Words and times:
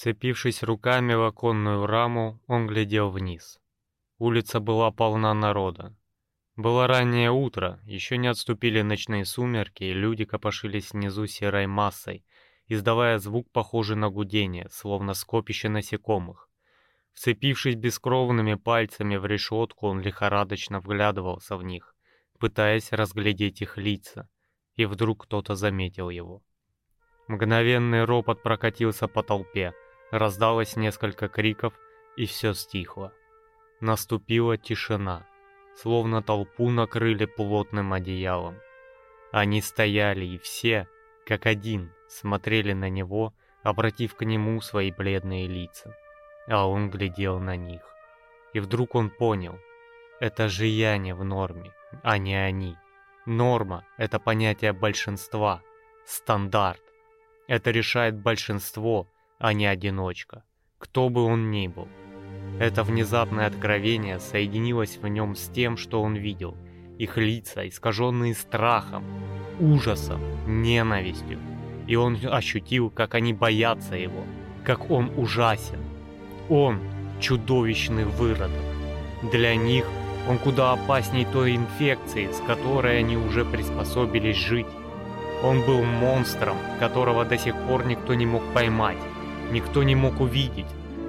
Вцепившись 0.00 0.62
руками 0.62 1.12
в 1.12 1.24
оконную 1.24 1.84
раму, 1.84 2.40
он 2.46 2.66
глядел 2.66 3.10
вниз. 3.10 3.60
Улица 4.16 4.58
была 4.58 4.90
полна 4.90 5.34
народа. 5.34 5.94
Было 6.56 6.86
раннее 6.86 7.30
утро, 7.30 7.78
еще 7.84 8.16
не 8.16 8.28
отступили 8.28 8.80
ночные 8.80 9.26
сумерки, 9.26 9.84
и 9.84 9.92
люди 9.92 10.24
копошились 10.24 10.92
внизу 10.92 11.26
серой 11.26 11.66
массой, 11.66 12.24
издавая 12.66 13.18
звук, 13.18 13.52
похожий 13.52 13.96
на 13.96 14.08
гудение, 14.08 14.70
словно 14.70 15.12
скопище 15.12 15.68
насекомых. 15.68 16.48
Вцепившись 17.12 17.76
бескровными 17.76 18.54
пальцами 18.54 19.16
в 19.16 19.26
решетку, 19.26 19.88
он 19.88 20.00
лихорадочно 20.00 20.80
вглядывался 20.80 21.58
в 21.58 21.62
них, 21.62 21.94
пытаясь 22.38 22.90
разглядеть 22.90 23.60
их 23.60 23.76
лица, 23.76 24.30
и 24.76 24.86
вдруг 24.86 25.24
кто-то 25.24 25.56
заметил 25.56 26.08
его. 26.08 26.42
Мгновенный 27.28 28.04
ропот 28.06 28.42
прокатился 28.42 29.06
по 29.06 29.22
толпе, 29.22 29.74
раздалось 30.10 30.76
несколько 30.76 31.28
криков, 31.28 31.72
и 32.16 32.26
все 32.26 32.54
стихло. 32.54 33.12
Наступила 33.80 34.58
тишина, 34.58 35.26
словно 35.74 36.22
толпу 36.22 36.70
накрыли 36.70 37.24
плотным 37.24 37.92
одеялом. 37.92 38.58
Они 39.32 39.62
стояли 39.62 40.24
и 40.24 40.38
все, 40.38 40.88
как 41.24 41.46
один, 41.46 41.92
смотрели 42.08 42.72
на 42.72 42.90
него, 42.90 43.32
обратив 43.62 44.14
к 44.14 44.24
нему 44.24 44.60
свои 44.60 44.90
бледные 44.90 45.46
лица. 45.46 45.96
А 46.48 46.66
он 46.66 46.90
глядел 46.90 47.38
на 47.38 47.56
них. 47.56 47.82
И 48.52 48.60
вдруг 48.60 48.94
он 48.94 49.10
понял, 49.10 49.58
это 50.18 50.48
же 50.48 50.66
я 50.66 50.98
не 50.98 51.14
в 51.14 51.24
норме, 51.24 51.72
а 52.02 52.18
не 52.18 52.34
они. 52.34 52.76
Норма— 53.26 53.86
это 53.96 54.18
понятие 54.18 54.72
большинства, 54.72 55.62
стандарт. 56.04 56.82
Это 57.46 57.70
решает 57.70 58.18
большинство, 58.18 59.06
а 59.40 59.54
не 59.54 59.66
одиночка, 59.66 60.44
кто 60.78 61.08
бы 61.08 61.24
он 61.24 61.50
ни 61.50 61.66
был. 61.66 61.88
Это 62.60 62.84
внезапное 62.84 63.46
откровение 63.46 64.20
соединилось 64.20 64.98
в 64.98 65.08
нем 65.08 65.34
с 65.34 65.48
тем, 65.48 65.78
что 65.78 66.02
он 66.02 66.14
видел. 66.14 66.54
Их 66.98 67.16
лица, 67.16 67.66
искаженные 67.66 68.34
страхом, 68.34 69.02
ужасом, 69.58 70.20
ненавистью. 70.46 71.38
И 71.86 71.96
он 71.96 72.18
ощутил, 72.22 72.90
как 72.90 73.14
они 73.14 73.32
боятся 73.32 73.96
его, 73.96 74.24
как 74.62 74.90
он 74.90 75.10
ужасен. 75.16 75.80
Он– 76.50 76.78
чудовищный 77.20 78.04
выродок. 78.04 78.50
Для 79.32 79.56
них 79.56 79.86
он 80.28 80.36
куда 80.36 80.72
опасней 80.72 81.24
той 81.24 81.56
инфекции, 81.56 82.30
с 82.30 82.40
которой 82.46 82.98
они 82.98 83.16
уже 83.16 83.46
приспособились 83.46 84.36
жить. 84.36 84.66
Он 85.42 85.64
был 85.64 85.82
монстром, 85.82 86.58
которого 86.78 87.24
до 87.24 87.38
сих 87.38 87.56
пор 87.66 87.86
никто 87.86 88.12
не 88.12 88.26
мог 88.26 88.42
поймать, 88.52 88.98
никто 89.50 89.82
не 89.82 89.94
мог 89.94 90.20
увидеть. 90.20 90.66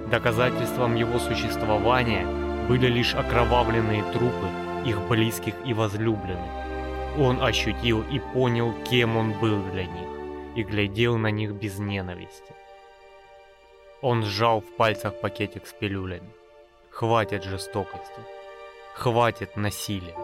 Доказательством 0.10 0.96
его 0.96 1.20
существования 1.20 2.26
были 2.68 2.88
лишь 2.88 3.16
окровавленные 3.16 4.04
трупы 4.12 4.48
их 4.86 5.00
близких 5.08 5.54
и 5.66 5.74
возлюбленных. 5.74 6.52
Он 7.18 7.42
ощутил 7.42 8.04
и 8.10 8.20
понял, 8.20 8.74
кем 8.90 9.18
он 9.18 9.34
был 9.40 9.62
для 9.72 9.86
них, 9.86 10.10
и 10.56 10.64
глядел 10.64 11.18
на 11.18 11.28
них 11.28 11.52
без 11.52 11.78
ненависти. 11.78 12.54
Он 14.02 14.24
сжал 14.24 14.62
в 14.62 14.76
пальцах 14.78 15.20
пакетик 15.20 15.68
с 15.68 15.74
пилюлями. 15.74 16.30
Хватит 16.90 17.44
жестокости. 17.44 18.22
Хватит 18.96 19.56
насилия. 19.56 20.16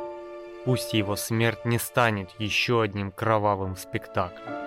Пусть 0.65 0.93
его 0.93 1.15
смерть 1.15 1.63
не 1.65 1.77
станет 1.77 2.29
еще 2.39 2.81
одним 2.81 3.11
кровавым 3.11 3.75
спектаклем. 3.77 4.66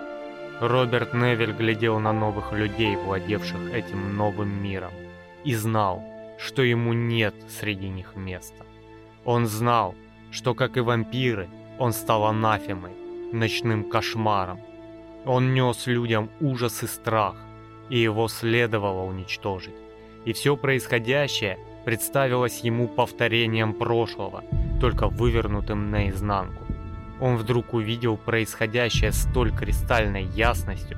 Роберт 0.61 1.15
Невиль 1.15 1.53
глядел 1.53 1.99
на 1.99 2.13
новых 2.13 2.53
людей, 2.53 2.95
владевших 2.95 3.73
этим 3.73 4.15
новым 4.15 4.63
миром, 4.63 4.91
и 5.43 5.55
знал, 5.55 6.03
что 6.37 6.61
ему 6.61 6.93
нет 6.93 7.33
среди 7.49 7.89
них 7.89 8.15
места. 8.15 8.63
Он 9.25 9.47
знал, 9.47 9.95
что, 10.29 10.53
как 10.53 10.77
и 10.77 10.81
вампиры, 10.81 11.49
он 11.79 11.93
стал 11.93 12.25
анафемой, 12.25 12.91
ночным 13.33 13.89
кошмаром. 13.89 14.59
Он 15.25 15.55
нес 15.55 15.87
людям 15.87 16.29
ужас 16.39 16.83
и 16.83 16.87
страх, 16.87 17.37
и 17.89 17.97
его 17.97 18.27
следовало 18.27 19.01
уничтожить. 19.01 19.75
И 20.25 20.33
все 20.33 20.55
происходящее 20.55 21.57
представилось 21.85 22.59
ему 22.59 22.87
повторением 22.87 23.73
прошлого– 23.73 24.43
только 24.81 25.07
вывернутым 25.07 25.91
наизнанку. 25.91 26.60
Он 27.21 27.37
вдруг 27.37 27.75
увидел 27.75 28.17
происходящее 28.17 29.11
с 29.11 29.21
столь 29.29 29.55
кристальной 29.55 30.23
ясностью, 30.23 30.97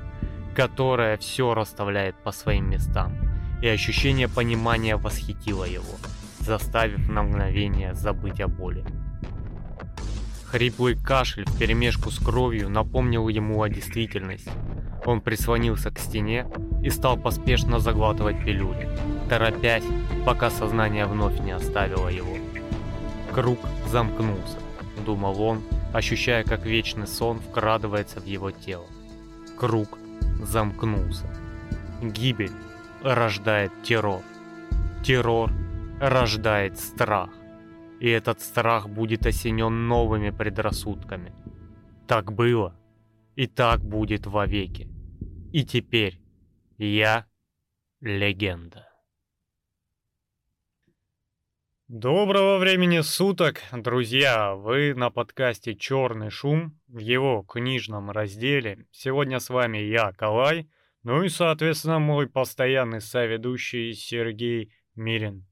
которая 0.56 1.18
все 1.18 1.52
расставляет 1.52 2.16
по 2.16 2.32
своим 2.32 2.70
местам, 2.70 3.12
и 3.60 3.68
ощущение 3.68 4.26
понимания 4.26 4.96
восхитило 4.96 5.64
его, 5.64 5.94
заставив 6.40 7.08
на 7.10 7.22
мгновение 7.22 7.94
забыть 7.94 8.40
о 8.40 8.48
боли. 8.48 8.84
Хриплый 10.46 10.96
кашель 10.96 11.46
вперемешку 11.46 12.10
с 12.10 12.18
кровью 12.18 12.70
напомнил 12.70 13.28
ему 13.28 13.60
о 13.60 13.68
действительности. 13.68 14.50
Он 15.04 15.20
прислонился 15.20 15.90
к 15.90 15.98
стене 15.98 16.46
и 16.82 16.88
стал 16.88 17.18
поспешно 17.18 17.80
заглатывать 17.80 18.42
пилюли, 18.42 18.88
торопясь, 19.28 19.84
пока 20.24 20.48
сознание 20.50 21.04
вновь 21.04 21.38
не 21.40 21.52
оставило 21.52 22.08
его. 22.08 22.36
Круг 23.34 23.58
замкнулся, 23.90 24.56
думал 25.04 25.42
он, 25.42 25.60
ощущая, 25.94 26.42
как 26.42 26.66
вечный 26.66 27.06
сон 27.06 27.38
вкрадывается 27.38 28.20
в 28.20 28.26
его 28.26 28.50
тело. 28.50 28.86
Круг 29.56 29.96
замкнулся. 30.42 31.26
Гибель 32.02 32.50
рождает 33.02 33.70
террор. 33.84 34.22
Террор 35.04 35.52
рождает 36.00 36.78
страх. 36.80 37.30
И 38.00 38.08
этот 38.08 38.40
страх 38.40 38.88
будет 38.88 39.24
осенен 39.24 39.86
новыми 39.86 40.30
предрассудками. 40.30 41.32
Так 42.08 42.32
было, 42.32 42.74
и 43.36 43.46
так 43.46 43.80
будет 43.80 44.26
вовеки. 44.26 44.88
И 45.52 45.64
теперь 45.64 46.20
я 46.76 47.26
легенда. 48.00 48.88
Доброго 51.88 52.56
времени 52.56 53.02
суток, 53.02 53.60
друзья! 53.70 54.54
Вы 54.54 54.94
на 54.94 55.10
подкасте 55.10 55.74
«Черный 55.74 56.30
шум» 56.30 56.80
в 56.88 56.96
его 56.96 57.42
книжном 57.42 58.10
разделе. 58.10 58.86
Сегодня 58.90 59.38
с 59.38 59.50
вами 59.50 59.76
я, 59.76 60.10
Калай, 60.12 60.66
ну 61.02 61.22
и, 61.22 61.28
соответственно, 61.28 61.98
мой 61.98 62.26
постоянный 62.26 63.02
соведущий 63.02 63.92
Сергей 63.92 64.72
Мирин. 64.94 65.46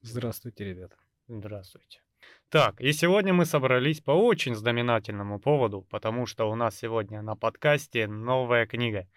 Здравствуйте, 0.00 0.64
ребята. 0.64 0.94
Здравствуйте. 1.26 2.02
Так, 2.48 2.80
и 2.80 2.92
сегодня 2.92 3.34
мы 3.34 3.44
собрались 3.44 4.00
по 4.00 4.12
очень 4.12 4.54
знаменательному 4.54 5.40
поводу, 5.40 5.82
потому 5.90 6.24
что 6.26 6.48
у 6.48 6.54
нас 6.54 6.78
сегодня 6.78 7.20
на 7.20 7.34
подкасте 7.34 8.06
новая 8.06 8.64
книга. 8.64 9.08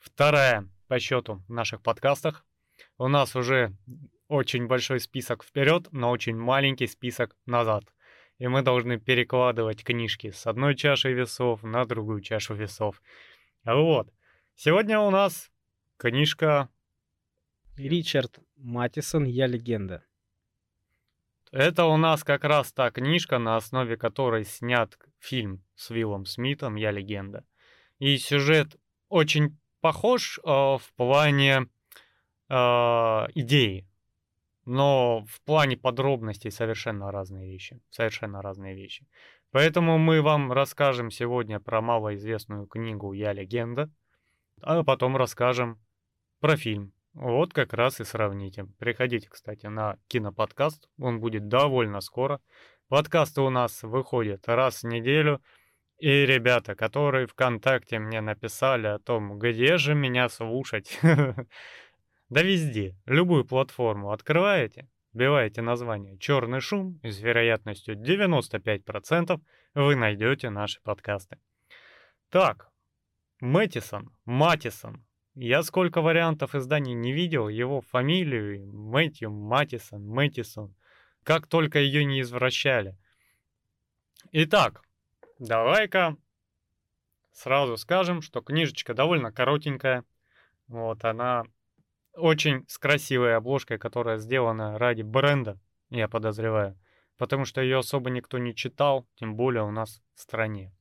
Вторая 0.00 0.68
по 0.88 0.98
счету 0.98 1.44
в 1.46 1.52
наших 1.52 1.80
подкастах. 1.80 2.44
У 2.98 3.06
нас 3.06 3.36
уже 3.36 3.72
очень 4.30 4.68
большой 4.68 5.00
список 5.00 5.42
вперед, 5.42 5.88
но 5.90 6.10
очень 6.10 6.36
маленький 6.36 6.86
список 6.86 7.36
назад. 7.46 7.84
И 8.38 8.46
мы 8.46 8.62
должны 8.62 8.98
перекладывать 8.98 9.82
книжки 9.82 10.30
с 10.30 10.46
одной 10.46 10.76
чаши 10.76 11.12
весов 11.12 11.64
на 11.64 11.84
другую 11.84 12.20
чашу 12.20 12.54
весов. 12.54 13.02
Вот. 13.64 14.08
Сегодня 14.54 15.00
у 15.00 15.10
нас 15.10 15.50
книжка... 15.96 16.68
Ричард 17.76 18.38
Матисон 18.56 19.24
«Я 19.24 19.46
легенда». 19.46 20.04
Это 21.50 21.86
у 21.86 21.96
нас 21.96 22.22
как 22.22 22.44
раз 22.44 22.72
та 22.72 22.90
книжка, 22.90 23.38
на 23.38 23.56
основе 23.56 23.96
которой 23.96 24.44
снят 24.44 24.96
фильм 25.18 25.64
с 25.74 25.90
Виллом 25.90 26.24
Смитом 26.24 26.76
«Я 26.76 26.92
легенда». 26.92 27.44
И 27.98 28.16
сюжет 28.18 28.76
очень 29.08 29.58
похож 29.80 30.38
э, 30.38 30.42
в 30.44 30.82
плане 30.94 31.66
э, 32.48 32.54
идеи 33.34 33.89
но 34.70 35.24
в 35.26 35.40
плане 35.42 35.76
подробностей 35.76 36.52
совершенно 36.52 37.10
разные 37.10 37.50
вещи. 37.50 37.80
Совершенно 37.90 38.40
разные 38.40 38.76
вещи. 38.76 39.04
Поэтому 39.50 39.98
мы 39.98 40.22
вам 40.22 40.52
расскажем 40.52 41.10
сегодня 41.10 41.58
про 41.58 41.80
малоизвестную 41.80 42.68
книгу 42.68 43.12
«Я 43.12 43.32
легенда», 43.32 43.90
а 44.62 44.84
потом 44.84 45.16
расскажем 45.16 45.80
про 46.38 46.56
фильм. 46.56 46.92
Вот 47.14 47.52
как 47.52 47.72
раз 47.72 47.98
и 48.00 48.04
сравните. 48.04 48.68
Приходите, 48.78 49.28
кстати, 49.28 49.66
на 49.66 49.96
киноподкаст, 50.06 50.88
он 51.00 51.18
будет 51.18 51.48
довольно 51.48 52.00
скоро. 52.00 52.40
Подкасты 52.88 53.40
у 53.40 53.50
нас 53.50 53.82
выходят 53.82 54.46
раз 54.46 54.84
в 54.84 54.86
неделю. 54.86 55.42
И 55.98 56.24
ребята, 56.24 56.76
которые 56.76 57.26
ВКонтакте 57.26 57.98
мне 57.98 58.20
написали 58.20 58.86
о 58.86 59.00
том, 59.00 59.36
где 59.40 59.78
же 59.78 59.96
меня 59.96 60.28
слушать, 60.28 60.96
Да 62.30 62.42
везде, 62.42 62.96
любую 63.06 63.44
платформу 63.44 64.12
открываете, 64.12 64.88
вбиваете 65.12 65.62
название 65.62 66.16
«Черный 66.18 66.60
шум» 66.60 67.00
и 67.02 67.10
с 67.10 67.18
вероятностью 67.18 67.96
95% 67.96 69.40
вы 69.74 69.96
найдете 69.96 70.48
наши 70.48 70.80
подкасты. 70.80 71.38
Так, 72.28 72.70
Мэттисон, 73.40 74.14
Матисон, 74.24 75.04
Я 75.34 75.64
сколько 75.64 76.02
вариантов 76.02 76.54
изданий 76.54 76.94
не 76.94 77.12
видел, 77.12 77.48
его 77.48 77.80
фамилию 77.80 78.72
Мэтью 78.72 79.32
Матисон, 79.32 80.06
Мэтисон, 80.06 80.76
как 81.24 81.48
только 81.48 81.80
ее 81.80 82.04
не 82.04 82.20
извращали. 82.20 82.96
Итак, 84.30 84.82
давай-ка 85.40 86.16
сразу 87.32 87.76
скажем, 87.76 88.22
что 88.22 88.40
книжечка 88.40 88.94
довольно 88.94 89.32
коротенькая. 89.32 90.04
Вот, 90.68 91.04
она 91.04 91.44
очень 92.14 92.64
с 92.68 92.78
красивой 92.78 93.36
обложкой, 93.36 93.78
которая 93.78 94.18
сделана 94.18 94.78
ради 94.78 95.02
бренда, 95.02 95.58
я 95.90 96.08
подозреваю. 96.08 96.78
Потому 97.16 97.44
что 97.44 97.60
ее 97.60 97.78
особо 97.78 98.10
никто 98.10 98.38
не 98.38 98.54
читал, 98.54 99.06
тем 99.16 99.36
более 99.36 99.62
у 99.64 99.70
нас 99.70 100.02
в 100.14 100.20
стране. 100.20 100.72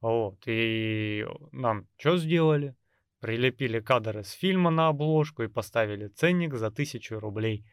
Вот, 0.00 0.38
и 0.46 1.26
нам 1.52 1.86
что 1.96 2.16
сделали? 2.16 2.74
Прилепили 3.20 3.80
кадр 3.80 4.20
из 4.20 4.30
фильма 4.30 4.70
на 4.70 4.88
обложку 4.88 5.42
и 5.42 5.48
поставили 5.48 6.08
ценник 6.08 6.54
за 6.54 6.70
тысячу 6.70 7.18
рублей. 7.18 7.64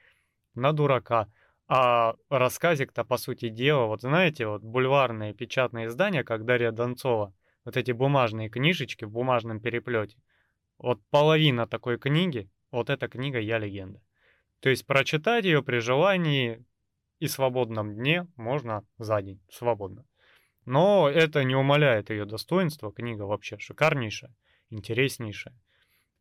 На 0.56 0.74
дурака. 0.74 1.28
А 1.68 2.16
рассказик-то, 2.30 3.04
по 3.04 3.18
сути 3.18 3.50
дела, 3.50 3.86
вот 3.86 4.02
знаете, 4.02 4.48
вот 4.48 4.64
бульварные 4.64 5.34
печатные 5.34 5.88
издания, 5.88 6.24
как 6.24 6.46
Дарья 6.46 6.72
Донцова, 6.72 7.34
вот 7.66 7.78
эти 7.78 7.92
бумажные 7.92 8.50
книжечки 8.50 9.06
в 9.06 9.12
бумажном 9.12 9.60
переплете. 9.60 10.18
Вот 10.78 11.00
половина 11.10 11.68
такой 11.68 11.98
книги, 11.98 12.50
вот 12.74 12.90
эта 12.90 13.08
книга 13.08 13.40
«Я 13.40 13.60
легенда». 13.60 14.02
То 14.60 14.70
есть 14.70 14.86
прочитать 14.86 15.46
ее 15.46 15.62
при 15.62 15.78
желании 15.78 16.66
и 17.20 17.28
свободном 17.28 17.96
дне 17.96 18.28
можно 18.36 18.86
за 18.98 19.22
день, 19.22 19.40
свободно. 19.50 20.06
Но 20.66 21.10
это 21.10 21.44
не 21.44 21.56
умаляет 21.56 22.10
ее 22.10 22.26
достоинства, 22.26 22.92
книга 22.92 23.24
вообще 23.24 23.58
шикарнейшая, 23.60 24.34
интереснейшая. 24.70 25.54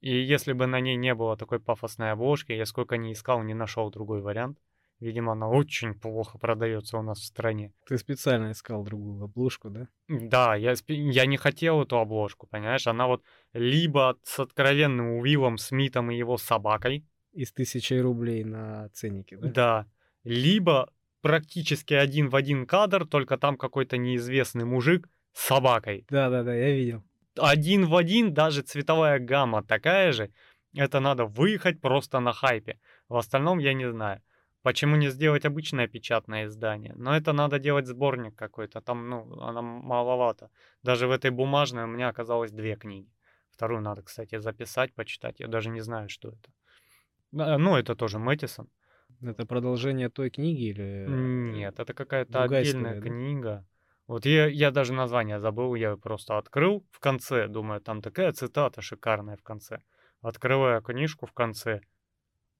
И 0.00 0.14
если 0.14 0.52
бы 0.52 0.66
на 0.66 0.80
ней 0.80 0.96
не 0.96 1.14
было 1.14 1.36
такой 1.36 1.60
пафосной 1.60 2.10
обложки, 2.10 2.52
я 2.52 2.66
сколько 2.66 2.96
не 2.96 3.12
искал, 3.12 3.42
не 3.42 3.54
нашел 3.54 3.90
другой 3.90 4.20
вариант. 4.20 4.58
Видимо, 5.02 5.32
она 5.32 5.48
очень 5.48 5.94
плохо 5.94 6.38
продается 6.38 6.96
у 6.96 7.02
нас 7.02 7.18
в 7.18 7.24
стране. 7.24 7.72
Ты 7.88 7.98
специально 7.98 8.52
искал 8.52 8.84
другую 8.84 9.24
обложку, 9.24 9.68
да? 9.68 9.88
Да, 10.06 10.54
я, 10.54 10.74
я 10.86 11.26
не 11.26 11.36
хотел 11.36 11.82
эту 11.82 11.98
обложку, 11.98 12.46
понимаешь? 12.46 12.86
Она 12.86 13.08
вот 13.08 13.24
либо 13.52 14.16
с 14.22 14.38
откровенным 14.38 15.18
Уиллом 15.18 15.58
Смитом 15.58 16.12
и 16.12 16.16
его 16.16 16.38
собакой. 16.38 17.04
Из 17.32 17.52
тысячи 17.52 17.94
рублей 17.94 18.44
на 18.44 18.90
ценнике, 18.90 19.38
да? 19.38 19.48
Да. 19.48 19.86
Либо 20.22 20.92
практически 21.20 21.94
один 21.94 22.28
в 22.28 22.36
один 22.36 22.64
кадр, 22.64 23.04
только 23.04 23.38
там 23.38 23.56
какой-то 23.56 23.96
неизвестный 23.96 24.64
мужик 24.64 25.08
с 25.32 25.46
собакой. 25.46 26.06
Да-да-да, 26.10 26.54
я 26.54 26.70
видел. 26.70 27.02
Один 27.36 27.86
в 27.86 27.96
один, 27.96 28.34
даже 28.34 28.62
цветовая 28.62 29.18
гамма 29.18 29.64
такая 29.64 30.12
же. 30.12 30.30
Это 30.76 31.00
надо 31.00 31.24
выехать 31.24 31.80
просто 31.80 32.20
на 32.20 32.32
хайпе. 32.32 32.78
В 33.08 33.16
остальном 33.16 33.58
я 33.58 33.74
не 33.74 33.90
знаю. 33.90 34.22
Почему 34.62 34.96
не 34.96 35.10
сделать 35.10 35.44
обычное 35.44 35.88
печатное 35.88 36.46
издание? 36.46 36.92
Но 36.96 37.16
это 37.16 37.32
надо 37.32 37.58
делать 37.58 37.86
сборник 37.86 38.36
какой-то. 38.36 38.80
Там, 38.80 39.08
ну, 39.08 39.40
она 39.40 39.62
маловато. 39.62 40.50
Даже 40.82 41.06
в 41.06 41.10
этой 41.10 41.30
бумажной 41.30 41.84
у 41.84 41.88
меня 41.88 42.08
оказалось 42.08 42.52
две 42.52 42.76
книги. 42.76 43.08
Вторую 43.50 43.80
надо, 43.80 44.02
кстати, 44.02 44.38
записать, 44.38 44.94
почитать. 44.94 45.40
Я 45.40 45.48
даже 45.48 45.70
не 45.70 45.80
знаю, 45.80 46.08
что 46.08 46.28
это. 46.28 46.50
Ну, 47.32 47.76
это 47.76 47.94
тоже 47.94 48.18
Мэттисон. 48.18 48.68
Это 49.20 49.46
продолжение 49.46 50.08
той 50.08 50.30
книги 50.30 50.70
или... 50.70 51.06
Нет, 51.08 51.78
это 51.78 51.94
какая-то 51.94 52.42
отдельная 52.42 52.94
история, 52.94 53.00
книга. 53.00 53.48
Да? 53.48 53.64
Вот 54.06 54.26
я, 54.26 54.46
я 54.46 54.70
даже 54.70 54.92
название 54.92 55.38
забыл, 55.38 55.74
я 55.74 55.96
просто 55.96 56.38
открыл 56.38 56.84
в 56.90 56.98
конце, 56.98 57.46
думаю, 57.48 57.80
там 57.80 58.02
такая 58.02 58.32
цитата 58.32 58.82
шикарная 58.82 59.36
в 59.36 59.42
конце. 59.42 59.80
Открываю 60.20 60.82
книжку 60.82 61.26
в 61.26 61.32
конце, 61.32 61.80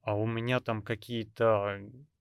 а 0.03 0.17
у 0.17 0.27
меня 0.27 0.61
там 0.61 0.83
какие-то 0.83 1.81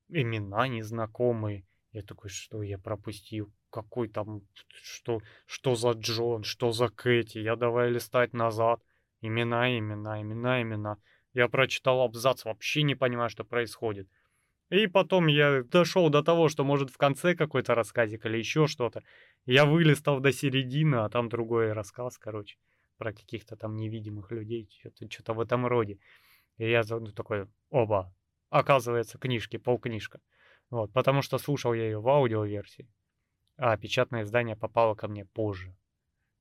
имена 0.09 0.67
незнакомые. 0.67 1.65
Я 1.91 2.03
такой, 2.03 2.29
что 2.29 2.61
я 2.63 2.77
пропустил? 2.77 3.51
Какой 3.69 4.07
там, 4.07 4.41
что, 4.83 5.21
что 5.45 5.75
за 5.75 5.91
Джон, 5.91 6.43
что 6.43 6.71
за 6.71 6.89
Кэти? 6.89 7.39
Я 7.39 7.55
давай 7.55 7.89
листать 7.89 8.33
назад. 8.33 8.81
Имена, 9.21 9.77
имена, 9.77 10.21
имена, 10.21 10.61
имена. 10.61 10.97
Я 11.33 11.47
прочитал 11.47 12.01
абзац, 12.01 12.45
вообще 12.45 12.83
не 12.83 12.95
понимаю, 12.95 13.29
что 13.29 13.43
происходит. 13.43 14.09
И 14.69 14.87
потом 14.87 15.27
я 15.27 15.63
дошел 15.63 16.09
до 16.09 16.23
того, 16.23 16.49
что 16.49 16.63
может 16.63 16.91
в 16.91 16.97
конце 16.97 17.35
какой-то 17.35 17.75
рассказик 17.75 18.25
или 18.25 18.37
еще 18.37 18.67
что-то. 18.67 19.03
Я 19.45 19.65
вылистал 19.65 20.19
до 20.19 20.31
середины, 20.31 20.95
а 20.95 21.09
там 21.09 21.29
другой 21.29 21.73
рассказ, 21.73 22.17
короче, 22.17 22.57
про 22.97 23.11
каких-то 23.11 23.55
там 23.55 23.75
невидимых 23.75 24.31
людей, 24.31 24.69
что-то, 25.09 25.33
в 25.33 25.41
этом 25.41 25.65
роде. 25.65 25.99
И 26.61 26.69
я 26.69 26.83
ну, 26.87 27.07
такой, 27.07 27.47
оба, 27.71 28.13
оказывается, 28.51 29.17
книжки, 29.17 29.57
полкнижка. 29.57 30.19
Вот, 30.69 30.93
потому 30.93 31.23
что 31.23 31.39
слушал 31.39 31.73
я 31.73 31.85
ее 31.85 31.99
в 31.99 32.07
аудиоверсии, 32.07 32.87
а 33.57 33.75
печатное 33.77 34.21
издание 34.21 34.55
попало 34.55 34.93
ко 34.93 35.07
мне 35.07 35.25
позже. 35.25 35.75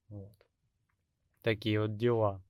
Вот. 0.08 0.37
Такие 1.40 1.81
вот 1.81 1.96
дела. 1.96 2.43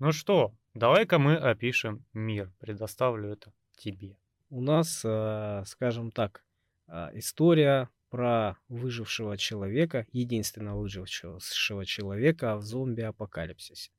Ну 0.00 0.12
что, 0.12 0.52
давай-ка 0.74 1.18
мы 1.18 1.34
опишем 1.34 2.04
мир. 2.12 2.52
Предоставлю 2.60 3.30
это 3.30 3.54
тебе. 3.74 4.18
У 4.50 4.60
нас, 4.60 5.00
э, 5.02 5.62
скажем 5.64 6.10
так, 6.10 6.44
э, 6.88 7.08
история 7.14 7.88
про 8.10 8.58
выжившего 8.68 9.38
человека, 9.38 10.06
единственного 10.12 10.78
выжившего 10.78 11.86
человека 11.86 12.58
в 12.58 12.62
зомби-апокалипсисе 12.64 13.92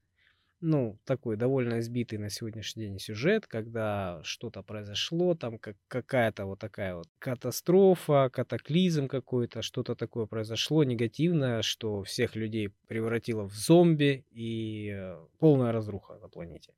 ну, 0.64 0.98
такой 1.04 1.36
довольно 1.36 1.82
избитый 1.82 2.18
на 2.18 2.30
сегодняшний 2.30 2.86
день 2.86 2.98
сюжет, 2.98 3.46
когда 3.48 4.22
что-то 4.24 4.64
произошло, 4.64 5.36
там 5.36 5.60
как, 5.60 5.76
какая-то 5.90 6.46
вот 6.46 6.60
такая 6.60 6.96
вот 6.96 7.08
катастрофа, 7.20 8.30
катаклизм 8.32 9.10
какой-то, 9.10 9.62
что-то 9.62 9.94
такое 9.94 10.26
произошло 10.26 10.86
негативное, 10.86 11.64
что 11.64 12.04
всех 12.04 12.38
людей 12.38 12.72
превратило 12.88 13.44
в 13.44 13.54
зомби 13.54 14.26
и 14.32 14.94
э, 14.96 15.26
полная 15.38 15.74
разруха 15.74 16.18
на 16.20 16.30
планете. 16.30 16.74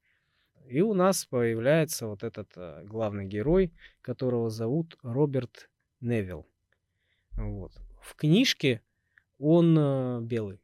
И 0.68 0.82
у 0.82 0.96
нас 0.96 1.26
появляется 1.26 2.08
вот 2.08 2.24
этот 2.24 2.50
э, 2.56 2.84
главный 2.86 3.26
герой, 3.26 3.72
которого 4.02 4.50
зовут 4.50 4.98
Роберт 5.04 5.70
Невилл. 6.02 6.48
Вот. 7.34 7.72
В 8.02 8.16
книжке 8.16 8.82
он 9.38 9.78
э, 9.78 10.22
белый. 10.22 10.60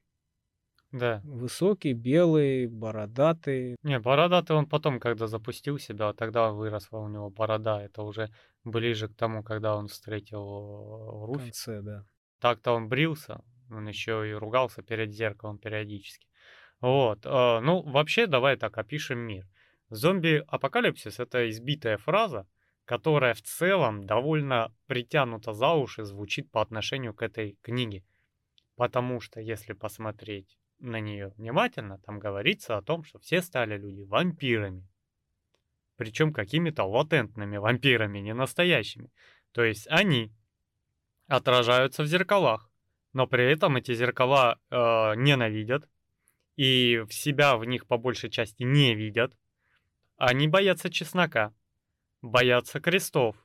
Да. 0.91 1.21
Высокий, 1.23 1.93
белый, 1.93 2.67
бородатый. 2.67 3.77
Не, 3.81 3.99
бородатый 3.99 4.57
он 4.57 4.65
потом, 4.65 4.99
когда 4.99 5.27
запустил 5.27 5.79
себя, 5.79 6.09
а 6.09 6.13
тогда 6.13 6.51
выросла 6.51 6.97
у 6.99 7.07
него 7.07 7.29
борода. 7.29 7.81
Это 7.81 8.01
уже 8.01 8.29
ближе 8.65 9.07
к 9.07 9.15
тому, 9.15 9.41
когда 9.41 9.77
он 9.77 9.87
встретил 9.87 11.25
Руфи. 11.25 11.39
В 11.39 11.43
конце, 11.43 11.81
да. 11.81 12.05
Так-то 12.39 12.73
он 12.73 12.89
брился, 12.89 13.41
он 13.69 13.87
еще 13.87 14.29
и 14.29 14.33
ругался 14.33 14.81
перед 14.81 15.13
зеркалом 15.13 15.57
периодически. 15.59 16.27
Вот. 16.81 17.25
Э, 17.25 17.59
ну, 17.61 17.83
вообще, 17.83 18.27
давай 18.27 18.57
так 18.57 18.77
опишем 18.77 19.19
мир. 19.19 19.47
Зомби-апокалипсис— 19.89 21.19
это 21.19 21.49
избитая 21.49 21.97
фраза, 21.97 22.47
которая 22.85 23.33
в 23.33 23.41
целом 23.41 24.05
довольно 24.05 24.73
притянута 24.87 25.53
за 25.53 25.69
уши 25.69 26.03
звучит 26.03 26.51
по 26.51 26.61
отношению 26.61 27.13
к 27.13 27.21
этой 27.21 27.57
книге. 27.61 28.03
Потому 28.75 29.21
что, 29.21 29.39
если 29.39 29.73
посмотреть 29.73 30.57
на 30.81 30.99
нее 30.99 31.29
внимательно, 31.37 31.99
там 31.99 32.19
говорится 32.19 32.77
о 32.77 32.81
том, 32.81 33.03
что 33.03 33.19
все 33.19 33.41
стали 33.41 33.77
люди 33.77 34.01
вампирами. 34.01 34.87
Причем 35.95 36.33
какими-то 36.33 36.83
латентными 36.83 37.57
вампирами, 37.57 38.19
не 38.19 38.33
настоящими. 38.33 39.11
То 39.51 39.63
есть 39.63 39.87
они 39.87 40.33
отражаются 41.27 42.03
в 42.03 42.07
зеркалах, 42.07 42.69
но 43.13 43.27
при 43.27 43.51
этом 43.51 43.77
эти 43.77 43.93
зеркала 43.93 44.59
э, 44.69 44.75
ненавидят 45.15 45.87
и 46.55 47.03
в 47.07 47.13
себя 47.13 47.57
в 47.57 47.65
них 47.65 47.87
по 47.87 47.97
большей 47.97 48.29
части 48.29 48.63
не 48.63 48.95
видят. 48.95 49.33
Они 50.17 50.47
боятся 50.47 50.89
чеснока, 50.89 51.53
боятся 52.21 52.79
крестов. 52.79 53.35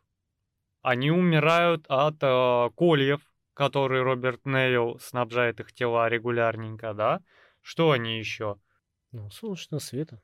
Они 0.83 1.11
умирают 1.11 1.85
от 1.88 2.16
э, 2.23 2.71
кольев, 2.76 3.21
который 3.56 4.02
Роберт 4.02 4.44
Невилл 4.44 4.98
снабжает 5.00 5.60
их 5.60 5.72
тела 5.72 6.10
регулярненько, 6.10 6.92
да? 6.92 7.22
Что 7.62 7.90
они 7.92 8.18
еще? 8.18 8.60
Ну, 9.12 9.30
солнечного 9.30 9.80
света. 9.80 10.20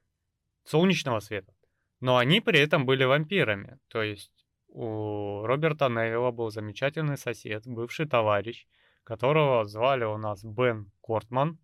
Солнечного 0.64 1.20
света. 1.20 1.54
Но 2.00 2.18
они 2.18 2.42
при 2.42 2.60
этом 2.60 2.84
были 2.84 3.04
вампирами. 3.04 3.78
То 3.88 4.02
есть 4.02 4.44
у 4.68 5.46
Роберта 5.46 5.88
Невилла 5.88 6.30
был 6.30 6.50
замечательный 6.50 7.16
сосед, 7.16 7.62
бывший 7.64 8.06
товарищ, 8.06 8.66
которого 9.02 9.64
звали 9.64 10.04
у 10.04 10.18
нас 10.18 10.44
Бен 10.44 10.92
Кортман. 11.00 11.58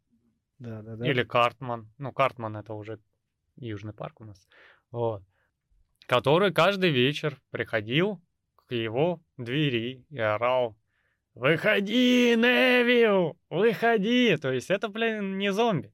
Да, 0.58 0.80
да, 0.80 0.96
да. 0.96 1.06
Или 1.06 1.22
Картман. 1.22 1.92
Ну, 1.98 2.12
Картман 2.12 2.56
это 2.56 2.72
уже 2.72 2.98
Южный 3.56 3.92
парк 3.92 4.22
у 4.22 4.24
нас. 4.24 4.48
Вот. 4.90 5.22
Который 6.06 6.50
каждый 6.50 6.92
вечер 6.92 7.38
приходил 7.50 8.22
к 8.54 8.72
его 8.72 9.20
двери 9.36 10.06
и 10.08 10.18
орал 10.18 10.77
Выходи, 11.38 12.34
Невил! 12.36 13.38
Выходи! 13.48 14.36
То 14.38 14.50
есть 14.52 14.70
это, 14.70 14.88
блин, 14.88 15.38
не 15.38 15.52
зомби. 15.52 15.92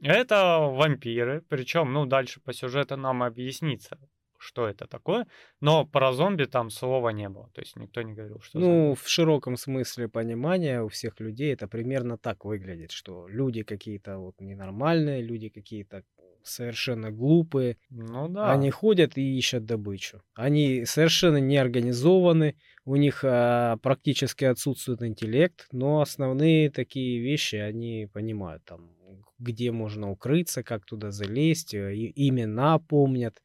Это 0.00 0.58
вампиры, 0.60 1.42
причем, 1.48 1.92
ну, 1.92 2.06
дальше 2.06 2.40
по 2.40 2.52
сюжету 2.52 2.96
нам 2.96 3.24
объяснится, 3.24 3.98
что 4.38 4.68
это 4.68 4.86
такое, 4.86 5.26
но 5.60 5.84
про 5.84 6.12
зомби 6.12 6.44
там 6.44 6.70
слова 6.70 7.08
не 7.10 7.28
было, 7.28 7.50
то 7.52 7.60
есть 7.60 7.74
никто 7.74 8.02
не 8.02 8.12
говорил, 8.12 8.40
что 8.40 8.60
Ну, 8.60 8.66
зомби. 8.66 8.98
в 9.00 9.08
широком 9.08 9.56
смысле 9.56 10.06
понимания 10.08 10.80
у 10.82 10.88
всех 10.88 11.18
людей 11.18 11.52
это 11.52 11.66
примерно 11.66 12.16
так 12.16 12.44
выглядит, 12.44 12.92
что 12.92 13.26
люди 13.26 13.64
какие-то 13.64 14.18
вот 14.18 14.40
ненормальные, 14.40 15.22
люди 15.22 15.48
какие-то 15.48 16.04
совершенно 16.44 17.10
глупые, 17.10 17.78
Ну 17.90 18.28
они 18.40 18.70
да, 18.70 18.70
ходят 18.70 19.18
и 19.18 19.38
ищут 19.38 19.64
добычу. 19.66 20.22
Они 20.34 20.84
совершенно 20.84 21.36
не 21.38 21.56
организованы, 21.58 22.56
у 22.84 22.96
них 22.96 23.22
а, 23.24 23.76
практически 23.78 24.44
отсутствует 24.44 25.02
интеллект, 25.02 25.68
но 25.72 26.00
основные 26.00 26.70
такие 26.70 27.20
вещи 27.20 27.56
они 27.56 28.08
понимают, 28.12 28.64
там, 28.64 28.90
где 29.38 29.70
можно 29.72 30.10
укрыться, 30.10 30.62
как 30.62 30.84
туда 30.84 31.10
залезть, 31.10 31.74
э, 31.74 31.94
и- 31.94 32.28
имена 32.28 32.78
помнят. 32.78 33.42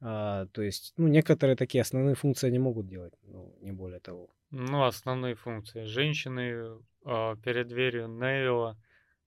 А, 0.00 0.46
то 0.52 0.62
есть, 0.62 0.94
ну, 0.96 1.08
некоторые 1.08 1.56
такие 1.56 1.82
основные 1.82 2.14
функции 2.16 2.48
они 2.48 2.58
могут 2.58 2.86
делать, 2.88 3.14
ну, 3.22 3.56
не 3.60 3.72
более 3.72 4.00
того. 4.00 4.30
ну, 4.50 4.84
основные 4.84 5.34
функции. 5.34 5.84
Женщины 5.84 6.78
а, 7.04 7.36
перед 7.36 7.68
дверью 7.68 8.08
Невилла 8.08 8.78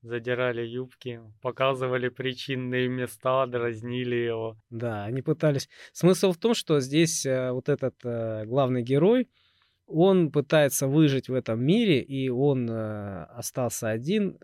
задирали 0.05 0.61
юбки, 0.61 1.21
показывали 1.41 2.09
причинные 2.09 2.87
места, 2.87 3.45
дразнили 3.47 4.15
его. 4.15 4.57
Да, 4.69 5.05
они 5.05 5.21
пытались... 5.21 5.69
Смысл 5.91 6.31
в 6.31 6.37
том, 6.37 6.53
что 6.53 6.79
здесь 6.79 7.25
э, 7.25 7.51
вот 7.51 7.69
этот 7.69 7.95
э, 8.03 8.45
главный 8.45 8.83
герой, 8.83 9.27
он 9.87 10.31
пытается 10.31 10.87
выжить 10.87 11.29
в 11.29 11.33
этом 11.33 11.63
мире, 11.63 12.01
и 12.01 12.29
он 12.29 12.69
э, 12.69 13.23
остался 13.37 13.89
один, 13.89 14.37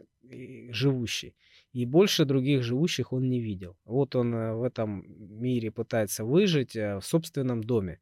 живущий. 0.69 1.35
И 1.73 1.85
больше 1.85 2.25
других 2.25 2.63
живущих 2.63 3.13
он 3.13 3.29
не 3.29 3.39
видел. 3.39 3.77
Вот 3.85 4.15
он 4.15 4.31
в 4.31 4.63
этом 4.63 5.05
мире 5.41 5.71
пытается 5.71 6.25
выжить 6.25 6.75
в 6.75 7.01
собственном 7.01 7.63
доме. 7.63 7.99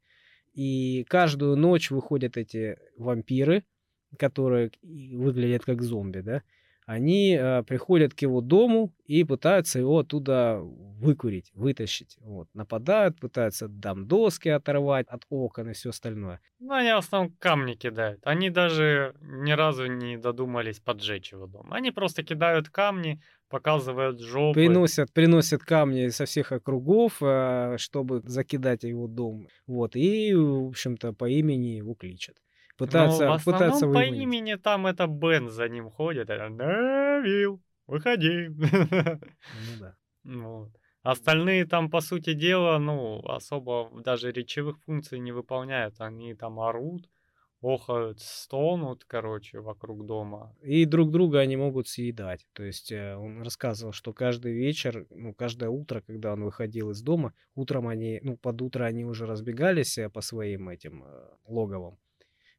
И 0.54 1.04
каждую 1.08 1.56
ночь 1.56 1.90
выходят 1.90 2.36
эти 2.36 2.76
вампиры, 2.96 3.64
которые 4.18 4.72
выглядят 4.82 5.64
как 5.64 5.82
зомби, 5.82 6.20
да, 6.20 6.42
они 6.86 7.36
э, 7.38 7.62
приходят 7.62 8.14
к 8.14 8.22
его 8.22 8.40
дому 8.40 8.92
и 9.06 9.24
пытаются 9.24 9.78
его 9.78 9.98
оттуда 9.98 10.60
выкурить, 10.60 11.50
вытащить. 11.54 12.16
Вот. 12.20 12.48
Нападают, 12.54 13.18
пытаются 13.20 13.68
там 13.68 14.06
доски 14.06 14.48
оторвать 14.48 15.06
от 15.08 15.24
окон 15.30 15.70
и 15.70 15.72
все 15.72 15.90
остальное. 15.90 16.40
Ну, 16.58 16.72
они 16.74 16.92
в 16.92 16.96
основном 16.96 17.32
камни 17.38 17.74
кидают. 17.74 18.20
Они 18.24 18.50
даже 18.50 19.14
ни 19.20 19.52
разу 19.52 19.86
не 19.86 20.16
додумались 20.16 20.80
поджечь 20.80 21.32
его 21.32 21.46
дом. 21.46 21.72
Они 21.72 21.90
просто 21.90 22.22
кидают 22.22 22.68
камни, 22.68 23.20
показывают 23.48 24.20
жопы. 24.20 24.54
Приносят, 24.54 25.12
приносят 25.12 25.62
камни 25.62 26.08
со 26.08 26.24
всех 26.24 26.52
округов, 26.52 27.18
э, 27.22 27.76
чтобы 27.78 28.20
закидать 28.24 28.82
его 28.84 29.06
дом. 29.06 29.48
Вот. 29.66 29.96
И, 29.96 30.34
в 30.34 30.68
общем-то, 30.68 31.12
по 31.12 31.28
имени 31.28 31.78
его 31.78 31.94
кличат. 31.94 32.36
Но 32.80 32.86
Пытаются, 32.86 33.26
Ну, 33.26 33.32
в 33.32 33.48
основном 33.48 33.80
по 33.80 33.86
выманить. 33.86 34.22
имени 34.22 34.54
там 34.56 34.86
это 34.86 35.06
Бен 35.06 35.48
за 35.48 35.68
ним 35.68 35.90
ходит. 35.90 36.30
это 36.30 36.48
Невил, 36.48 37.60
выходи. 37.86 38.48
Ну 38.48 39.80
да. 39.80 39.94
Вот. 40.24 40.70
Остальные 41.02 41.64
там, 41.66 41.90
по 41.90 42.00
сути 42.00 42.34
дела, 42.34 42.78
ну, 42.78 43.20
особо 43.24 43.90
даже 44.02 44.32
речевых 44.32 44.78
функций 44.84 45.18
не 45.18 45.32
выполняют. 45.32 45.94
Они 45.98 46.34
там 46.34 46.60
орут, 46.60 47.08
охают, 47.62 48.20
стонут, 48.20 49.04
короче, 49.06 49.60
вокруг 49.60 50.04
дома. 50.04 50.54
И 50.62 50.84
друг 50.84 51.10
друга 51.10 51.40
они 51.40 51.56
могут 51.56 51.88
съедать. 51.88 52.46
То 52.52 52.64
есть 52.64 52.92
э, 52.92 53.16
он 53.16 53.42
рассказывал, 53.42 53.92
что 53.92 54.12
каждый 54.12 54.52
вечер, 54.52 55.06
ну, 55.10 55.32
каждое 55.32 55.70
утро, 55.70 56.02
когда 56.06 56.34
он 56.34 56.44
выходил 56.44 56.90
из 56.90 57.00
дома, 57.02 57.32
утром 57.54 57.88
они, 57.88 58.20
ну, 58.22 58.36
под 58.36 58.60
утро 58.60 58.84
они 58.84 59.06
уже 59.06 59.24
разбегались 59.26 59.96
э, 59.96 60.10
по 60.10 60.20
своим 60.20 60.68
этим 60.68 61.04
э, 61.04 61.28
логовам. 61.46 61.98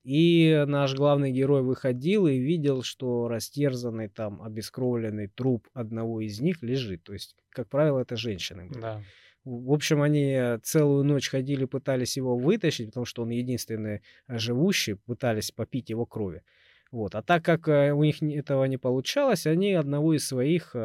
И 0.04 0.64
наш 0.68 0.96
главный 0.96 1.32
герой 1.32 1.62
выходил 1.62 2.26
и 2.28 2.38
видел, 2.38 2.82
что 2.82 3.28
растерзанный 3.28 4.08
там, 4.08 4.42
обескровленный 4.42 5.28
труп 5.28 5.68
одного 5.74 6.22
из 6.22 6.40
них 6.40 6.64
лежит. 6.64 7.04
То 7.04 7.14
есть, 7.14 7.36
как 7.50 7.70
правило, 7.70 8.00
это 8.00 8.16
женщины 8.16 8.66
были. 8.66 8.82
Да. 8.82 9.02
В 9.44 9.72
общем, 9.72 10.02
они 10.02 10.34
э, 10.34 10.60
целую 10.62 11.04
ночь 11.04 11.30
ходили, 11.30 11.66
пытались 11.66 12.16
его 12.16 12.38
вытащить, 12.38 12.88
потому 12.88 13.06
что 13.06 13.24
он 13.24 13.30
единственный 13.30 14.02
э, 14.28 14.38
живущий, 14.38 14.94
пытались 14.94 15.52
попить 15.52 15.90
его 15.90 16.06
крови. 16.06 16.44
Вот. 16.92 17.16
А 17.16 17.24
так 17.24 17.44
как 17.44 17.68
э, 17.68 17.92
у 17.92 18.04
них 18.04 18.22
этого 18.22 18.66
не 18.66 18.78
получалось, 18.78 19.48
они 19.48 19.74
одного 19.74 20.14
из 20.14 20.28
своих 20.28 20.76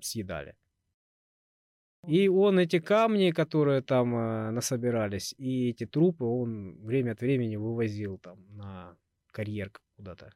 съедали. 0.00 0.56
И 2.06 2.28
он 2.28 2.58
эти 2.58 2.80
камни, 2.80 3.30
которые 3.30 3.80
там 3.80 4.14
а, 4.16 4.50
насобирались, 4.50 5.34
и 5.38 5.70
эти 5.70 5.86
трупы, 5.86 6.24
он 6.24 6.84
время 6.84 7.12
от 7.12 7.20
времени 7.20 7.56
вывозил 7.56 8.18
там 8.18 8.44
на 8.56 8.96
карьер 9.30 9.70
куда-то. 9.96 10.32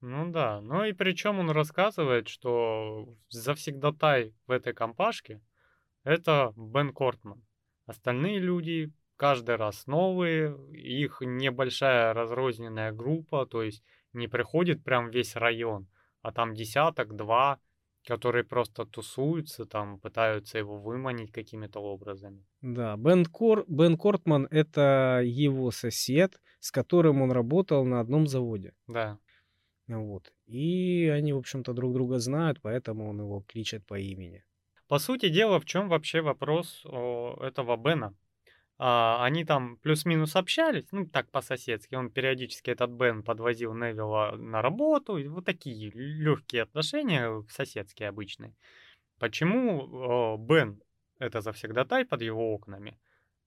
Ну 0.00 0.30
да. 0.30 0.60
Ну 0.60 0.84
и 0.84 0.92
причем 0.92 1.38
он 1.38 1.50
рассказывает, 1.50 2.28
что 2.28 3.16
завсегдатай 3.28 4.34
в 4.46 4.50
этой 4.50 4.72
компашке 4.72 5.40
это 6.04 6.52
Бен 6.56 6.92
Кортман. 6.92 7.44
Остальные 7.86 8.38
люди 8.40 8.92
каждый 9.16 9.56
раз 9.56 9.86
новые, 9.86 10.56
их 10.72 11.18
небольшая 11.20 12.12
разрозненная 12.14 12.92
группа, 12.92 13.46
то 13.46 13.62
есть 13.62 13.82
не 14.12 14.28
приходит 14.28 14.84
прям 14.84 15.10
весь 15.10 15.36
район, 15.36 15.88
а 16.20 16.32
там 16.32 16.54
десяток, 16.54 17.14
два, 17.16 17.58
которые 18.06 18.44
просто 18.44 18.84
тусуются, 18.84 19.66
там 19.66 19.98
пытаются 19.98 20.58
его 20.58 20.78
выманить 20.78 21.32
какими-то 21.32 21.80
образами. 21.80 22.46
Да, 22.62 22.96
Бен, 22.96 23.24
Кор... 23.26 23.64
Бен 23.66 23.96
Кортман— 23.96 24.46
это 24.50 25.22
его 25.24 25.70
сосед, 25.72 26.40
с 26.60 26.70
которым 26.70 27.22
он 27.22 27.32
работал 27.32 27.84
на 27.84 28.00
одном 28.00 28.26
заводе. 28.26 28.72
Да. 28.86 29.18
Вот. 29.88 30.32
И 30.46 31.12
они, 31.16 31.32
в 31.32 31.38
общем-то, 31.38 31.72
друг 31.72 31.92
друга 31.92 32.18
знают, 32.18 32.60
поэтому 32.62 33.08
он 33.08 33.20
его 33.20 33.44
кличет 33.48 33.84
по 33.86 33.98
имени. 33.98 34.44
По 34.88 34.98
сути 34.98 35.28
дела, 35.28 35.58
в 35.58 35.64
чем 35.64 35.88
вообще 35.88 36.20
вопрос 36.20 36.84
этого 36.84 37.76
Бена? 37.76 38.14
А, 38.78 39.24
они 39.24 39.44
там 39.44 39.78
плюс-минус 39.78 40.36
общались, 40.36 40.86
ну 40.92 41.06
так 41.06 41.30
по-соседски. 41.30 41.94
Он 41.94 42.10
периодически, 42.10 42.70
этот 42.70 42.90
Бен, 42.90 43.22
подвозил 43.22 43.74
Невилла 43.74 44.32
на 44.36 44.60
работу. 44.60 45.16
и 45.16 45.28
Вот 45.28 45.46
такие 45.46 45.90
легкие 45.90 46.62
отношения, 46.62 47.42
соседские 47.48 48.10
обычные. 48.10 48.54
Почему 49.18 49.80
о, 49.80 50.36
Бен 50.36 50.82
это 51.18 51.40
завсегдатай 51.40 52.04
под 52.04 52.20
его 52.20 52.52
окнами, 52.52 52.98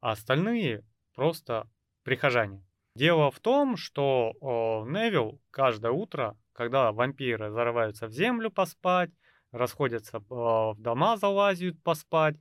а 0.01 0.11
остальные 0.11 0.83
просто 1.13 1.69
прихожане? 2.03 2.65
Дело 2.95 3.29
в 3.29 3.39
том, 3.39 3.77
что 3.77 4.33
о, 4.41 4.85
Невилл 4.87 5.39
каждое 5.51 5.91
утро, 5.91 6.35
когда 6.53 6.91
вампиры 6.91 7.51
зарываются 7.51 8.07
в 8.07 8.11
землю 8.11 8.49
поспать, 8.49 9.11
расходятся 9.51 10.17
э, 10.17 10.21
в 10.29 10.75
дома, 10.79 11.17
залазят 11.17 11.81
поспать, 11.83 12.35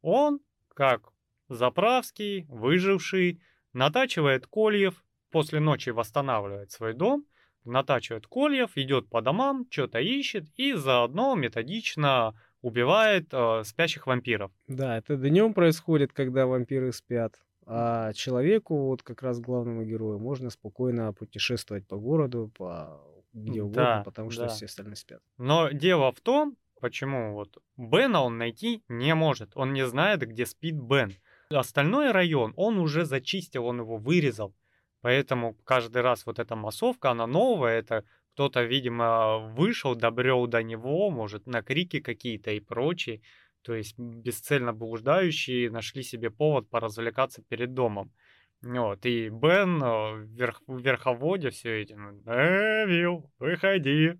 он, 0.00 0.40
как 0.74 1.11
заправский, 1.48 2.46
выживший, 2.48 3.40
натачивает 3.72 4.46
кольев, 4.46 5.04
после 5.30 5.60
ночи 5.60 5.90
восстанавливает 5.90 6.70
свой 6.70 6.94
дом, 6.94 7.24
натачивает 7.64 8.26
кольев, 8.26 8.76
идет 8.76 9.08
по 9.08 9.20
домам, 9.22 9.66
что-то 9.70 9.98
ищет 10.00 10.44
и 10.56 10.72
заодно 10.74 11.34
методично 11.34 12.34
убивает 12.60 13.28
э, 13.32 13.62
спящих 13.64 14.06
вампиров. 14.06 14.52
Да, 14.68 14.98
это 14.98 15.16
днем 15.16 15.52
происходит, 15.54 16.12
когда 16.12 16.46
вампиры 16.46 16.92
спят. 16.92 17.34
А 17.64 18.12
человеку, 18.12 18.76
вот 18.86 19.02
как 19.02 19.22
раз 19.22 19.40
главному 19.40 19.84
герою, 19.84 20.18
можно 20.18 20.50
спокойно 20.50 21.12
путешествовать 21.12 21.86
по 21.86 21.96
городу, 21.96 22.50
по 22.56 23.00
где 23.32 23.62
угодно, 23.62 23.82
Да, 23.82 24.02
потому 24.04 24.30
что 24.30 24.42
да. 24.42 24.48
все 24.48 24.66
остальные 24.66 24.96
спят. 24.96 25.20
Но 25.38 25.70
дело 25.70 26.12
в 26.12 26.20
том, 26.20 26.56
почему 26.80 27.34
вот 27.34 27.58
Бена 27.76 28.20
он 28.22 28.36
найти 28.38 28.82
не 28.88 29.14
может. 29.14 29.52
Он 29.54 29.72
не 29.72 29.86
знает, 29.86 30.20
где 30.20 30.44
спит 30.44 30.74
Бен. 30.74 31.14
Остальной 31.54 32.10
район 32.12 32.52
он 32.56 32.78
уже 32.78 33.04
зачистил, 33.04 33.66
он 33.66 33.80
его 33.80 33.96
вырезал. 33.96 34.54
Поэтому 35.00 35.54
каждый 35.64 36.02
раз 36.02 36.26
вот 36.26 36.38
эта 36.38 36.54
массовка, 36.54 37.10
она 37.10 37.26
новая, 37.26 37.78
это 37.78 38.04
кто-то, 38.34 38.62
видимо, 38.62 39.38
вышел, 39.38 39.94
добрел 39.94 40.46
до 40.46 40.62
него, 40.62 41.10
может, 41.10 41.46
на 41.46 41.62
крики 41.62 42.00
какие-то 42.00 42.52
и 42.52 42.60
прочее. 42.60 43.20
То 43.62 43.74
есть 43.74 43.98
бесцельно 43.98 44.72
блуждающие 44.72 45.70
нашли 45.70 46.02
себе 46.02 46.30
повод 46.30 46.68
поразвлекаться 46.70 47.42
перед 47.42 47.74
домом. 47.74 48.12
Вот, 48.62 49.04
и 49.06 49.28
Бен 49.28 49.80
в 49.80 50.24
верх- 50.36 50.62
в 50.66 50.78
верховоде 50.78 51.50
все 51.50 51.82
этим. 51.82 52.22
Невил, 52.24 53.30
выходи. 53.38 54.14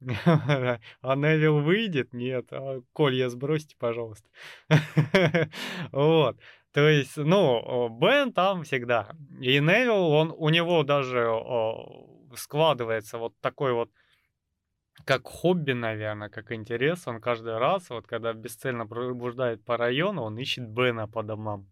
А 1.00 1.16
Невил 1.16 1.60
выйдет? 1.60 2.12
Нет. 2.12 2.46
А 2.52 2.80
колья 2.92 3.28
сбросьте, 3.28 3.76
пожалуйста. 3.78 4.28
Вот. 5.92 6.38
То 6.72 6.88
есть, 6.88 7.16
ну, 7.16 7.88
Бен 8.00 8.32
там 8.32 8.64
всегда. 8.64 9.14
И 9.40 9.60
Невил, 9.60 10.06
он, 10.08 10.34
у 10.36 10.48
него 10.48 10.82
даже 10.84 11.28
складывается 12.34 13.18
вот 13.18 13.34
такой 13.40 13.72
вот 13.74 13.90
как 15.04 15.26
хобби, 15.26 15.72
наверное, 15.72 16.28
как 16.28 16.52
интерес, 16.52 17.06
он 17.06 17.20
каждый 17.20 17.58
раз, 17.58 17.90
вот 17.90 18.06
когда 18.06 18.32
бесцельно 18.32 18.86
пробуждает 18.86 19.64
по 19.64 19.76
району, 19.76 20.22
он 20.22 20.38
ищет 20.38 20.68
Бена 20.68 21.08
по 21.08 21.22
домам. 21.22 21.68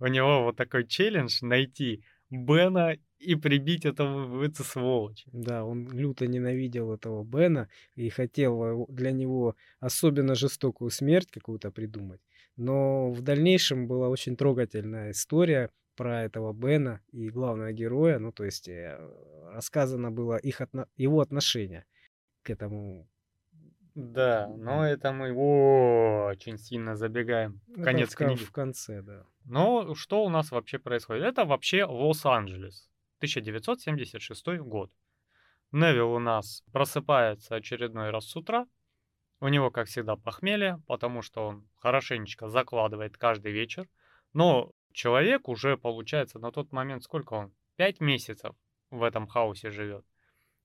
У 0.00 0.06
него 0.06 0.44
вот 0.44 0.56
такой 0.56 0.86
челлендж 0.86 1.38
найти 1.42 2.04
Бена 2.30 2.96
и 3.18 3.36
прибить 3.36 3.84
этого 3.86 4.44
эту 4.44 4.64
сволочь. 4.64 5.24
Да, 5.32 5.64
он 5.64 5.88
люто 5.90 6.26
ненавидел 6.26 6.92
этого 6.92 7.24
Бена 7.24 7.68
и 7.94 8.08
хотел 8.10 8.86
для 8.88 9.12
него 9.12 9.56
особенно 9.80 10.34
жестокую 10.34 10.90
смерть 10.90 11.30
какую-то 11.30 11.70
придумать. 11.70 12.20
Но 12.56 13.10
в 13.10 13.22
дальнейшем 13.22 13.86
была 13.88 14.08
очень 14.08 14.36
трогательная 14.36 15.10
история 15.10 15.70
про 15.96 16.22
этого 16.22 16.52
Бена 16.52 17.00
и 17.12 17.28
главного 17.28 17.72
героя. 17.72 18.18
Ну, 18.18 18.32
то 18.32 18.44
есть 18.44 18.68
э, 18.68 18.98
рассказано 19.52 20.10
было 20.10 20.36
их 20.36 20.60
отно... 20.60 20.86
его 20.96 21.20
отношение 21.20 21.84
к 22.42 22.50
этому. 22.50 23.08
Да, 23.94 24.48
но 24.56 24.86
это 24.86 25.12
мы 25.12 25.32
очень 25.32 26.58
сильно 26.58 26.96
забегаем 26.96 27.60
Это 27.72 27.84
конец 27.84 28.12
в, 28.12 28.16
книги. 28.16 28.42
в 28.42 28.50
конце, 28.50 29.02
да. 29.02 29.24
Но 29.44 29.94
что 29.94 30.24
у 30.24 30.28
нас 30.28 30.50
вообще 30.50 30.78
происходит? 30.78 31.24
Это 31.24 31.44
вообще 31.44 31.84
Лос-Анджелес, 31.84 32.90
1976 33.18 34.58
год. 34.58 34.90
Невил 35.70 36.12
у 36.12 36.18
нас 36.18 36.64
просыпается 36.72 37.54
очередной 37.54 38.10
раз 38.10 38.26
с 38.26 38.36
утра. 38.36 38.66
У 39.44 39.48
него, 39.48 39.70
как 39.70 39.88
всегда, 39.88 40.16
похмелье, 40.16 40.80
потому 40.86 41.20
что 41.20 41.46
он 41.46 41.68
хорошенечко 41.76 42.48
закладывает 42.48 43.18
каждый 43.18 43.52
вечер. 43.52 43.86
Но 44.32 44.72
человек 44.94 45.50
уже, 45.50 45.76
получается, 45.76 46.38
на 46.38 46.50
тот 46.50 46.72
момент, 46.72 47.02
сколько 47.02 47.34
он? 47.34 47.52
Пять 47.76 48.00
месяцев 48.00 48.56
в 48.90 49.02
этом 49.02 49.26
хаосе 49.26 49.68
живет. 49.68 50.06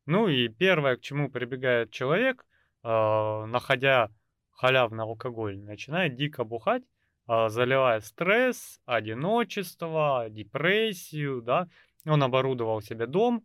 Ну 0.06 0.30
и 0.30 0.48
первое, 0.48 0.96
к 0.96 1.02
чему 1.02 1.30
прибегает 1.30 1.92
человек, 1.92 2.46
э, 2.86 3.46
находя 3.48 4.12
халявный 4.52 5.04
алкоголь, 5.04 5.60
начинает 5.60 6.16
дико 6.16 6.46
бухать, 6.46 6.84
э, 7.28 7.50
заливая 7.50 8.00
стресс, 8.00 8.80
одиночество, 8.86 10.28
депрессию, 10.30 11.42
да. 11.42 11.68
Он 12.06 12.24
оборудовал 12.24 12.80
себе 12.82 13.08
дом, 13.08 13.44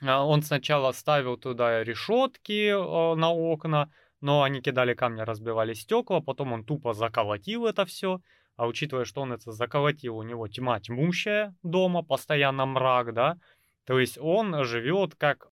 э, 0.00 0.08
он 0.08 0.42
сначала 0.42 0.92
ставил 0.92 1.36
туда 1.36 1.82
решетки 1.82 2.68
э, 2.68 3.14
на 3.16 3.32
окна, 3.32 3.90
но 4.20 4.42
они 4.42 4.60
кидали 4.60 4.94
камни, 4.94 5.20
разбивали 5.20 5.74
стекла, 5.74 6.20
потом 6.20 6.52
он 6.52 6.64
тупо 6.64 6.92
заколотил 6.92 7.66
это 7.66 7.84
все, 7.86 8.20
а 8.56 8.66
учитывая, 8.66 9.04
что 9.04 9.20
он 9.22 9.32
это 9.32 9.52
заколотил, 9.52 10.16
у 10.16 10.22
него 10.22 10.48
тьма 10.48 10.80
тьмущая 10.80 11.54
дома, 11.62 12.02
постоянно 12.02 12.66
мрак, 12.66 13.14
да, 13.14 13.38
то 13.84 13.98
есть 13.98 14.18
он 14.18 14.64
живет 14.64 15.14
как 15.14 15.50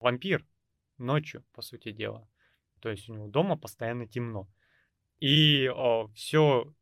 вампир 0.00 0.44
ночью, 0.98 1.44
по 1.52 1.62
сути 1.62 1.92
дела. 1.92 2.28
То 2.80 2.90
есть 2.90 3.08
у 3.08 3.14
него 3.14 3.28
дома 3.28 3.56
постоянно 3.56 4.06
темно. 4.06 4.48
И 5.18 5.70
все, 6.14 6.72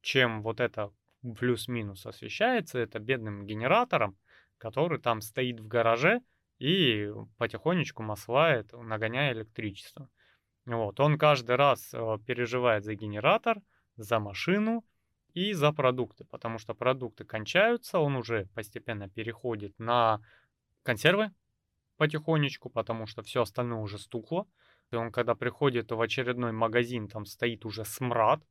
чем 0.00 0.42
вот 0.42 0.60
это 0.60 0.92
плюс-минус 1.38 2.06
освещается, 2.06 2.78
это 2.78 2.98
бедным 2.98 3.46
генератором, 3.46 4.16
который 4.58 5.00
там 5.00 5.20
стоит 5.20 5.60
в 5.60 5.66
гараже 5.66 6.20
и 6.58 7.10
потихонечку 7.38 8.02
маслает, 8.02 8.72
нагоняя 8.72 9.32
электричество. 9.32 10.08
Вот, 10.66 11.00
он 11.00 11.18
каждый 11.18 11.56
раз 11.56 11.92
э, 11.92 12.18
переживает 12.26 12.84
за 12.84 12.94
генератор, 12.94 13.60
за 13.96 14.18
машину 14.18 14.84
и 15.34 15.52
за 15.52 15.72
продукты, 15.72 16.24
потому 16.24 16.58
что 16.58 16.74
продукты 16.74 17.24
кончаются, 17.24 17.98
он 17.98 18.16
уже 18.16 18.46
постепенно 18.54 19.08
переходит 19.08 19.78
на 19.78 20.20
консервы 20.82 21.32
потихонечку, 21.96 22.70
потому 22.70 23.06
что 23.06 23.22
все 23.22 23.42
остальное 23.42 23.80
уже 23.80 23.98
стухло. 23.98 24.46
И 24.90 24.96
он 24.96 25.12
когда 25.12 25.34
приходит 25.34 25.92
в 25.92 26.00
очередной 26.00 26.52
магазин, 26.52 27.08
там 27.08 27.26
стоит 27.26 27.64
уже 27.64 27.84
смрад, 27.84 28.42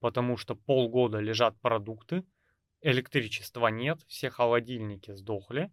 потому 0.00 0.36
что 0.36 0.54
полгода 0.54 1.18
лежат 1.18 1.58
продукты, 1.60 2.24
электричества 2.82 3.68
нет, 3.68 4.00
все 4.06 4.30
холодильники 4.30 5.12
сдохли. 5.14 5.70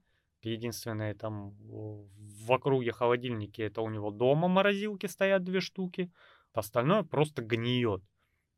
Единственное, 0.50 1.16
там 1.16 1.56
в 1.60 2.52
округе 2.52 2.92
холодильники, 2.92 3.62
это 3.62 3.82
у 3.82 3.90
него 3.90 4.12
дома 4.12 4.48
морозилки 4.48 5.08
стоят 5.08 5.44
две 5.44 5.60
штуки. 5.60 6.12
Остальное 6.54 7.04
просто 7.04 7.42
гниет. 7.42 8.04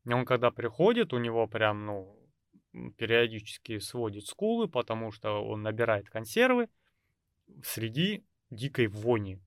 И 0.04 0.12
он 0.12 0.24
когда 0.24 0.50
приходит, 0.50 1.12
у 1.12 1.18
него 1.18 1.46
прям, 1.46 1.86
ну, 1.86 2.14
периодически 2.96 3.78
сводит 3.78 4.26
скулы, 4.26 4.68
потому 4.68 5.10
что 5.12 5.42
он 5.42 5.62
набирает 5.62 6.10
консервы 6.10 6.68
среди 7.62 8.24
дикой 8.50 8.88
вони. 8.88 9.40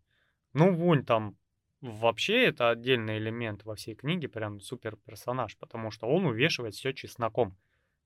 Ну, 0.54 0.74
вонь 0.74 1.06
там 1.06 1.38
вообще 1.82 2.46
это 2.46 2.72
отдельный 2.72 3.20
элемент 3.20 3.64
во 3.66 3.76
всей 3.76 3.96
книге, 3.96 4.28
прям 4.28 4.60
супер 4.60 4.96
персонаж, 4.96 5.58
потому 5.58 5.92
что 5.92 6.08
он 6.08 6.26
увешивает 6.26 6.74
все 6.74 6.92
чесноком. 6.94 7.56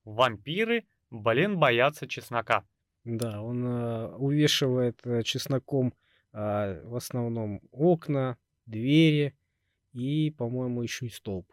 Вампиры, 0.04 0.86
блин, 1.10 1.58
боятся 1.58 2.08
чеснока. 2.08 2.66
Да, 3.06 3.42
он 3.42 3.66
э, 3.66 4.08
увешивает 4.16 5.00
э, 5.04 5.22
чесноком 5.24 5.94
э, 6.34 6.82
в 6.84 6.96
основном 6.96 7.62
окна, 7.72 8.38
двери 8.66 9.36
и, 9.94 10.32
по-моему, 10.32 10.82
еще 10.82 11.06
и 11.06 11.10
столб. 11.10 11.48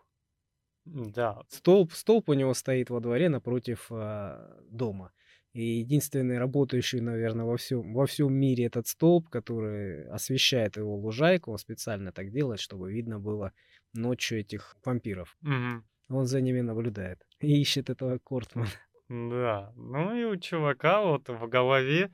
Да. 0.85 1.43
Столб, 1.49 1.93
столб 1.93 2.29
у 2.31 2.33
него 2.33 2.55
стоит 2.55 2.91
во 2.91 3.01
дворе 3.01 3.29
напротив 3.29 3.87
э, 3.91 4.61
дома. 4.71 5.13
И 5.53 5.81
единственный 5.81 6.39
работающий, 6.39 7.01
наверное, 7.01 7.45
во 7.45 7.59
всем, 7.59 7.93
во 7.93 8.07
всем 8.07 8.33
мире 8.33 8.65
этот 8.65 8.89
столб, 8.89 9.29
который 9.29 10.09
освещает 10.09 10.79
его 10.79 10.97
лужайку, 10.97 11.53
он 11.53 11.59
специально 11.59 12.11
так 12.11 12.33
делает, 12.33 12.59
чтобы 12.61 12.91
видно 12.91 13.21
было 13.21 13.53
ночью 13.93 14.41
этих 14.41 14.77
вампиров. 14.85 15.37
Угу. 15.43 16.17
Он 16.17 16.27
за 16.27 16.41
ними 16.41 16.63
наблюдает 16.63 17.27
и 17.41 17.61
ищет 17.61 17.91
этого 17.91 18.19
Кортмана. 18.19 18.71
Да, 19.09 19.73
ну 19.77 20.15
и 20.15 20.25
у 20.25 20.37
чувака 20.37 21.03
вот 21.03 21.29
в 21.29 21.47
голове 21.49 22.11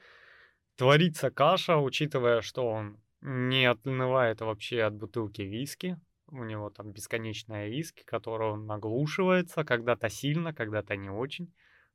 творится 0.77 1.31
каша, 1.31 1.77
учитывая, 1.77 2.41
что 2.41 2.67
он 2.67 2.99
не 3.21 3.67
отлывает 3.67 4.41
вообще 4.41 4.83
от 4.83 4.95
бутылки 4.95 5.43
виски. 5.43 5.99
У 6.31 6.45
него 6.45 6.71
там 6.71 6.93
бесконечная 6.93 7.69
виски, 7.69 8.03
которую 8.05 8.53
он 8.53 8.67
наглушивается, 8.67 9.65
когда-то 9.65 10.09
сильно, 10.09 10.53
когда-то 10.53 10.97
не 10.97 11.11
очень. 11.11 11.53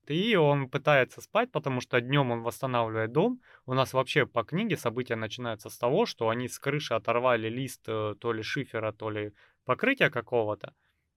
И 0.07 0.35
он 0.35 0.69
пытается 0.69 1.21
спать, 1.21 1.51
потому 1.51 1.79
что 1.79 2.01
днем 2.01 2.31
он 2.31 2.41
восстанавливает 2.41 3.11
дом. 3.11 3.41
У 3.65 3.73
нас 3.73 3.93
вообще 3.93 4.25
по 4.25 4.43
книге 4.43 4.75
события 4.75 5.15
начинаются 5.15 5.69
с 5.69 5.77
того, 5.77 6.05
что 6.05 6.29
они 6.29 6.49
с 6.49 6.59
крыши 6.59 6.93
оторвали 6.93 7.47
лист 7.47 7.83
э, 7.87 8.15
то 8.19 8.33
ли 8.33 8.43
шифера, 8.43 8.91
то 8.91 9.09
ли 9.09 9.33
покрытия 9.65 10.09
какого-то. 10.09 10.73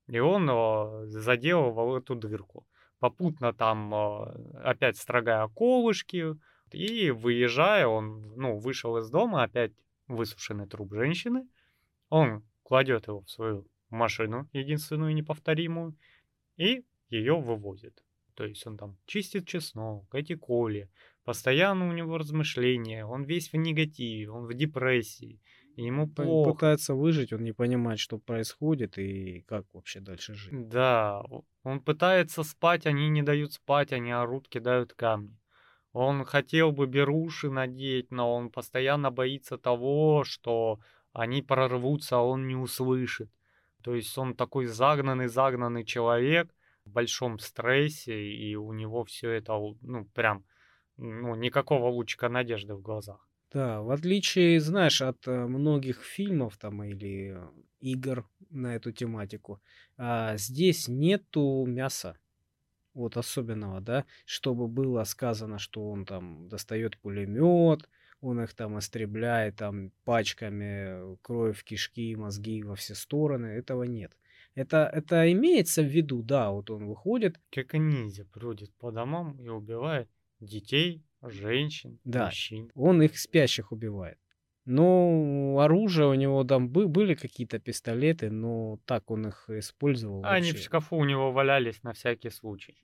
И 0.06 0.20
он 0.20 0.46
заделывал 1.08 1.96
эту 1.96 2.14
дырку 2.14 2.64
попутно 2.98 3.52
там 3.52 3.94
а, 3.94 4.24
опять 4.64 4.96
строгая 4.96 5.46
колышки, 5.48 6.36
и 6.72 7.10
выезжая, 7.10 7.86
он, 7.86 8.34
ну, 8.36 8.58
вышел 8.58 8.96
из 8.98 9.08
дома, 9.08 9.42
опять 9.42 9.72
высушенный 10.08 10.66
труп 10.66 10.94
женщины, 10.94 11.48
он 12.08 12.44
кладет 12.62 13.06
его 13.06 13.22
в 13.22 13.30
свою 13.30 13.66
машину, 13.90 14.48
единственную 14.52 15.14
неповторимую, 15.14 15.96
и 16.56 16.84
ее 17.08 17.40
вывозит. 17.40 18.02
То 18.34 18.44
есть 18.44 18.66
он 18.66 18.76
там 18.76 18.98
чистит 19.06 19.46
чеснок, 19.46 20.14
эти 20.14 20.34
коли, 20.34 20.90
постоянно 21.24 21.88
у 21.88 21.92
него 21.92 22.18
размышления, 22.18 23.06
он 23.06 23.24
весь 23.24 23.52
в 23.52 23.56
негативе, 23.56 24.30
он 24.30 24.46
в 24.46 24.54
депрессии, 24.54 25.40
ему 25.76 26.08
плохо. 26.08 26.52
Пытается 26.52 26.94
выжить, 26.94 27.32
он 27.32 27.44
не 27.44 27.52
понимает, 27.52 27.98
что 27.98 28.18
происходит 28.18 28.98
и 28.98 29.42
как 29.42 29.64
вообще 29.72 30.00
дальше 30.00 30.34
жить. 30.34 30.68
Да, 30.68 31.22
он 31.62 31.80
пытается 31.80 32.42
спать, 32.42 32.86
они 32.86 33.08
не 33.08 33.22
дают 33.22 33.52
спать, 33.52 33.92
они 33.92 34.10
орут, 34.10 34.48
кидают 34.48 34.94
камни. 34.94 35.38
Он 35.92 36.24
хотел 36.24 36.72
бы 36.72 36.86
беруши 36.86 37.50
надеть, 37.50 38.10
но 38.10 38.34
он 38.34 38.50
постоянно 38.50 39.10
боится 39.10 39.56
того, 39.56 40.24
что 40.24 40.78
они 41.12 41.40
прорвутся, 41.42 42.16
а 42.16 42.20
он 42.22 42.46
не 42.46 42.54
услышит. 42.54 43.30
То 43.82 43.94
есть 43.94 44.16
он 44.18 44.34
такой 44.34 44.66
загнанный-загнанный 44.66 45.84
человек 45.84 46.54
в 46.84 46.90
большом 46.90 47.38
стрессе, 47.38 48.20
и 48.20 48.54
у 48.56 48.72
него 48.72 49.04
все 49.04 49.30
это, 49.30 49.54
ну, 49.80 50.04
прям, 50.12 50.44
ну, 50.96 51.34
никакого 51.34 51.88
лучика 51.88 52.28
надежды 52.28 52.74
в 52.74 52.82
глазах. 52.82 53.25
Да, 53.56 53.80
в 53.80 53.90
отличие, 53.90 54.60
знаешь, 54.60 55.00
от 55.00 55.26
э, 55.26 55.46
многих 55.46 56.02
фильмов 56.02 56.58
там 56.58 56.84
или 56.84 57.38
игр 57.80 58.28
на 58.50 58.76
эту 58.76 58.92
тематику. 58.92 59.62
А 59.96 60.36
здесь 60.36 60.88
нету 60.88 61.64
мяса. 61.66 62.18
Вот 62.92 63.16
особенного, 63.16 63.80
да, 63.80 64.04
чтобы 64.26 64.68
было 64.68 65.04
сказано, 65.04 65.58
что 65.58 65.88
он 65.88 66.04
там 66.04 66.50
достает 66.50 66.98
пулемет, 66.98 67.88
он 68.20 68.42
их 68.42 68.52
там 68.52 68.78
истребляет 68.78 69.56
там 69.56 69.90
пачками 70.04 71.16
кровь, 71.22 71.64
кишки, 71.64 72.14
мозги 72.14 72.62
во 72.62 72.74
все 72.74 72.94
стороны. 72.94 73.46
Этого 73.46 73.84
нет. 73.84 74.14
Это, 74.54 74.90
это 74.92 75.32
имеется 75.32 75.80
в 75.80 75.86
виду, 75.86 76.22
да, 76.22 76.50
вот 76.50 76.68
он 76.68 76.86
выходит. 76.86 77.40
Как 77.50 77.72
ниндзя 77.72 78.26
бродит 78.34 78.70
по 78.74 78.92
домам 78.92 79.40
и 79.40 79.48
убивает 79.48 80.10
детей, 80.40 81.05
женщин, 81.22 81.98
да, 82.04 82.26
мужчин. 82.26 82.70
Он 82.74 83.02
их 83.02 83.18
спящих 83.18 83.72
убивает. 83.72 84.18
Ну, 84.64 85.58
оружие 85.60 86.08
у 86.08 86.14
него 86.14 86.42
там 86.42 86.68
бы- 86.68 86.88
были 86.88 87.14
какие-то 87.14 87.60
пистолеты, 87.60 88.30
но 88.30 88.78
так 88.84 89.10
он 89.10 89.28
их 89.28 89.48
использовал 89.48 90.24
Они 90.24 90.50
в 90.50 90.54
вообще. 90.54 90.64
шкафу 90.64 90.96
у 90.96 91.04
него 91.04 91.30
валялись 91.30 91.82
на 91.84 91.92
всякий 91.92 92.30
случай. 92.30 92.76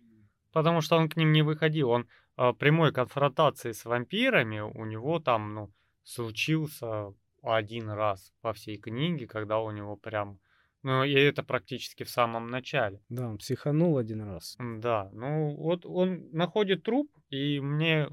Потому 0.52 0.80
что 0.80 0.96
он 0.96 1.08
к 1.08 1.16
ним 1.16 1.32
не 1.32 1.42
выходил. 1.42 1.90
Он 1.90 2.06
а, 2.36 2.52
прямой 2.52 2.92
конфронтации 2.92 3.72
с 3.72 3.84
вампирами 3.84 4.60
у 4.60 4.84
него 4.84 5.18
там, 5.18 5.54
ну, 5.54 5.72
случился 6.04 7.12
один 7.42 7.90
раз 7.90 8.32
по 8.42 8.52
всей 8.52 8.76
книге, 8.76 9.26
когда 9.26 9.58
у 9.58 9.70
него 9.70 9.96
прям... 9.96 10.38
Ну, 10.82 11.04
и 11.04 11.12
это 11.12 11.42
практически 11.42 12.02
в 12.02 12.10
самом 12.10 12.48
начале. 12.48 13.00
Да, 13.08 13.28
он 13.28 13.38
психанул 13.38 13.98
один 13.98 14.22
раз. 14.22 14.56
Да, 14.58 15.10
ну 15.12 15.54
вот 15.54 15.86
он 15.86 16.28
находит 16.32 16.82
труп, 16.82 17.08
и 17.30 17.60
мне 17.60 18.08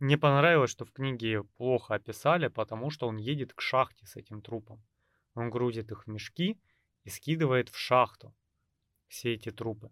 не 0.00 0.16
понравилось, 0.16 0.70
что 0.70 0.84
в 0.84 0.92
книге 0.92 1.44
плохо 1.56 1.94
описали, 1.94 2.48
потому 2.48 2.90
что 2.90 3.06
он 3.06 3.16
едет 3.16 3.52
к 3.54 3.60
шахте 3.60 4.06
с 4.06 4.16
этим 4.16 4.42
трупом. 4.42 4.82
Он 5.34 5.50
грузит 5.50 5.92
их 5.92 6.06
в 6.06 6.10
мешки 6.10 6.60
и 7.04 7.10
скидывает 7.10 7.68
в 7.68 7.78
шахту 7.78 8.34
все 9.06 9.34
эти 9.34 9.50
трупы. 9.50 9.90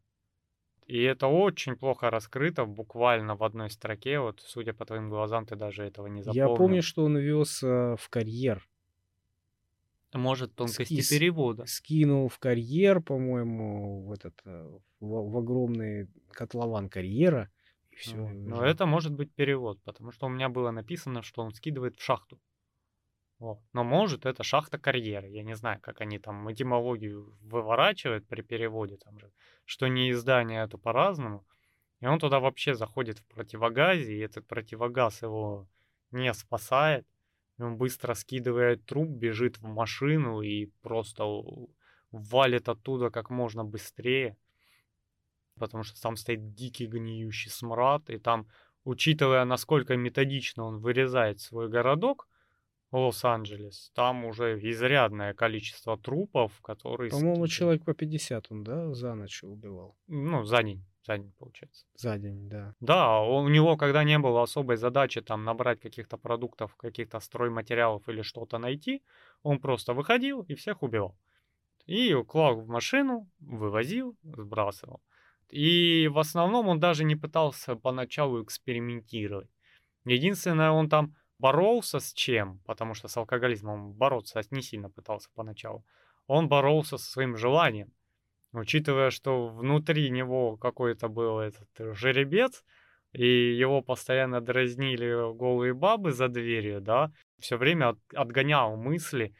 И 0.86 1.02
это 1.02 1.26
очень 1.26 1.76
плохо 1.76 2.10
раскрыто, 2.10 2.64
буквально 2.64 3.34
в 3.34 3.42
одной 3.42 3.70
строке. 3.70 4.20
Вот, 4.20 4.40
судя 4.40 4.72
по 4.72 4.84
твоим 4.84 5.10
глазам, 5.10 5.44
ты 5.44 5.56
даже 5.56 5.82
этого 5.82 6.06
не 6.06 6.22
запомнил. 6.22 6.48
Я 6.50 6.56
помню, 6.56 6.82
что 6.82 7.04
он 7.04 7.18
вез 7.18 7.62
э, 7.62 7.96
в 7.98 8.08
карьер. 8.08 8.68
Может, 10.12 10.54
тонкости 10.54 10.84
Скис. 10.84 11.08
перевода. 11.08 11.66
Скинул 11.66 12.28
в 12.28 12.38
карьер, 12.38 13.00
по-моему, 13.00 14.06
в 14.06 14.12
этот 14.12 14.40
э, 14.44 14.78
в, 15.00 15.30
в 15.30 15.36
огромный 15.36 16.08
котлован 16.30 16.88
карьера. 16.88 17.50
И 17.90 17.96
все. 17.96 18.16
Вот. 18.16 18.32
Но 18.32 18.64
это 18.64 18.86
может 18.86 19.12
быть 19.12 19.34
перевод, 19.34 19.80
потому 19.82 20.12
что 20.12 20.26
у 20.26 20.28
меня 20.28 20.48
было 20.48 20.70
написано, 20.70 21.22
что 21.22 21.42
он 21.42 21.52
скидывает 21.52 21.96
в 21.96 22.02
шахту. 22.02 22.40
Вот. 23.38 23.60
Но 23.72 23.84
может 23.84 24.24
это 24.24 24.42
шахта 24.42 24.78
карьеры. 24.78 25.28
Я 25.28 25.42
не 25.42 25.54
знаю, 25.54 25.80
как 25.80 26.00
они 26.00 26.18
там 26.18 26.50
этимологию 26.50 27.36
выворачивают 27.42 28.26
при 28.26 28.42
переводе, 28.42 28.96
там 28.96 29.18
же, 29.18 29.30
что 29.64 29.88
не 29.88 30.10
издание 30.10 30.64
это 30.64 30.78
по-разному. 30.78 31.44
И 32.00 32.06
он 32.06 32.18
туда 32.18 32.40
вообще 32.40 32.74
заходит 32.74 33.18
в 33.18 33.26
противогазе, 33.26 34.14
и 34.14 34.20
этот 34.20 34.46
противогаз 34.46 35.22
его 35.22 35.68
не 36.10 36.32
спасает. 36.32 37.06
Он 37.58 37.76
быстро 37.76 38.14
скидывает 38.14 38.84
труп, 38.84 39.08
бежит 39.08 39.58
в 39.58 39.66
машину 39.66 40.42
и 40.42 40.66
просто 40.82 41.24
валит 42.10 42.68
оттуда 42.68 43.10
как 43.10 43.30
можно 43.30 43.64
быстрее. 43.64 44.36
Потому 45.58 45.84
что 45.84 46.00
там 46.00 46.16
стоит 46.16 46.54
дикий 46.54 46.86
гниющий 46.86 47.50
смрад, 47.50 48.10
и 48.10 48.18
там, 48.18 48.46
учитывая, 48.84 49.44
насколько 49.44 49.96
методично 49.96 50.64
он 50.64 50.78
вырезает 50.80 51.40
свой 51.40 51.68
городок, 51.68 52.28
Лос-Анджелес, 52.92 53.90
там 53.94 54.24
уже 54.24 54.58
изрядное 54.60 55.34
количество 55.34 55.98
трупов, 55.98 56.60
которые... 56.62 57.10
По-моему, 57.10 57.46
человек 57.48 57.84
по 57.84 57.94
50 57.94 58.46
он, 58.50 58.64
да, 58.64 58.92
за 58.94 59.14
ночь 59.14 59.42
убивал. 59.42 59.96
Ну, 60.06 60.44
за 60.44 60.62
день, 60.62 60.84
за 61.04 61.18
день, 61.18 61.32
получается. 61.38 61.84
За 61.96 62.16
день, 62.16 62.48
да. 62.48 62.74
Да, 62.80 63.20
у 63.20 63.48
него, 63.48 63.76
когда 63.76 64.04
не 64.04 64.18
было 64.18 64.42
особой 64.42 64.76
задачи 64.76 65.20
там 65.20 65.44
набрать 65.44 65.80
каких-то 65.80 66.16
продуктов, 66.16 66.76
каких-то 66.76 67.20
стройматериалов 67.20 68.08
или 68.08 68.22
что-то 68.22 68.58
найти, 68.58 69.02
он 69.42 69.58
просто 69.58 69.92
выходил 69.92 70.42
и 70.42 70.54
всех 70.54 70.82
убивал. 70.82 71.16
И 71.86 72.14
клал 72.24 72.60
в 72.60 72.68
машину, 72.68 73.28
вывозил, 73.40 74.16
сбрасывал. 74.22 75.00
И 75.48 76.08
в 76.08 76.18
основном 76.18 76.68
он 76.68 76.80
даже 76.80 77.04
не 77.04 77.16
пытался 77.16 77.76
поначалу 77.76 78.42
экспериментировать. 78.42 79.48
Единственное, 80.04 80.70
он 80.70 80.88
там 80.88 81.14
боролся 81.38 82.00
с 82.00 82.12
чем, 82.12 82.60
потому 82.64 82.94
что 82.94 83.08
с 83.08 83.16
алкоголизмом 83.16 83.92
бороться 83.92 84.40
не 84.50 84.62
сильно 84.62 84.90
пытался 84.90 85.28
поначалу. 85.34 85.84
Он 86.26 86.48
боролся 86.48 86.98
со 86.98 87.10
своим 87.10 87.36
желанием. 87.36 87.92
Учитывая, 88.52 89.10
что 89.10 89.48
внутри 89.48 90.10
него 90.10 90.56
какой-то 90.56 91.08
был 91.08 91.40
этот 91.40 91.68
жеребец, 91.94 92.64
и 93.12 93.54
его 93.54 93.82
постоянно 93.82 94.40
дразнили 94.40 95.34
голые 95.36 95.74
бабы 95.74 96.12
за 96.12 96.28
дверью, 96.28 96.80
да, 96.80 97.12
все 97.38 97.56
время 97.56 97.90
от, 97.90 97.98
отгонял 98.14 98.76
мысли 98.76 99.34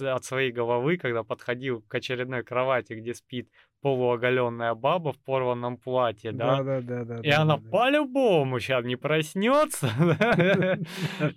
от 0.00 0.24
своей 0.24 0.50
головы, 0.50 0.96
когда 0.96 1.22
подходил 1.22 1.82
к 1.82 1.94
очередной 1.94 2.42
кровати, 2.42 2.94
где 2.94 3.14
спит 3.14 3.48
полуоголенная 3.80 4.74
баба 4.74 5.12
в 5.12 5.18
порванном 5.18 5.76
платье, 5.76 6.32
да? 6.32 6.62
Да, 6.62 6.80
да, 6.80 6.80
да, 6.80 7.04
да. 7.04 7.20
И 7.22 7.30
она 7.30 7.58
по-любому 7.58 8.58
сейчас 8.60 8.84
не 8.84 8.96
проснется. 8.96 9.88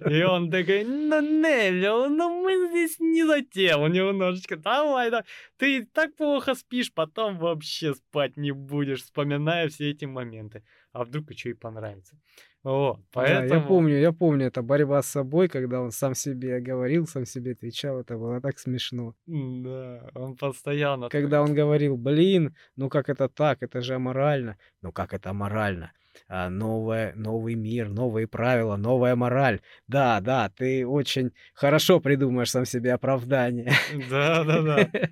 И 0.09 0.23
он 0.23 0.49
такой, 0.49 0.83
ну, 0.83 1.21
Невил, 1.21 2.09
ну 2.09 2.41
мы 2.41 2.69
здесь 2.69 2.99
не 2.99 3.23
за 3.25 3.41
тем. 3.41 3.81
У 3.81 3.87
него 3.87 4.11
немножечко, 4.11 4.57
давай, 4.57 5.11
да, 5.11 5.23
ты 5.57 5.85
так 5.85 6.15
плохо 6.15 6.55
спишь, 6.55 6.93
потом 6.93 7.37
вообще 7.37 7.93
спать 7.93 8.37
не 8.37 8.51
будешь, 8.51 9.03
вспоминая 9.03 9.69
все 9.69 9.91
эти 9.91 10.05
моменты. 10.05 10.63
А 10.93 11.03
вдруг 11.05 11.31
еще 11.31 11.51
и 11.51 11.53
понравится. 11.53 12.17
Вот, 12.63 12.99
поэтому... 13.11 13.49
Да, 13.49 13.55
я 13.55 13.61
помню, 13.61 13.99
я 13.99 14.11
помню, 14.11 14.47
это 14.47 14.61
борьба 14.61 15.01
с 15.01 15.07
собой, 15.07 15.47
когда 15.47 15.81
он 15.81 15.91
сам 15.91 16.13
себе 16.13 16.59
говорил, 16.59 17.07
сам 17.07 17.25
себе 17.25 17.53
отвечал, 17.53 17.99
это 17.99 18.17
было 18.17 18.39
так 18.39 18.59
смешно. 18.59 19.15
Да, 19.25 20.09
он 20.13 20.35
постоянно... 20.35 21.09
Когда 21.09 21.41
он 21.41 21.55
говорил, 21.55 21.97
блин, 21.97 22.55
ну 22.75 22.89
как 22.89 23.09
это 23.09 23.29
так, 23.29 23.63
это 23.63 23.81
же 23.81 23.95
аморально. 23.95 24.57
Ну 24.81 24.91
как 24.91 25.13
это 25.13 25.31
аморально? 25.31 25.91
А, 26.27 26.49
новое, 26.49 27.13
новый 27.15 27.55
мир, 27.55 27.89
новые 27.89 28.27
правила, 28.27 28.75
новая 28.75 29.15
мораль. 29.15 29.61
Да, 29.87 30.19
да, 30.21 30.49
ты 30.49 30.85
очень 30.85 31.31
хорошо 31.53 31.99
придумаешь 31.99 32.51
сам 32.51 32.65
себе 32.65 32.93
оправдание. 32.93 33.71
Да, 34.09 34.43
да, 34.43 34.61
да. 34.61 34.89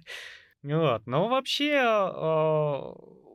Вот, 0.61 1.07
но 1.07 1.29
вообще 1.29 1.79
а, 1.81 2.91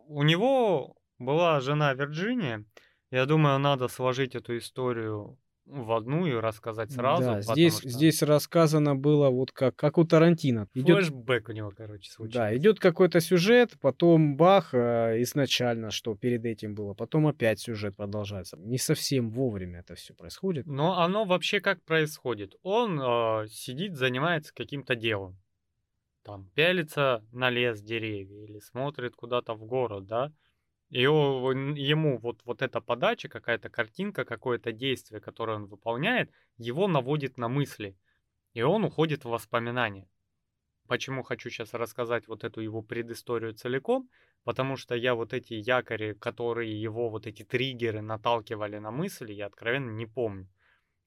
у 0.08 0.22
него 0.22 0.94
была 1.18 1.60
жена 1.60 1.94
Вирджиния, 1.94 2.64
я 3.10 3.26
думаю, 3.26 3.58
надо 3.58 3.88
сложить 3.88 4.34
эту 4.34 4.58
историю 4.58 5.38
в 5.66 5.92
одну 5.92 6.26
и 6.26 6.32
рассказать 6.32 6.92
сразу. 6.92 7.22
Да, 7.22 7.40
здесь, 7.40 7.78
что... 7.78 7.88
здесь 7.88 8.22
рассказано 8.22 8.94
было 8.96 9.30
вот 9.30 9.50
как, 9.52 9.74
как 9.76 9.98
у 9.98 10.04
Тарантино. 10.04 10.68
Идет... 10.74 11.06
Флэшбэк 11.06 11.48
у 11.48 11.52
него, 11.52 11.72
короче, 11.74 12.10
случился. 12.10 12.38
Да, 12.38 12.56
идет 12.56 12.80
какой-то 12.80 13.20
сюжет, 13.20 13.72
потом 13.80 14.36
бах, 14.36 14.74
э, 14.74 15.22
изначально, 15.22 15.90
что 15.90 16.14
перед 16.14 16.44
этим 16.44 16.74
было, 16.74 16.94
потом 16.94 17.26
опять 17.26 17.60
сюжет 17.60 17.96
продолжается. 17.96 18.58
Не 18.58 18.78
совсем 18.78 19.30
вовремя 19.30 19.80
это 19.80 19.94
все 19.94 20.12
происходит. 20.12 20.66
Но 20.66 21.00
оно 21.00 21.24
вообще 21.24 21.60
как 21.60 21.82
происходит? 21.82 22.54
Он 22.62 23.00
э, 23.00 23.46
сидит, 23.48 23.96
занимается 23.96 24.52
каким-то 24.54 24.94
делом. 24.96 25.40
Там 26.24 26.50
пялится 26.54 27.24
на 27.32 27.50
лес 27.50 27.80
деревья 27.80 28.44
или 28.44 28.58
смотрит 28.58 29.14
куда-то 29.14 29.54
в 29.54 29.64
город, 29.64 30.06
да? 30.06 30.32
И 30.90 31.02
ему 31.02 32.18
вот, 32.18 32.40
вот 32.44 32.62
эта 32.62 32.80
подача, 32.80 33.28
какая-то 33.28 33.68
картинка, 33.68 34.24
какое-то 34.24 34.72
действие, 34.72 35.20
которое 35.20 35.56
он 35.56 35.66
выполняет, 35.66 36.30
его 36.56 36.86
наводит 36.86 37.36
на 37.36 37.48
мысли. 37.48 37.96
И 38.52 38.62
он 38.62 38.84
уходит 38.84 39.24
в 39.24 39.30
воспоминания. 39.30 40.08
Почему 40.86 41.22
хочу 41.22 41.48
сейчас 41.48 41.72
рассказать 41.72 42.28
вот 42.28 42.44
эту 42.44 42.60
его 42.60 42.82
предысторию 42.82 43.54
целиком? 43.54 44.08
Потому 44.44 44.76
что 44.76 44.94
я 44.94 45.14
вот 45.14 45.32
эти 45.32 45.54
якори, 45.54 46.12
которые 46.12 46.80
его, 46.80 47.08
вот 47.08 47.26
эти 47.26 47.42
триггеры 47.42 48.02
наталкивали 48.02 48.78
на 48.78 48.90
мысли, 48.90 49.32
я 49.32 49.46
откровенно 49.46 49.90
не 49.90 50.06
помню. 50.06 50.46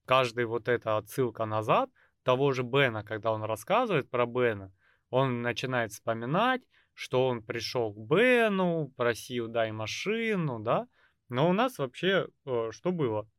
Каждый 0.06 0.46
вот 0.46 0.68
эта 0.68 0.98
отсылка 0.98 1.46
назад, 1.46 1.92
того 2.24 2.52
же 2.52 2.63
Бена, 2.63 3.04
когда 3.04 3.32
он 3.32 3.44
рассказывает 3.44 4.10
про 4.10 4.26
Бена, 4.26 4.74
он 5.12 5.44
начинает 5.44 5.92
вспоминать, 5.92 6.62
что 6.97 7.27
он 7.27 7.43
пришел 7.43 7.93
к 7.93 7.97
Бену, 7.97 8.91
просил 8.97 9.47
дай 9.47 9.71
машину, 9.71 10.60
да. 10.60 10.88
Но 11.29 11.47
у 11.47 11.53
нас 11.53 11.77
вообще 11.77 12.27
э, 12.45 12.69
что 12.71 12.91
было? 12.91 13.29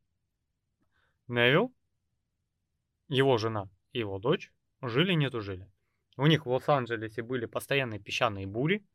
Невил, 1.26 1.74
его 3.08 3.36
жена 3.36 3.68
и 3.92 3.98
его 3.98 4.20
дочь 4.20 4.52
жили 4.80 5.12
не 5.14 5.28
тужили. 5.28 5.68
У 6.16 6.26
них 6.26 6.46
в 6.46 6.50
Лос-Анджелесе 6.50 7.22
были 7.22 7.46
постоянные 7.46 7.98
песчаные 7.98 8.46
бури. 8.46 8.86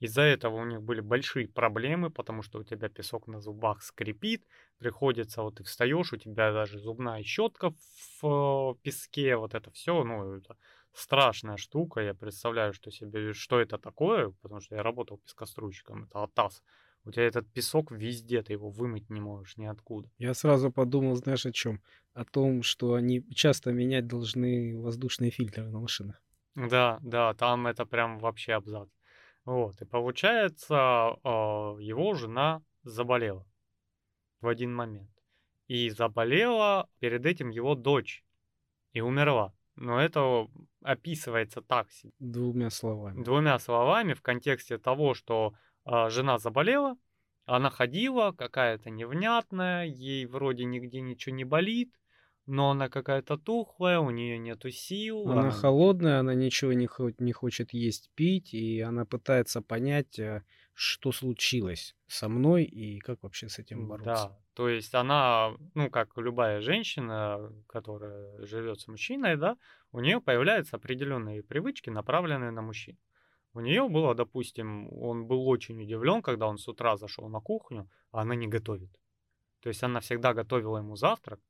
Из-за 0.00 0.22
этого 0.22 0.62
у 0.62 0.64
них 0.64 0.80
были 0.80 1.00
большие 1.00 1.46
проблемы, 1.46 2.08
потому 2.08 2.40
что 2.40 2.60
у 2.60 2.64
тебя 2.64 2.88
песок 2.88 3.26
на 3.26 3.42
зубах 3.42 3.82
скрипит, 3.82 4.46
приходится, 4.78 5.42
вот 5.42 5.56
ты 5.56 5.64
встаешь, 5.64 6.14
у 6.14 6.16
тебя 6.16 6.52
даже 6.52 6.78
зубная 6.78 7.22
щетка 7.22 7.74
в 8.20 8.24
э, 8.24 8.74
песке, 8.82 9.36
вот 9.36 9.54
это 9.54 9.70
все, 9.72 10.04
ну, 10.04 10.36
это 10.36 10.56
страшная 10.96 11.56
штука. 11.56 12.00
Я 12.00 12.14
представляю, 12.14 12.72
что 12.72 12.90
себе, 12.90 13.32
что 13.32 13.60
это 13.60 13.78
такое, 13.78 14.30
потому 14.42 14.60
что 14.60 14.74
я 14.74 14.82
работал 14.82 15.18
пескоструйщиком, 15.18 16.04
это 16.04 16.22
АТАС. 16.22 16.62
У 17.04 17.12
тебя 17.12 17.24
этот 17.24 17.46
песок 17.52 17.92
везде, 17.92 18.42
ты 18.42 18.54
его 18.54 18.68
вымыть 18.68 19.10
не 19.10 19.20
можешь 19.20 19.56
ниоткуда. 19.56 20.10
Я 20.18 20.34
сразу 20.34 20.72
подумал, 20.72 21.14
знаешь, 21.14 21.46
о 21.46 21.52
чем? 21.52 21.80
О 22.14 22.24
том, 22.24 22.62
что 22.62 22.94
они 22.94 23.24
часто 23.32 23.72
менять 23.72 24.08
должны 24.08 24.76
воздушные 24.76 25.30
фильтры 25.30 25.68
на 25.68 25.78
машинах. 25.78 26.20
Да, 26.56 26.98
да, 27.02 27.34
там 27.34 27.66
это 27.66 27.84
прям 27.84 28.18
вообще 28.18 28.54
абзац. 28.54 28.88
Вот, 29.44 29.80
и 29.80 29.84
получается, 29.84 30.76
а, 30.76 31.76
его 31.78 32.14
жена 32.14 32.62
заболела 32.82 33.46
в 34.40 34.48
один 34.48 34.74
момент. 34.74 35.10
И 35.68 35.90
заболела 35.90 36.88
перед 36.98 37.26
этим 37.26 37.50
его 37.50 37.74
дочь 37.74 38.24
и 38.92 39.00
умерла. 39.00 39.52
Но 39.76 40.00
это 40.00 40.48
описывается 40.82 41.62
так 41.62 41.90
себе. 41.90 42.12
Двумя 42.18 42.70
словами. 42.70 43.22
Двумя 43.22 43.58
словами 43.58 44.14
в 44.14 44.22
контексте 44.22 44.78
того, 44.78 45.14
что 45.14 45.54
э, 45.84 46.08
жена 46.10 46.38
заболела, 46.38 46.96
она 47.44 47.70
ходила 47.70 48.32
какая-то 48.32 48.90
невнятная, 48.90 49.84
ей 49.84 50.26
вроде 50.26 50.64
нигде 50.64 51.00
ничего 51.00 51.34
не 51.34 51.44
болит, 51.44 51.92
но 52.46 52.70
она 52.70 52.88
какая-то 52.88 53.36
тухлая, 53.36 54.00
у 54.00 54.10
нее 54.10 54.38
нету 54.38 54.70
сил. 54.70 55.28
Она 55.28 55.50
холодная, 55.50 56.20
она 56.20 56.34
ничего 56.34 56.72
не, 56.72 56.88
не 57.18 57.32
хочет 57.32 57.72
есть, 57.72 58.10
пить, 58.14 58.54
и 58.54 58.80
она 58.80 59.04
пытается 59.04 59.62
понять, 59.62 60.18
э, 60.18 60.42
что 60.72 61.12
случилось 61.12 61.94
со 62.06 62.28
мной 62.28 62.64
и 62.64 62.98
как 62.98 63.22
вообще 63.22 63.48
с 63.48 63.58
этим 63.58 63.88
бороться. 63.88 64.28
Да, 64.28 64.38
то 64.56 64.70
есть 64.70 64.94
она, 64.94 65.54
ну, 65.74 65.90
как 65.90 66.16
любая 66.16 66.62
женщина, 66.62 67.52
которая 67.68 68.42
живет 68.46 68.80
с 68.80 68.88
мужчиной, 68.88 69.36
да, 69.36 69.58
у 69.92 70.00
нее 70.00 70.18
появляются 70.22 70.76
определенные 70.76 71.42
привычки, 71.42 71.90
направленные 71.90 72.52
на 72.52 72.62
мужчин. 72.62 72.96
У 73.52 73.60
нее 73.60 73.86
было, 73.86 74.14
допустим, 74.14 74.90
он 74.94 75.26
был 75.26 75.46
очень 75.46 75.82
удивлен, 75.82 76.22
когда 76.22 76.46
он 76.46 76.56
с 76.56 76.66
утра 76.68 76.96
зашел 76.96 77.28
на 77.28 77.40
кухню, 77.40 77.86
а 78.12 78.22
она 78.22 78.34
не 78.34 78.48
готовит. 78.48 78.90
То 79.60 79.68
есть 79.68 79.82
она 79.82 80.00
всегда 80.00 80.32
готовила 80.32 80.78
ему 80.78 80.96
завтрак, 80.96 81.40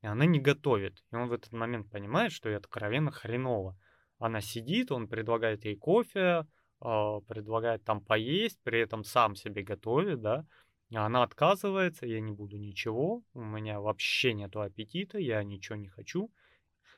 и 0.00 0.06
она 0.06 0.24
не 0.24 0.40
готовит. 0.40 1.04
И 1.12 1.16
он 1.16 1.28
в 1.28 1.34
этот 1.34 1.52
момент 1.52 1.90
понимает, 1.90 2.32
что 2.32 2.48
ей 2.48 2.56
откровенно 2.56 3.10
хреново. 3.10 3.76
Она 4.18 4.40
сидит, 4.40 4.90
он 4.90 5.06
предлагает 5.06 5.66
ей 5.66 5.76
кофе, 5.76 6.46
а, 6.80 7.20
предлагает 7.20 7.84
там 7.84 8.00
поесть, 8.00 8.58
при 8.62 8.80
этом 8.80 9.04
сам 9.04 9.34
себе 9.36 9.62
готовит, 9.62 10.22
да, 10.22 10.46
она 10.90 11.22
отказывается, 11.22 12.06
я 12.06 12.20
не 12.20 12.32
буду 12.32 12.56
ничего, 12.56 13.22
у 13.32 13.42
меня 13.42 13.80
вообще 13.80 14.34
нету 14.34 14.60
аппетита, 14.60 15.18
я 15.18 15.42
ничего 15.42 15.76
не 15.76 15.88
хочу. 15.88 16.30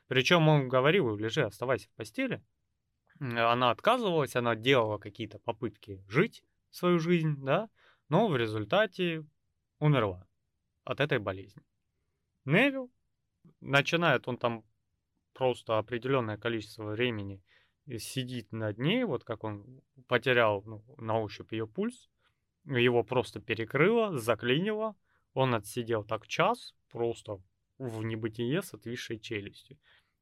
Причем 0.07 0.47
он 0.47 0.67
говорил, 0.67 1.15
лежи, 1.15 1.43
оставайся 1.43 1.87
в 1.89 1.91
постели. 1.91 2.43
Она 3.19 3.71
отказывалась, 3.71 4.35
она 4.35 4.55
делала 4.55 4.97
какие-то 4.97 5.39
попытки 5.39 6.03
жить 6.07 6.43
свою 6.69 6.99
жизнь, 6.99 7.35
да, 7.43 7.69
но 8.09 8.27
в 8.27 8.37
результате 8.37 9.25
умерла 9.79 10.27
от 10.83 10.99
этой 10.99 11.19
болезни. 11.19 11.63
Невил 12.45 12.91
начинает 13.61 14.27
он 14.27 14.37
там 14.37 14.63
просто 15.33 15.77
определенное 15.77 16.37
количество 16.37 16.83
времени 16.83 17.43
сидит 17.97 18.51
над 18.51 18.77
ней, 18.77 19.03
вот 19.03 19.23
как 19.23 19.43
он 19.43 19.81
потерял 20.07 20.61
ну, 20.65 20.83
на 20.97 21.19
ощупь 21.19 21.53
ее 21.53 21.67
пульс, 21.67 22.09
его 22.67 23.03
просто 23.03 23.39
перекрыло, 23.39 24.17
заклинило, 24.17 24.95
он 25.33 25.55
отсидел 25.55 26.03
так 26.03 26.27
час, 26.27 26.73
просто 26.91 27.41
в 27.77 28.03
небытие 28.03 28.61
с 28.61 28.73
отвисшей 28.73 29.19
челюстью. 29.19 29.77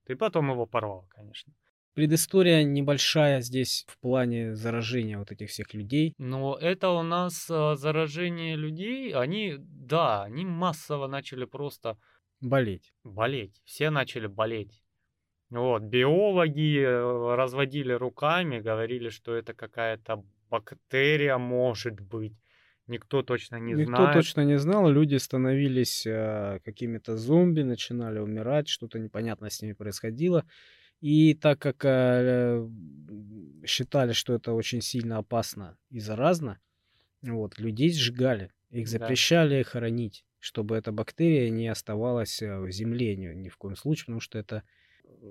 Ты 0.06 0.16
потом 0.16 0.52
его 0.52 0.66
порвал, 0.66 1.08
конечно. 1.10 1.54
Предыстория 1.94 2.64
небольшая 2.64 3.40
здесь 3.40 3.86
в 3.88 3.98
плане 4.00 4.54
заражения 4.54 5.18
вот 5.18 5.32
этих 5.32 5.50
всех 5.50 5.74
людей. 5.74 6.14
Но 6.18 6.58
это 6.58 6.90
у 6.90 7.04
нас 7.04 7.50
а, 7.50 7.76
заражение 7.76 8.58
людей, 8.58 9.14
они, 9.14 9.56
да, 9.58 10.24
они 10.24 10.44
массово 10.46 11.08
начали 11.08 11.46
просто 11.46 11.98
болеть. 12.42 12.94
Болеть. 13.06 13.62
Все 13.64 13.90
начали 13.90 14.28
болеть. 14.28 14.84
Вот, 15.50 15.84
биологи 15.84 16.82
э, 16.82 17.36
разводили 17.36 17.94
руками, 17.94 18.60
говорили, 18.60 19.08
что 19.10 19.34
это 19.34 19.54
какая-то 19.54 20.26
бактерия 20.50 21.38
может 21.38 22.00
быть. 22.00 22.34
Никто 22.88 23.24
точно 23.24 23.60
не 23.60 23.74
Никто 23.74 23.96
знает. 23.96 24.14
точно 24.14 24.42
не 24.46 24.60
знал, 24.60 24.88
люди 24.90 25.16
становились 25.16 26.06
э, 26.06 26.60
какими-то 26.64 27.18
зомби, 27.18 27.62
начинали 27.64 28.20
умирать, 28.20 28.68
что-то 28.68 29.00
непонятно 29.00 29.50
с 29.50 29.62
ними 29.62 29.74
происходило. 29.74 30.46
И 31.02 31.34
так 31.34 31.60
как 31.60 31.84
э, 31.84 32.68
считали, 33.66 34.14
что 34.14 34.36
это 34.36 34.54
очень 34.54 34.82
сильно 34.82 35.18
опасно 35.18 35.78
и 35.90 36.00
заразно, 36.00 36.60
вот, 37.24 37.58
людей 37.58 37.92
сжигали, 37.92 38.52
их 38.70 38.88
запрещали 38.88 39.64
да. 39.64 39.70
хоронить, 39.70 40.24
чтобы 40.40 40.76
эта 40.76 40.92
бактерия 40.92 41.50
не 41.50 41.68
оставалась 41.68 42.42
э, 42.44 42.60
в 42.60 42.70
земле 42.70 43.16
ни, 43.16 43.28
ни 43.34 43.50
в 43.50 43.58
коем 43.58 43.76
случае, 43.76 44.06
потому 44.06 44.20
что 44.20 44.38
это 44.38 44.62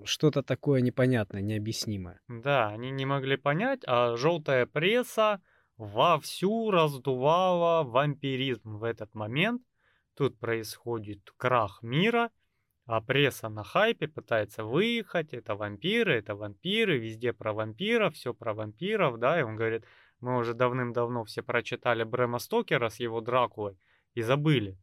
что-то 0.04 0.42
такое 0.42 0.80
непонятное, 0.80 1.42
необъяснимое. 1.42 2.20
Да, 2.28 2.68
они 2.68 2.90
не 2.90 3.06
могли 3.06 3.36
понять, 3.36 3.80
а 3.86 4.16
желтая 4.16 4.66
пресса 4.66 5.40
вовсю 5.76 6.70
раздувала 6.70 7.82
вампиризм 7.84 8.78
в 8.78 8.84
этот 8.84 9.14
момент. 9.14 9.62
Тут 10.16 10.38
происходит 10.38 11.32
крах 11.36 11.82
мира, 11.82 12.30
а 12.86 13.00
пресса 13.00 13.48
на 13.48 13.64
хайпе 13.64 14.08
пытается 14.08 14.62
выехать, 14.64 15.32
это 15.32 15.54
вампиры, 15.54 16.14
это 16.14 16.34
вампиры, 16.34 16.98
везде 16.98 17.32
про 17.32 17.52
вампиров, 17.52 18.14
все 18.14 18.34
про 18.34 18.54
вампиров, 18.54 19.18
да, 19.18 19.40
и 19.40 19.42
он 19.42 19.56
говорит, 19.56 19.84
мы 20.20 20.38
уже 20.38 20.54
давным-давно 20.54 21.24
все 21.24 21.42
прочитали 21.42 22.04
Брэма 22.04 22.38
Стокера 22.38 22.88
с 22.88 23.00
его 23.00 23.20
Дракулой 23.20 23.78
и 24.14 24.22
забыли. 24.22 24.78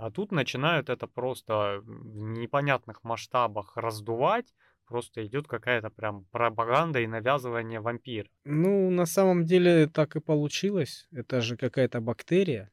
А 0.00 0.10
тут 0.10 0.32
начинают 0.32 0.88
это 0.88 1.06
просто 1.06 1.82
в 1.84 2.16
непонятных 2.16 3.04
масштабах 3.04 3.76
раздувать. 3.76 4.54
Просто 4.86 5.26
идет 5.26 5.46
какая-то 5.46 5.90
прям 5.90 6.24
пропаганда 6.32 7.00
и 7.00 7.06
навязывание 7.06 7.80
вампира. 7.80 8.28
Ну, 8.44 8.90
на 8.90 9.04
самом 9.04 9.44
деле 9.44 9.86
так 9.86 10.16
и 10.16 10.20
получилось. 10.20 11.06
Это 11.12 11.42
же 11.42 11.58
какая-то 11.58 12.00
бактерия. 12.00 12.70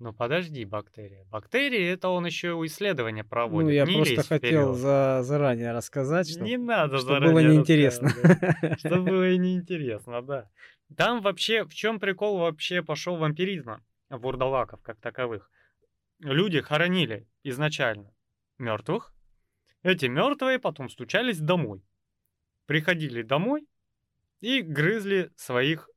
Ну 0.00 0.12
подожди, 0.12 0.64
бактерия. 0.64 1.24
Бактерии 1.30 1.92
это 1.92 2.08
он 2.08 2.26
еще 2.26 2.48
исследования 2.66 3.22
проводит. 3.22 3.66
Ну, 3.66 3.72
я 3.72 3.84
не 3.84 3.94
просто 3.94 4.22
хотел 4.22 4.74
за, 4.74 5.20
заранее 5.22 5.72
рассказать, 5.72 6.28
что, 6.28 6.40
не 6.40 6.56
надо 6.56 6.98
чтобы 6.98 7.20
было 7.20 7.38
неинтересно. 7.38 8.10
Чтобы 8.78 9.02
было 9.10 9.36
неинтересно, 9.36 10.22
да. 10.22 10.50
Там 10.96 11.20
вообще, 11.20 11.64
в 11.64 11.72
чем 11.72 12.00
прикол 12.00 12.38
вообще 12.38 12.82
пошел 12.82 13.16
вампиризма, 13.16 13.80
вурдалаков 14.10 14.82
как 14.82 15.00
таковых? 15.00 15.50
Люди 16.20 16.60
хоронили 16.60 17.26
изначально 17.42 18.14
мертвых. 18.58 19.14
Эти 19.82 20.06
мертвые 20.06 20.58
потом 20.58 20.88
стучались 20.88 21.38
домой. 21.38 21.82
Приходили 22.66 23.22
домой 23.22 23.66
и 24.40 24.60
грызли 24.60 25.30
своих 25.36 25.88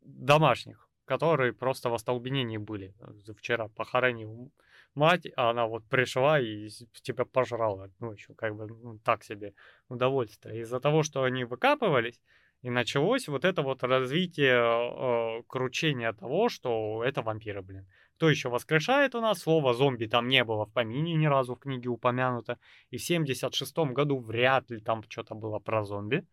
домашних, 0.00 0.88
которые 1.04 1.52
просто 1.52 1.90
в 1.90 1.94
остолбенении 1.94 2.56
были. 2.58 2.94
Вчера 3.36 3.68
похоронил 3.68 4.52
мать, 4.94 5.26
а 5.36 5.50
она 5.50 5.66
вот 5.66 5.84
пришла 5.88 6.40
и 6.40 6.68
тебя 7.02 7.24
пожрала. 7.24 7.90
Ну, 8.00 8.12
еще 8.12 8.34
как 8.34 8.56
бы 8.56 8.66
ну, 8.66 8.98
так 8.98 9.22
себе 9.22 9.54
удовольствие. 9.88 10.62
Из-за 10.62 10.80
того, 10.80 11.02
что 11.02 11.22
они 11.22 11.44
выкапывались, 11.44 12.20
и 12.62 12.70
началось 12.70 13.28
вот 13.28 13.44
это 13.44 13.62
вот 13.62 13.84
развитие 13.84 14.58
э, 14.58 15.42
кручения 15.46 16.12
того, 16.12 16.48
что 16.48 17.04
это 17.04 17.22
вампиры, 17.22 17.62
блин. 17.62 17.86
Кто 18.18 18.30
еще 18.30 18.48
воскрешает 18.48 19.14
у 19.14 19.20
нас? 19.20 19.38
Слово 19.38 19.74
зомби 19.74 20.06
там 20.06 20.26
не 20.26 20.42
было 20.42 20.66
в 20.66 20.72
помине 20.72 21.14
ни 21.14 21.26
разу 21.26 21.54
в 21.54 21.60
книге 21.60 21.88
упомянуто. 21.88 22.58
И 22.90 22.96
в 22.96 23.02
76 23.04 23.78
году 23.92 24.18
вряд 24.18 24.68
ли 24.72 24.80
там 24.80 25.04
что-то 25.08 25.36
было 25.36 25.60
про 25.60 25.84
зомби. 25.84 26.26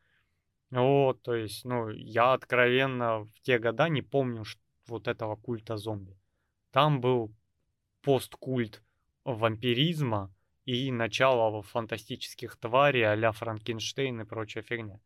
Вот, 0.72 1.22
то 1.22 1.36
есть, 1.36 1.64
ну, 1.64 1.90
я 1.90 2.34
откровенно 2.34 3.26
в 3.26 3.40
те 3.44 3.60
года 3.60 3.88
не 3.88 4.02
помню 4.02 4.46
вот 4.88 5.08
этого 5.08 5.36
культа 5.36 5.78
зомби. 5.78 6.18
Там 6.72 7.02
был 7.02 7.32
посткульт 8.02 8.82
вампиризма 9.24 10.34
и 10.66 10.92
начало 10.92 11.62
фантастических 11.62 12.58
тварей 12.58 13.04
а-ля 13.04 13.32
Франкенштейн 13.32 14.22
и 14.22 14.26
прочая 14.26 14.64
фигня. 14.64 15.00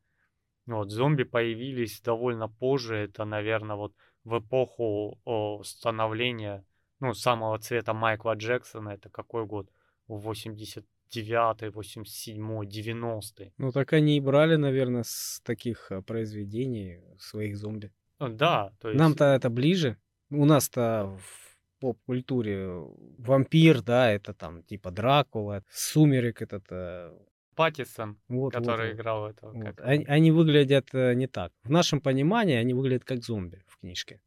Вот, 0.65 0.91
зомби 0.91 1.23
появились 1.23 1.99
довольно 1.99 2.47
позже, 2.47 2.95
это, 2.95 3.25
наверное, 3.25 3.75
вот 3.75 3.93
в 4.23 4.39
эпоху 4.39 5.19
о, 5.25 5.63
становления, 5.63 6.63
ну, 6.99 7.13
самого 7.13 7.57
цвета 7.59 7.93
Майкла 7.93 8.35
Джексона, 8.35 8.89
это 8.89 9.09
какой 9.09 9.45
год? 9.45 9.69
89-й, 10.07 11.69
87-й, 11.69 12.67
90-й. 12.67 13.53
Ну, 13.57 13.71
так 13.71 13.93
они 13.93 14.17
и 14.17 14.21
брали, 14.21 14.55
наверное, 14.55 15.03
с 15.03 15.41
таких 15.43 15.91
э, 15.91 16.01
произведений 16.01 16.99
своих 17.19 17.57
зомби. 17.57 17.91
Да, 18.19 18.73
то 18.79 18.89
есть... 18.89 18.99
Нам-то 18.99 19.25
это 19.25 19.49
ближе. 19.49 19.97
У 20.29 20.45
нас-то 20.45 21.17
в 21.17 21.49
поп-культуре 21.79 22.67
вампир, 23.17 23.81
да, 23.81 24.11
это 24.11 24.33
там 24.33 24.63
типа 24.63 24.91
Дракула, 24.91 25.63
Сумерек 25.71 26.41
этот 26.41 26.65
э, 26.71 27.17
Паттисон, 27.55 28.17
вот, 28.27 28.53
который 28.53 28.89
вот, 28.89 28.95
играл 28.95 29.29
этого. 29.29 29.51
Вот. 29.51 29.79
Они, 29.81 30.05
они 30.05 30.31
выглядят 30.31 30.89
э, 30.93 31.13
не 31.13 31.27
так. 31.27 31.51
В 31.63 31.69
нашем 31.69 32.01
понимании 32.01 32.55
они 32.55 32.73
выглядят 32.73 33.05
как 33.05 33.23
зомби 33.23 33.63
в 33.67 33.77
книжке. 33.79 34.21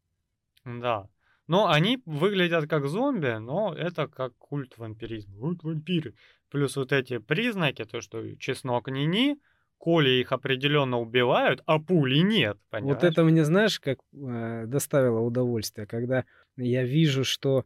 Да. 0.65 1.09
Но 1.47 1.69
они 1.69 2.01
выглядят 2.07 2.69
как 2.69 2.87
зомби, 2.87 3.39
но 3.39 3.75
это 3.75 4.07
как 4.07 4.37
культ 4.39 4.79
вампиризма. 4.79 5.35
Вот 5.39 5.63
вампиры. 5.63 6.15
Плюс 6.51 6.77
вот 6.77 6.93
эти 6.93 7.19
признаки, 7.19 7.85
то, 7.85 8.01
что 8.01 8.37
чеснок 8.37 8.89
не-не, 8.89 9.39
коли 9.79 10.11
их 10.11 10.31
определенно 10.33 10.99
убивают, 10.99 11.63
а 11.67 11.81
пули 11.81 12.19
нет. 12.19 12.59
Понимаешь? 12.71 13.03
Вот 13.03 13.05
это 13.05 13.25
мне, 13.25 13.45
знаешь, 13.45 13.81
как 13.81 13.99
э, 14.13 14.67
доставило 14.67 15.19
удовольствие, 15.21 15.87
когда 15.87 16.25
я 16.57 16.85
вижу, 16.85 17.25
что 17.25 17.65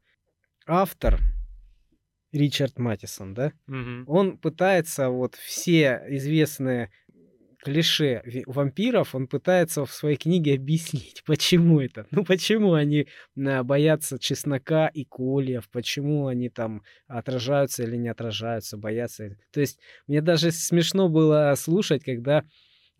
автор 0.66 1.20
Ричард 2.32 2.78
Матисон, 2.78 3.34
да? 3.34 3.52
Мгм. 3.66 4.04
Он 4.06 4.38
пытается 4.38 5.10
вот 5.10 5.34
все 5.34 6.02
известные 6.08 6.90
клише 7.66 8.22
вампиров, 8.46 9.16
он 9.16 9.26
пытается 9.26 9.84
в 9.84 9.92
своей 9.92 10.16
книге 10.16 10.54
объяснить, 10.56 11.24
почему 11.26 11.80
это. 11.80 12.06
Ну, 12.12 12.24
почему 12.24 12.74
они 12.74 13.08
а, 13.36 13.64
боятся 13.64 14.20
чеснока 14.20 14.86
и 14.86 15.04
кольев, 15.04 15.68
почему 15.72 16.28
они 16.28 16.48
там 16.48 16.82
отражаются 17.08 17.82
или 17.82 17.96
не 17.96 18.08
отражаются, 18.08 18.76
боятся. 18.76 19.36
То 19.52 19.60
есть 19.60 19.80
мне 20.06 20.20
даже 20.20 20.52
смешно 20.52 21.08
было 21.08 21.52
слушать, 21.56 22.04
когда 22.04 22.44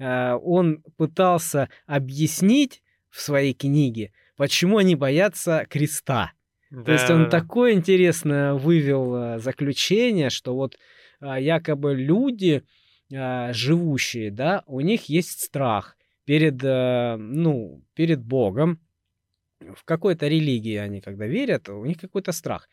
а, 0.01 0.37
он 0.37 0.83
пытался 0.97 1.69
объяснить 1.87 2.83
в 3.09 3.21
своей 3.21 3.55
книге, 3.55 4.13
почему 4.37 4.79
они 4.79 4.97
боятся 4.97 5.65
креста. 5.71 6.33
То 6.85 6.91
есть 6.91 7.09
он 7.09 7.31
такое 7.31 7.75
интересное 7.75 8.55
вывел 8.55 9.15
а, 9.15 9.39
заключение, 9.39 10.29
что 10.31 10.57
вот 10.57 10.77
а, 11.21 11.39
якобы 11.39 11.95
люди, 11.95 12.65
а, 13.15 13.53
живущие, 13.53 14.31
да, 14.31 14.63
у 14.67 14.81
них 14.81 15.09
есть 15.09 15.41
страх 15.41 15.97
перед, 16.25 16.61
а, 16.65 17.17
ну, 17.17 17.83
перед 17.95 18.23
Богом. 18.23 18.81
В 19.61 19.85
какой-то 19.85 20.29
религии 20.29 20.77
они, 20.77 21.01
когда 21.01 21.27
верят, 21.27 21.69
у 21.69 21.85
них 21.85 21.99
какой-то 21.99 22.33
страх. 22.33 22.69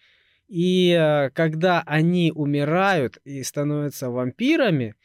И 0.48 0.93
а, 0.93 1.30
когда 1.32 1.82
они 1.86 2.32
умирают 2.34 3.17
и 3.24 3.43
становятся 3.43 4.10
вампирами, 4.10 4.96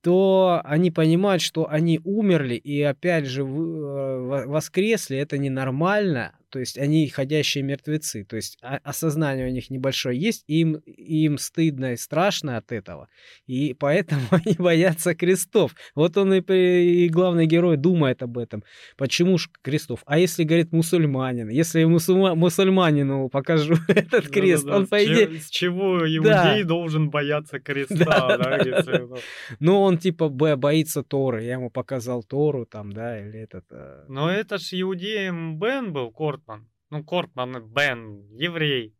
то 0.00 0.60
они 0.64 0.90
понимают, 0.90 1.42
что 1.42 1.68
они 1.68 2.00
умерли 2.04 2.54
и 2.54 2.80
опять 2.82 3.26
же 3.26 3.42
э, 3.42 3.44
во- 3.44 4.46
воскресли. 4.46 5.16
Это 5.16 5.38
ненормально. 5.38 6.37
То 6.50 6.58
есть 6.58 6.78
они 6.78 7.08
ходящие 7.08 7.64
мертвецы. 7.64 8.24
То 8.24 8.36
есть 8.36 8.58
осознание 8.62 9.46
у 9.46 9.50
них 9.50 9.70
небольшое 9.70 10.18
есть, 10.18 10.44
и 10.46 10.60
им, 10.60 10.74
им 10.86 11.38
стыдно 11.38 11.92
и 11.92 11.96
страшно 11.96 12.56
от 12.56 12.72
этого. 12.72 13.08
И 13.46 13.74
поэтому 13.78 14.22
они 14.30 14.54
боятся 14.58 15.14
крестов. 15.14 15.74
Вот 15.94 16.16
он 16.16 16.34
и, 16.34 16.40
и 16.40 17.08
главный 17.08 17.46
герой 17.46 17.76
думает 17.76 18.22
об 18.22 18.38
этом. 18.38 18.62
Почему 18.96 19.38
ж 19.38 19.48
крестов? 19.62 20.02
А 20.06 20.18
если, 20.18 20.44
говорит, 20.44 20.72
мусульманин? 20.72 21.48
Если 21.48 21.84
мусульма- 21.84 22.34
мусульманину 22.34 23.28
покажу 23.28 23.74
этот 23.88 24.28
крест, 24.28 24.64
Да-да-да. 24.64 24.78
он, 24.80 24.86
С 24.86 24.88
по 24.88 25.04
идее... 25.04 25.40
С 25.40 25.50
чего 25.50 25.98
Да. 26.00 26.06
иудей 26.52 26.64
должен 26.64 27.10
бояться 27.10 27.58
креста, 27.60 27.94
Да, 28.04 28.36
да, 28.36 28.58
да, 28.58 28.76
если, 28.78 29.06
да. 29.06 29.16
ну. 29.60 29.78
Он 29.80 29.98
типа 29.98 30.28
боится 30.28 31.02
Торы. 31.02 31.44
Я 31.44 31.52
ему 31.54 31.70
показал 31.70 32.22
Тору 32.22 32.66
там, 32.66 32.92
да, 32.92 33.20
или 33.20 33.38
этот... 33.40 33.64
э, 33.70 34.04
Но 34.08 34.30
это 34.30 34.58
ж 34.58 34.68
иудеем 34.80 35.58
Бен 35.58 35.92
был, 35.92 36.10
Кортман. 36.38 36.68
Ну, 36.90 37.04
Кортман, 37.04 37.62
Бен, 37.68 38.26
еврей. 38.32 38.94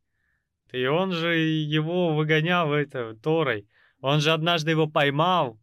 И 0.73 0.87
он 0.87 1.13
же 1.13 1.37
его 1.37 2.15
выгонял 2.15 2.73
это, 2.73 3.15
Торой. 3.23 3.67
Он 4.01 4.21
же 4.21 4.33
однажды 4.33 4.73
его 4.73 4.87
поймал, 4.87 5.59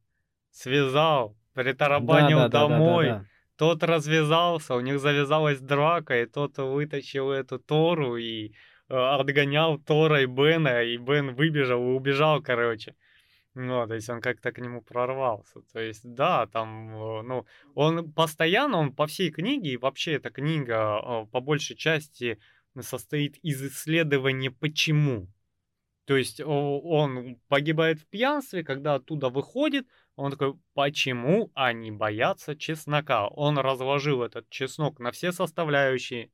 связал, 0.52 1.38
притарабанил 1.54 2.40
Да-да-да-да-да-да. 2.40 2.78
домой. 2.78 3.28
Тот 3.58 3.84
развязался, 3.84 4.76
у 4.76 4.82
них 4.82 5.00
завязалась 5.00 5.62
драка, 5.62 6.22
и 6.22 6.26
тот 6.26 6.58
вытащил 6.58 7.32
эту 7.32 7.58
Тору 7.58 8.18
и 8.18 8.52
э, 8.90 8.96
отгонял 8.96 9.78
Тора 9.78 10.24
и 10.24 10.26
Бена, 10.26 10.84
и 10.84 10.98
Бен 10.98 11.36
выбежал 11.36 11.82
и 11.82 11.96
убежал, 11.96 12.42
короче. 12.42 12.96
Ну, 13.56 13.88
то 13.88 13.94
есть 13.96 14.10
он 14.10 14.20
как-то 14.22 14.52
к 14.52 14.60
нему 14.60 14.82
прорвался. 14.82 15.62
То 15.74 15.80
есть, 15.80 16.02
да, 16.04 16.46
там, 16.48 16.94
э, 16.94 17.22
ну, 17.24 17.46
он 17.74 18.12
постоянно, 18.12 18.78
он 18.78 18.94
по 18.94 19.08
всей 19.08 19.32
книге, 19.32 19.72
и 19.72 19.78
вообще 19.78 20.13
эта 20.13 20.30
книга 20.30 21.00
э, 21.02 21.26
по 21.32 21.39
большей 21.39 21.78
части 21.78 22.38
состоит 22.82 23.38
из 23.38 23.63
исследования 23.63 24.52
почему. 24.52 25.28
То 26.06 26.18
есть 26.18 26.39
он 26.39 27.38
погибает 27.48 28.00
в 28.00 28.06
пьянстве, 28.06 28.63
когда 28.63 28.96
оттуда 28.96 29.30
выходит, 29.30 29.88
он 30.15 30.32
такой, 30.32 30.54
почему 30.74 31.52
они 31.56 31.91
боятся 31.91 32.56
чеснока? 32.56 33.28
Он 33.28 33.58
разложил 33.58 34.22
этот 34.22 34.48
чеснок 34.50 35.00
на 35.00 35.12
все 35.12 35.32
составляющие, 35.32 36.30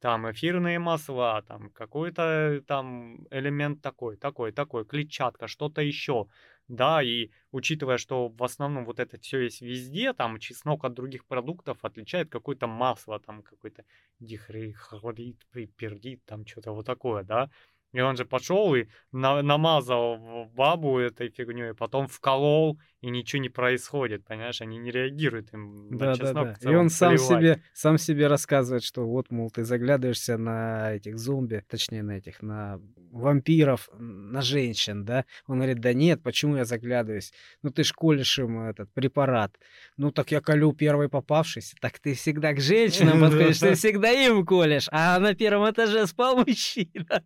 там 0.00 0.30
эфирные 0.30 0.78
масла, 0.78 1.42
там 1.46 1.70
какой-то 1.70 2.62
там 2.66 3.26
элемент 3.30 3.82
такой, 3.82 4.16
такой, 4.16 4.52
такой, 4.52 4.84
клетчатка, 4.84 5.48
что-то 5.48 5.82
еще. 5.82 6.26
Да, 6.68 7.02
и 7.02 7.30
учитывая, 7.50 7.96
что 7.96 8.28
в 8.28 8.44
основном 8.44 8.84
вот 8.84 9.00
это 9.00 9.18
все 9.18 9.40
есть 9.40 9.62
везде, 9.62 10.12
там 10.12 10.38
чеснок 10.38 10.84
от 10.84 10.92
других 10.94 11.26
продуктов 11.26 11.78
отличает 11.82 12.30
какое-то 12.30 12.66
масло, 12.66 13.18
там 13.18 13.42
какой-то 13.42 13.84
дихрохлорид, 14.20 15.46
пердит, 15.76 16.24
там 16.26 16.46
что-то 16.46 16.72
вот 16.72 16.84
такое, 16.86 17.24
да. 17.24 17.50
И 17.92 18.00
он 18.00 18.16
же 18.16 18.26
пошел 18.26 18.74
и 18.74 18.86
на- 19.12 19.42
намазал 19.42 20.44
бабу 20.54 20.98
этой 20.98 21.30
фигней, 21.30 21.74
потом 21.74 22.06
вколол, 22.06 22.78
и 23.00 23.10
ничего 23.10 23.40
не 23.40 23.48
происходит, 23.48 24.24
понимаешь, 24.24 24.60
они 24.60 24.76
не 24.78 24.90
реагируют 24.90 25.52
им 25.52 25.88
на 25.90 25.98
Да, 25.98 26.06
да, 26.06 26.14
чеснок 26.14 26.44
да. 26.48 26.54
в 26.60 26.72
И 26.72 26.74
он 26.74 26.90
сам 26.90 27.14
плевать. 27.14 27.28
себе, 27.28 27.62
сам 27.72 27.96
себе 27.98 28.26
рассказывает, 28.26 28.82
что 28.82 29.06
вот, 29.06 29.30
мол, 29.30 29.50
ты 29.50 29.62
заглядываешься 29.64 30.36
на 30.36 30.94
этих 30.94 31.16
зомби, 31.18 31.62
точнее, 31.68 32.02
на 32.02 32.12
этих, 32.18 32.42
на 32.42 32.80
вампиров, 33.12 33.88
на 33.98 34.42
женщин, 34.42 35.04
да? 35.04 35.24
Он 35.46 35.58
говорит, 35.58 35.78
да 35.80 35.92
нет, 35.92 36.22
почему 36.22 36.56
я 36.56 36.64
заглядываюсь? 36.64 37.32
Ну, 37.62 37.70
ты 37.70 37.84
ж 37.84 37.92
колешь 37.92 38.38
им 38.38 38.60
этот 38.68 38.92
препарат. 38.92 39.56
Ну, 39.96 40.10
так 40.10 40.32
я 40.32 40.40
колю 40.40 40.72
первый 40.72 41.08
попавшийся. 41.08 41.76
Так 41.80 42.00
ты 42.00 42.14
всегда 42.14 42.52
к 42.52 42.60
женщинам 42.60 43.20
подходишь, 43.20 43.58
ты 43.60 43.74
всегда 43.74 44.10
им 44.10 44.44
колешь. 44.44 44.88
А 44.90 45.18
на 45.20 45.34
первом 45.34 45.70
этаже 45.70 46.06
спал 46.08 46.36
мужчина. 46.46 47.22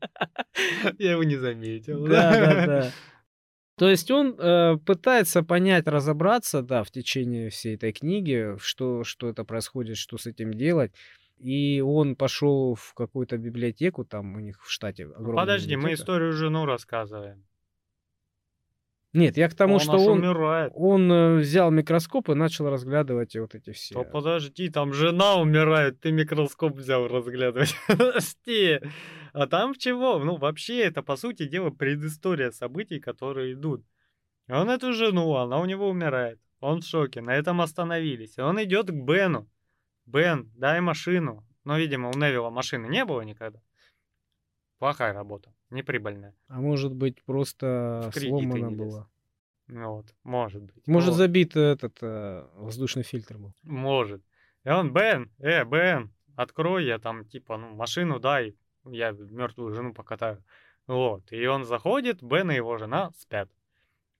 Я 0.98 1.12
его 1.12 1.24
не 1.24 1.36
заметил. 1.36 2.06
Да, 2.06 2.30
да, 2.32 2.66
да. 2.66 2.90
То 3.76 3.88
есть 3.88 4.10
он 4.10 4.36
э, 4.38 4.76
пытается 4.84 5.42
понять, 5.42 5.86
разобраться, 5.86 6.62
да, 6.62 6.84
в 6.84 6.90
течение 6.90 7.50
всей 7.50 7.76
этой 7.76 7.92
книги, 7.92 8.56
что, 8.58 9.02
что 9.02 9.28
это 9.28 9.44
происходит, 9.44 9.96
что 9.96 10.18
с 10.18 10.26
этим 10.26 10.52
делать. 10.52 10.92
И 11.38 11.80
он 11.80 12.14
пошел 12.14 12.74
в 12.74 12.94
какую-то 12.94 13.36
библиотеку, 13.38 14.04
там 14.04 14.36
у 14.36 14.40
них 14.40 14.62
в 14.62 14.70
штате 14.70 15.06
огромная 15.06 15.42
Подожди, 15.42 15.74
мы 15.74 15.82
библиотека. 15.82 16.02
историю 16.02 16.32
жену 16.32 16.66
рассказываем. 16.66 17.44
Нет, 19.12 19.36
я 19.36 19.48
к 19.48 19.54
тому, 19.54 19.74
он 19.74 19.80
что 19.80 19.98
он, 19.98 20.20
умирает. 20.20 20.72
он 20.74 21.12
э, 21.12 21.36
взял 21.36 21.70
микроскоп 21.70 22.30
и 22.30 22.34
начал 22.34 22.70
разглядывать 22.70 23.36
вот 23.36 23.54
эти 23.54 23.72
все. 23.72 23.94
То 23.94 24.04
подожди, 24.04 24.70
там 24.70 24.94
жена 24.94 25.36
умирает, 25.36 26.00
ты 26.00 26.12
микроскоп 26.12 26.76
взял 26.76 27.06
разглядывать. 27.08 27.74
Подожди. 27.88 28.80
А 29.34 29.46
там 29.46 29.74
чего? 29.74 30.18
Ну, 30.18 30.36
вообще, 30.36 30.80
это, 30.80 31.02
по 31.02 31.16
сути 31.16 31.46
дела, 31.46 31.70
предыстория 31.70 32.50
событий, 32.50 33.00
которые 33.00 33.52
идут. 33.52 33.84
Он 34.48 34.70
эту 34.70 34.92
жену, 34.92 35.34
она 35.36 35.58
у 35.60 35.66
него 35.66 35.88
умирает. 35.88 36.40
Он 36.60 36.80
в 36.80 36.84
шоке, 36.84 37.20
на 37.20 37.34
этом 37.34 37.60
остановились. 37.60 38.38
И 38.38 38.40
он 38.40 38.62
идет 38.62 38.86
к 38.86 38.94
Бену. 38.94 39.48
Бен, 40.06 40.50
дай 40.56 40.80
машину. 40.80 41.46
Но, 41.64 41.78
видимо, 41.78 42.08
у 42.08 42.12
Невилла 42.12 42.50
машины 42.50 42.86
не 42.86 43.04
было 43.04 43.22
никогда. 43.22 43.60
Плохая 44.78 45.12
работа, 45.12 45.54
неприбыльная. 45.72 46.34
А 46.48 46.60
может 46.60 46.94
быть, 46.94 47.22
просто 47.24 48.10
сломана 48.14 48.70
была. 48.70 49.08
Ну 49.68 49.96
Вот, 49.96 50.14
может 50.22 50.62
быть. 50.62 50.86
Может, 50.86 51.10
Вот. 51.10 51.16
забит 51.16 51.56
этот 51.56 51.98
э, 52.02 52.46
воздушный 52.56 53.04
фильтр 53.04 53.38
был. 53.38 53.52
Может. 53.62 54.22
И 54.64 54.68
он, 54.68 54.92
Бен, 54.92 55.30
э, 55.38 55.64
Бен, 55.64 56.12
открой, 56.36 56.86
я 56.86 56.98
там, 56.98 57.24
типа, 57.24 57.56
ну, 57.56 57.74
машину 57.74 58.20
дай, 58.20 58.54
я 58.84 59.12
мертвую 59.12 59.74
жену 59.74 59.94
покатаю. 59.94 60.44
Вот. 60.86 61.32
И 61.32 61.46
он 61.46 61.64
заходит, 61.64 62.22
Бен 62.22 62.50
и 62.50 62.56
его 62.56 62.76
жена 62.76 63.12
спят. 63.16 63.48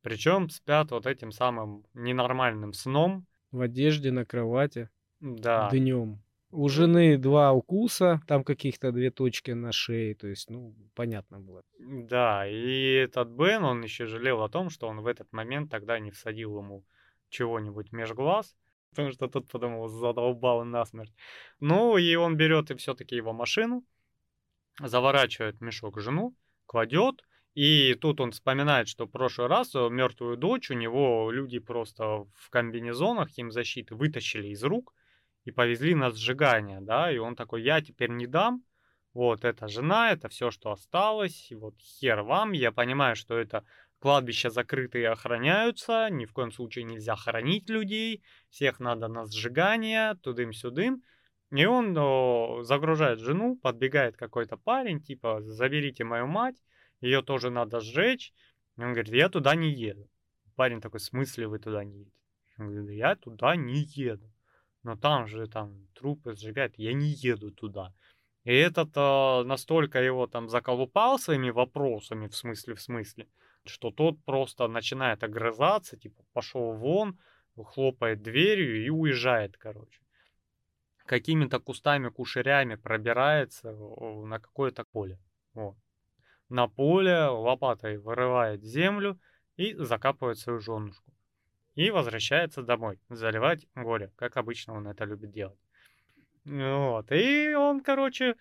Причем 0.02 0.48
спят 0.48 0.90
вот 0.90 1.06
этим 1.06 1.32
самым 1.32 1.84
ненормальным 1.94 2.72
сном. 2.72 3.26
В 3.50 3.60
одежде, 3.60 4.10
на 4.10 4.24
кровати. 4.24 4.88
Да. 5.20 5.70
днем. 5.70 6.20
У 6.54 6.68
жены 6.68 7.16
два 7.16 7.52
укуса, 7.52 8.20
там 8.26 8.44
каких-то 8.44 8.92
две 8.92 9.10
точки 9.10 9.52
на 9.52 9.72
шее, 9.72 10.14
то 10.14 10.26
есть, 10.28 10.50
ну, 10.50 10.74
понятно 10.94 11.40
было. 11.40 11.62
Да, 11.78 12.46
и 12.46 12.92
этот 12.92 13.28
Бен, 13.28 13.64
он 13.64 13.82
еще 13.82 14.04
жалел 14.04 14.42
о 14.42 14.50
том, 14.50 14.68
что 14.68 14.86
он 14.86 15.00
в 15.00 15.06
этот 15.06 15.32
момент 15.32 15.70
тогда 15.70 15.98
не 15.98 16.10
всадил 16.10 16.58
ему 16.58 16.84
чего-нибудь 17.30 17.92
меж 17.92 18.12
глаз, 18.12 18.54
потому 18.90 19.12
что 19.12 19.28
тот 19.28 19.48
подумал, 19.48 19.88
задолбал 19.88 20.62
насмерть. 20.64 21.14
Ну, 21.58 21.96
и 21.96 22.14
он 22.16 22.36
берет 22.36 22.70
и 22.70 22.74
все-таки 22.74 23.16
его 23.16 23.32
машину, 23.32 23.82
заворачивает 24.78 25.62
мешок 25.62 25.98
жену, 26.00 26.36
кладет, 26.66 27.24
и 27.54 27.94
тут 27.94 28.20
он 28.20 28.32
вспоминает, 28.32 28.88
что 28.88 29.06
в 29.06 29.10
прошлый 29.10 29.48
раз 29.48 29.74
э, 29.74 29.88
мертвую 29.90 30.36
дочь 30.36 30.70
у 30.70 30.74
него 30.74 31.30
люди 31.30 31.58
просто 31.58 32.26
в 32.34 32.50
комбинезонах 32.50 33.28
химзащиты 33.28 33.94
вытащили 33.94 34.48
из 34.48 34.62
рук 34.64 34.94
и 35.44 35.50
повезли 35.50 35.94
на 35.94 36.10
сжигание, 36.10 36.80
да, 36.80 37.10
и 37.10 37.18
он 37.18 37.36
такой, 37.36 37.62
я 37.62 37.80
теперь 37.80 38.10
не 38.10 38.26
дам, 38.26 38.64
вот, 39.12 39.44
это 39.44 39.68
жена, 39.68 40.12
это 40.12 40.28
все, 40.28 40.50
что 40.50 40.72
осталось, 40.72 41.50
и 41.50 41.54
вот 41.54 41.74
хер 41.78 42.22
вам, 42.22 42.52
я 42.52 42.72
понимаю, 42.72 43.16
что 43.16 43.36
это 43.36 43.64
кладбища 43.98 44.50
закрытые 44.50 45.10
охраняются, 45.10 46.08
ни 46.10 46.24
в 46.24 46.32
коем 46.32 46.50
случае 46.50 46.84
нельзя 46.84 47.14
хоронить 47.16 47.68
людей, 47.68 48.22
всех 48.48 48.80
надо 48.80 49.08
на 49.08 49.26
сжигание, 49.26 50.14
тудым-сюдым, 50.22 51.02
и 51.52 51.66
он 51.66 51.94
о, 51.98 52.62
загружает 52.62 53.18
жену, 53.18 53.56
подбегает 53.56 54.16
какой-то 54.16 54.56
парень, 54.56 55.02
типа, 55.02 55.42
заберите 55.42 56.02
мою 56.02 56.26
мать, 56.26 56.56
ее 57.02 57.20
тоже 57.20 57.50
надо 57.50 57.80
сжечь. 57.80 58.32
И 58.78 58.80
он 58.80 58.92
говорит, 58.92 59.12
я 59.12 59.28
туда 59.28 59.54
не 59.54 59.70
еду. 59.70 60.08
Парень 60.56 60.80
такой, 60.80 61.00
в 61.00 61.02
смысле 61.02 61.48
вы 61.48 61.58
туда 61.58 61.84
не 61.84 61.98
едете? 61.98 62.16
Он 62.58 62.70
говорит, 62.70 62.96
я 62.96 63.16
туда 63.16 63.54
не 63.56 63.80
еду. 63.82 64.31
Но 64.82 64.96
там 64.96 65.26
же 65.26 65.46
там 65.46 65.86
трупы 65.94 66.34
сжигают, 66.34 66.74
я 66.76 66.92
не 66.92 67.10
еду 67.10 67.50
туда. 67.50 67.94
И 68.44 68.52
этот 68.52 68.96
э, 68.96 69.42
настолько 69.44 70.02
его 70.02 70.26
там 70.26 70.48
заколупал 70.48 71.18
своими 71.18 71.50
вопросами, 71.50 72.26
в 72.26 72.34
смысле, 72.34 72.74
в 72.74 72.80
смысле, 72.80 73.28
что 73.64 73.90
тот 73.92 74.22
просто 74.24 74.66
начинает 74.66 75.22
огрызаться, 75.22 75.96
типа, 75.96 76.24
пошел 76.32 76.72
вон, 76.72 77.18
хлопает 77.56 78.22
дверью 78.22 78.84
и 78.84 78.90
уезжает, 78.90 79.56
короче. 79.56 80.00
Какими-то 81.06 81.60
кустами, 81.60 82.08
кушерями 82.08 82.74
пробирается 82.74 83.72
на 83.72 84.40
какое-то 84.40 84.84
поле. 84.84 85.18
Вот. 85.54 85.76
На 86.48 86.66
поле 86.68 87.26
лопатой 87.26 87.98
вырывает 87.98 88.62
землю 88.64 89.20
и 89.56 89.74
закапывает 89.74 90.38
свою 90.38 90.60
женушку. 90.60 91.12
И 91.74 91.90
возвращается 91.90 92.62
домой, 92.62 92.98
заливать 93.08 93.66
горе, 93.74 94.12
как 94.16 94.36
обычно 94.36 94.74
он 94.74 94.88
это 94.88 95.04
любит 95.04 95.32
делать. 95.32 95.58
Вот. 96.44 97.10
И 97.12 97.54
он, 97.54 97.80
короче, 97.80 98.36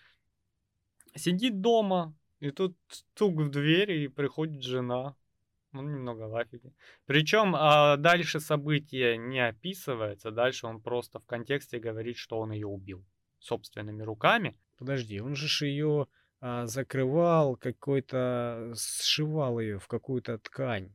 сидит 1.15 1.61
дома, 1.61 2.13
и 2.39 2.51
тут 2.51 2.75
стук 2.89 3.35
в 3.35 3.49
дверь, 3.49 3.91
и 3.91 4.07
приходит 4.07 4.63
жена. 4.63 5.15
Он 5.73 5.89
немного 5.89 6.27
в 6.27 6.35
афиге. 6.35 6.73
Причем 7.05 7.55
а 7.55 7.95
дальше 7.95 8.41
события 8.41 9.15
не 9.15 9.39
описывается, 9.39 10.31
дальше 10.31 10.67
он 10.67 10.81
просто 10.81 11.19
в 11.19 11.25
контексте 11.25 11.79
говорит, 11.79 12.17
что 12.17 12.39
он 12.39 12.51
ее 12.51 12.67
убил 12.67 13.05
собственными 13.39 14.03
руками. 14.03 14.57
Подожди, 14.77 15.21
он 15.21 15.35
же 15.35 15.67
ее 15.67 16.07
а, 16.41 16.65
закрывал 16.65 17.55
какой-то, 17.55 18.73
сшивал 18.75 19.59
ее 19.59 19.79
в 19.79 19.87
какую-то 19.87 20.39
ткань. 20.39 20.91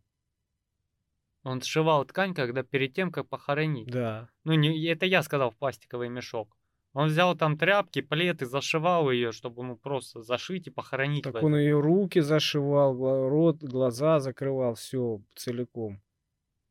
Он 1.47 1.63
сшивал 1.63 2.05
ткань, 2.05 2.35
когда 2.35 2.65
перед 2.65 2.93
тем, 2.93 3.13
как 3.13 3.29
похоронить. 3.29 3.87
Да. 3.87 4.29
Ну, 4.43 4.55
не, 4.55 4.85
это 4.87 5.07
я 5.07 5.23
сказал 5.23 5.53
в 5.53 5.57
пластиковый 5.57 6.09
мешок. 6.09 6.57
Он 6.93 7.07
взял 7.07 7.37
там 7.37 7.57
тряпки, 7.57 8.01
плед 8.01 8.43
и 8.43 8.47
зашивал 8.47 9.13
ее, 9.13 9.31
чтобы 9.31 9.63
ну 9.63 9.77
просто 9.77 10.23
зашить 10.23 10.67
и 10.67 10.71
похоронить. 10.71 11.23
Так 11.23 11.41
он 11.45 11.55
ее 11.55 11.79
руки 11.79 12.19
зашивал, 12.19 13.29
рот, 13.29 13.63
глаза 13.63 14.19
закрывал, 14.19 14.75
все 14.75 15.21
целиком. 15.37 16.03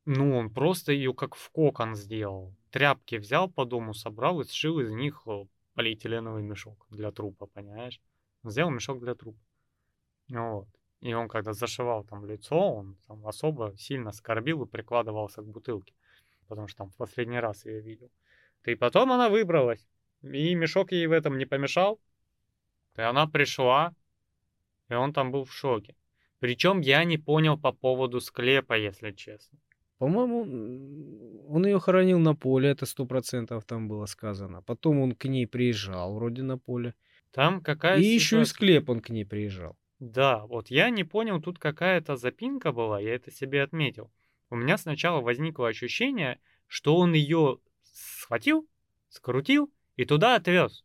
Ну, 0.03 0.35
он 0.35 0.49
просто 0.49 0.91
ее 0.91 1.13
как 1.13 1.35
в 1.35 1.49
кокон 1.51 1.95
сделал. 1.95 2.53
Тряпки 2.69 3.15
взял 3.15 3.49
по 3.49 3.63
дому, 3.63 3.93
собрал 3.93 4.41
и 4.41 4.43
сшил 4.43 4.81
из 4.81 4.91
них 4.91 5.21
э, 5.25 5.45
полиэтиленовый 5.75 6.43
мешок 6.43 6.85
для 6.89 7.13
трупа, 7.13 7.45
понимаешь? 7.45 8.01
Сделал 8.43 8.71
мешок 8.71 8.99
для 8.99 9.15
трупа. 9.15 9.39
Вот. 10.27 10.67
И 11.05 11.13
он 11.13 11.27
когда 11.27 11.53
зашивал 11.53 12.03
там 12.03 12.25
лицо, 12.25 12.55
он 12.55 12.97
там 13.07 13.27
особо 13.27 13.75
сильно 13.77 14.11
скорбил 14.11 14.63
и 14.63 14.67
прикладывался 14.67 15.43
к 15.43 15.47
бутылке. 15.47 15.93
Потому 16.47 16.67
что 16.67 16.79
там 16.79 16.89
в 16.89 16.95
последний 16.95 17.39
раз 17.39 17.63
я 17.65 17.79
видел. 17.79 18.09
И 18.63 18.73
потом 18.73 19.11
она 19.11 19.29
выбралась. 19.29 19.87
И 20.23 20.55
мешок 20.55 20.91
ей 20.91 21.05
в 21.05 21.11
этом 21.11 21.37
не 21.37 21.45
помешал. 21.45 21.99
И 22.97 23.01
она 23.01 23.27
пришла, 23.27 23.93
и 24.89 24.95
он 24.95 25.13
там 25.13 25.31
был 25.31 25.43
в 25.43 25.53
шоке. 25.53 25.95
Причем 26.39 26.81
я 26.81 27.03
не 27.03 27.19
понял 27.19 27.55
по 27.55 27.71
поводу 27.71 28.19
склепа, 28.19 28.73
если 28.73 29.11
честно. 29.11 29.59
По-моему, 29.99 30.41
он 31.47 31.65
ее 31.67 31.79
хоронил 31.79 32.17
на 32.17 32.33
поле, 32.33 32.69
это 32.69 32.87
сто 32.87 33.05
процентов 33.05 33.63
там 33.65 33.87
было 33.87 34.07
сказано. 34.07 34.63
Потом 34.63 34.99
он 35.01 35.11
к 35.11 35.25
ней 35.25 35.45
приезжал 35.45 36.15
вроде 36.15 36.41
на 36.41 36.57
поле. 36.57 36.95
Там 37.31 37.61
какая 37.61 37.99
И 37.99 38.05
еще 38.05 38.41
и 38.41 38.45
склеп 38.45 38.89
он 38.89 39.01
к 39.01 39.09
ней 39.09 39.23
приезжал. 39.23 39.77
Да, 40.05 40.45
вот 40.45 40.69
я 40.69 40.91
не 40.91 41.03
понял, 41.03 41.41
тут 41.41 41.57
какая-то 41.57 42.15
запинка 42.15 42.71
была, 42.71 42.99
я 42.99 43.15
это 43.15 43.31
себе 43.31 43.63
отметил. 43.63 44.11
У 44.51 44.55
меня 44.55 44.77
сначала 44.77 45.19
возникло 45.19 45.67
ощущение, 45.67 46.39
что 46.67 46.95
он 46.97 47.13
ее 47.13 47.57
схватил, 47.81 48.69
скрутил 49.09 49.73
и 49.95 50.05
туда 50.05 50.35
отвез. 50.35 50.83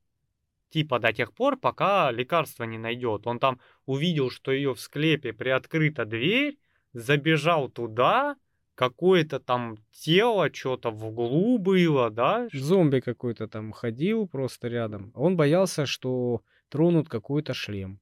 Типа 0.71 0.99
до 0.99 1.13
тех 1.13 1.35
пор, 1.35 1.59
пока 1.59 2.11
лекарства 2.11 2.65
не 2.65 2.79
найдет. 2.79 3.27
Он 3.27 3.39
там 3.39 3.61
увидел, 3.85 4.31
что 4.31 4.53
ее 4.53 4.73
в 4.75 4.81
склепе 4.81 5.35
приоткрыта 5.35 6.07
дверь, 6.07 6.59
забежал 6.95 7.69
туда, 7.69 8.37
какое-то 8.75 9.39
там 9.39 9.77
тело, 9.93 10.51
что-то 10.51 10.91
в 10.91 11.05
углу 11.05 11.59
было, 11.59 12.09
да? 12.09 12.49
Зомби 12.55 13.01
какой-то 13.01 13.49
там 13.49 13.73
ходил 13.73 14.27
просто 14.27 14.69
рядом. 14.69 15.13
Он 15.15 15.37
боялся, 15.37 15.85
что 15.85 16.41
тронут 16.71 17.11
какой-то 17.11 17.53
шлем. 17.53 18.01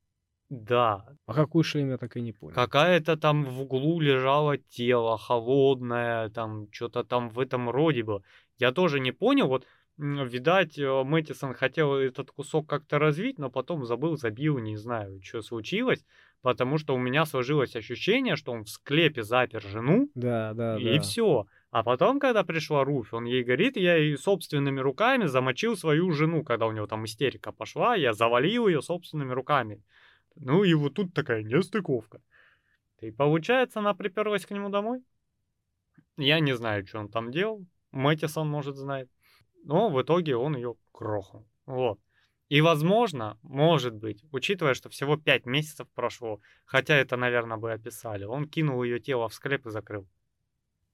Да. 0.50 1.04
А 1.26 1.34
какой 1.34 1.62
шлем, 1.62 1.90
я 1.90 1.98
так 1.98 2.16
и 2.16 2.20
не 2.20 2.32
понял. 2.32 2.54
Какая-то 2.54 3.16
там 3.16 3.44
в 3.44 3.62
углу 3.62 4.00
лежало 4.00 4.56
тело, 4.56 5.18
холодное, 5.18 6.30
там 6.30 6.68
что-то 6.72 7.04
там 7.04 7.28
в 7.28 7.38
этом 7.38 7.68
роде 7.68 8.02
было. 8.02 8.22
Я 8.58 8.72
тоже 8.72 8.98
не 8.98 9.12
понял, 9.12 9.46
вот 9.48 9.66
видать, 9.98 10.78
э, 10.78 11.02
Мэттисон 11.04 11.54
хотел 11.54 11.94
этот 11.94 12.30
кусок 12.30 12.68
как-то 12.68 12.98
развить, 12.98 13.38
но 13.38 13.50
потом 13.50 13.84
забыл, 13.84 14.16
забил, 14.16 14.58
не 14.58 14.76
знаю, 14.76 15.20
что 15.22 15.42
случилось, 15.42 16.04
потому 16.40 16.78
что 16.78 16.94
у 16.94 16.98
меня 16.98 17.26
сложилось 17.26 17.74
ощущение, 17.74 18.36
что 18.36 18.52
он 18.52 18.64
в 18.64 18.70
склепе 18.70 19.22
запер 19.22 19.60
жену, 19.62 20.08
да, 20.14 20.54
да, 20.54 20.78
и 20.78 20.96
да. 20.96 21.00
все. 21.00 21.46
А 21.70 21.82
потом, 21.82 22.20
когда 22.20 22.44
пришла 22.44 22.84
Руфь, 22.84 23.12
он 23.12 23.24
ей 23.24 23.42
говорит, 23.42 23.76
я 23.76 23.96
ей 23.96 24.16
собственными 24.16 24.80
руками 24.80 25.26
замочил 25.26 25.76
свою 25.76 26.12
жену, 26.12 26.42
когда 26.42 26.66
у 26.66 26.72
него 26.72 26.86
там 26.86 27.04
истерика 27.04 27.52
пошла, 27.52 27.94
я 27.94 28.14
завалил 28.14 28.68
ее 28.68 28.80
собственными 28.80 29.32
руками. 29.32 29.82
Ну 30.40 30.64
и 30.64 30.74
вот 30.74 30.94
тут 30.94 31.14
такая 31.14 31.42
нестыковка. 31.42 32.20
И 33.00 33.10
получается, 33.10 33.80
она 33.80 33.94
приперлась 33.94 34.46
к 34.46 34.50
нему 34.50 34.68
домой. 34.68 35.02
Я 36.16 36.40
не 36.40 36.56
знаю, 36.56 36.86
что 36.86 36.98
он 36.98 37.08
там 37.08 37.30
делал. 37.30 37.64
Мэттисон, 37.92 38.48
может, 38.48 38.76
знает. 38.76 39.08
Но 39.64 39.88
в 39.88 40.00
итоге 40.00 40.36
он 40.36 40.56
ее 40.56 40.74
грохнул. 40.92 41.46
Вот. 41.66 42.00
И, 42.48 42.60
возможно, 42.60 43.38
может 43.42 43.94
быть, 43.94 44.24
учитывая, 44.32 44.74
что 44.74 44.88
всего 44.88 45.16
5 45.16 45.46
месяцев 45.46 45.86
прошло, 45.94 46.40
хотя 46.64 46.94
это, 46.94 47.16
наверное, 47.16 47.58
бы 47.58 47.72
описали, 47.72 48.24
он 48.24 48.48
кинул 48.48 48.82
ее 48.82 49.00
тело 49.00 49.28
в 49.28 49.34
склеп 49.34 49.66
и 49.66 49.70
закрыл. 49.70 50.08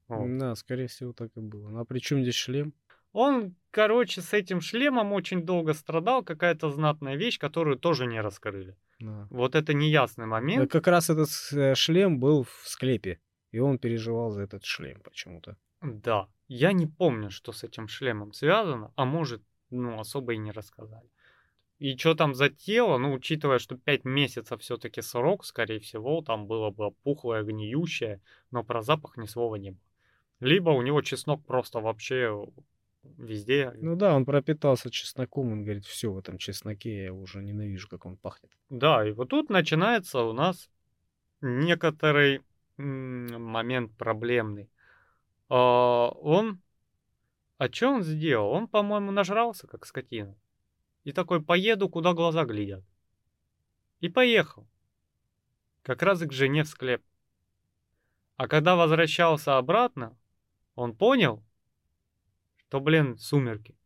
Вот. 0.08 0.36
Да, 0.36 0.54
скорее 0.56 0.88
всего, 0.88 1.12
так 1.12 1.30
и 1.36 1.40
было. 1.40 1.68
Ну, 1.68 1.80
а 1.80 1.84
при 1.84 2.00
чем 2.00 2.22
здесь 2.22 2.34
шлем? 2.34 2.74
Он, 3.12 3.54
короче, 3.70 4.20
с 4.20 4.32
этим 4.32 4.60
шлемом 4.60 5.12
очень 5.12 5.44
долго 5.44 5.74
страдал, 5.74 6.24
какая-то 6.24 6.70
знатная 6.70 7.14
вещь, 7.14 7.38
которую 7.38 7.78
тоже 7.78 8.06
не 8.06 8.20
раскрыли. 8.20 8.76
Да. 9.00 9.26
Вот 9.30 9.54
это 9.54 9.74
неясный 9.74 10.26
момент. 10.26 10.62
Да, 10.62 10.66
как 10.68 10.86
раз 10.86 11.10
этот 11.10 11.28
э, 11.52 11.74
шлем 11.74 12.20
был 12.20 12.44
в 12.44 12.62
склепе, 12.64 13.20
и 13.50 13.58
он 13.58 13.78
переживал 13.78 14.30
за 14.30 14.42
этот 14.42 14.64
шлем 14.64 15.00
почему-то. 15.02 15.56
Да, 15.80 16.28
я 16.48 16.72
не 16.72 16.86
помню, 16.86 17.30
что 17.30 17.52
с 17.52 17.64
этим 17.64 17.88
шлемом 17.88 18.32
связано, 18.32 18.92
а 18.96 19.04
может, 19.04 19.42
ну, 19.70 19.98
особо 19.98 20.34
и 20.34 20.38
не 20.38 20.50
рассказали. 20.52 21.08
И 21.78 21.96
что 21.96 22.14
там 22.14 22.34
за 22.34 22.48
тело, 22.48 22.98
ну, 22.98 23.12
учитывая, 23.12 23.58
что 23.58 23.76
5 23.76 24.04
месяцев 24.04 24.60
все-таки 24.60 25.02
срок, 25.02 25.44
скорее 25.44 25.80
всего, 25.80 26.22
там 26.22 26.46
было 26.46 26.70
бы 26.70 26.92
пухлое, 27.02 27.42
гниющее, 27.42 28.20
но 28.50 28.62
про 28.62 28.80
запах 28.80 29.16
ни 29.16 29.26
слова 29.26 29.56
не 29.56 29.72
было. 29.72 29.80
Либо 30.40 30.70
у 30.70 30.82
него 30.82 31.02
чеснок 31.02 31.44
просто 31.44 31.80
вообще 31.80 32.46
везде. 33.18 33.72
Ну 33.76 33.96
да, 33.96 34.14
он 34.14 34.24
пропитался 34.24 34.90
чесноком, 34.90 35.52
он 35.52 35.64
говорит, 35.64 35.84
все 35.84 36.12
в 36.12 36.18
этом 36.18 36.38
чесноке, 36.38 37.04
я 37.04 37.12
уже 37.12 37.42
ненавижу, 37.42 37.88
как 37.88 38.06
он 38.06 38.16
пахнет. 38.16 38.50
Да, 38.70 39.06
и 39.06 39.12
вот 39.12 39.28
тут 39.30 39.50
начинается 39.50 40.20
у 40.20 40.32
нас 40.32 40.70
некоторый 41.40 42.42
момент 42.76 43.92
проблемный. 43.96 44.68
А, 45.48 46.08
он... 46.08 46.60
А 47.58 47.68
что 47.70 47.90
он 47.90 48.02
сделал? 48.02 48.50
Он, 48.50 48.66
по-моему, 48.66 49.12
нажрался, 49.12 49.66
как 49.66 49.86
скотина. 49.86 50.36
И 51.04 51.12
такой, 51.12 51.42
поеду, 51.42 51.88
куда 51.88 52.12
глаза 52.12 52.44
глядят. 52.44 52.84
И 54.00 54.08
поехал. 54.08 54.66
Как 55.82 56.02
раз 56.02 56.20
к 56.20 56.32
жене 56.32 56.64
в 56.64 56.68
склеп. 56.68 57.02
А 58.36 58.48
когда 58.48 58.74
возвращался 58.74 59.58
обратно, 59.58 60.16
он 60.74 60.96
понял, 60.96 61.44
что, 62.68 62.80
блин, 62.80 63.16
сумерки. 63.18 63.76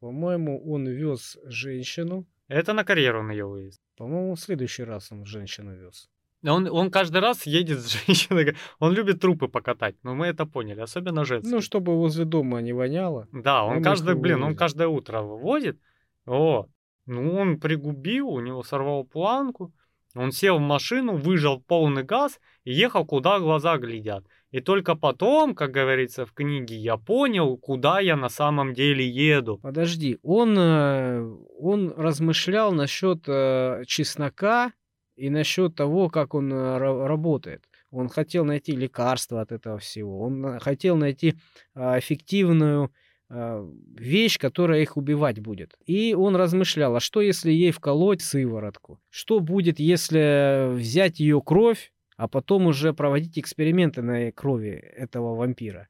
По-моему, 0.00 0.60
он 0.72 0.88
вез 0.88 1.38
женщину. 1.44 2.26
Это 2.48 2.72
на 2.72 2.84
карьеру 2.84 3.20
он 3.20 3.30
ее 3.30 3.46
вывез. 3.46 3.80
По-моему, 3.96 4.34
в 4.34 4.40
следующий 4.40 4.84
раз 4.84 5.12
он 5.12 5.24
женщину 5.24 5.76
вез. 5.76 6.10
Он, 6.44 6.68
он 6.68 6.90
каждый 6.90 7.20
раз 7.20 7.46
едет 7.46 7.78
с 7.78 7.88
женщиной, 8.06 8.56
он 8.80 8.92
любит 8.92 9.20
трупы 9.20 9.46
покатать, 9.46 9.94
но 10.02 10.14
мы 10.14 10.26
это 10.26 10.44
поняли, 10.44 10.80
особенно 10.80 11.24
женские. 11.24 11.54
Ну, 11.54 11.60
чтобы 11.60 11.96
возле 11.96 12.24
дома 12.24 12.60
не 12.60 12.72
воняло. 12.72 13.28
Да, 13.32 13.64
он 13.64 13.82
каждый, 13.82 14.16
блин, 14.16 14.42
он 14.42 14.56
каждое 14.56 14.88
утро 14.88 15.22
выводит, 15.22 15.78
вот. 16.26 16.68
Ну, 17.06 17.36
он 17.36 17.60
пригубил, 17.60 18.28
у 18.28 18.40
него 18.40 18.62
сорвал 18.62 19.04
планку, 19.04 19.72
он 20.14 20.32
сел 20.32 20.58
в 20.58 20.60
машину, 20.60 21.16
выжал 21.16 21.60
полный 21.60 22.02
газ 22.02 22.40
и 22.64 22.72
ехал, 22.72 23.06
куда 23.06 23.38
глаза 23.38 23.78
глядят. 23.78 24.24
И 24.52 24.60
только 24.60 24.94
потом, 24.94 25.54
как 25.54 25.70
говорится 25.70 26.26
в 26.26 26.32
книге, 26.32 26.76
я 26.76 26.98
понял, 26.98 27.56
куда 27.56 28.00
я 28.00 28.16
на 28.16 28.28
самом 28.28 28.74
деле 28.74 29.08
еду. 29.08 29.58
Подожди, 29.62 30.18
он, 30.22 30.54
э, 30.58 31.26
он 31.58 31.94
размышлял 31.96 32.72
насчет 32.72 33.24
э, 33.26 33.82
чеснока 33.86 34.72
и 35.16 35.30
насчет 35.30 35.74
того, 35.74 36.10
как 36.10 36.34
он 36.34 36.52
э, 36.52 36.76
работает. 36.76 37.64
Он 37.90 38.10
хотел 38.10 38.44
найти 38.44 38.72
лекарство 38.72 39.40
от 39.40 39.52
этого 39.52 39.78
всего. 39.78 40.20
Он 40.20 40.58
хотел 40.60 40.96
найти 40.96 41.34
эффективную 41.74 42.90
вещь, 43.28 44.38
которая 44.38 44.82
их 44.82 44.98
убивать 44.98 45.40
будет. 45.40 45.74
И 45.86 46.14
он 46.14 46.36
размышлял, 46.36 46.96
а 46.96 47.00
что 47.00 47.22
если 47.22 47.50
ей 47.50 47.70
вколоть 47.70 48.20
сыворотку? 48.20 49.00
Что 49.08 49.40
будет, 49.40 49.78
если 49.78 50.74
взять 50.74 51.18
ее 51.18 51.40
кровь, 51.40 51.91
а 52.16 52.28
потом 52.28 52.66
уже 52.66 52.92
проводить 52.92 53.38
эксперименты 53.38 54.02
на 54.02 54.32
крови 54.32 54.70
этого 54.70 55.34
вампира? 55.34 55.88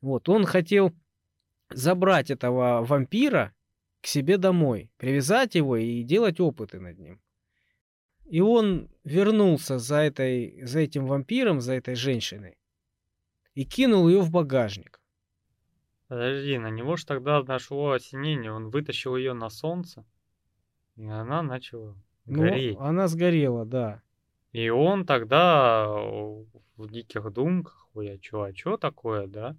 Вот, 0.00 0.28
он 0.28 0.44
хотел 0.44 0.92
забрать 1.70 2.30
этого 2.30 2.84
вампира 2.84 3.54
к 4.00 4.06
себе 4.06 4.38
домой, 4.38 4.90
привязать 4.96 5.54
его 5.54 5.76
и 5.76 6.02
делать 6.02 6.40
опыты 6.40 6.80
над 6.80 6.98
ним. 6.98 7.20
И 8.26 8.40
он 8.40 8.90
вернулся 9.04 9.78
за, 9.78 9.96
этой, 9.96 10.62
за 10.62 10.80
этим 10.80 11.06
вампиром, 11.06 11.60
за 11.60 11.74
этой 11.74 11.94
женщиной, 11.94 12.58
и 13.54 13.64
кинул 13.64 14.08
ее 14.08 14.20
в 14.20 14.30
багажник. 14.30 15.00
Подожди, 16.08 16.58
на 16.58 16.70
него 16.70 16.96
же 16.96 17.06
тогда 17.06 17.42
нашло 17.42 17.92
осенение, 17.92 18.52
он 18.52 18.70
вытащил 18.70 19.16
ее 19.16 19.32
на 19.32 19.50
солнце, 19.50 20.06
и 20.96 21.06
она 21.06 21.42
начала 21.42 21.96
ну, 22.24 22.38
гореть. 22.38 22.76
Она 22.78 23.08
сгорела, 23.08 23.64
да. 23.64 24.02
И 24.52 24.68
он 24.70 25.04
тогда 25.04 25.86
в 25.88 26.90
диких 26.90 27.30
думках, 27.32 27.88
ой, 27.94 28.12
а 28.14 28.18
чё, 28.18 28.42
а 28.42 28.52
чё 28.52 28.76
такое, 28.76 29.26
да? 29.26 29.56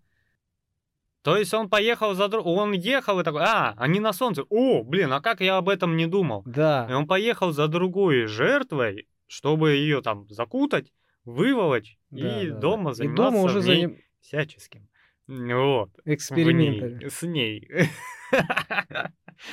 То 1.22 1.38
есть 1.38 1.54
он 1.54 1.70
поехал 1.70 2.14
за 2.14 2.28
друг... 2.28 2.46
Он 2.46 2.72
ехал 2.72 3.20
и 3.20 3.24
такой, 3.24 3.42
а, 3.44 3.74
они 3.78 4.00
на 4.00 4.14
солнце. 4.14 4.44
О, 4.50 4.84
блин, 4.84 5.12
а 5.12 5.22
как 5.22 5.42
я 5.42 5.58
об 5.58 5.68
этом 5.68 5.98
не 5.98 6.08
думал? 6.08 6.44
Да. 6.46 6.88
И 6.90 6.94
он 6.94 7.08
поехал 7.08 7.52
за 7.52 7.68
другой 7.68 8.26
жертвой, 8.26 9.08
чтобы 9.28 9.72
ее 9.72 10.02
там 10.02 10.28
закутать, 10.30 10.94
выволочь 11.26 11.98
да, 12.10 12.42
и 12.42 12.50
да, 12.50 12.58
дома 12.58 12.92
да. 12.92 12.96
заниматься 12.96 13.24
и 13.24 13.32
дома 13.32 13.42
уже 13.42 13.62
заним... 13.62 13.98
всяческим. 14.22 14.88
Вот. 15.28 15.92
Экспериментами. 16.06 17.08
С 17.08 17.22
ней. 17.22 17.70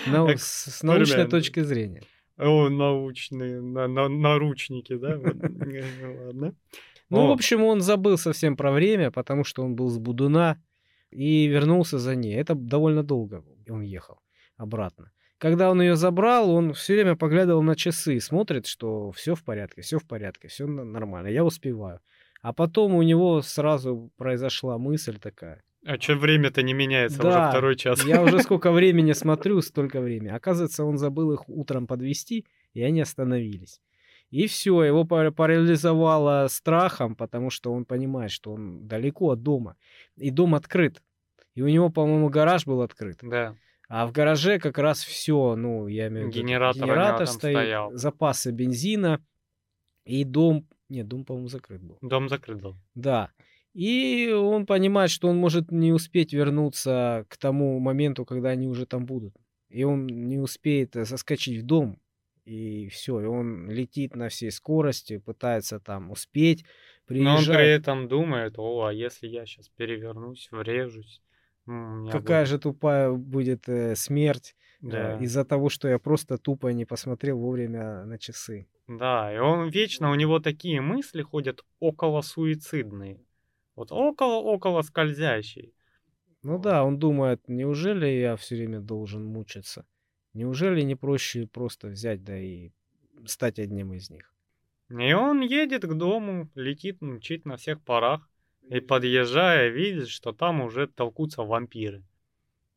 Но 0.07 0.29
с 0.29 0.83
научной 0.83 1.27
точки 1.27 1.61
зрения. 1.61 2.03
О, 2.39 2.69
научные, 2.69 3.61
на, 3.61 3.89
на, 3.89 4.09
наручники, 4.09 4.97
да? 4.97 5.19
Ладно. 6.27 6.55
Ну, 7.09 7.29
в 7.29 7.31
общем, 7.31 7.63
он 7.63 7.81
забыл 7.81 8.19
совсем 8.19 8.57
про 8.57 8.73
время, 8.73 9.11
потому 9.11 9.45
что 9.45 9.63
он 9.63 9.75
был 9.75 9.89
с 9.89 9.99
Будуна 9.99 10.61
и 11.11 11.47
вернулся 11.47 11.99
за 11.99 12.15
ней. 12.15 12.35
Это 12.35 12.55
довольно 12.55 13.03
долго 13.03 13.45
он 13.71 13.83
ехал 13.83 14.21
обратно. 14.57 15.13
Когда 15.39 15.71
он 15.71 15.83
ее 15.83 15.97
забрал, 15.97 16.51
он 16.51 16.73
все 16.73 16.95
время 16.95 17.15
поглядывал 17.15 17.63
на 17.63 17.77
часы, 17.77 18.21
смотрит, 18.21 18.67
что 18.67 19.13
все 19.13 19.35
в 19.35 19.45
порядке, 19.45 19.83
все 19.83 19.99
в 19.99 20.07
порядке, 20.07 20.49
все 20.49 20.67
нормально, 20.67 21.29
я 21.29 21.45
успеваю. 21.45 22.01
А 22.41 22.53
потом 22.53 22.95
у 22.95 23.03
него 23.03 23.43
сразу 23.43 24.11
произошла 24.17 24.79
мысль 24.79 25.19
такая. 25.19 25.63
А 25.87 26.01
что 26.01 26.17
время-то 26.17 26.63
не 26.63 26.75
меняется 26.75 27.23
да, 27.23 27.29
уже 27.29 27.49
второй 27.51 27.77
час? 27.77 28.05
Я 28.05 28.23
уже 28.23 28.39
сколько 28.43 28.73
времени 28.73 29.13
смотрю, 29.13 29.63
столько 29.63 30.01
времени. 30.01 30.31
Оказывается, 30.31 30.85
он 30.85 30.99
забыл 30.99 31.33
их 31.33 31.49
утром 31.49 31.87
подвести, 31.87 32.45
и 32.75 32.83
они 32.83 33.01
остановились. 33.01 33.81
И 34.31 34.49
все, 34.49 34.83
его 34.83 35.05
парализовало 35.05 36.49
страхом, 36.49 37.15
потому 37.15 37.51
что 37.51 37.73
он 37.73 37.85
понимает, 37.85 38.33
что 38.33 38.53
он 38.53 38.89
далеко 38.89 39.31
от 39.31 39.43
дома. 39.43 39.77
И 40.17 40.31
дом 40.31 40.57
открыт. 40.57 41.01
И 41.55 41.63
у 41.63 41.69
него, 41.69 41.91
по-моему, 41.91 42.29
гараж 42.29 42.67
был 42.67 42.83
открыт. 42.83 43.19
Да. 43.23 43.55
А 43.89 44.07
в 44.07 44.13
гараже 44.13 44.59
как 44.59 44.79
раз 44.79 45.05
все, 45.05 45.55
ну, 45.55 45.87
я 45.87 46.09
имею 46.09 46.27
в 46.27 46.31
виду, 46.31 46.41
генератор, 46.41 46.83
генератор 46.83 47.27
стоит, 47.29 47.57
стоял. 47.57 47.93
запасы 47.93 48.51
бензина, 48.51 49.25
и 50.05 50.25
дом... 50.25 50.67
Нет, 50.89 51.07
дом, 51.07 51.25
по-моему, 51.25 51.49
закрыт 51.49 51.83
был. 51.83 51.99
Дом 52.01 52.29
закрыт 52.29 52.61
был. 52.61 52.77
Да. 52.95 53.31
И 53.77 54.33
он 54.33 54.65
понимает, 54.65 55.11
что 55.11 55.29
он 55.29 55.37
может 55.37 55.71
не 55.71 55.93
успеть 55.93 56.33
вернуться 56.33 57.27
к 57.29 57.37
тому 57.37 57.79
моменту, 57.79 58.25
когда 58.25 58.49
они 58.49 58.69
уже 58.69 58.87
там 58.87 59.05
будут. 59.05 59.35
И 59.69 59.85
он 59.85 60.07
не 60.07 60.39
успеет 60.39 60.95
заскочить 60.95 61.63
в 61.63 61.67
дом, 61.67 62.01
и 62.47 62.89
все, 62.89 63.21
и 63.21 63.27
он 63.27 63.71
летит 63.71 64.17
на 64.17 64.31
всей 64.31 64.51
скорости, 64.51 65.19
пытается 65.19 65.79
там 65.79 66.11
успеть, 66.11 66.65
приезжает. 67.05 67.47
Но 67.47 67.53
он 67.53 67.59
при 67.59 67.69
этом 67.69 68.09
думает, 68.09 68.55
о, 68.57 68.87
а 68.87 68.95
если 68.95 69.29
я 69.29 69.45
сейчас 69.45 69.69
перевернусь, 69.69 70.49
врежусь, 70.51 71.21
Какая 71.67 72.45
будет... 72.45 72.49
же 72.49 72.59
тупая 72.59 73.11
будет 73.13 73.69
э, 73.69 73.95
смерть 73.95 74.55
э, 74.81 74.87
да. 74.89 75.19
э, 75.19 75.25
из-за 75.25 75.45
того, 75.45 75.69
что 75.69 75.87
я 75.87 75.99
просто 75.99 76.39
тупо 76.39 76.69
не 76.69 76.87
посмотрел 76.87 77.39
вовремя 77.39 78.07
на 78.07 78.19
часы. 78.19 78.69
Да, 78.87 79.35
и 79.35 79.39
он 79.39 79.69
вечно, 79.69 80.11
у 80.11 80.15
него 80.15 80.39
такие 80.39 80.81
мысли 80.81 81.21
ходят 81.21 81.61
около 81.79 82.23
суицидные. 82.23 83.26
Вот 83.77 83.93
около-около 83.93 84.83
скользящие. 84.83 85.73
Ну 86.43 86.59
да, 86.59 86.85
он 86.85 86.99
думает, 86.99 87.49
неужели 87.49 88.07
я 88.07 88.37
все 88.37 88.57
время 88.57 88.81
должен 88.81 89.25
мучиться? 89.25 89.87
Неужели 90.33 90.81
не 90.83 90.97
проще 90.97 91.47
просто 91.47 91.89
взять, 91.89 92.25
да 92.25 92.39
и 92.39 92.71
стать 93.27 93.59
одним 93.59 93.93
из 93.93 94.11
них? 94.11 94.35
И 94.89 95.13
он 95.13 95.41
едет 95.41 95.83
к 95.83 95.93
дому, 95.95 96.49
летит, 96.55 97.01
мчит 97.01 97.45
на 97.45 97.57
всех 97.57 97.83
парах, 97.83 98.29
и 98.69 98.81
подъезжая, 98.81 99.69
видит, 99.69 100.09
что 100.09 100.33
там 100.33 100.61
уже 100.61 100.87
толкутся 100.87 101.43
вампиры. 101.43 102.03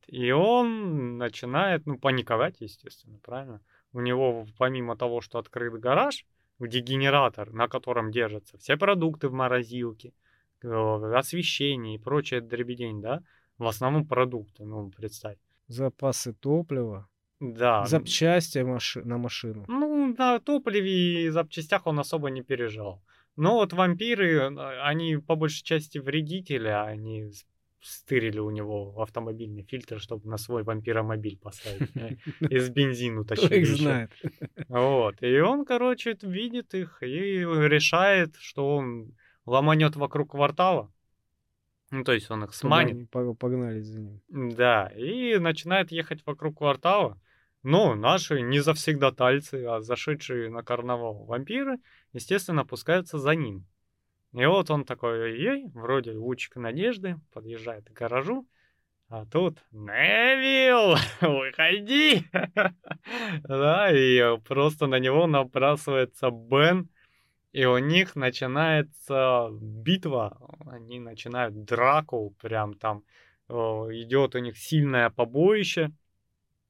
И 0.07 0.31
он 0.31 1.17
начинает, 1.17 1.85
ну, 1.85 1.97
паниковать, 1.97 2.61
естественно, 2.61 3.19
правильно? 3.19 3.61
У 3.93 4.01
него, 4.01 4.47
помимо 4.57 4.97
того, 4.97 5.21
что 5.21 5.39
открыт 5.39 5.73
гараж, 5.79 6.25
где 6.59 6.79
генератор, 6.79 7.51
на 7.53 7.67
котором 7.67 8.11
держатся 8.11 8.57
все 8.57 8.75
продукты 8.75 9.29
в 9.29 9.33
морозилке, 9.33 10.13
освещение 10.63 11.95
и 11.95 11.99
прочее 11.99 12.41
дребедень, 12.41 13.01
да, 13.01 13.21
в 13.57 13.65
основном 13.67 14.05
продукты, 14.07 14.65
ну, 14.65 14.89
представь. 14.89 15.37
Запасы 15.67 16.33
топлива. 16.33 17.07
Да. 17.39 17.85
Запчасти 17.85 18.59
маши- 18.59 19.03
на 19.03 19.17
машину. 19.17 19.65
Ну, 19.67 20.15
на 20.17 20.39
топливе 20.39 21.25
и 21.25 21.29
запчастях 21.29 21.87
он 21.87 21.99
особо 21.99 22.29
не 22.29 22.41
переживал. 22.41 23.01
Но 23.35 23.53
вот 23.55 23.71
вампиры, 23.73 24.53
они 24.83 25.17
по 25.17 25.35
большей 25.35 25.63
части 25.63 25.99
вредители, 25.99 26.67
а 26.67 26.83
они 26.83 27.31
стырили 27.81 28.39
у 28.39 28.49
него 28.49 29.01
автомобильный 29.01 29.63
фильтр, 29.63 30.01
чтобы 30.01 30.29
на 30.29 30.37
свой 30.37 30.63
вампиромобиль 30.63 31.37
поставить. 31.37 31.91
Из 32.41 32.69
бензину 32.69 33.23
тащили. 33.23 33.47
Кто 33.47 33.55
их 33.55 33.67
знает. 33.67 34.11
Вот. 34.67 35.21
И 35.21 35.39
он, 35.39 35.63
короче, 35.63 36.17
видит 36.21 36.73
их 36.73 37.01
и 37.01 37.39
решает, 37.39 38.35
что 38.37 38.75
он 38.75 39.13
ломанет 39.49 39.95
вокруг 39.95 40.31
квартала. 40.31 40.91
Ну, 41.91 42.03
то 42.03 42.13
есть 42.13 42.29
он 42.29 42.43
их 42.43 42.53
сманит. 42.53 43.09
Погнали 43.09 43.81
за 43.81 43.99
ним. 43.99 44.21
Да, 44.29 44.87
и 44.95 45.37
начинает 45.39 45.91
ехать 45.91 46.25
вокруг 46.25 46.59
квартала. 46.59 47.19
Но 47.63 47.95
наши 47.95 48.41
не 48.41 48.59
завсегдатальцы, 48.59 49.65
а 49.65 49.81
зашедшие 49.81 50.49
на 50.49 50.63
карнавал 50.63 51.25
вампиры, 51.25 51.79
естественно, 52.13 52.61
опускаются 52.61 53.17
за 53.17 53.35
ним. 53.35 53.65
И 54.33 54.45
вот 54.45 54.69
он 54.69 54.85
такой, 54.85 55.37
ей, 55.37 55.65
вроде 55.73 56.11
лучик 56.11 56.55
надежды, 56.55 57.19
подъезжает 57.33 57.89
к 57.89 57.93
гаражу, 57.93 58.47
а 59.09 59.25
тут 59.25 59.57
Невил, 59.71 60.95
выходи! 61.21 62.23
да, 63.43 63.89
и 63.91 64.37
просто 64.47 64.85
на 64.85 64.99
него 64.99 65.25
набрасывается 65.25 66.29
Бен, 66.29 66.89
и 67.51 67.65
у 67.65 67.77
них 67.77 68.15
начинается 68.15 69.49
битва, 69.51 70.37
они 70.65 70.99
начинают 70.99 71.63
драку, 71.65 72.35
прям 72.41 72.73
там 72.75 73.03
идет 73.47 74.35
у 74.35 74.39
них 74.39 74.57
сильное 74.57 75.09
побоище, 75.09 75.91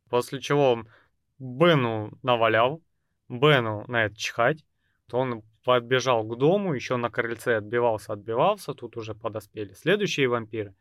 После 0.10 0.42
чего 0.42 0.84
Бену 1.38 2.18
навалял, 2.24 2.82
Бену 3.30 3.86
на 3.88 4.06
это 4.06 4.16
чихать, 4.16 4.66
то 5.08 5.20
он 5.20 5.44
подбежал 5.64 6.24
к 6.24 6.38
дому, 6.38 6.74
еще 6.74 6.98
на 6.98 7.12
крыльце 7.12 7.58
отбивался, 7.58 8.14
отбивался, 8.14 8.74
тут 8.74 8.98
уже 8.98 9.14
подоспели 9.14 9.74
следующие 9.74 10.28
вампиры, 10.28 10.74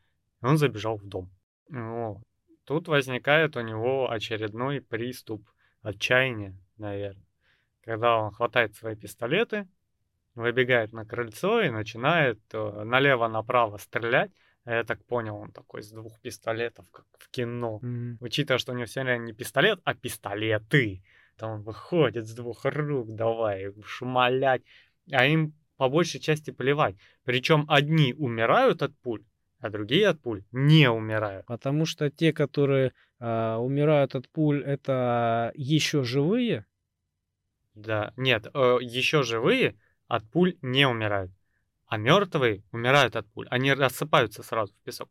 и 0.43 0.47
он 0.47 0.57
забежал 0.57 0.97
в 0.97 1.07
дом. 1.07 1.31
Вот. 1.69 2.23
Тут 2.65 2.89
возникает 2.89 3.57
у 3.57 3.61
него 3.61 4.11
очередной 4.11 4.81
приступ 4.81 5.47
отчаяния, 5.83 6.55
наверное. 6.79 7.25
Когда 7.83 8.19
он 8.19 8.31
хватает 8.31 8.75
свои 8.75 8.95
пистолеты, 8.95 9.69
выбегает 10.39 10.93
на 10.93 11.05
крыльцо 11.05 11.63
и 11.63 11.71
начинает 11.71 12.41
э, 12.53 12.85
налево-направо 12.85 13.79
стрелять, 13.79 14.31
я 14.65 14.85
так 14.85 15.05
понял, 15.07 15.37
он 15.37 15.51
такой 15.51 15.83
с 15.83 15.91
двух 15.91 16.21
пистолетов, 16.21 16.91
как 16.91 17.07
в 17.19 17.31
кино. 17.31 17.81
Mm-hmm. 17.83 18.17
Учитывая, 18.21 18.59
что 18.59 18.73
у 18.73 18.75
него 18.75 18.87
все 18.87 19.03
не 19.17 19.33
пистолет, 19.33 19.81
а 19.85 19.95
пистолеты. 19.95 21.03
Там 21.39 21.53
он 21.53 21.63
выходит 21.63 22.27
с 22.27 22.35
двух 22.35 22.65
рук, 22.65 23.15
давай 23.15 23.73
шмалять. 23.85 24.63
А 25.11 25.25
им 25.25 25.55
по 25.79 25.89
большей 25.89 26.21
части 26.21 26.51
плевать. 26.51 26.97
Причем 27.25 27.65
одни 27.69 28.13
умирают 28.13 28.83
от 28.83 28.95
пуль, 28.99 29.25
а 29.61 29.71
другие 29.71 30.09
от 30.09 30.21
пуль 30.21 30.45
не 30.53 30.91
умирают. 30.91 31.47
Потому 31.47 31.87
что 31.87 32.11
те, 32.11 32.35
которые 32.35 32.93
э, 33.21 33.55
умирают 33.55 34.15
от 34.15 34.29
пуль, 34.29 34.63
это 34.63 35.51
еще 35.55 36.05
живые. 36.05 36.67
Да, 37.75 38.13
нет, 38.17 38.49
э, 38.53 38.79
еще 38.83 39.23
живые 39.23 39.77
от 40.09 40.29
пуль 40.31 40.57
не 40.63 40.89
умирают. 40.89 41.31
А 41.87 41.97
мертвые 41.97 42.63
умирают 42.73 43.17
от 43.17 43.27
пуль. 43.29 43.47
Они 43.51 43.73
рассыпаются 43.73 44.43
сразу 44.43 44.73
в 44.73 44.85
песок. 44.85 45.09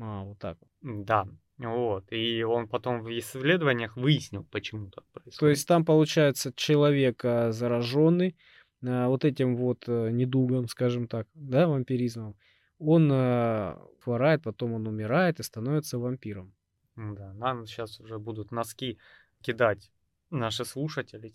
А, 0.00 0.22
вот 0.22 0.38
так. 0.38 0.58
Да, 0.82 1.26
вот. 1.58 2.04
И 2.12 2.42
он 2.42 2.68
потом 2.68 3.02
в 3.02 3.18
исследованиях 3.18 3.96
выяснил, 3.96 4.44
почему 4.44 4.90
так 4.90 5.04
происходит. 5.06 5.38
То 5.40 5.48
есть 5.48 5.66
там, 5.66 5.84
получается, 5.84 6.52
человек 6.54 7.24
а, 7.24 7.52
зараженный 7.52 8.36
а, 8.82 9.08
вот 9.08 9.24
этим 9.24 9.56
вот 9.56 9.84
а, 9.88 10.10
недугом, 10.10 10.68
скажем 10.68 11.08
так, 11.08 11.26
да, 11.34 11.66
вампиризмом, 11.66 12.36
он 12.78 13.08
а, 13.12 13.80
хворает, 14.00 14.42
потом 14.42 14.74
он 14.74 14.86
умирает 14.86 15.40
и 15.40 15.42
становится 15.42 15.98
вампиром. 15.98 16.54
Да, 16.96 17.32
нам 17.34 17.66
сейчас 17.66 17.98
уже 18.00 18.18
будут 18.18 18.52
носки 18.52 18.98
кидать 19.40 19.90
наши 20.30 20.64
слушатели. 20.64 21.32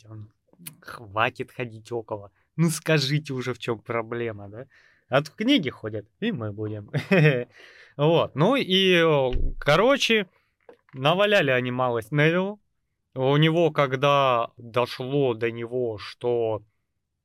Хватит 0.81 1.51
ходить 1.51 1.91
около. 1.91 2.31
Ну 2.62 2.70
скажите 2.70 3.32
уже, 3.34 3.53
в 3.53 3.57
чем 3.57 3.80
проблема, 3.80 4.49
да? 4.49 4.68
Тут 5.22 5.30
книги 5.30 5.70
ходят, 5.70 6.05
и 6.20 6.34
мы 6.34 6.51
будем. 6.51 6.91
Вот. 7.97 8.36
Ну 8.36 8.55
и, 8.57 9.01
короче, 9.60 10.28
наваляли 10.93 11.51
они 11.51 11.72
малость 11.72 12.12
Невиллу. 12.12 12.60
У 13.16 13.38
него, 13.38 13.72
когда 13.72 14.51
дошло 14.57 15.34
до 15.34 15.51
него, 15.51 15.97
что, 15.99 16.62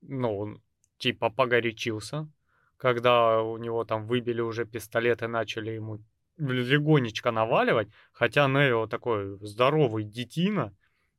ну, 0.03 0.61
типа 0.99 1.31
погорячился, 1.31 2.29
когда 2.77 3.43
у 3.43 3.57
него 3.57 3.85
там 3.85 4.07
выбили 4.07 4.41
уже 4.41 4.65
пистолет 4.65 5.23
и 5.23 5.27
начали 5.27 5.73
ему 5.73 5.99
легонечко 6.39 7.33
наваливать, 7.33 7.89
хотя 8.13 8.47
Невилл 8.47 8.87
такой 8.87 9.37
здоровый 9.41 10.05
детина, 10.05 10.73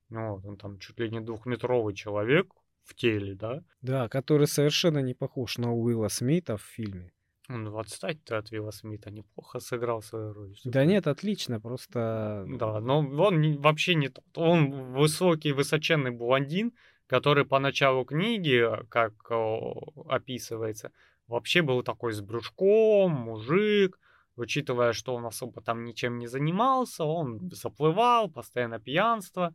вот, 0.09 0.45
он 0.45 0.55
там 0.55 0.79
чуть 0.79 0.99
ли 0.99 1.09
не 1.09 1.19
двухметровый 1.19 1.93
человек 1.93 2.53
в 2.85 2.95
теле, 2.95 3.35
да? 3.35 3.63
Да, 3.81 4.07
который 4.07 4.47
совершенно 4.47 4.99
не 4.99 5.13
похож 5.13 5.57
на 5.57 5.73
Уилла 5.73 6.07
Смита 6.07 6.57
в 6.57 6.61
фильме. 6.61 7.11
Он 7.47 7.63
ну, 7.63 7.77
отстать 7.77 8.23
ты 8.23 8.35
от 8.35 8.51
Вилла 8.51 8.71
Смита, 8.71 9.11
неплохо 9.11 9.59
сыграл 9.59 10.01
свою 10.01 10.33
роль. 10.33 10.55
Да 10.63 10.83
нет, 10.83 11.05
отлично, 11.05 11.59
просто... 11.59 12.43
Да, 12.47 12.79
но 12.79 12.99
он 12.99 13.41
не- 13.41 13.57
вообще 13.57 13.93
не 13.93 14.09
тот. 14.09 14.25
Он 14.35 14.93
высокий, 14.93 15.51
высоченный 15.51 16.09
блондин, 16.09 16.73
который 17.05 17.45
по 17.45 17.59
началу 17.59 18.03
книги, 18.03 18.67
как 18.89 19.13
о, 19.29 19.93
описывается, 20.07 20.91
вообще 21.27 21.61
был 21.61 21.83
такой 21.83 22.13
с 22.13 22.21
брюшком, 22.21 23.11
мужик, 23.11 23.99
учитывая, 24.35 24.93
что 24.93 25.13
он 25.13 25.25
особо 25.27 25.61
там 25.61 25.83
ничем 25.83 26.17
не 26.17 26.27
занимался, 26.27 27.03
он 27.03 27.51
заплывал, 27.51 28.29
постоянно 28.29 28.79
пьянство. 28.79 29.53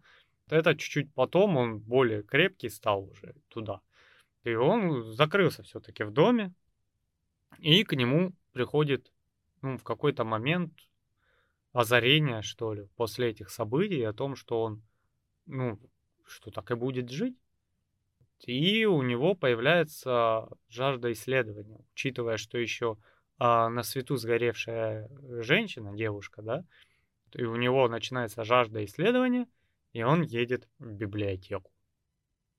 Это 0.52 0.74
чуть-чуть 0.74 1.12
потом 1.14 1.56
он 1.56 1.78
более 1.78 2.22
крепкий 2.22 2.68
стал 2.68 3.04
уже 3.04 3.34
туда. 3.48 3.80
И 4.44 4.54
он 4.54 5.12
закрылся 5.12 5.62
все-таки 5.62 6.04
в 6.04 6.12
доме, 6.12 6.52
и 7.58 7.84
к 7.84 7.94
нему 7.94 8.32
приходит 8.52 9.12
ну, 9.62 9.76
в 9.76 9.84
какой-то 9.84 10.24
момент 10.24 10.72
озарение, 11.72 12.42
что 12.42 12.74
ли, 12.74 12.88
после 12.96 13.28
этих 13.28 13.50
событий 13.50 14.02
о 14.02 14.12
том, 14.12 14.34
что 14.34 14.62
он, 14.62 14.82
ну, 15.46 15.78
что 16.26 16.50
так 16.50 16.70
и 16.70 16.74
будет 16.74 17.10
жить. 17.10 17.36
И 18.46 18.86
у 18.86 19.02
него 19.02 19.34
появляется 19.34 20.48
жажда 20.68 21.12
исследования, 21.12 21.84
учитывая, 21.92 22.38
что 22.38 22.56
еще 22.56 22.96
а, 23.38 23.68
на 23.68 23.82
свету 23.82 24.16
сгоревшая 24.16 25.10
женщина, 25.42 25.94
девушка, 25.94 26.40
да, 26.40 26.64
и 27.34 27.44
у 27.44 27.56
него 27.56 27.86
начинается 27.88 28.44
жажда 28.44 28.84
исследования, 28.84 29.46
и 29.92 30.02
он 30.02 30.22
едет 30.22 30.68
в 30.78 30.92
библиотеку. 30.92 31.70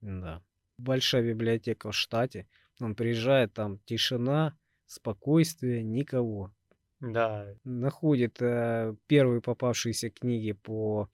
Да. 0.02 0.44
Большая 0.78 1.24
библиотека 1.24 1.92
в 1.92 1.96
штате. 1.96 2.48
Он 2.80 2.96
приезжает, 2.96 3.54
там 3.54 3.80
тишина, 3.80 4.58
спокойствие, 4.88 5.84
никого. 5.84 6.54
Да, 7.00 7.56
Находит 7.64 8.42
э, 8.42 8.96
первые 9.08 9.42
попавшиеся 9.42 10.10
книги 10.10 10.52
по 10.52 11.10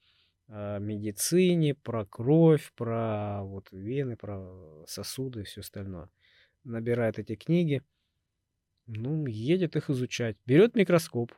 э, 0.48 0.78
медицине, 0.80 1.74
про 1.74 2.04
кровь, 2.04 2.72
про 2.74 3.42
вот 3.42 3.70
вены, 3.72 4.16
про 4.16 4.84
сосуды 4.86 5.40
и 5.40 5.44
все 5.44 5.60
остальное. 5.60 6.10
Набирает 6.64 7.18
эти 7.18 7.36
книги, 7.36 7.82
ну, 8.86 9.26
едет 9.26 9.76
их 9.76 9.88
изучать. 9.90 10.36
Берет 10.46 10.74
микроскоп, 10.74 11.32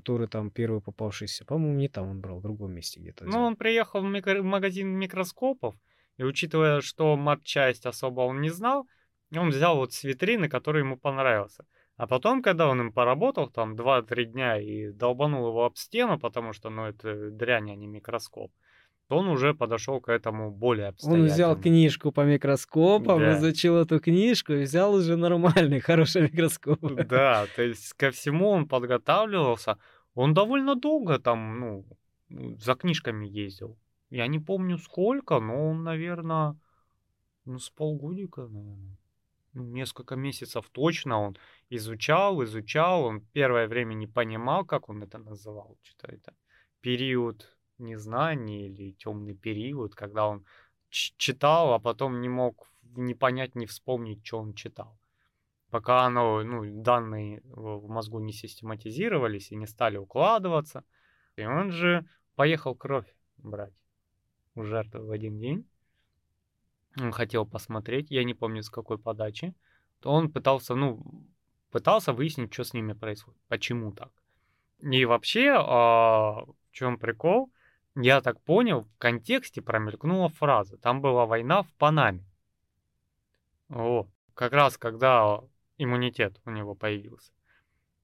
который 0.00 0.28
там 0.28 0.50
первый 0.50 0.80
попавшийся. 0.80 1.44
По-моему, 1.44 1.78
не 1.78 1.88
там 1.88 2.10
он 2.10 2.20
брал, 2.20 2.38
в 2.38 2.42
другом 2.42 2.72
месте 2.72 3.00
где-то. 3.00 3.24
Ну, 3.24 3.40
он 3.40 3.56
приехал 3.56 4.02
в 4.02 4.04
микро- 4.04 4.40
в 4.40 4.44
магазин 4.44 4.88
микроскопов, 4.88 5.74
и 6.18 6.24
учитывая, 6.24 6.80
что 6.82 7.16
матчасть 7.16 7.86
особо 7.86 8.20
он 8.20 8.40
не 8.40 8.50
знал, 8.50 8.86
он 9.34 9.48
взял 9.50 9.76
вот 9.76 9.92
с 9.92 10.04
витрины, 10.04 10.48
который 10.48 10.80
ему 10.80 10.96
понравился. 10.98 11.64
А 11.96 12.06
потом, 12.06 12.42
когда 12.42 12.68
он 12.68 12.80
им 12.80 12.92
поработал 12.92 13.48
там 13.48 13.74
2-3 13.74 14.26
дня 14.26 14.60
и 14.60 14.92
долбанул 14.92 15.48
его 15.48 15.64
об 15.64 15.76
стену, 15.76 16.18
потому 16.18 16.52
что, 16.52 16.68
ну, 16.70 16.84
это 16.84 17.30
дрянь, 17.30 17.70
а 17.72 17.74
не 17.74 17.86
микроскоп, 17.86 18.52
то 19.08 19.18
он 19.18 19.28
уже 19.28 19.54
подошел 19.54 20.00
к 20.00 20.08
этому 20.08 20.50
более 20.50 20.86
Он 20.86 20.90
обстоятельно. 20.90 21.26
взял 21.34 21.60
книжку 21.60 22.12
по 22.12 22.22
микроскопам, 22.24 23.20
Да. 23.20 23.38
изучил 23.38 23.76
эту 23.76 24.00
книжку 24.00 24.52
и 24.52 24.62
взял 24.62 24.94
уже 24.94 25.16
нормальный, 25.16 25.80
хороший 25.90 26.22
микроскоп. 26.22 26.80
Да, 27.08 27.46
то 27.54 27.62
есть 27.62 27.92
ко 27.94 28.10
всему 28.10 28.48
он 28.50 28.66
подготавливался. 28.68 29.78
Он 30.14 30.34
довольно 30.34 30.74
долго 30.74 31.18
там, 31.18 31.60
ну, 31.60 31.84
за 32.58 32.74
книжками 32.74 33.26
ездил. 33.26 33.78
Я 34.10 34.26
не 34.26 34.38
помню 34.40 34.78
сколько, 34.78 35.40
но 35.40 35.70
он, 35.70 35.84
наверное, 35.84 36.56
ну, 37.44 37.58
с 37.58 37.70
полгодика, 37.70 38.42
наверное. 38.42 38.96
Ну, 39.52 39.64
несколько 39.68 40.16
месяцев 40.16 40.68
точно 40.72 41.20
он 41.20 41.36
изучал, 41.70 42.42
изучал. 42.44 43.04
Он 43.04 43.20
первое 43.32 43.66
время 43.68 43.94
не 43.94 44.06
понимал, 44.06 44.64
как 44.64 44.88
он 44.88 45.02
это 45.02 45.18
называл. 45.18 45.78
Что 45.82 46.08
это 46.08 46.34
период 46.80 47.55
незнания 47.78 48.68
или 48.68 48.92
темный 48.92 49.34
период, 49.34 49.94
когда 49.94 50.26
он 50.26 50.44
читал, 50.88 51.74
а 51.74 51.78
потом 51.78 52.20
не 52.20 52.28
мог 52.28 52.68
не 52.96 53.14
понять, 53.14 53.54
не 53.54 53.66
вспомнить, 53.66 54.26
что 54.26 54.38
он 54.38 54.54
читал 54.54 54.98
пока 55.70 56.06
оно, 56.06 56.42
ну, 56.42 56.82
данные 56.82 57.42
в 57.44 57.88
мозгу 57.88 58.18
не 58.18 58.32
систематизировались 58.32 59.52
и 59.52 59.56
не 59.56 59.66
стали 59.66 59.96
укладываться. 59.96 60.84
И 61.36 61.44
он 61.44 61.70
же 61.70 62.06
поехал 62.34 62.74
кровь 62.74 63.14
брать 63.36 63.74
у 64.54 64.62
жертвы 64.62 65.04
в 65.04 65.10
один 65.10 65.38
день. 65.38 65.68
Он 66.98 67.12
хотел 67.12 67.44
посмотреть, 67.44 68.10
я 68.10 68.24
не 68.24 68.32
помню 68.32 68.62
с 68.62 68.70
какой 68.70 68.98
подачи. 68.98 69.54
То 70.00 70.10
он 70.10 70.32
пытался, 70.32 70.74
ну, 70.74 71.28
пытался 71.70 72.12
выяснить, 72.12 72.54
что 72.54 72.64
с 72.64 72.72
ними 72.72 72.94
происходит, 72.94 73.38
почему 73.48 73.92
так. 73.92 74.12
И 74.80 75.04
вообще, 75.04 75.52
а, 75.58 76.44
в 76.46 76.72
чем 76.72 76.98
прикол, 76.98 77.52
я 77.96 78.20
так 78.20 78.40
понял, 78.42 78.82
в 78.82 78.98
контексте 78.98 79.62
промелькнула 79.62 80.28
фраза. 80.28 80.76
Там 80.76 81.00
была 81.00 81.26
война 81.26 81.62
в 81.62 81.72
Панаме. 81.74 82.24
Вот. 83.68 84.08
Как 84.34 84.52
раз 84.52 84.76
когда 84.78 85.40
иммунитет 85.78 86.40
у 86.44 86.50
него 86.50 86.74
появился. 86.74 87.32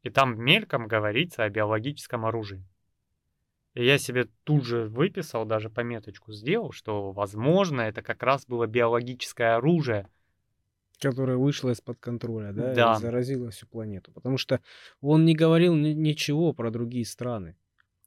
И 0.03 0.11
там 0.11 0.39
мельком 0.41 0.89
говорится 0.89 1.45
о 1.45 1.49
биологическом 1.51 2.25
оружии. 2.27 2.65
И 3.75 3.85
я 3.85 3.97
себе 3.99 4.29
тут 4.45 4.65
же 4.65 4.89
выписал, 4.89 5.45
даже 5.47 5.71
пометочку 5.71 6.33
сделал, 6.33 6.73
что, 6.73 7.13
возможно, 7.13 7.83
это 7.83 8.03
как 8.03 8.23
раз 8.23 8.45
было 8.47 8.67
биологическое 8.67 9.57
оружие. 9.57 10.09
Которая 11.01 11.37
вышла 11.37 11.71
из-под 11.71 11.99
контроля, 11.99 12.53
да, 12.53 12.75
Да. 12.75 12.95
и 12.95 13.01
заразила 13.01 13.51
всю 13.51 13.67
планету. 13.67 14.13
Потому 14.13 14.37
что 14.37 14.61
он 15.01 15.25
не 15.25 15.35
говорил 15.35 15.75
ни- 15.75 15.95
ничего 15.95 16.53
про 16.53 16.71
другие 16.71 17.05
страны. 17.07 17.57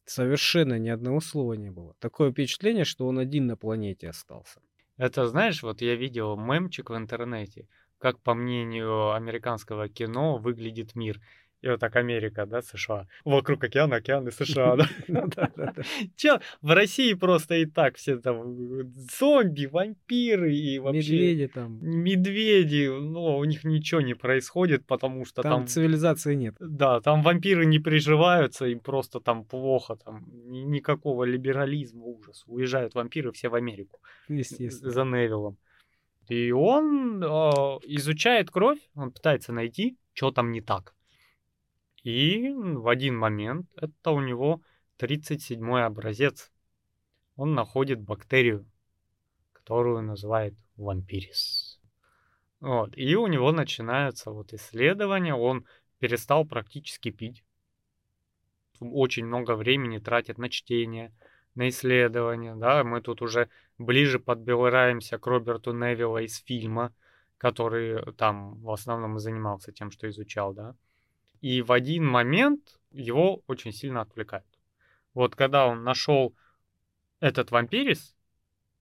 Совершенно 0.06 0.78
ни 0.78 0.90
одного 0.90 1.20
слова 1.20 1.54
не 1.54 1.72
было. 1.72 1.96
Такое 2.00 2.32
впечатление, 2.32 2.86
что 2.86 3.08
он 3.08 3.18
один 3.18 3.48
на 3.48 3.58
планете 3.58 4.10
остался. 4.10 4.62
Это, 4.98 5.28
знаешь, 5.28 5.64
вот 5.64 5.82
я 5.82 5.96
видел 5.96 6.38
мемчик 6.38 6.92
в 6.92 6.96
интернете, 6.96 7.68
как, 7.98 8.22
по 8.22 8.34
мнению 8.34 9.14
американского 9.14 9.90
кино, 9.90 10.38
выглядит 10.38 10.96
мир. 10.96 11.20
И 11.62 11.68
вот 11.68 11.80
так 11.80 11.96
Америка, 11.96 12.46
да, 12.46 12.62
США. 12.62 13.08
Вокруг 13.24 13.64
океана, 13.64 13.96
океаны 13.96 14.32
США, 14.32 14.76
да. 14.76 14.90
Чё, 16.16 16.40
в 16.62 16.72
России 16.72 17.14
просто 17.14 17.56
и 17.56 17.66
так 17.66 17.96
все 17.96 18.18
там 18.18 18.94
зомби, 19.20 19.66
вампиры 19.66 20.56
и 20.56 20.80
вообще... 20.80 21.14
Медведи 21.14 21.48
там. 21.48 21.80
Медведи, 21.82 22.88
ну, 22.88 23.38
у 23.38 23.46
них 23.46 23.64
ничего 23.64 24.02
не 24.02 24.14
происходит, 24.14 24.86
потому 24.86 25.26
что 25.26 25.42
Там 25.42 25.52
там... 25.52 25.68
цивилизации 25.68 26.36
нет. 26.36 26.56
Да, 26.60 27.02
там 27.02 27.24
вампиры 27.24 27.66
не 27.66 27.80
приживаются, 27.80 28.66
им 28.66 28.80
просто 28.80 29.20
там 29.20 29.44
плохо, 29.44 29.96
там 29.96 30.26
ни- 30.28 30.60
никакого 30.60 31.24
либерализма, 31.24 32.04
ужас. 32.04 32.44
Уезжают 32.48 32.94
вампиры 32.96 33.32
все 33.32 33.50
в 33.50 33.56
Америку 33.56 34.00
Естественно. 34.28 34.92
за 34.92 35.04
Невиллом. 35.04 35.58
И 36.28 36.52
он 36.52 37.24
э, 37.24 37.28
изучает 37.88 38.50
кровь, 38.50 38.80
он 38.96 39.12
пытается 39.12 39.54
найти, 39.54 39.98
что 40.14 40.32
там 40.32 40.52
не 40.52 40.62
так. 40.62 40.94
И 42.06 42.54
в 42.54 42.88
один 42.88 43.18
момент, 43.18 43.68
это 43.76 44.12
у 44.12 44.22
него 44.22 44.62
37-й 45.00 45.84
образец, 45.84 46.52
он 47.36 47.56
находит 47.56 48.00
бактерию, 48.00 48.64
которую 49.54 50.04
называет 50.04 50.54
вампирис. 50.78 51.82
Вот. 52.60 52.96
И 52.96 53.16
у 53.16 53.26
него 53.26 53.52
начинается 53.52 54.30
вот 54.30 54.54
исследование, 54.54 55.34
он 55.34 55.66
перестал 55.98 56.46
практически 56.46 57.10
пить. 57.10 57.44
Очень 58.80 59.26
много 59.26 59.56
времени 59.56 59.98
тратит 59.98 60.38
на 60.38 60.52
чтение, 60.52 61.12
на 61.56 61.70
исследование, 61.70 62.54
да, 62.54 62.84
мы 62.84 63.02
тут 63.02 63.24
уже 63.24 63.50
ближе 63.80 64.20
подбираемся 64.20 65.18
к 65.18 65.26
Роберту 65.26 65.74
Невилла 65.74 66.20
из 66.20 66.38
фильма, 66.38 66.94
который 67.40 68.14
там 68.14 68.62
в 68.62 68.70
основном 68.70 69.18
и 69.18 69.20
занимался 69.20 69.72
тем, 69.72 69.90
что 69.90 70.08
изучал, 70.08 70.54
да. 70.54 70.76
И 71.46 71.62
в 71.62 71.72
один 71.72 72.08
момент 72.08 72.80
его 72.90 73.44
очень 73.46 73.72
сильно 73.72 74.02
отвлекают. 74.02 74.48
Вот 75.14 75.36
когда 75.36 75.68
он 75.68 75.84
нашел 75.84 76.34
этот 77.20 77.52
вампирис, 77.52 78.16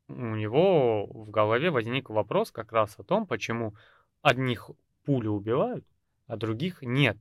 у 0.08 0.34
него 0.34 1.04
в 1.04 1.28
голове 1.28 1.70
возник 1.70 2.08
вопрос 2.08 2.50
как 2.50 2.72
раз 2.72 2.94
о 2.98 3.02
том, 3.02 3.26
почему 3.26 3.74
одних 4.22 4.70
пули 5.04 5.26
убивают, 5.26 5.84
а 6.26 6.38
других 6.38 6.80
нет. 6.80 7.18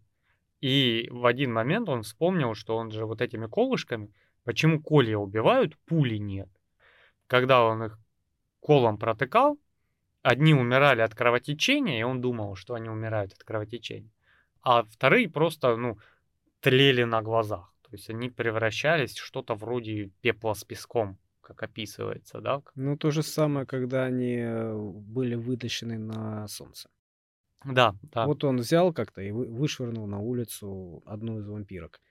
И 0.61 1.09
в 1.11 1.25
один 1.25 1.51
момент 1.51 1.89
он 1.89 2.03
вспомнил, 2.03 2.55
что 2.55 2.77
он 2.77 2.91
же 2.91 3.05
вот 3.05 3.19
этими 3.19 3.47
колышками, 3.47 4.13
почему 4.45 4.81
колья 4.81 5.17
убивают, 5.17 5.77
пули 5.79 6.15
нет. 6.15 6.47
Когда 7.27 7.65
он 7.65 7.83
их 7.83 7.99
колом 8.61 8.97
протыкал, 8.97 9.59
одни 10.21 10.53
умирали 10.53 11.01
от 11.01 11.13
кровотечения, 11.13 11.99
и 11.99 12.03
он 12.03 12.21
думал, 12.21 12.55
что 12.55 12.75
они 12.75 12.87
умирают 12.87 13.33
от 13.33 13.43
кровотечения, 13.43 14.13
а 14.63 14.83
вторые 14.83 15.29
просто, 15.29 15.75
ну, 15.75 15.97
тлели 16.61 17.03
на 17.03 17.21
глазах. 17.21 17.73
То 17.81 17.89
есть 17.91 18.09
они 18.09 18.29
превращались 18.29 19.13
в 19.13 19.25
что-то 19.25 19.53
вроде 19.55 20.09
пепла 20.21 20.53
с 20.53 20.63
песком, 20.63 21.17
как 21.41 21.61
описывается, 21.61 22.39
да? 22.39 22.61
Ну, 22.75 22.97
то 22.97 23.11
же 23.11 23.21
самое, 23.21 23.65
когда 23.65 24.05
они 24.05 24.37
э, 24.37 24.75
были 24.75 25.35
вытащены 25.35 25.99
на 25.99 26.47
солнце. 26.47 26.89
Да, 27.65 27.95
да. 28.01 28.25
Вот 28.25 28.43
он 28.43 28.57
взял 28.57 28.93
как-то 28.93 29.21
и 29.21 29.31
вышвырнул 29.31 30.07
на 30.07 30.19
улицу 30.19 31.03
одну 31.05 31.39
из 31.39 31.47
вампирок. 31.47 32.01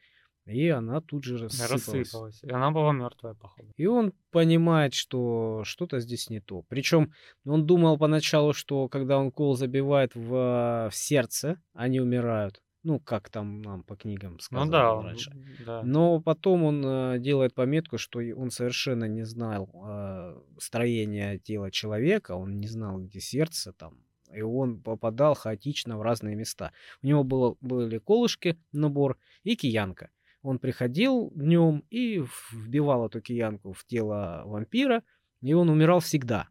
И 0.46 0.68
она 0.68 1.00
тут 1.00 1.24
же 1.24 1.38
рассыпалась. 1.38 1.86
Рассыпалась. 1.86 2.42
И 2.42 2.50
она 2.50 2.70
была 2.72 2.92
мертвая, 2.92 3.34
походу. 3.34 3.68
И 3.76 3.86
он 3.86 4.12
понимает, 4.30 4.92
что 4.92 5.62
что-то 5.64 6.00
здесь 6.00 6.30
не 6.30 6.40
то. 6.40 6.62
Причем 6.68 7.12
он 7.44 7.64
думал 7.64 7.96
поначалу, 7.96 8.52
что 8.52 8.88
когда 8.88 9.18
он 9.18 9.30
кол 9.30 9.56
забивает 9.56 10.14
в, 10.14 10.88
в 10.90 10.94
сердце, 10.94 11.62
они 11.74 12.00
умирают. 12.00 12.60
Ну, 12.82 12.98
как 12.98 13.30
там 13.30 13.62
нам 13.62 13.84
по 13.84 13.94
книгам 13.94 14.40
сказали 14.40 14.66
ну, 14.66 14.72
да, 14.72 15.02
раньше. 15.02 15.32
Да. 15.64 15.82
Но 15.84 16.20
потом 16.20 16.64
он 16.64 16.84
э, 16.84 17.18
делает 17.20 17.54
пометку, 17.54 17.96
что 17.96 18.18
он 18.18 18.50
совершенно 18.50 19.04
не 19.04 19.22
знал 19.22 19.70
э, 19.72 20.40
строения 20.58 21.38
тела 21.38 21.70
человека, 21.70 22.32
он 22.32 22.58
не 22.58 22.66
знал, 22.66 22.98
где 22.98 23.20
сердце 23.20 23.72
там, 23.72 24.02
и 24.32 24.42
он 24.42 24.80
попадал 24.80 25.34
хаотично 25.34 25.96
в 25.96 26.02
разные 26.02 26.34
места. 26.34 26.72
У 27.02 27.06
него 27.06 27.22
было, 27.22 27.56
были 27.60 27.98
колышки, 27.98 28.58
набор 28.72 29.16
и 29.44 29.54
киянка. 29.54 30.10
Он 30.42 30.58
приходил 30.58 31.30
днем 31.34 31.84
и 31.90 32.22
вбивал 32.52 33.06
эту 33.06 33.20
киянку 33.20 33.72
в 33.72 33.84
тело 33.84 34.42
вампира, 34.44 35.02
и 35.40 35.54
он 35.54 35.70
умирал 35.70 36.00
всегда. 36.00 36.48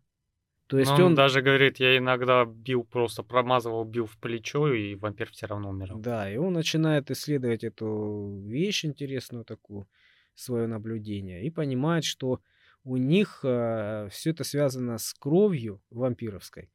То 0.68 0.80
есть 0.80 0.92
он, 0.92 1.02
он 1.02 1.16
даже 1.16 1.42
говорит, 1.42 1.82
я 1.82 1.98
иногда 1.98 2.46
бил, 2.46 2.86
просто 2.86 3.24
промазывал, 3.24 3.84
бил 3.84 4.06
в 4.06 4.18
плечо, 4.18 4.74
и 4.74 4.96
вампир 4.96 5.30
все 5.30 5.48
равно 5.48 5.70
умирал. 5.70 6.00
Да, 6.00 6.32
и 6.32 6.38
он 6.38 6.54
начинает 6.54 7.12
исследовать 7.12 7.66
эту 7.66 8.42
вещь 8.46 8.86
интересную 8.86 9.44
такую, 9.44 9.90
свое 10.34 10.68
наблюдение, 10.68 11.44
и 11.44 11.50
понимает, 11.50 12.06
что 12.06 12.40
у 12.86 12.96
них 12.96 13.42
э, 13.44 14.08
все 14.12 14.30
это 14.30 14.46
связано 14.46 14.98
с 14.98 15.14
кровью 15.14 15.82
вампировской 15.90 16.72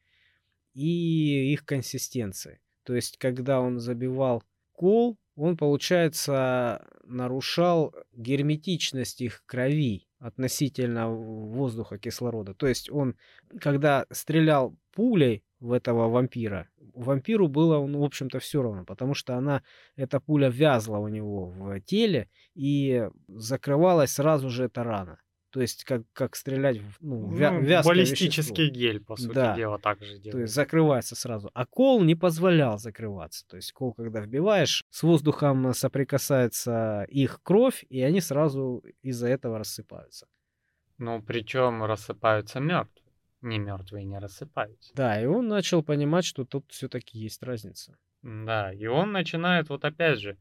и 0.75 1.53
их 1.55 1.65
консистенцией. 1.65 2.59
То 2.83 2.95
есть, 2.95 3.17
когда 3.17 3.63
он 3.63 3.81
забивал 3.81 4.45
кол, 4.73 5.19
он, 5.37 5.57
получается, 5.57 6.85
нарушал 7.05 7.95
герметичность 8.15 9.21
их 9.21 9.43
крови 9.47 10.09
относительно 10.19 11.11
воздуха, 11.11 11.99
кислорода. 11.99 12.55
То 12.55 12.67
есть 12.67 12.91
он, 12.91 13.17
когда 13.61 14.07
стрелял 14.11 14.75
пулей 14.93 15.45
в 15.61 15.73
этого 15.73 16.09
вампира, 16.09 16.69
вампиру 16.95 17.49
было, 17.49 17.87
ну, 17.87 18.01
в 18.01 18.05
общем-то, 18.05 18.39
все 18.41 18.63
равно, 18.63 18.85
потому 18.85 19.15
что 19.15 19.37
она, 19.37 19.63
эта 19.95 20.21
пуля 20.21 20.49
вязла 20.49 20.99
у 20.99 21.09
него 21.09 21.51
в 21.51 21.81
теле 21.81 22.31
и 22.55 23.09
закрывалась 23.29 24.13
сразу 24.13 24.49
же 24.49 24.65
эта 24.65 24.83
рана. 24.85 25.21
То 25.57 25.63
есть 25.63 25.85
как, 25.85 26.03
как 26.13 26.37
стрелять 26.37 26.77
в 26.77 26.99
ну, 27.01 27.35
вя- 27.35 27.51
ну, 27.51 27.83
Баллистический 27.83 28.65
вещество. 28.65 28.79
гель, 28.79 29.01
по 29.03 29.17
сути 29.17 29.33
да. 29.33 29.57
дела, 29.57 29.79
так 29.79 30.05
же 30.05 30.19
делает. 30.19 30.33
То 30.33 30.41
есть 30.41 30.53
закрывается 30.53 31.17
сразу. 31.17 31.51
А 31.55 31.65
кол 31.65 32.03
не 32.05 32.15
позволял 32.15 32.77
закрываться. 32.77 33.47
То 33.47 33.57
есть 33.57 33.73
кол, 33.73 33.95
когда 33.95 34.21
вбиваешь, 34.21 34.85
с 34.91 35.03
воздухом 35.03 35.73
соприкасается 35.73 37.07
их 37.09 37.41
кровь, 37.43 37.87
и 37.89 38.03
они 38.03 38.21
сразу 38.21 38.85
из-за 39.01 39.29
этого 39.29 39.57
рассыпаются. 39.59 40.27
Ну, 40.99 41.23
причем 41.23 41.83
рассыпаются 41.83 42.61
мертвые. 42.61 43.15
Не 43.41 43.59
мертвые 43.59 44.05
не 44.05 44.19
рассыпаются. 44.19 44.93
Да, 44.95 45.19
и 45.19 45.25
он 45.25 45.49
начал 45.49 45.83
понимать, 45.83 46.27
что 46.27 46.45
тут 46.45 46.67
все-таки 46.69 47.19
есть 47.19 47.43
разница. 47.43 47.97
Да, 48.21 48.75
и 48.75 48.85
он 48.85 49.11
начинает, 49.11 49.71
вот 49.71 49.87
опять 49.87 50.19
же, 50.21 50.37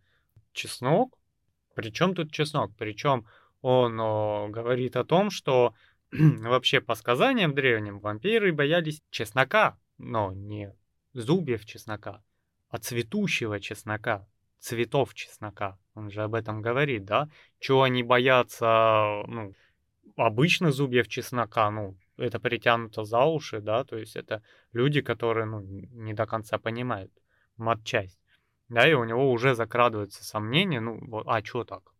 чеснок. 0.51 1.17
Причем 1.73 2.15
тут 2.15 2.33
чеснок? 2.33 2.73
Причем 2.77 3.25
он 3.67 3.99
о, 3.99 4.47
говорит 4.47 4.95
о 4.95 5.03
том, 5.03 5.31
что 5.31 5.73
вообще 6.11 6.81
по 6.81 6.93
сказаниям 6.93 7.55
древним 7.55 7.99
вампиры 7.99 8.53
боялись 8.53 9.01
чеснока, 9.09 9.75
но 9.97 10.33
не 10.33 10.71
зубьев 11.13 11.65
чеснока, 11.65 12.23
а 12.69 12.77
цветущего 12.77 13.59
чеснока, 13.59 14.27
цветов 14.59 15.15
чеснока. 15.15 15.79
Он 15.95 16.11
же 16.11 16.21
об 16.21 16.35
этом 16.35 16.61
говорит, 16.61 17.05
да? 17.05 17.27
Чего 17.57 17.81
они 17.81 18.03
боятся, 18.03 19.23
ну, 19.25 19.55
обычно 20.15 20.71
зубьев 20.71 21.07
чеснока, 21.07 21.71
ну, 21.71 21.97
это 22.17 22.39
притянуто 22.39 23.03
за 23.03 23.23
уши, 23.23 23.61
да, 23.61 23.83
то 23.83 23.97
есть 23.97 24.15
это 24.15 24.43
люди, 24.73 25.01
которые, 25.01 25.47
ну, 25.47 25.61
не 25.61 26.13
до 26.13 26.27
конца 26.27 26.59
понимают 26.59 27.11
матчасть, 27.57 28.19
да, 28.69 28.87
и 28.87 28.93
у 28.93 29.05
него 29.05 29.31
уже 29.31 29.55
закрадываются 29.55 30.23
сомнения, 30.23 30.81
ну, 30.81 31.23
а 31.25 31.43
что 31.43 31.63
так? 31.63 31.94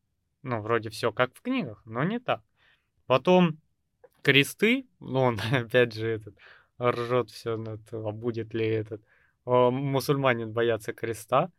Ну, 0.45 0.61
вроде 0.61 0.91
все 0.91 1.11
как 1.11 1.33
в 1.33 1.41
книгах, 1.41 1.81
но 1.85 2.03
не 2.03 2.19
так. 2.19 2.43
Потом 3.07 3.57
кресты, 4.21 4.85
ну, 4.99 5.21
он 5.21 5.39
опять 5.51 5.93
же 5.95 6.07
этот 6.07 6.35
ржет 6.79 7.31
все 7.31 7.57
над, 7.57 7.81
а 7.91 8.11
будет 8.11 8.53
ли 8.53 8.67
этот 8.67 9.01
о, 9.45 9.71
мусульманин 9.71 10.51
боятся 10.51 10.93
креста. 10.93 11.49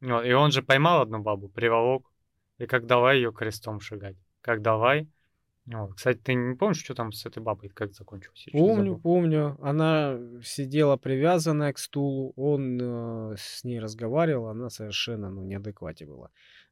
Вот, 0.00 0.24
и 0.24 0.32
он 0.32 0.52
же 0.52 0.62
поймал 0.62 1.02
одну 1.02 1.18
бабу, 1.18 1.50
приволок, 1.50 2.10
и 2.56 2.64
как 2.64 2.86
давай 2.86 3.16
ее 3.16 3.30
крестом 3.30 3.78
шагать. 3.80 4.16
Как 4.40 4.62
давай. 4.62 5.06
Вот. 5.66 5.96
Кстати, 5.96 6.18
ты 6.18 6.32
не 6.32 6.56
помнишь, 6.56 6.82
что 6.82 6.94
там 6.94 7.12
с 7.12 7.26
этой 7.26 7.42
бабой, 7.42 7.68
как 7.68 7.92
закончилось? 7.92 8.48
Помню, 8.52 8.96
помню. 8.96 9.58
Она 9.60 10.18
сидела 10.42 10.96
привязанная 10.96 11.74
к 11.74 11.78
стулу, 11.78 12.32
он 12.36 12.78
э, 12.80 13.36
с 13.36 13.64
ней 13.64 13.80
разговаривал, 13.80 14.46
она 14.46 14.70
совершенно 14.70 15.30
ну, 15.30 15.44
неадеквате 15.44 16.06
была. 16.06 16.30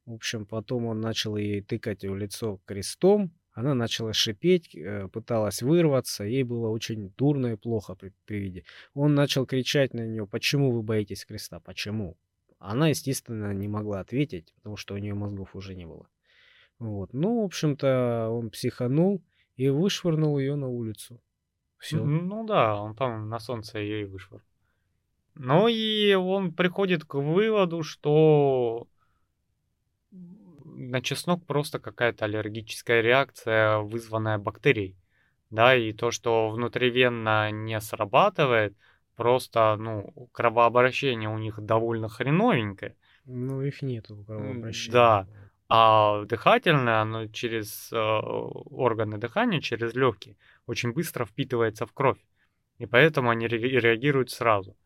В 0.08 0.14
общем, 0.14 0.46
потом 0.46 0.86
он 0.86 1.02
начал 1.02 1.36
ей 1.36 1.60
тыкать 1.60 2.02
в 2.02 2.16
лицо 2.16 2.62
крестом. 2.64 3.30
Она 3.52 3.74
начала 3.74 4.14
шипеть, 4.14 4.74
э, 4.74 5.06
пыталась 5.08 5.60
вырваться. 5.60 6.24
Ей 6.24 6.44
было 6.44 6.70
очень 6.70 7.10
дурно 7.18 7.48
и 7.48 7.56
плохо 7.56 7.94
при, 7.94 8.14
при 8.24 8.38
виде. 8.38 8.64
Он 8.94 9.14
начал 9.14 9.44
кричать 9.44 9.92
на 9.92 10.06
нее, 10.06 10.26
почему 10.26 10.72
вы 10.72 10.82
боитесь 10.82 11.26
креста, 11.26 11.60
почему? 11.60 12.16
Она, 12.58 12.88
естественно, 12.88 13.52
не 13.52 13.68
могла 13.68 14.00
ответить, 14.00 14.54
потому 14.56 14.78
что 14.78 14.94
у 14.94 14.96
нее 14.96 15.12
мозгов 15.12 15.54
уже 15.54 15.74
не 15.74 15.84
было. 15.84 16.08
Вот. 16.78 17.12
Ну, 17.12 17.42
в 17.42 17.44
общем-то, 17.44 18.30
он 18.30 18.48
психанул 18.48 19.22
и 19.56 19.68
вышвырнул 19.68 20.38
ее 20.38 20.54
на 20.54 20.68
улицу. 20.68 21.20
Все. 21.76 22.02
Ну 22.02 22.46
да, 22.46 22.80
он 22.80 22.94
там 22.94 23.28
на 23.28 23.40
солнце 23.40 23.80
ее 23.80 24.02
и 24.02 24.04
вышвырнул. 24.04 24.46
Ну 25.34 25.68
и 25.68 26.14
он 26.14 26.54
приходит 26.54 27.04
к 27.04 27.16
выводу, 27.16 27.82
что 27.82 28.88
на 30.10 31.02
чеснок 31.02 31.44
просто 31.44 31.78
какая-то 31.78 32.24
аллергическая 32.24 33.00
реакция, 33.00 33.78
вызванная 33.78 34.38
бактерией. 34.38 34.96
Да, 35.50 35.74
и 35.74 35.92
то, 35.92 36.10
что 36.10 36.50
внутривенно 36.50 37.50
не 37.50 37.80
срабатывает, 37.80 38.76
просто, 39.16 39.76
ну, 39.76 40.28
кровообращение 40.32 41.28
у 41.28 41.38
них 41.38 41.60
довольно 41.60 42.08
хреновенькое. 42.08 42.96
Ну, 43.24 43.62
их 43.62 43.82
нету 43.82 44.24
кровообращения. 44.26 44.92
Да. 44.92 45.26
А 45.70 46.24
дыхательное, 46.24 47.00
оно 47.00 47.26
через 47.26 47.92
э, 47.92 47.96
органы 47.96 49.18
дыхания, 49.18 49.60
через 49.60 49.94
легкие, 49.94 50.36
очень 50.66 50.92
быстро 50.92 51.26
впитывается 51.26 51.84
в 51.86 51.92
кровь. 51.92 52.18
И 52.78 52.86
поэтому 52.86 53.30
они 53.30 53.48
реагируют 53.48 54.30
сразу. 54.30 54.76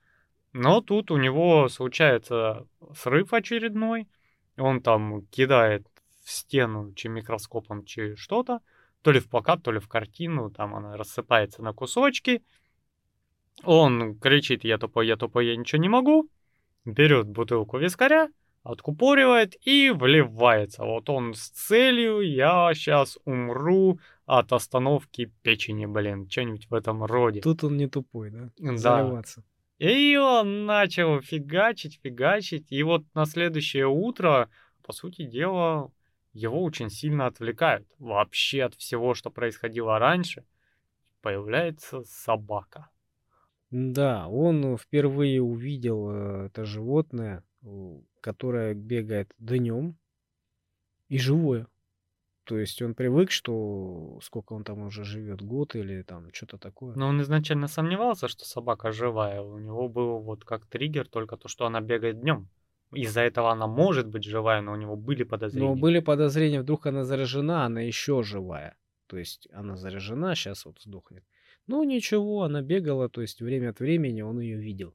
Но 0.53 0.81
тут 0.81 1.11
у 1.11 1.19
него 1.19 1.69
случается 1.69 2.67
срыв 2.95 3.33
очередной, 3.33 4.09
он 4.57 4.81
там 4.81 5.27
кидает 5.27 5.87
в 6.25 6.31
стену 6.31 6.93
чи 6.95 7.09
микроскопом, 7.09 7.85
чи 7.85 8.17
что-то, 8.17 8.61
то 9.03 9.13
ли 9.13 9.21
в 9.21 9.29
плакат, 9.29 9.63
то 9.63 9.73
ли 9.73 9.81
в 9.81 9.89
картину, 9.89 10.51
там 10.51 10.75
она 10.75 10.97
рассыпается 10.97 11.63
на 11.63 11.73
кусочки, 11.73 12.43
Он 13.65 14.19
кричит, 14.19 14.65
я 14.65 14.79
тупой, 14.79 15.07
я 15.07 15.17
тупой, 15.17 15.47
я 15.47 15.57
ничего 15.57 15.81
не 15.81 15.89
могу. 15.89 16.29
Берет 16.85 17.29
бутылку 17.29 17.79
вискаря, 17.79 18.29
откупоривает 18.63 19.55
и 19.67 19.91
вливается. 19.91 20.85
Вот 20.85 21.09
он 21.11 21.35
с 21.35 21.51
целью, 21.51 22.21
я 22.21 22.73
сейчас 22.75 23.19
умру 23.25 24.01
от 24.27 24.53
остановки 24.53 25.33
печени, 25.43 25.87
блин, 25.87 26.29
что-нибудь 26.29 26.69
в 26.71 26.75
этом 26.75 27.05
роде. 27.05 27.41
Тут 27.41 27.65
он 27.65 27.77
не 27.77 27.89
тупой, 27.89 28.31
да? 28.31 28.51
Да. 28.59 28.77
Заливаться. 28.77 29.45
И 29.83 30.17
он 30.17 30.65
начал 30.65 31.21
фигачить, 31.23 31.99
фигачить. 32.01 32.71
И 32.71 32.85
вот 32.85 33.03
на 33.15 33.25
следующее 33.27 33.89
утро, 33.89 34.49
по 34.85 34.93
сути 34.93 35.25
дела, 35.25 35.91
его 36.33 36.63
очень 36.63 36.89
сильно 36.89 37.27
отвлекают. 37.27 37.89
Вообще 37.99 38.63
от 38.63 38.77
всего, 38.77 39.15
что 39.15 39.29
происходило 39.29 39.99
раньше, 39.99 40.45
появляется 41.21 42.05
собака. 42.05 42.91
Да, 43.73 44.29
он 44.29 44.77
впервые 44.79 45.43
увидел 45.43 46.11
э, 46.13 46.47
это 46.47 46.65
животное, 46.65 47.43
которое 48.21 48.75
бегает 48.75 49.35
днем 49.39 49.99
и 51.09 51.19
живое. 51.19 51.67
То 52.53 52.59
есть 52.59 52.83
он 52.83 52.95
привык, 52.95 53.31
что 53.31 54.19
сколько 54.23 54.53
он 54.53 54.63
там 54.63 54.83
уже 54.83 55.05
живет, 55.05 55.41
год 55.41 55.75
или 55.75 56.03
там 56.03 56.31
что-то 56.35 56.59
такое. 56.59 56.95
Но 56.97 57.09
он 57.09 57.23
изначально 57.23 57.67
сомневался, 57.67 58.29
что 58.29 58.45
собака 58.45 58.93
живая. 58.93 59.41
У 59.41 59.59
него 59.59 59.89
был 59.89 60.19
вот 60.19 60.45
как 60.45 60.67
триггер 60.67 61.09
только 61.09 61.39
то, 61.39 61.49
что 61.49 61.65
она 61.65 61.81
бегает 61.81 62.21
днем. 62.21 62.51
Из-за 62.93 63.23
этого 63.23 63.53
она 63.53 63.67
может 63.67 64.07
быть 64.07 64.25
живая, 64.25 64.61
но 64.61 64.73
у 64.73 64.77
него 64.77 64.97
были 64.97 65.23
подозрения. 65.25 65.67
Но 65.67 65.77
были 65.77 66.01
подозрения, 66.01 66.61
вдруг 66.61 66.87
она 66.87 67.05
заражена, 67.05 67.65
она 67.65 67.81
еще 67.81 68.23
живая. 68.23 68.77
То 69.07 69.17
есть 69.17 69.49
она 69.55 69.77
заражена, 69.77 70.35
сейчас 70.35 70.67
вот 70.67 70.79
сдохнет. 70.79 71.25
Ну 71.67 71.85
ничего, 71.85 72.43
она 72.43 72.61
бегала, 72.61 73.09
то 73.09 73.23
есть 73.23 73.41
время 73.41 73.71
от 73.71 73.81
времени 73.81 74.21
он 74.21 74.41
ее 74.41 74.59
видел. 74.59 74.95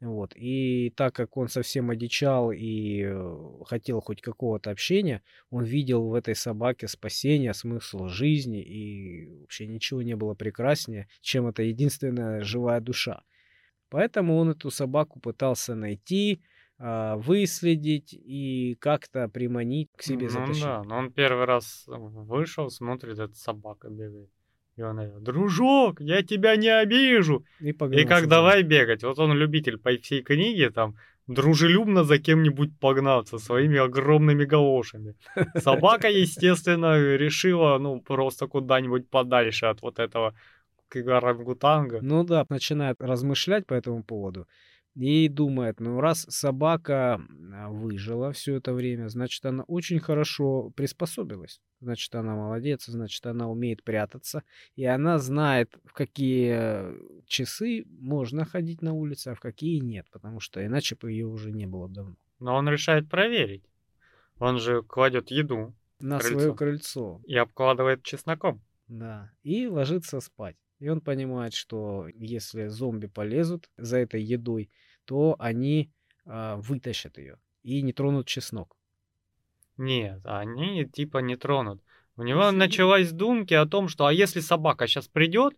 Вот. 0.00 0.32
И 0.36 0.90
так 0.96 1.14
как 1.14 1.36
он 1.36 1.48
совсем 1.48 1.90
одичал 1.90 2.52
и 2.52 3.02
э, 3.04 3.64
хотел 3.66 4.00
хоть 4.00 4.22
какого-то 4.22 4.70
общения, 4.70 5.22
он 5.50 5.64
видел 5.64 6.08
в 6.08 6.14
этой 6.14 6.36
собаке 6.36 6.86
спасение, 6.86 7.52
смысл 7.52 8.06
жизни, 8.06 8.62
и 8.62 9.26
вообще 9.40 9.66
ничего 9.66 10.02
не 10.02 10.14
было 10.14 10.34
прекраснее, 10.34 11.08
чем 11.20 11.48
эта 11.48 11.64
единственная 11.64 12.42
живая 12.42 12.80
душа. 12.80 13.24
Поэтому 13.90 14.36
он 14.36 14.50
эту 14.50 14.70
собаку 14.70 15.18
пытался 15.18 15.74
найти, 15.74 16.42
а, 16.78 17.16
выследить 17.16 18.12
и 18.12 18.76
как-то 18.80 19.28
приманить 19.28 19.90
к 19.96 20.02
себе 20.02 20.26
ну, 20.26 20.32
затащить. 20.32 20.62
да, 20.62 20.84
но 20.84 20.98
он 20.98 21.12
первый 21.12 21.44
раз 21.44 21.84
вышел, 21.86 22.70
смотрит, 22.70 23.18
эта 23.18 23.34
собака 23.34 23.88
бегает. 23.88 24.30
И 24.78 24.82
он 24.82 24.96
говорит, 24.96 25.22
дружок, 25.22 26.00
я 26.00 26.22
тебя 26.22 26.56
не 26.56 26.68
обижу. 26.68 27.44
И, 27.60 27.70
И 27.70 27.72
погнался 27.72 28.06
как 28.06 28.18
за 28.18 28.24
ним. 28.24 28.30
давай 28.30 28.62
бегать. 28.62 29.02
Вот 29.02 29.18
он 29.18 29.32
любитель 29.32 29.76
по 29.76 29.90
всей 29.90 30.22
книге, 30.22 30.70
там, 30.70 30.94
дружелюбно 31.26 32.04
за 32.04 32.18
кем-нибудь 32.18 32.78
погнаться 32.78 33.38
своими 33.38 33.78
огромными 33.78 34.44
галошами. 34.44 35.14
Собака, 35.56 36.08
естественно, 36.08 37.16
решила, 37.16 37.78
ну, 37.78 38.00
просто 38.00 38.46
куда-нибудь 38.46 39.10
подальше 39.10 39.66
от 39.66 39.82
вот 39.82 39.98
этого 39.98 40.34
орангутанга. 40.94 41.98
Ну 42.00 42.24
да, 42.24 42.46
начинает 42.48 42.96
размышлять 43.00 43.66
по 43.66 43.74
этому 43.74 44.04
поводу 44.04 44.46
и 44.94 45.28
думает, 45.28 45.80
ну 45.80 46.00
раз 46.00 46.26
собака 46.28 47.20
а, 47.52 47.68
выжила 47.70 48.32
все 48.32 48.56
это 48.56 48.72
время, 48.72 49.08
значит 49.08 49.44
она 49.46 49.62
очень 49.64 50.00
хорошо 50.00 50.70
приспособилась. 50.70 51.60
Значит 51.80 52.14
она 52.14 52.34
молодец, 52.34 52.86
значит 52.86 53.24
она 53.26 53.48
умеет 53.48 53.84
прятаться, 53.84 54.42
и 54.74 54.84
она 54.84 55.18
знает, 55.18 55.78
в 55.84 55.92
какие 55.92 56.94
часы 57.26 57.84
можно 58.00 58.44
ходить 58.44 58.82
на 58.82 58.92
улице, 58.92 59.28
а 59.28 59.34
в 59.34 59.40
какие 59.40 59.78
нет, 59.78 60.06
потому 60.10 60.40
что 60.40 60.64
иначе 60.64 60.96
бы 60.96 61.12
ее 61.12 61.26
уже 61.26 61.52
не 61.52 61.66
было 61.66 61.88
давно. 61.88 62.16
Но 62.40 62.56
он 62.56 62.68
решает 62.68 63.08
проверить. 63.08 63.64
Он 64.40 64.58
же 64.58 64.82
кладет 64.82 65.30
еду 65.30 65.74
На 66.00 66.18
Крыльцо. 66.18 66.38
свое 66.40 66.54
крыльцо. 66.54 67.20
и 67.26 67.36
обкладывает 67.36 68.02
чесноком. 68.02 68.60
Да. 68.88 69.30
И 69.42 69.66
ложится 69.66 70.20
спать. 70.20 70.56
И 70.78 70.88
он 70.88 71.00
понимает, 71.00 71.54
что 71.54 72.06
если 72.14 72.66
зомби 72.66 73.06
полезут 73.06 73.68
за 73.76 73.98
этой 73.98 74.22
едой, 74.22 74.70
то 75.04 75.34
они 75.38 75.90
а, 76.24 76.56
вытащат 76.56 77.18
ее 77.18 77.38
и 77.62 77.82
не 77.82 77.92
тронут 77.92 78.26
чеснок. 78.26 78.76
Нет, 79.76 80.20
они 80.24 80.84
типа 80.84 81.18
не 81.18 81.36
тронут. 81.36 81.82
У 82.16 82.22
него 82.22 82.44
Если- 82.44 82.56
началась 82.56 83.12
думки 83.12 83.54
о 83.54 83.66
том, 83.66 83.88
что 83.88 84.06
а 84.06 84.12
если 84.12 84.40
собака 84.40 84.86
сейчас 84.86 85.08
придет 85.08 85.54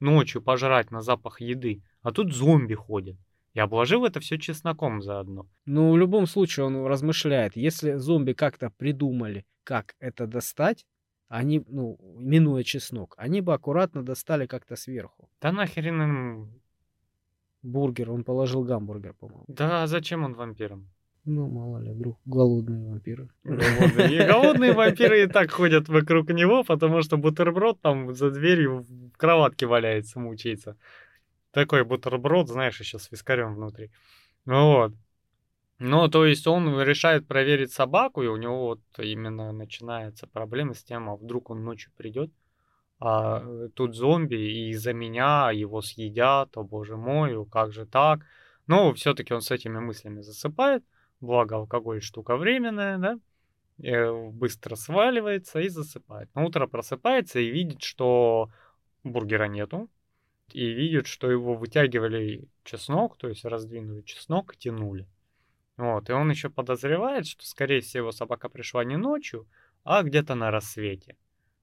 ночью 0.00 0.42
пожрать 0.42 0.90
на 0.90 1.00
запах 1.00 1.40
еды, 1.40 1.82
а 2.02 2.12
тут 2.12 2.32
зомби 2.32 2.74
ходят. 2.74 3.16
И 3.54 3.60
обложил 3.60 4.04
это 4.04 4.20
все 4.20 4.36
чесноком 4.38 5.00
заодно. 5.00 5.48
Но 5.64 5.92
в 5.92 5.96
любом 5.96 6.26
случае 6.26 6.66
он 6.66 6.86
размышляет, 6.86 7.56
если 7.56 7.94
зомби 7.94 8.32
как-то 8.32 8.70
придумали, 8.70 9.46
как 9.62 9.94
это 10.00 10.26
достать, 10.26 10.84
они, 11.28 11.64
ну, 11.68 11.98
минуя 12.18 12.62
чеснок, 12.62 13.14
они 13.18 13.40
бы 13.40 13.54
аккуратно 13.54 14.04
достали 14.04 14.46
как-то 14.46 14.76
сверху. 14.76 15.28
Да 15.40 15.52
нахрен 15.52 16.02
им... 16.02 16.60
Бургер, 17.62 18.10
он 18.10 18.24
положил 18.24 18.62
гамбургер, 18.62 19.14
по-моему. 19.14 19.44
Да 19.48 19.86
зачем 19.86 20.22
он 20.22 20.34
вампирам? 20.34 20.90
Ну, 21.24 21.48
мало 21.48 21.78
ли, 21.78 21.90
вдруг 21.92 22.18
голодные 22.26 22.86
вампиры. 22.86 23.30
Голодные. 23.44 24.12
И 24.12 24.26
голодные 24.26 24.72
вампиры 24.74 25.22
и 25.22 25.26
так 25.26 25.50
ходят 25.50 25.88
вокруг 25.88 26.28
него, 26.28 26.64
потому 26.64 27.00
что 27.00 27.16
бутерброд 27.16 27.80
там 27.80 28.12
за 28.12 28.30
дверью 28.30 28.80
в 28.82 29.16
кроватке 29.16 29.64
валяется, 29.66 30.20
мучается. 30.20 30.76
Такой 31.50 31.84
бутерброд, 31.84 32.48
знаешь, 32.48 32.78
еще 32.78 32.98
с 32.98 33.10
вискарем 33.10 33.54
внутри. 33.54 33.90
Ну 34.44 34.72
вот. 34.72 34.92
Ну, 35.78 36.08
то 36.08 36.24
есть 36.24 36.46
он 36.46 36.80
решает 36.80 37.26
проверить 37.26 37.72
собаку, 37.72 38.22
и 38.22 38.28
у 38.28 38.36
него 38.36 38.66
вот 38.66 38.80
именно 38.98 39.52
начинается 39.52 40.26
проблема 40.26 40.74
с 40.74 40.84
тем, 40.84 41.10
а 41.10 41.16
вдруг 41.16 41.50
он 41.50 41.64
ночью 41.64 41.92
придет, 41.96 42.30
а 43.00 43.42
э, 43.44 43.68
тут 43.74 43.96
зомби, 43.96 44.36
и 44.36 44.70
из-за 44.70 44.92
меня 44.92 45.50
его 45.50 45.82
съедят, 45.82 46.56
о 46.56 46.62
боже 46.62 46.96
мой, 46.96 47.44
как 47.50 47.72
же 47.72 47.86
так. 47.86 48.20
Но 48.66 48.94
все-таки 48.94 49.34
он 49.34 49.40
с 49.40 49.50
этими 49.50 49.78
мыслями 49.78 50.20
засыпает, 50.20 50.84
благо 51.20 51.56
алкоголь 51.56 52.00
штука 52.00 52.36
временная, 52.36 52.98
да, 52.98 53.18
э, 53.82 54.30
быстро 54.30 54.76
сваливается 54.76 55.60
и 55.60 55.68
засыпает. 55.68 56.32
На 56.34 56.44
утро 56.44 56.68
просыпается 56.68 57.40
и 57.40 57.50
видит, 57.50 57.82
что 57.82 58.48
бургера 59.02 59.48
нету, 59.48 59.90
и 60.52 60.66
видит, 60.66 61.08
что 61.08 61.30
его 61.30 61.54
вытягивали 61.54 62.48
чеснок, 62.62 63.16
то 63.18 63.28
есть 63.28 63.44
раздвинули 63.44 64.02
чеснок 64.02 64.56
тянули. 64.56 65.08
Вот, 65.76 66.08
и 66.08 66.12
он 66.12 66.30
еще 66.30 66.50
подозревает, 66.50 67.26
что, 67.26 67.44
скорее 67.44 67.80
всего, 67.80 68.12
собака 68.12 68.48
пришла 68.48 68.84
не 68.84 68.96
ночью, 68.96 69.48
а 69.82 70.02
где-то 70.02 70.34
на 70.34 70.50
рассвете. 70.50 71.16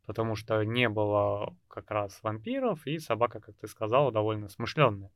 Потому 0.06 0.36
что 0.36 0.64
не 0.64 0.90
было 0.90 1.56
как 1.68 1.92
раз 1.92 2.22
вампиров, 2.22 2.86
и 2.86 3.00
собака, 3.00 3.40
как 3.40 3.56
ты 3.56 3.68
сказала, 3.68 4.12
довольно 4.12 4.50
смышленная. 4.50 5.12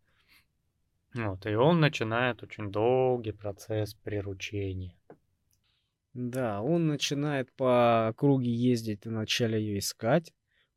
Вот, 1.14 1.46
и 1.46 1.56
он 1.56 1.80
начинает 1.80 2.44
очень 2.44 2.72
долгий 2.72 3.32
процесс 3.32 3.94
приручения. 3.94 4.96
Да, 6.14 6.62
он 6.62 6.88
начинает 6.88 7.52
по 7.54 8.08
округе 8.08 8.50
ездить, 8.50 9.06
вначале 9.06 9.60
ее 9.60 9.80
искать. 9.80 10.34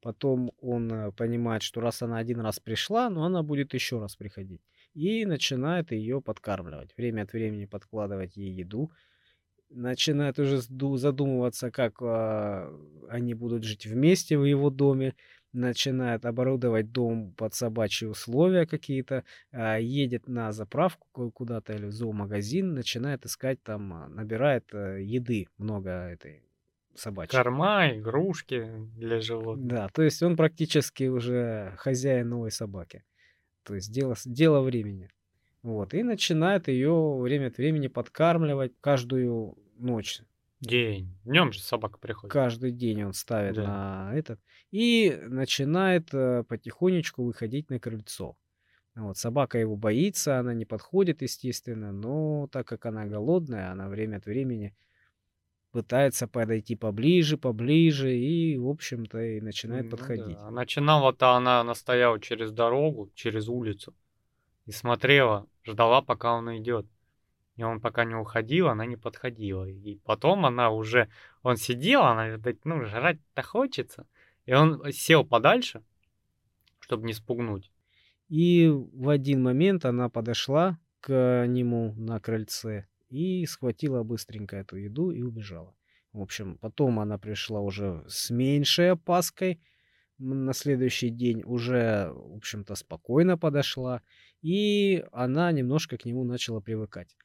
Потом 0.09 0.53
он 0.63 0.91
э, 0.91 1.13
понимает, 1.13 1.63
что 1.63 1.83
раз 1.83 2.01
она 2.01 2.17
один 2.17 2.41
раз 2.41 2.59
пришла, 2.61 3.11
но 3.11 3.25
она 3.25 3.43
будет 3.43 3.75
еще 3.75 4.01
раз 4.01 4.17
приходить. 4.17 4.63
И 4.95 5.27
начинает 5.27 5.93
ее 5.93 6.23
подкармливать. 6.23 6.97
Время 6.97 7.25
от 7.25 7.35
времени 7.35 7.67
подкладывать 7.67 8.35
ей 8.35 8.55
еду. 8.55 8.91
Начинает 9.69 10.39
уже 10.39 10.63
задумываться, 10.63 11.71
как 11.71 12.01
а, 12.01 12.75
они 13.11 13.35
будут 13.35 13.65
жить 13.65 13.85
вместе 13.85 14.39
в 14.39 14.45
его 14.45 14.71
доме. 14.71 15.15
Начинает 15.53 16.25
оборудовать 16.25 16.91
дом 16.91 17.35
под 17.35 17.53
собачьи 17.53 18.09
условия 18.09 18.65
какие-то. 18.65 19.25
а, 19.53 19.77
Едет 19.77 20.27
на 20.27 20.53
заправку 20.53 21.07
ку- 21.13 21.31
куда-то 21.31 21.75
или 21.75 21.85
в 21.85 21.93
зоомагазин. 21.93 22.73
Начинает 22.73 23.27
искать 23.27 23.63
там, 23.63 23.93
а, 23.93 24.09
набирает 24.09 24.73
э, 24.73 25.03
еды 25.03 25.49
много 25.59 25.91
этой 25.91 26.48
собачьей. 26.99 27.37
Корма, 27.43 27.91
игрушки 27.97 28.67
для 28.97 29.21
животных. 29.21 29.67
Да, 29.67 29.89
то 29.89 30.03
есть 30.03 30.23
он 30.23 30.37
практически 30.37 31.05
уже 31.05 31.75
хозяин 31.79 32.29
новой 32.29 32.51
собаки. 32.51 33.05
То 33.63 33.75
есть 33.75 33.93
дело, 33.93 34.15
дело 34.25 34.61
времени. 34.63 35.11
Вот, 35.63 35.93
и 35.95 36.03
начинает 36.03 36.69
ее 36.69 37.19
время 37.19 37.49
от 37.49 37.59
времени 37.59 37.89
подкармливать 37.89 38.73
каждую 38.81 39.59
ночь. 39.77 40.21
День. 40.61 41.15
Днем 41.25 41.53
же 41.53 41.61
собака 41.61 41.99
приходит. 41.99 42.33
Каждый 42.33 42.73
день 42.73 43.05
он 43.05 43.13
ставит 43.13 43.55
Да. 43.55 43.65
на 44.11 44.15
этот. 44.17 44.41
И 44.73 45.17
начинает 45.29 46.13
э, 46.13 46.43
потихонечку 46.49 47.23
выходить 47.25 47.71
на 47.71 47.79
крыльцо. 47.79 48.37
Вот, 48.97 49.17
собака 49.17 49.59
его 49.59 49.77
боится, 49.77 50.39
она 50.41 50.55
не 50.55 50.65
подходит, 50.65 51.23
естественно, 51.23 51.93
но 51.93 52.49
так 52.51 52.67
как 52.67 52.87
она 52.87 53.07
голодная, 53.07 53.71
она 53.71 53.89
время 53.89 54.17
от 54.17 54.27
времени 54.27 54.75
пытается 55.73 56.27
подойти 56.27 56.77
поближе, 56.77 57.37
поближе, 57.37 58.17
и, 58.17 58.57
в 58.57 58.69
общем-то, 58.69 59.21
и 59.21 59.41
начинает 59.41 59.85
Ну 59.85 59.91
подходить. 59.91 60.37
да. 60.37 60.51
Начинала-то 60.51 61.33
она, 61.33 61.61
она 61.61 61.75
стояла 61.75 62.19
через 62.21 62.53
дорогу, 62.53 63.11
через 63.15 63.49
улицу. 63.49 63.95
и 64.67 64.73
смотрела, 64.73 65.47
ждала, 65.65 66.03
пока 66.03 66.35
он 66.35 66.49
уйдет. 66.49 66.87
И 67.57 67.63
он 67.63 67.81
пока 67.81 68.05
не 68.05 68.15
уходил, 68.15 68.69
она 68.69 68.85
не 68.87 68.97
подходила. 68.97 69.65
И 69.65 69.97
потом 70.05 70.45
она 70.47 70.71
уже, 70.71 71.09
он 71.43 71.57
сидел, 71.57 72.03
она, 72.03 72.29
видать, 72.29 72.65
ну, 72.65 72.85
жрать-то 72.85 73.43
хочется. 73.43 74.07
И 74.47 74.53
он 74.53 74.93
сел 74.93 75.25
подальше, 75.25 75.83
чтобы 76.81 77.07
не 77.07 77.15
спугнуть. 77.15 77.73
И 78.29 78.69
в 78.69 79.09
один 79.09 79.43
момент 79.43 79.85
она 79.87 80.09
подошла 80.11 80.79
к 81.01 81.47
нему 81.47 81.95
на 81.97 82.21
крыльце 82.21 82.87
и 83.09 83.47
схватила 83.47 84.03
быстренько 84.03 84.57
эту 84.57 84.77
еду 84.77 85.11
и 85.11 85.23
убежала. 85.23 85.75
В 86.13 86.21
общем, 86.21 86.59
потом 86.59 87.01
она 87.01 87.19
пришла 87.19 87.61
уже 87.61 88.05
с 88.09 88.31
меньшей 88.31 88.93
опаской. 88.93 89.61
На 90.19 90.53
следующий 90.53 91.11
день 91.11 91.43
уже, 91.45 92.11
в 92.13 92.37
общем-то, 92.37 92.75
спокойно 92.75 93.39
подошла. 93.39 94.03
И 94.43 95.05
она 95.13 95.53
немножко 95.53 95.97
к 95.97 96.05
нему 96.05 96.25
начала 96.25 96.61
привыкать. 96.61 97.17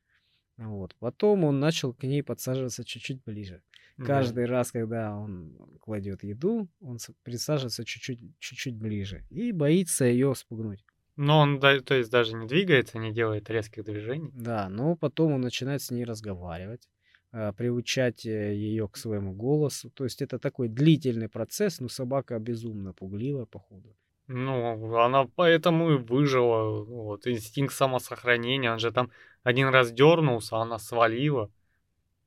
Вот. 0.58 0.96
Потом 1.00 1.44
он 1.44 1.60
начал 1.60 1.94
к 1.94 2.04
ней 2.04 2.22
подсаживаться 2.22 2.84
чуть-чуть 2.84 3.24
ближе. 3.24 3.64
Да. 3.98 4.06
Каждый 4.06 4.46
раз, 4.46 4.72
когда 4.72 5.16
он 5.16 5.78
кладет 5.80 6.24
еду, 6.24 6.70
он 6.80 6.98
присаживается 7.24 7.86
чуть-чуть, 7.86 8.20
чуть-чуть 8.40 8.76
ближе 8.76 9.26
и 9.30 9.52
боится 9.52 10.06
ее 10.06 10.34
спугнуть. 10.36 10.84
Но 11.16 11.40
он, 11.40 11.60
то 11.60 11.94
есть, 11.94 12.10
даже 12.10 12.36
не 12.36 12.48
двигается, 12.48 12.98
не 12.98 13.12
делает 13.12 13.50
резких 13.50 13.84
движений. 13.84 14.32
Да, 14.34 14.68
но 14.70 14.96
потом 14.96 15.34
он 15.34 15.42
начинает 15.42 15.82
с 15.82 15.92
ней 15.92 16.06
разговаривать, 16.06 16.90
а, 17.32 17.52
приучать 17.54 18.26
э, 18.26 18.56
ее 18.56 18.88
к 18.88 18.98
своему 18.98 19.34
голосу. 19.34 19.92
То 19.92 20.06
есть 20.06 20.22
это 20.24 20.40
такой 20.40 20.70
длительный 20.70 21.30
процесс, 21.30 21.80
но 21.80 21.88
собака 21.88 22.40
безумно 22.40 22.94
пугливая, 22.94 23.46
походу. 23.46 23.96
Ну, 24.28 24.96
она 24.98 25.28
поэтому 25.36 25.92
и 25.92 25.98
выжила. 25.98 26.84
Вот, 26.84 27.28
инстинкт 27.28 27.74
самосохранения. 27.74 28.72
Он 28.72 28.80
же 28.80 28.92
там 28.92 29.12
один 29.44 29.68
раз 29.68 29.92
дернулся, 29.92 30.58
она 30.58 30.80
свалила. 30.80 31.52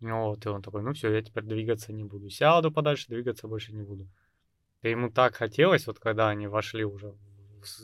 Вот, 0.00 0.44
и 0.44 0.48
он 0.48 0.62
такой, 0.62 0.82
ну 0.82 0.92
все, 0.92 1.12
я 1.12 1.22
теперь 1.22 1.44
двигаться 1.44 1.92
не 1.92 2.04
буду. 2.04 2.28
Сяду 2.28 2.70
подальше, 2.70 3.08
двигаться 3.08 3.48
больше 3.48 3.72
не 3.72 3.82
буду. 3.82 4.08
И 4.82 4.90
ему 4.90 5.10
так 5.10 5.34
хотелось, 5.34 5.86
вот 5.86 5.98
когда 5.98 6.28
они 6.28 6.46
вошли 6.46 6.84
уже 6.84 7.14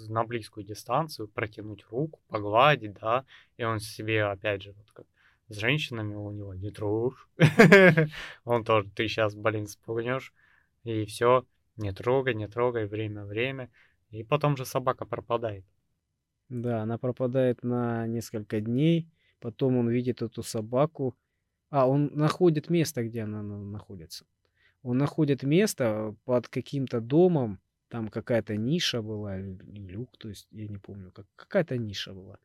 на 0.08 0.24
близкую 0.24 0.64
дистанцию, 0.64 1.28
протянуть 1.28 1.84
руку, 1.90 2.20
погладить, 2.28 2.94
да, 2.94 3.24
и 3.56 3.64
он 3.64 3.80
себе, 3.80 4.24
опять 4.24 4.62
же, 4.62 4.72
вот 4.72 4.90
как 4.92 5.06
с 5.48 5.56
женщинами 5.56 6.14
у 6.14 6.30
него 6.30 6.54
не 6.54 6.70
трогай. 6.70 7.18
Он 8.44 8.64
тоже, 8.64 8.88
ты 8.90 9.06
сейчас, 9.08 9.34
блин, 9.34 9.66
спугнешь, 9.66 10.32
и 10.84 11.04
все, 11.04 11.44
не 11.76 11.92
трогай, 11.92 12.34
не 12.34 12.48
трогай, 12.48 12.86
время, 12.86 13.24
время. 13.24 13.70
И 14.10 14.22
потом 14.22 14.56
же 14.56 14.64
собака 14.64 15.04
пропадает. 15.04 15.64
Да, 16.48 16.82
она 16.82 16.98
пропадает 16.98 17.62
на 17.62 18.06
несколько 18.06 18.60
дней, 18.60 19.08
потом 19.40 19.76
он 19.78 19.88
видит 19.88 20.22
эту 20.22 20.42
собаку. 20.42 21.16
А, 21.70 21.88
он 21.88 22.10
находит 22.14 22.68
место, 22.68 23.02
где 23.04 23.22
она 23.22 23.42
находится. 23.42 24.26
Он 24.82 24.98
находит 24.98 25.42
место 25.42 26.14
под 26.24 26.48
каким-то 26.48 27.00
домом, 27.00 27.58
там 27.92 28.08
какая-то 28.08 28.56
ниша 28.56 29.02
была, 29.02 29.36
люк, 29.36 30.16
то 30.18 30.30
есть, 30.30 30.48
я 30.50 30.66
не 30.66 30.78
помню, 30.78 31.12
как, 31.12 31.26
какая-то 31.36 31.76
ниша 31.76 32.14
была. 32.14 32.38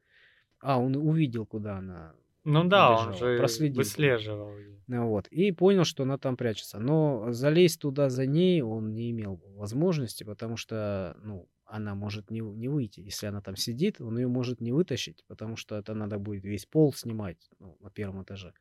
А, 0.59 0.77
он 0.77 0.97
увидел, 0.97 1.45
куда 1.45 1.77
она 1.77 2.15
Ну 2.43 2.65
да, 2.65 2.91
он 2.91 3.13
же 3.13 3.37
проследил. 3.37 3.77
выслеживал. 3.77 4.51
Ну 4.87 5.07
вот, 5.07 5.29
и 5.29 5.53
понял, 5.53 5.85
что 5.85 6.03
она 6.03 6.17
там 6.17 6.35
прячется. 6.35 6.79
Но 6.79 7.31
залезть 7.31 7.79
туда 7.79 8.09
за 8.09 8.25
ней 8.25 8.61
он 8.61 8.93
не 8.93 9.09
имел 9.11 9.41
возможности, 9.55 10.25
потому 10.25 10.57
что, 10.57 11.15
ну, 11.23 11.47
она 11.63 11.95
может 11.95 12.29
не, 12.29 12.41
не 12.41 12.67
выйти. 12.67 12.99
Если 12.99 13.27
она 13.27 13.39
там 13.39 13.55
сидит, 13.55 14.01
он 14.01 14.17
ее 14.17 14.27
может 14.27 14.59
не 14.59 14.73
вытащить, 14.73 15.23
потому 15.27 15.55
что 15.55 15.77
это 15.77 15.93
надо 15.93 16.19
будет 16.19 16.43
весь 16.43 16.65
пол 16.65 16.93
снимать 16.93 17.49
ну, 17.59 17.77
на 17.79 17.89
первом 17.89 18.21
этаже. 18.23 18.51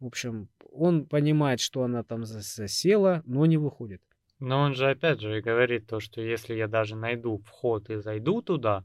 В 0.00 0.06
общем, 0.06 0.48
он 0.72 1.06
понимает, 1.06 1.60
что 1.60 1.84
она 1.84 2.02
там 2.02 2.24
засела, 2.24 3.22
но 3.26 3.46
не 3.46 3.58
выходит. 3.58 4.02
Но 4.40 4.60
он 4.60 4.74
же 4.74 4.90
опять 4.90 5.20
же 5.20 5.38
и 5.38 5.42
говорит 5.42 5.86
то, 5.86 6.00
что 6.00 6.20
если 6.20 6.54
я 6.54 6.66
даже 6.66 6.96
найду 6.96 7.38
вход 7.38 7.90
и 7.90 7.96
зайду 7.96 8.42
туда, 8.42 8.84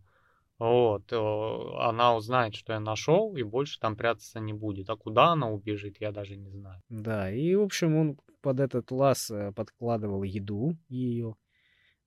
вот, 0.60 1.12
она 1.12 2.16
узнает, 2.16 2.56
что 2.56 2.74
я 2.74 2.80
нашел, 2.80 3.36
и 3.36 3.44
больше 3.44 3.80
там 3.80 3.96
прятаться 3.96 4.40
не 4.40 4.54
будет. 4.54 4.90
А 4.90 4.96
куда 4.96 5.28
она 5.28 5.50
убежит, 5.50 5.98
я 6.00 6.12
даже 6.12 6.38
не 6.38 6.50
знаю. 6.50 6.82
Да, 6.90 7.32
и, 7.32 7.56
в 7.56 7.62
общем, 7.62 7.96
он 7.96 8.18
под 8.42 8.60
этот 8.60 8.92
лаз 8.92 9.32
э, 9.32 9.52
подкладывал 9.54 10.24
еду 10.24 10.78
ее. 10.88 11.36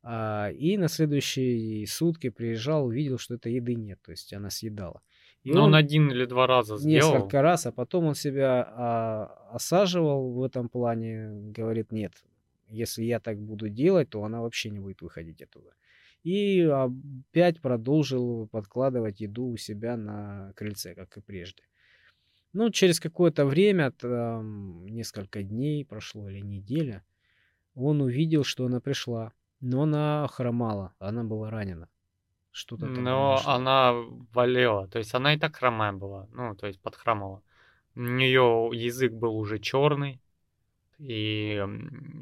А, 0.02 0.50
и 0.50 0.76
на 0.76 0.88
следующие 0.88 1.86
сутки 1.86 2.30
приезжал, 2.30 2.86
увидел, 2.86 3.18
что 3.18 3.34
этой 3.34 3.54
еды 3.54 3.74
нет, 3.74 3.98
то 4.02 4.12
есть 4.12 4.32
она 4.32 4.48
съедала. 4.48 5.02
И 5.42 5.52
Но 5.52 5.64
он, 5.64 5.68
он 5.68 5.74
один 5.74 6.10
или 6.10 6.24
два 6.24 6.46
раза 6.46 6.76
сделал. 6.76 7.14
Несколько 7.14 7.42
раз, 7.42 7.66
а 7.66 7.72
потом 7.72 8.04
он 8.04 8.14
себя 8.14 8.62
а, 8.62 9.24
осаживал 9.52 10.32
в 10.32 10.42
этом 10.42 10.68
плане, 10.68 11.52
говорит, 11.52 11.92
нет, 11.92 12.12
если 12.68 13.04
я 13.04 13.20
так 13.20 13.38
буду 13.38 13.68
делать, 13.68 14.10
то 14.10 14.22
она 14.24 14.40
вообще 14.40 14.70
не 14.70 14.78
будет 14.80 15.02
выходить 15.02 15.42
оттуда. 15.42 15.70
И 16.24 16.60
опять 16.62 17.60
продолжил 17.60 18.48
подкладывать 18.48 19.20
еду 19.20 19.46
у 19.46 19.56
себя 19.56 19.96
на 19.96 20.52
крыльце, 20.56 20.94
как 20.94 21.16
и 21.16 21.20
прежде. 21.20 21.62
Ну, 22.52 22.70
через 22.70 22.98
какое-то 22.98 23.46
время, 23.46 23.92
там, 23.92 24.86
несколько 24.86 25.42
дней 25.42 25.84
прошло 25.84 26.28
или 26.28 26.40
неделя, 26.40 27.04
он 27.74 28.00
увидел, 28.00 28.44
что 28.44 28.66
она 28.66 28.80
пришла. 28.80 29.32
Но 29.60 29.82
она 29.82 30.26
хромала, 30.28 30.94
она 30.98 31.24
была 31.24 31.50
ранена. 31.50 31.88
Что-то 32.50 32.86
Но 32.86 33.34
вышло. 33.34 33.54
она 33.54 33.94
болела, 34.32 34.88
то 34.88 34.98
есть 34.98 35.14
она 35.14 35.34
и 35.34 35.38
так 35.38 35.56
хромая 35.56 35.92
была, 35.92 36.28
ну, 36.32 36.56
то 36.56 36.66
есть 36.66 36.80
подхромала. 36.80 37.42
У 37.94 38.00
нее 38.00 38.70
язык 38.72 39.12
был 39.12 39.36
уже 39.36 39.58
черный, 39.58 40.20
и 40.98 41.60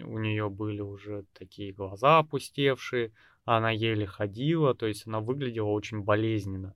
у 0.04 0.18
нее 0.18 0.50
были 0.50 0.80
уже 0.80 1.24
такие 1.32 1.72
глаза 1.72 2.18
опустевшие, 2.18 3.12
она 3.44 3.70
еле 3.70 4.06
ходила, 4.06 4.74
то 4.74 4.86
есть 4.86 5.06
она 5.06 5.20
выглядела 5.20 5.68
очень 5.68 6.02
болезненно. 6.02 6.74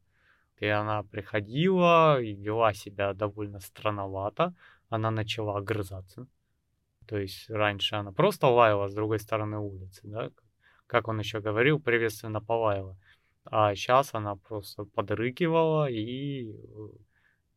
И 0.58 0.66
она 0.66 1.02
приходила 1.02 2.20
и 2.20 2.34
вела 2.34 2.72
себя 2.74 3.14
довольно 3.14 3.60
странновато, 3.60 4.54
она 4.88 5.10
начала 5.10 5.56
огрызаться. 5.56 6.26
То 7.06 7.18
есть 7.18 7.50
раньше 7.50 7.96
она 7.96 8.12
просто 8.12 8.46
лаяла 8.46 8.88
с 8.88 8.94
другой 8.94 9.18
стороны 9.18 9.58
улицы, 9.58 10.00
да, 10.04 10.30
как 10.86 11.08
он 11.08 11.18
еще 11.18 11.40
говорил, 11.40 11.80
приветственно 11.80 12.40
полаяла. 12.40 12.96
А 13.44 13.74
сейчас 13.74 14.14
она 14.14 14.36
просто 14.36 14.84
подрыкивала 14.84 15.90
и 15.90 16.52
э, 16.52 16.88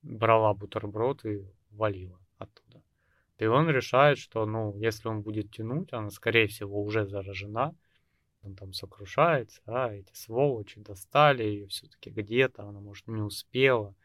брала 0.02 0.54
бутерброд 0.54 1.26
и 1.26 1.46
валила. 1.72 2.23
И 3.44 3.46
он 3.46 3.70
решает, 3.70 4.20
что, 4.20 4.46
ну, 4.46 4.74
если 4.78 5.10
он 5.10 5.22
будет 5.22 5.52
тянуть, 5.52 5.92
она, 5.92 6.10
скорее 6.12 6.48
всего, 6.48 6.82
уже 6.82 7.06
заражена. 7.06 7.76
Он 8.42 8.56
там 8.56 8.72
сокрушается, 8.72 9.62
а 9.66 9.92
эти 9.92 10.14
сволочи 10.14 10.80
достали 10.80 11.44
ее 11.44 11.68
все-таки 11.68 12.10
где-то, 12.10 12.64
она, 12.64 12.80
может, 12.80 13.06
не 13.10 13.22
успела 13.22 13.96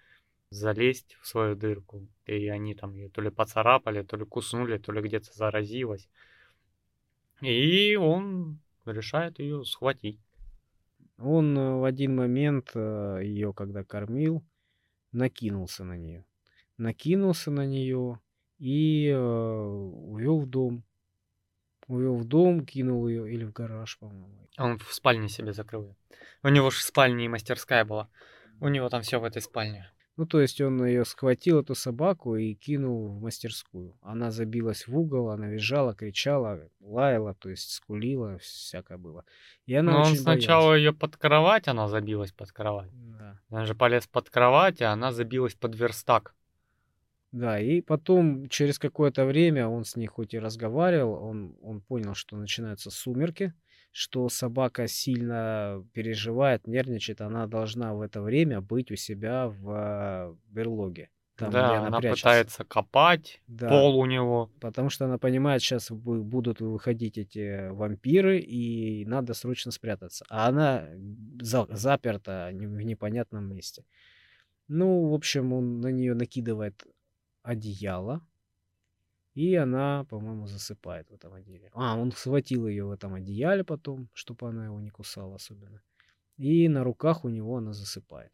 залезть 0.50 1.16
в 1.20 1.28
свою 1.28 1.54
дырку. 1.54 2.08
И 2.26 2.48
они 2.48 2.74
там 2.74 2.94
ее 2.94 3.10
то 3.10 3.20
ли 3.20 3.30
поцарапали, 3.30 4.02
то 4.02 4.16
ли 4.16 4.24
куснули, 4.24 4.76
то 4.78 4.90
ли 4.90 5.00
где-то 5.00 5.32
заразилась. 5.32 6.08
И 7.40 7.94
он 7.94 8.58
решает 8.86 9.38
ее 9.38 9.64
схватить. 9.64 10.18
Он 11.16 11.56
э, 11.56 11.76
в 11.76 11.84
один 11.84 12.16
момент 12.16 12.72
э, 12.74 13.20
ее, 13.22 13.52
когда 13.54 13.84
кормил, 13.84 14.44
накинулся 15.12 15.84
на 15.84 15.96
нее. 15.96 16.24
Накинулся 16.76 17.52
на 17.52 17.64
нее 17.64 18.20
и 18.58 19.08
э, 19.08 19.16
увел 19.16 20.40
в 20.40 20.46
дом. 20.46 20.84
Увел 21.86 22.16
в 22.16 22.24
дом, 22.24 22.66
кинул 22.66 23.08
ее 23.08 23.32
или 23.32 23.44
в 23.44 23.52
гараж, 23.52 23.98
по-моему. 23.98 24.48
Он 24.58 24.78
в 24.78 24.92
спальне 24.92 25.28
себе 25.28 25.52
закрыл. 25.52 25.96
У 26.42 26.48
него 26.48 26.70
же 26.70 26.82
спальня 26.82 27.24
и 27.24 27.28
мастерская 27.28 27.84
была. 27.84 28.08
У 28.60 28.68
него 28.68 28.88
там 28.88 29.02
все 29.02 29.18
в 29.18 29.24
этой 29.24 29.40
спальне. 29.40 29.90
Ну, 30.18 30.26
то 30.26 30.40
есть 30.40 30.60
он 30.60 30.84
ее 30.84 31.04
схватил, 31.04 31.60
эту 31.60 31.76
собаку, 31.76 32.34
и 32.34 32.52
кинул 32.54 33.06
в 33.06 33.22
мастерскую. 33.22 33.96
Она 34.02 34.32
забилась 34.32 34.88
в 34.88 34.98
угол, 34.98 35.30
она 35.30 35.46
визжала, 35.46 35.94
кричала, 35.94 36.68
лаяла, 36.80 37.34
то 37.34 37.48
есть 37.48 37.70
скулила, 37.70 38.36
всякое 38.38 38.98
было. 38.98 39.24
И 39.66 39.76
она 39.76 39.92
Но 39.92 39.98
он 40.00 40.16
сначала 40.16 40.74
ее 40.74 40.92
под 40.92 41.16
кровать, 41.16 41.68
она 41.68 41.86
забилась 41.86 42.32
под 42.32 42.50
кровать. 42.50 42.90
Да. 42.92 43.38
Он 43.50 43.64
же 43.64 43.76
полез 43.76 44.08
под 44.08 44.28
кровать, 44.28 44.82
а 44.82 44.90
она 44.90 45.12
забилась 45.12 45.54
под 45.54 45.76
верстак. 45.76 46.34
Да, 47.32 47.60
и 47.60 47.80
потом, 47.82 48.48
через 48.48 48.78
какое-то 48.78 49.26
время, 49.26 49.68
он 49.68 49.84
с 49.84 49.96
ней 49.96 50.06
хоть 50.06 50.32
и 50.34 50.38
разговаривал, 50.38 51.22
он, 51.22 51.56
он 51.62 51.80
понял, 51.82 52.14
что 52.14 52.36
начинаются 52.36 52.90
сумерки, 52.90 53.52
что 53.92 54.28
собака 54.30 54.86
сильно 54.88 55.84
переживает, 55.92 56.66
нервничает, 56.66 57.20
она 57.20 57.46
должна 57.46 57.94
в 57.94 58.00
это 58.00 58.22
время 58.22 58.60
быть 58.62 58.90
у 58.90 58.96
себя 58.96 59.48
в 59.48 60.36
берлоге. 60.48 61.10
там, 61.36 61.50
Да, 61.52 61.76
она, 61.78 61.86
она 61.86 61.98
прячется. 62.00 62.22
пытается 62.24 62.64
копать, 62.64 63.40
Да. 63.46 63.68
пол 63.68 63.98
у 63.98 64.06
него. 64.06 64.50
Потому 64.60 64.90
что 64.90 65.04
она 65.04 65.18
понимает, 65.18 65.62
сейчас 65.62 65.90
будут 65.90 66.60
выходить 66.60 67.16
эти 67.18 67.68
вампиры, 67.68 68.40
и 68.40 69.04
надо 69.06 69.34
срочно 69.34 69.70
спрятаться. 69.70 70.24
А 70.30 70.48
она 70.48 70.88
за- 71.40 71.68
заперта 71.70 72.50
в 72.52 72.82
непонятном 72.82 73.44
месте. 73.54 73.84
Ну, 74.66 75.08
в 75.10 75.14
общем, 75.14 75.52
он 75.52 75.80
на 75.80 75.88
нее 75.92 76.14
накидывает 76.14 76.84
одеяло, 77.42 78.26
и 79.34 79.54
она, 79.54 80.04
по-моему, 80.04 80.46
засыпает 80.46 81.10
в 81.10 81.14
этом 81.14 81.34
одеяле. 81.34 81.70
А, 81.72 81.96
он 81.96 82.12
схватил 82.12 82.66
ее 82.66 82.84
в 82.84 82.90
этом 82.90 83.14
одеяле 83.14 83.64
потом, 83.64 84.08
чтобы 84.12 84.48
она 84.48 84.64
его 84.66 84.80
не 84.80 84.90
кусала 84.90 85.36
особенно. 85.36 85.82
И 86.36 86.68
на 86.68 86.84
руках 86.84 87.24
у 87.24 87.28
него 87.28 87.56
она 87.56 87.72
засыпает. 87.72 88.32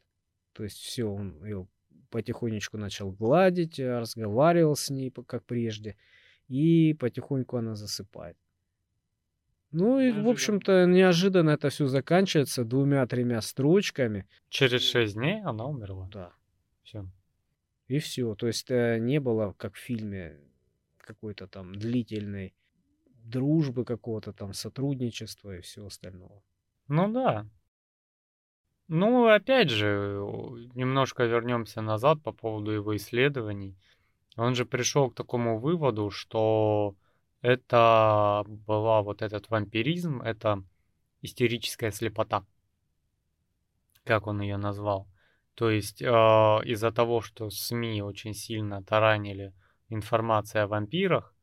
То 0.52 0.64
есть 0.64 0.78
все, 0.78 1.04
он 1.04 1.44
ее 1.44 1.68
потихонечку 2.10 2.78
начал 2.78 3.10
гладить, 3.10 3.78
э, 3.78 3.98
разговаривал 3.98 4.76
с 4.76 4.88
ней, 4.90 5.10
как 5.10 5.44
прежде, 5.44 5.96
и 6.48 6.94
потихоньку 6.94 7.56
она 7.56 7.74
засыпает. 7.74 8.36
Ну 9.72 9.98
и, 9.98 10.12
в 10.12 10.24
Неожиданно. 10.24 10.30
общем-то, 10.30 10.86
неожиданно 10.86 11.50
это 11.50 11.68
все 11.68 11.86
заканчивается 11.88 12.64
двумя-тремя 12.64 13.40
строчками. 13.40 14.28
Через 14.48 14.82
шесть 14.82 15.14
дней 15.14 15.42
она 15.42 15.66
умерла. 15.66 16.08
Да. 16.12 16.32
Все. 16.84 17.04
И 17.88 17.98
все. 17.98 18.34
То 18.34 18.46
есть 18.46 18.70
э, 18.70 18.98
не 18.98 19.20
было, 19.20 19.52
как 19.52 19.74
в 19.74 19.78
фильме, 19.78 20.38
какой-то 20.98 21.46
там 21.46 21.74
длительной 21.74 22.54
дружбы 23.24 23.84
какого-то 23.84 24.32
там 24.32 24.52
сотрудничества 24.52 25.56
и 25.56 25.60
всего 25.60 25.86
остального. 25.86 26.42
Ну 26.88 27.12
да. 27.12 27.46
Ну, 28.88 29.28
опять 29.28 29.70
же, 29.70 30.20
немножко 30.74 31.24
вернемся 31.24 31.80
назад 31.80 32.22
по 32.22 32.32
поводу 32.32 32.70
его 32.70 32.94
исследований. 32.96 33.78
Он 34.36 34.54
же 34.54 34.66
пришел 34.66 35.10
к 35.10 35.14
такому 35.14 35.58
выводу, 35.58 36.10
что 36.10 36.94
это 37.40 38.44
была 38.46 39.02
вот 39.02 39.22
этот 39.22 39.48
вампиризм, 39.48 40.20
это 40.20 40.62
истерическая 41.22 41.92
слепота, 41.92 42.44
как 44.04 44.26
он 44.26 44.42
ее 44.42 44.58
назвал. 44.58 45.06
То 45.54 45.70
есть 45.70 46.02
э, 46.02 46.06
из-за 46.06 46.90
того, 46.90 47.20
что 47.20 47.50
СМИ 47.50 48.02
очень 48.02 48.34
сильно 48.34 48.82
таранили 48.82 49.52
информацию 49.88 50.64
о 50.64 50.66
вампирах, 50.66 51.34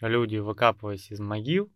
люди, 0.00 0.36
выкапываясь 0.36 1.10
из 1.10 1.20
могил, 1.20 1.70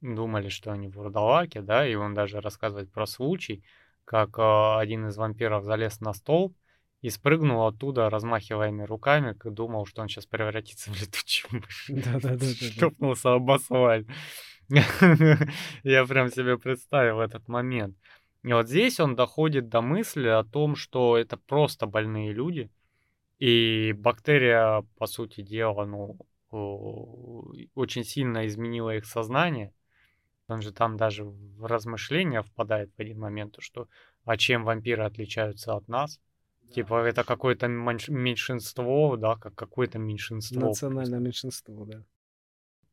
думали, 0.00 0.48
что 0.48 0.72
они 0.72 0.88
вурдалаки, 0.88 1.58
да, 1.58 1.86
и 1.86 1.94
он 1.94 2.14
даже 2.14 2.40
рассказывает 2.40 2.92
про 2.92 3.06
случай, 3.06 3.64
как 4.04 4.38
э, 4.38 4.78
один 4.78 5.06
из 5.06 5.16
вампиров 5.16 5.64
залез 5.64 6.00
на 6.00 6.12
стол 6.12 6.54
и 7.00 7.08
спрыгнул 7.08 7.66
оттуда, 7.66 8.10
размахиваемыми 8.10 8.84
руками, 8.84 9.34
думал, 9.44 9.86
что 9.86 10.02
он 10.02 10.08
сейчас 10.08 10.26
превратится 10.26 10.90
в 10.90 11.00
летучую 11.00 11.62
мышь. 11.62 11.86
Да-да-да-да-да. 11.88 12.54
Шлепнулся 12.54 13.32
об 13.32 13.50
асфальт. 13.50 14.06
Я 15.82 16.06
прям 16.06 16.30
себе 16.30 16.58
представил 16.58 17.20
этот 17.20 17.48
момент. 17.48 17.96
И 18.42 18.52
вот 18.52 18.68
здесь 18.68 19.00
он 19.00 19.16
доходит 19.16 19.68
до 19.68 19.82
мысли 19.82 20.28
о 20.28 20.44
том, 20.44 20.74
что 20.74 21.16
это 21.18 21.36
просто 21.36 21.86
больные 21.86 22.32
люди, 22.32 22.70
и 23.38 23.92
бактерия, 23.96 24.82
по 24.98 25.06
сути 25.06 25.42
дела, 25.42 25.84
ну, 25.84 26.18
очень 27.74 28.04
сильно 28.04 28.46
изменила 28.46 28.96
их 28.96 29.06
сознание. 29.06 29.72
Он 30.48 30.62
же 30.62 30.72
там 30.72 30.96
даже 30.96 31.24
в 31.24 31.64
размышления 31.64 32.42
впадает 32.42 32.90
в 32.96 33.00
один 33.00 33.20
момент, 33.20 33.56
что 33.60 33.88
а 34.24 34.36
чем 34.36 34.64
вампиры 34.64 35.04
отличаются 35.04 35.74
от 35.74 35.86
нас? 35.88 36.20
Типа 36.74 37.04
это 37.04 37.24
какое-то 37.24 37.66
меньш- 37.66 38.10
меньшинство, 38.10 39.16
да, 39.16 39.36
как 39.36 39.54
какое-то 39.54 39.98
меньшинство. 39.98 40.60
Национальное 40.60 41.18
меньшинство, 41.18 41.84
да. 41.84 42.04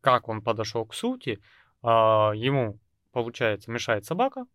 Как 0.02 0.30
он 0.30 0.42
подошел 0.42 0.86
к 0.86 0.94
сути, 0.94 1.40
а, 1.82 2.32
ему, 2.36 2.80
получается, 3.12 3.72
мешает 3.72 4.06
собака. 4.06 4.46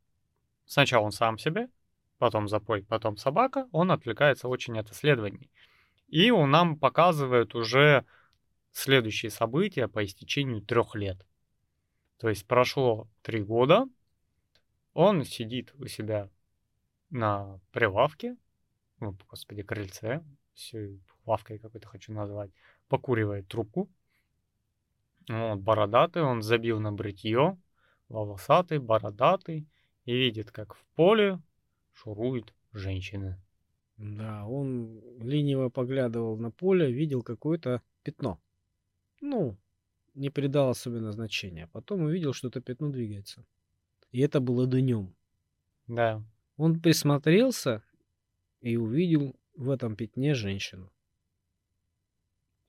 Сначала 0.73 1.05
он 1.05 1.13
сам 1.13 1.37
себе, 1.37 1.69
потом 2.17 2.49
запой, 2.49 2.83
потом 2.83 3.19
собака. 3.19 3.69
Он 3.73 3.91
отвлекается 3.91 4.49
очень 4.49 4.79
от 4.79 4.91
исследований. 4.91 5.51
И 6.09 6.31
он 6.31 6.51
нам 6.51 6.79
показывает 6.79 7.55
уже 7.55 8.07
следующие 8.71 9.31
события 9.31 9.87
по 9.87 10.03
истечению 10.03 10.63
трех 10.63 10.95
лет. 10.95 11.27
То 12.17 12.31
есть 12.31 12.47
прошло 12.47 13.07
три 13.21 13.43
года, 13.43 13.87
он 14.95 15.27
сидит 15.27 15.75
у 15.75 15.87
себя 15.89 16.31
на 17.11 17.61
прилавке, 17.73 18.39
ну, 18.99 19.15
господи, 19.29 19.63
крыльце, 19.63 20.25
всё, 20.55 20.97
лавкой 21.27 21.59
какой-то 21.59 21.87
хочу 21.87 22.15
назвать, 22.15 22.51
покуривает 22.89 23.47
трубку. 23.47 23.91
Вот, 25.29 25.59
бородатый, 25.59 26.23
он 26.23 26.41
забил 26.41 26.81
на 26.81 26.93
бритье, 26.93 27.59
волосатый, 28.09 28.79
бородатый, 28.79 29.67
и 30.05 30.13
видит, 30.15 30.51
как 30.51 30.75
в 30.75 30.85
поле 30.95 31.41
шурует 31.93 32.55
женщина. 32.73 33.41
Да, 33.97 34.47
он 34.47 35.01
лениво 35.21 35.69
поглядывал 35.69 36.37
на 36.37 36.51
поле, 36.51 36.91
видел 36.91 37.23
какое-то 37.23 37.83
пятно. 38.03 38.41
Ну, 39.21 39.57
не 40.15 40.31
придал 40.31 40.71
особенно 40.71 41.13
значения. 41.13 41.69
Потом 41.73 42.03
увидел, 42.03 42.33
что 42.33 42.49
это 42.49 42.61
пятно 42.61 42.91
двигается. 42.91 43.45
И 44.11 44.21
это 44.21 44.41
было 44.41 44.67
днем. 44.67 45.15
Да, 45.87 46.23
Он 46.57 46.81
присмотрелся 46.81 47.83
и 48.61 48.77
увидел 48.77 49.37
в 49.57 49.71
этом 49.71 49.97
пятне 49.97 50.35
женщину. 50.35 50.91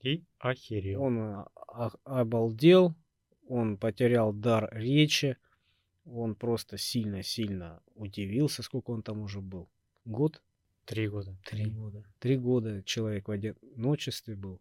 и 0.00 0.22
охерел. 0.38 1.02
Он 1.02 1.18
а, 1.18 1.48
а- 1.66 1.90
обалдел, 2.04 2.94
он 3.48 3.78
потерял 3.78 4.34
дар 4.34 4.68
речи, 4.72 5.38
он 6.04 6.34
просто 6.34 6.76
сильно-сильно 6.76 7.82
удивился, 7.94 8.62
сколько 8.62 8.90
он 8.90 9.02
там 9.02 9.20
уже 9.20 9.40
был. 9.40 9.68
Год? 10.04 10.42
Три 10.84 11.08
года. 11.08 11.36
Три 11.44 11.66
года. 11.66 12.04
Три 12.18 12.36
года 12.36 12.82
человек 12.82 13.28
в 13.28 13.30
одиночестве 13.30 14.34
был. 14.34 14.60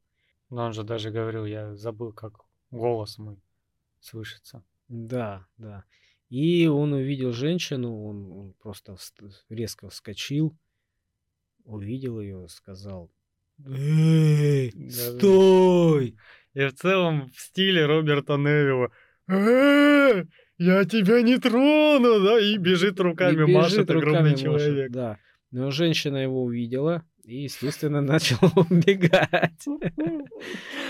Но 0.50 0.66
он 0.66 0.74
же 0.74 0.84
даже 0.84 1.12
говорил, 1.12 1.46
я 1.46 1.76
забыл, 1.76 2.14
как 2.14 2.46
голос 2.72 3.18
мой 3.18 3.38
слышится. 4.00 4.64
Да, 4.88 5.46
да. 5.58 5.84
И 6.30 6.68
он 6.68 6.94
увидел 6.94 7.32
женщину, 7.32 8.06
он, 8.06 8.32
он 8.32 8.54
просто 8.54 8.98
резко 9.50 9.90
вскочил, 9.90 10.56
увидел 11.66 12.20
ее, 12.20 12.48
сказал, 12.50 13.12
«Эй, 13.66 14.72
стой!» 14.90 16.18
И 16.54 16.66
в 16.66 16.74
целом 16.74 17.30
в 17.32 17.40
стиле 17.40 17.86
Роберта 17.86 18.38
Невилла. 18.38 18.92
«Э, 20.64 20.78
Я 20.80 20.86
тебя 20.86 21.22
не 21.22 21.38
трону, 21.38 22.24
да, 22.24 22.40
и 22.40 22.58
бежит 22.58 23.00
руками, 23.00 23.34
И 23.50 23.54
машет 23.54 23.80
бежит 23.80 23.92
руками, 23.92 24.12
огромный 24.12 24.32
машет, 24.32 24.44
человек. 24.44 24.92
Да. 24.92 25.18
Но 25.52 25.72
женщина 25.72 26.18
его 26.18 26.44
увидела 26.44 27.04
и, 27.24 27.44
естественно, 27.44 28.02
начала 28.14 28.52
убегать. 28.56 29.66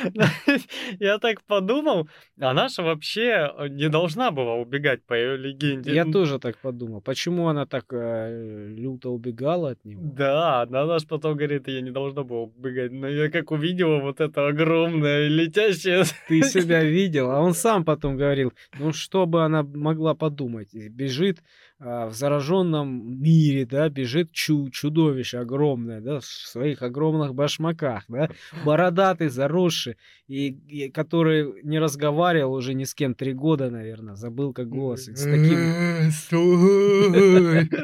Я 0.99 1.19
так 1.19 1.43
подумал, 1.43 2.09
она 2.39 2.69
же 2.69 2.81
вообще 2.81 3.53
не 3.69 3.89
должна 3.89 4.31
была 4.31 4.55
убегать 4.55 5.03
по 5.05 5.13
ее 5.13 5.37
легенде. 5.37 5.93
Я 5.93 6.05
тоже 6.05 6.39
так 6.39 6.57
подумал. 6.57 7.01
Почему 7.01 7.47
она 7.47 7.65
так 7.65 7.85
э, 7.91 8.67
люто 8.75 9.09
убегала 9.09 9.71
от 9.71 9.85
него? 9.85 10.01
Да, 10.03 10.63
она 10.63 10.97
же 10.99 11.07
потом 11.07 11.37
говорит, 11.37 11.67
я 11.67 11.81
не 11.81 11.91
должна 11.91 12.23
была 12.23 12.41
убегать. 12.41 12.91
Но 12.91 13.07
я 13.07 13.29
как 13.29 13.51
увидела 13.51 13.99
вот 13.99 14.19
это 14.19 14.47
огромное 14.47 15.27
летящее... 15.27 16.03
Ты 16.27 16.41
себя 16.43 16.83
видел, 16.83 17.29
а 17.29 17.41
он 17.41 17.53
сам 17.53 17.85
потом 17.85 18.17
говорил, 18.17 18.53
ну 18.79 18.91
что 18.91 19.25
бы 19.25 19.43
она 19.43 19.63
могла 19.63 20.15
подумать? 20.15 20.73
Бежит 20.73 21.39
а, 21.39 21.43
в 21.83 22.13
зараженном 22.13 23.21
мире, 23.21 23.65
да, 23.65 23.89
бежит 23.89 24.31
чу 24.31 24.69
чудовище 24.69 25.39
огромное, 25.39 25.99
да, 25.99 26.19
в 26.19 26.25
своих 26.25 26.81
огромных 26.81 27.35
башмаках, 27.35 28.05
да, 28.07 28.29
бородатый, 28.65 29.27
заросший, 29.27 29.97
и, 30.27 30.47
и 30.47 30.89
который 30.89 31.61
не 31.63 31.79
разговаривал 31.79 32.53
уже 32.53 32.73
ни 32.73 32.85
с 32.85 32.93
кем 32.93 33.15
три 33.15 33.33
года, 33.33 33.69
наверное, 33.69 34.15
забыл 34.15 34.53
как 34.53 34.69
голос, 34.69 35.07
с 35.07 35.23
таким... 35.23 36.11
Стой! 36.11 37.69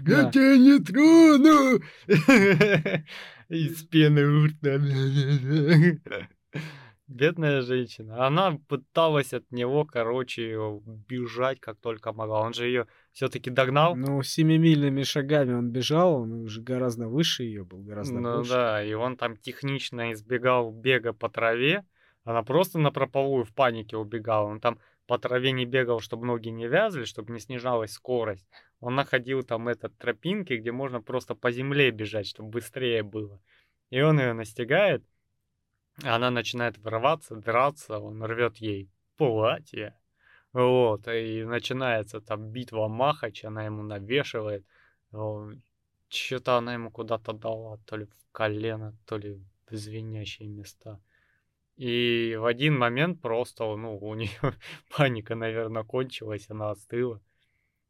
Да. 0.00 0.22
Я 0.22 0.30
тебя 0.30 0.56
не 0.56 0.78
трону! 0.80 1.80
Из 3.48 3.82
пены 3.84 4.46
рта. 4.46 4.80
Бедная 7.12 7.60
женщина. 7.60 8.26
Она 8.26 8.58
пыталась 8.68 9.32
от 9.34 9.50
него, 9.52 9.84
короче, 9.84 10.58
бежать 11.08 11.60
как 11.60 11.78
только 11.78 12.12
могла. 12.12 12.40
Он 12.40 12.54
же 12.54 12.66
ее 12.66 12.86
все-таки 13.12 13.50
догнал. 13.50 13.94
Ну, 13.96 14.22
семимильными 14.22 15.02
шагами 15.02 15.52
он 15.52 15.70
бежал, 15.70 16.22
он 16.22 16.32
уже 16.32 16.62
гораздо 16.62 17.08
выше 17.08 17.42
ее 17.42 17.64
был, 17.64 17.80
гораздо 17.80 18.18
Ну 18.18 18.36
больше. 18.36 18.50
да, 18.50 18.82
и 18.82 18.94
он 18.94 19.16
там 19.16 19.36
технично 19.36 20.12
избегал 20.12 20.72
бега 20.72 21.12
по 21.12 21.28
траве. 21.28 21.84
Она 22.24 22.42
просто 22.42 22.78
на 22.78 22.90
прополую 22.90 23.44
в 23.44 23.52
панике 23.52 23.96
убегала. 23.96 24.46
Он 24.46 24.60
там 24.60 24.78
по 25.06 25.18
траве 25.18 25.52
не 25.52 25.66
бегал, 25.66 26.00
чтобы 26.00 26.26
ноги 26.26 26.48
не 26.48 26.66
вязли, 26.68 27.04
чтобы 27.04 27.32
не 27.32 27.40
снижалась 27.40 27.92
скорость. 27.92 28.46
он 28.80 28.94
находил 28.94 29.42
там 29.42 29.68
этот 29.68 29.96
тропинки, 29.98 30.54
где 30.54 30.72
можно 30.72 31.02
просто 31.02 31.34
по 31.34 31.50
земле 31.52 31.90
бежать, 31.90 32.26
чтобы 32.26 32.50
быстрее 32.50 33.02
было. 33.02 33.40
И 33.90 34.00
он 34.00 34.18
ее 34.18 34.32
настигает, 34.32 35.04
она 36.02 36.30
начинает 36.30 36.78
врываться, 36.78 37.36
драться, 37.36 37.98
он 37.98 38.22
рвет 38.22 38.56
ей 38.56 38.88
платье. 39.16 39.94
Вот, 40.52 41.08
и 41.08 41.44
начинается 41.44 42.20
там 42.20 42.50
битва 42.50 42.88
Махач, 42.88 43.44
она 43.44 43.64
ему 43.64 43.82
навешивает. 43.82 44.64
Что-то 46.08 46.58
она 46.58 46.74
ему 46.74 46.90
куда-то 46.90 47.32
дала, 47.32 47.78
то 47.86 47.96
ли 47.96 48.04
в 48.06 48.32
колено, 48.32 48.94
то 49.06 49.16
ли 49.16 49.40
в 49.70 49.74
звенящие 49.74 50.48
места. 50.48 51.00
И 51.76 52.36
в 52.38 52.44
один 52.44 52.78
момент 52.78 53.20
просто, 53.22 53.64
ну, 53.76 53.96
у 53.96 54.14
нее 54.14 54.30
паника, 54.96 55.34
наверное, 55.34 55.84
кончилась, 55.84 56.46
она 56.50 56.70
остыла. 56.70 57.20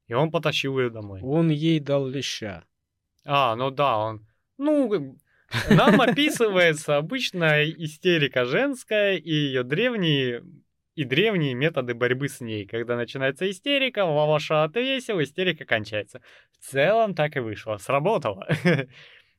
И 0.06 0.14
он 0.14 0.30
потащил 0.30 0.78
ее 0.78 0.90
домой. 0.90 1.20
Он 1.22 1.50
ей 1.50 1.80
дал 1.80 2.06
леща. 2.06 2.64
А, 3.24 3.56
ну 3.56 3.70
да, 3.70 3.98
он... 3.98 4.26
Ну, 4.58 5.16
нам 5.70 6.00
описывается 6.00 6.96
обычная 6.96 7.64
истерика 7.64 8.44
женская 8.44 9.16
и 9.16 9.30
ее 9.30 9.62
древние 9.62 10.42
и 10.94 11.04
древние 11.04 11.54
методы 11.54 11.94
борьбы 11.94 12.28
с 12.28 12.40
ней. 12.40 12.66
Когда 12.66 12.96
начинается 12.96 13.50
истерика, 13.50 14.04
Ваваша 14.04 14.64
отвесил, 14.64 15.22
истерика 15.22 15.64
кончается. 15.64 16.20
В 16.52 16.70
целом 16.70 17.14
так 17.14 17.36
и 17.36 17.40
вышло. 17.40 17.76
Сработало. 17.78 18.46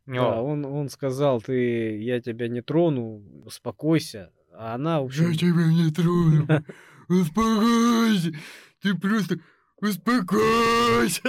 Да, 0.06 0.42
он, 0.42 0.66
он 0.66 0.90
сказал, 0.90 1.42
ты, 1.42 1.98
я 2.02 2.20
тебя 2.20 2.50
не 2.50 2.62
трону, 2.62 3.24
успокойся. 3.46 4.34
А 4.52 4.76
она, 4.76 4.98
общем... 4.98 5.32
Я 5.32 5.38
тебя 5.38 5.66
не 5.72 5.90
трону, 5.92 6.46
успокойся. 7.08 8.34
Ты 8.82 8.96
просто 8.96 9.38
успокойся. 9.84 11.22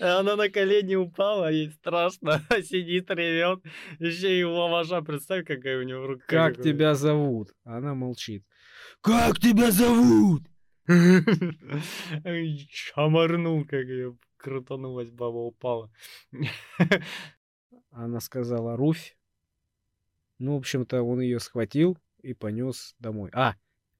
Она 0.00 0.36
на 0.36 0.48
колени 0.48 0.94
упала, 0.94 1.50
ей 1.50 1.70
страшно, 1.70 2.40
сидит, 2.62 3.10
ревет. 3.10 3.62
Еще 3.98 4.40
и 4.40 4.44
лаваша, 4.44 5.02
представь, 5.02 5.46
какая 5.46 5.78
у 5.78 5.82
него 5.82 6.02
в 6.02 6.06
руках. 6.06 6.26
Как 6.26 6.62
тебя 6.62 6.94
зовут? 6.94 7.54
Она 7.64 7.94
молчит. 7.94 8.44
Как 9.00 9.38
тебя 9.38 9.70
зовут? 9.70 10.42
Шамарнул, 12.70 13.64
как 13.64 13.86
ее 13.86 14.18
крутанулась, 14.36 15.10
баба 15.10 15.38
упала. 15.38 15.90
Она 17.90 18.20
сказала 18.20 18.76
Руфь. 18.76 19.16
Ну, 20.38 20.54
в 20.54 20.58
общем-то, 20.58 21.02
он 21.02 21.20
ее 21.20 21.40
схватил 21.40 21.96
и 22.22 22.34
понес 22.34 22.94
домой. 22.98 23.30
А, 23.32 23.54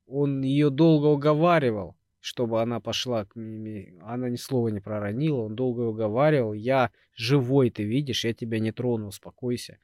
он 0.07 0.43
ее 0.43 0.69
долго 0.69 1.07
уговаривал 1.07 1.97
чтобы 2.25 2.63
она 2.63 2.81
пошла 2.81 3.27
к 3.27 3.37
ними. 3.37 3.99
Она 4.01 4.31
ни 4.31 4.37
слова 4.37 4.69
не 4.69 4.81
проронила, 4.81 5.43
он 5.43 5.55
долго 5.55 5.83
уговаривал. 5.83 6.55
Я 6.55 6.91
живой, 7.15 7.69
ты 7.69 7.85
видишь, 7.85 8.25
я 8.25 8.33
тебя 8.33 8.61
не 8.61 8.73
трону, 8.73 9.09
успокойся. 9.09 9.79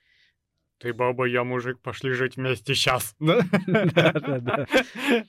Ты 0.79 0.95
баба, 0.95 1.27
я 1.27 1.45
мужик, 1.45 1.81
пошли 1.83 2.13
жить 2.13 2.37
вместе 2.37 2.75
сейчас. 2.75 3.15
Да-да-да. 3.19 4.67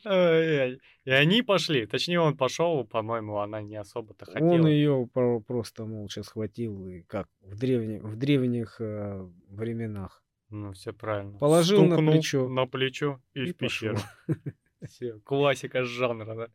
И 1.04 1.12
они 1.12 1.42
пошли. 1.42 1.86
Точнее, 1.86 2.22
он 2.22 2.38
пошел, 2.38 2.86
по-моему, 2.86 3.40
она 3.40 3.62
не 3.62 3.76
особо-то 3.76 4.26
хотела. 4.26 4.48
Он 4.48 4.68
ее 4.68 5.10
просто 5.46 5.86
молча 5.86 6.24
схватил, 6.24 6.88
и 6.88 7.02
как 7.02 7.28
в, 7.42 7.58
древних, 7.58 8.04
в 8.04 8.16
древних 8.16 8.78
э, 8.80 9.28
временах. 9.50 10.24
Ну, 10.50 10.72
все 10.72 10.94
правильно. 10.94 11.38
Положил 11.40 11.84
на 11.84 11.98
плечо. 11.98 12.48
На 12.48 12.66
плечо 12.68 13.20
и, 13.34 13.48
и 13.48 13.52
в 13.52 13.58
пещеру. 13.58 13.98
Все, 14.88 15.20
классика 15.20 15.84
жанра, 15.84 16.36
да. 16.36 16.48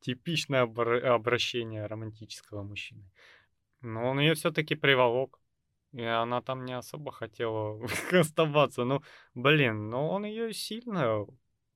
Типичное 0.00 0.62
обращение 0.62 1.86
романтического 1.86 2.62
мужчины. 2.62 3.04
Но 3.80 4.10
он 4.10 4.20
ее 4.20 4.34
все-таки 4.34 4.74
приволок. 4.74 5.40
И 5.92 6.02
она 6.02 6.40
там 6.40 6.64
не 6.64 6.76
особо 6.76 7.10
хотела 7.10 7.80
оставаться. 8.12 8.84
Ну, 8.84 9.02
блин, 9.34 9.90
но 9.90 10.10
он 10.10 10.24
ее 10.24 10.52
сильно 10.52 11.26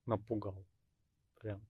напугал. 0.07 0.67
Прям. 1.41 1.61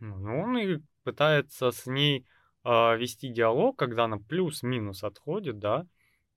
Ну, 0.00 0.42
он 0.42 0.58
и 0.58 0.78
пытается 1.02 1.70
с 1.70 1.86
ней 1.86 2.26
э, 2.64 2.96
вести 2.96 3.28
диалог, 3.28 3.78
когда 3.78 4.04
она 4.04 4.18
плюс-минус 4.18 5.04
отходит, 5.04 5.58
да. 5.58 5.86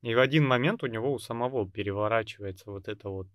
И 0.02 0.16
в 0.16 0.20
один 0.20 0.48
момент 0.48 0.84
у 0.84 0.88
него 0.88 1.14
у 1.14 1.20
самого 1.20 1.70
переворачивается 1.70 2.72
вот 2.72 2.88
это 2.88 3.10
вот 3.10 3.28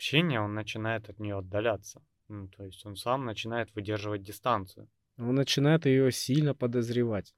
общение, 0.00 0.40
он 0.40 0.54
начинает 0.54 1.10
от 1.10 1.20
нее 1.20 1.36
отдаляться. 1.36 2.00
Ну, 2.28 2.48
то 2.48 2.64
есть 2.64 2.86
он 2.86 2.96
сам 2.96 3.26
начинает 3.26 3.74
выдерживать 3.74 4.22
дистанцию. 4.22 4.88
Он 5.18 5.34
начинает 5.34 5.84
ее 5.86 6.10
сильно 6.10 6.54
подозревать, 6.54 7.34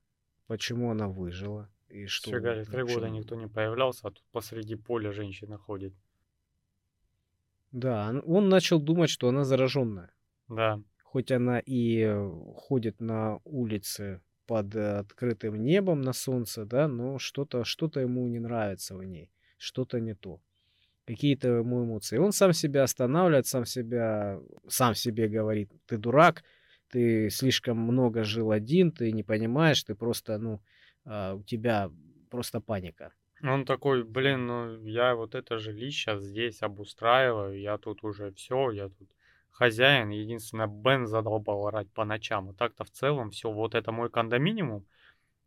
почему 0.47 0.91
она 0.91 1.09
выжила. 1.09 1.69
И 1.89 2.07
что... 2.07 2.31
Фига, 2.31 2.65
три 2.65 2.83
года 2.85 3.11
никто 3.11 3.35
не 3.35 3.49
появлялся, 3.49 4.09
а 4.09 4.11
тут 4.11 4.23
посреди 4.31 4.77
поля 4.77 5.11
женщина 5.13 5.59
ходит. 5.59 5.93
Да, 7.73 8.23
он 8.25 8.49
начал 8.49 8.81
думать, 8.81 9.11
что 9.11 9.29
она 9.29 9.45
зараженная. 9.45 10.11
Да. 10.49 10.81
Хоть 11.03 11.33
она 11.33 11.59
и 11.59 12.15
ходит 12.55 13.01
на 13.01 13.41
улице 13.45 14.21
под 14.47 14.77
открытым 14.77 15.57
небом 15.57 16.01
на 16.03 16.13
солнце, 16.13 16.65
да, 16.65 16.87
но 16.87 17.19
что-то 17.19 17.65
что 17.65 17.91
ему 18.01 18.29
не 18.29 18.39
нравится 18.39 18.95
в 18.97 19.03
ней, 19.03 19.33
что-то 19.59 19.99
не 20.01 20.15
то 20.15 20.41
какие-то 21.07 21.49
ему 21.49 21.85
эмоции. 21.85 22.19
Он 22.19 22.33
сам 22.33 22.53
себя 22.53 22.85
останавливает, 22.85 23.47
сам 23.47 23.65
себя, 23.65 24.39
сам 24.69 24.95
себе 24.95 25.29
говорит, 25.29 25.71
ты 25.87 25.99
дурак, 25.99 26.45
ты 26.91 27.31
слишком 27.31 27.79
много 27.79 28.25
жил 28.25 28.51
один, 28.51 28.93
ты 28.93 29.13
не 29.13 29.23
понимаешь, 29.23 29.83
ты 29.83 29.95
просто, 29.95 30.39
ну, 30.39 30.61
а, 31.05 31.35
у 31.35 31.43
тебя 31.43 31.91
просто 32.31 32.61
паника. 32.61 33.13
Он 33.43 33.65
такой, 33.65 34.05
блин, 34.05 34.47
ну 34.47 34.85
я 34.85 35.17
вот 35.17 35.35
это 35.35 35.59
жилище 35.59 36.19
здесь 36.21 36.63
обустраиваю, 36.63 37.59
я 37.59 37.77
тут 37.77 38.05
уже 38.05 38.33
все, 38.33 38.71
я 38.71 38.89
тут 38.89 39.09
хозяин. 39.51 40.11
Единственное, 40.11 40.67
Бен 40.67 41.07
задолбал 41.07 41.67
орать 41.67 41.91
по 41.93 42.05
ночам. 42.05 42.51
И 42.51 42.55
так-то 42.55 42.85
в 42.85 42.91
целом 42.91 43.31
все, 43.31 43.51
вот 43.51 43.75
это 43.75 43.93
мой 43.93 44.11
кондоминиум. 44.11 44.87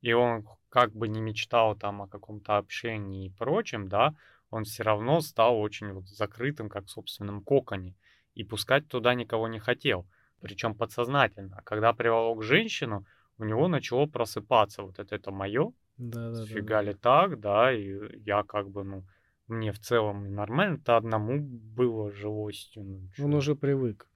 И 0.01 0.13
он 0.13 0.45
как 0.69 0.93
бы 0.93 1.07
не 1.07 1.21
мечтал 1.21 1.75
там 1.75 2.01
о 2.01 2.07
каком-то 2.07 2.57
общении 2.57 3.27
и 3.27 3.29
прочем, 3.29 3.87
да, 3.87 4.13
он 4.55 4.63
все 4.63 4.83
равно 4.83 5.19
стал 5.19 5.59
очень 5.59 5.91
вот 5.91 6.07
закрытым, 6.07 6.69
как 6.69 6.85
в 6.85 6.89
собственном 6.89 7.41
коконе, 7.41 7.93
и 8.35 8.43
пускать 8.45 8.87
туда 8.87 9.13
никого 9.13 9.49
не 9.49 9.59
хотел, 9.59 10.07
причем 10.39 10.75
подсознательно. 10.75 11.57
А 11.57 11.61
когда 11.61 11.91
приволок 11.91 12.41
женщину, 12.41 13.05
у 13.37 13.43
него 13.43 13.67
начало 13.67 14.05
просыпаться 14.05 14.83
вот 14.83 14.97
это, 14.97 15.15
это 15.15 15.31
мое, 15.31 15.73
да, 15.97 16.31
да, 16.31 16.45
фига 16.45 16.81
ли 16.81 16.93
так, 16.93 17.39
да, 17.41 17.73
и 17.73 18.17
я 18.23 18.43
как 18.43 18.69
бы, 18.69 18.85
ну, 18.85 19.03
мне 19.47 19.73
в 19.73 19.79
целом 19.79 20.33
нормально, 20.33 20.77
это 20.77 20.95
одному 20.95 21.37
было 21.41 22.11
жилостью. 22.11 22.83
Ну, 22.83 23.25
он 23.25 23.33
уже 23.33 23.55
привык. 23.55 24.07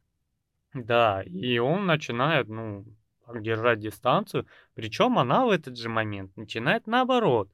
Да, 0.73 1.21
и 1.23 1.57
он 1.57 1.85
начинает, 1.85 2.47
ну, 2.47 2.85
держать 3.35 3.79
дистанцию, 3.79 4.45
причем 4.73 5.19
она 5.19 5.45
в 5.45 5.49
этот 5.49 5.77
же 5.77 5.89
момент 5.89 6.37
начинает 6.37 6.87
наоборот 6.87 7.49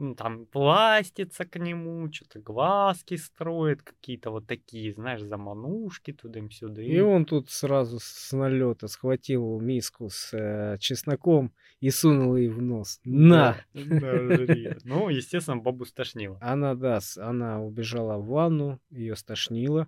ну, 0.00 0.14
там 0.14 0.46
пластится 0.46 1.44
к 1.44 1.58
нему, 1.58 2.10
что-то 2.10 2.40
глазки 2.40 3.16
строит, 3.16 3.82
какие-то 3.82 4.30
вот 4.30 4.46
такие, 4.46 4.94
знаешь, 4.94 5.20
заманушки 5.20 6.12
туда-сюда. 6.12 6.82
И 6.82 6.98
он 7.00 7.26
тут 7.26 7.50
сразу 7.50 7.98
с 8.00 8.32
налета 8.32 8.88
схватил 8.88 9.60
миску 9.60 10.08
с 10.08 10.32
э, 10.32 10.78
чесноком 10.78 11.52
и 11.80 11.90
сунул 11.90 12.34
ей 12.36 12.48
в 12.48 12.62
нос. 12.62 12.98
На! 13.04 13.56
Ну, 14.84 15.10
естественно, 15.10 15.58
бабу 15.58 15.84
стошнило. 15.84 16.38
Она, 16.40 16.74
да, 16.74 17.00
она 17.18 17.62
убежала 17.62 18.16
в 18.16 18.26
ванну, 18.26 18.80
ее 18.90 19.16
стошнило. 19.16 19.86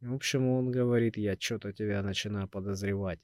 В 0.00 0.14
общем, 0.14 0.48
он 0.48 0.72
говорит, 0.72 1.16
я 1.16 1.36
что-то 1.38 1.72
тебя 1.72 2.02
начинаю 2.02 2.48
подозревать 2.48 3.20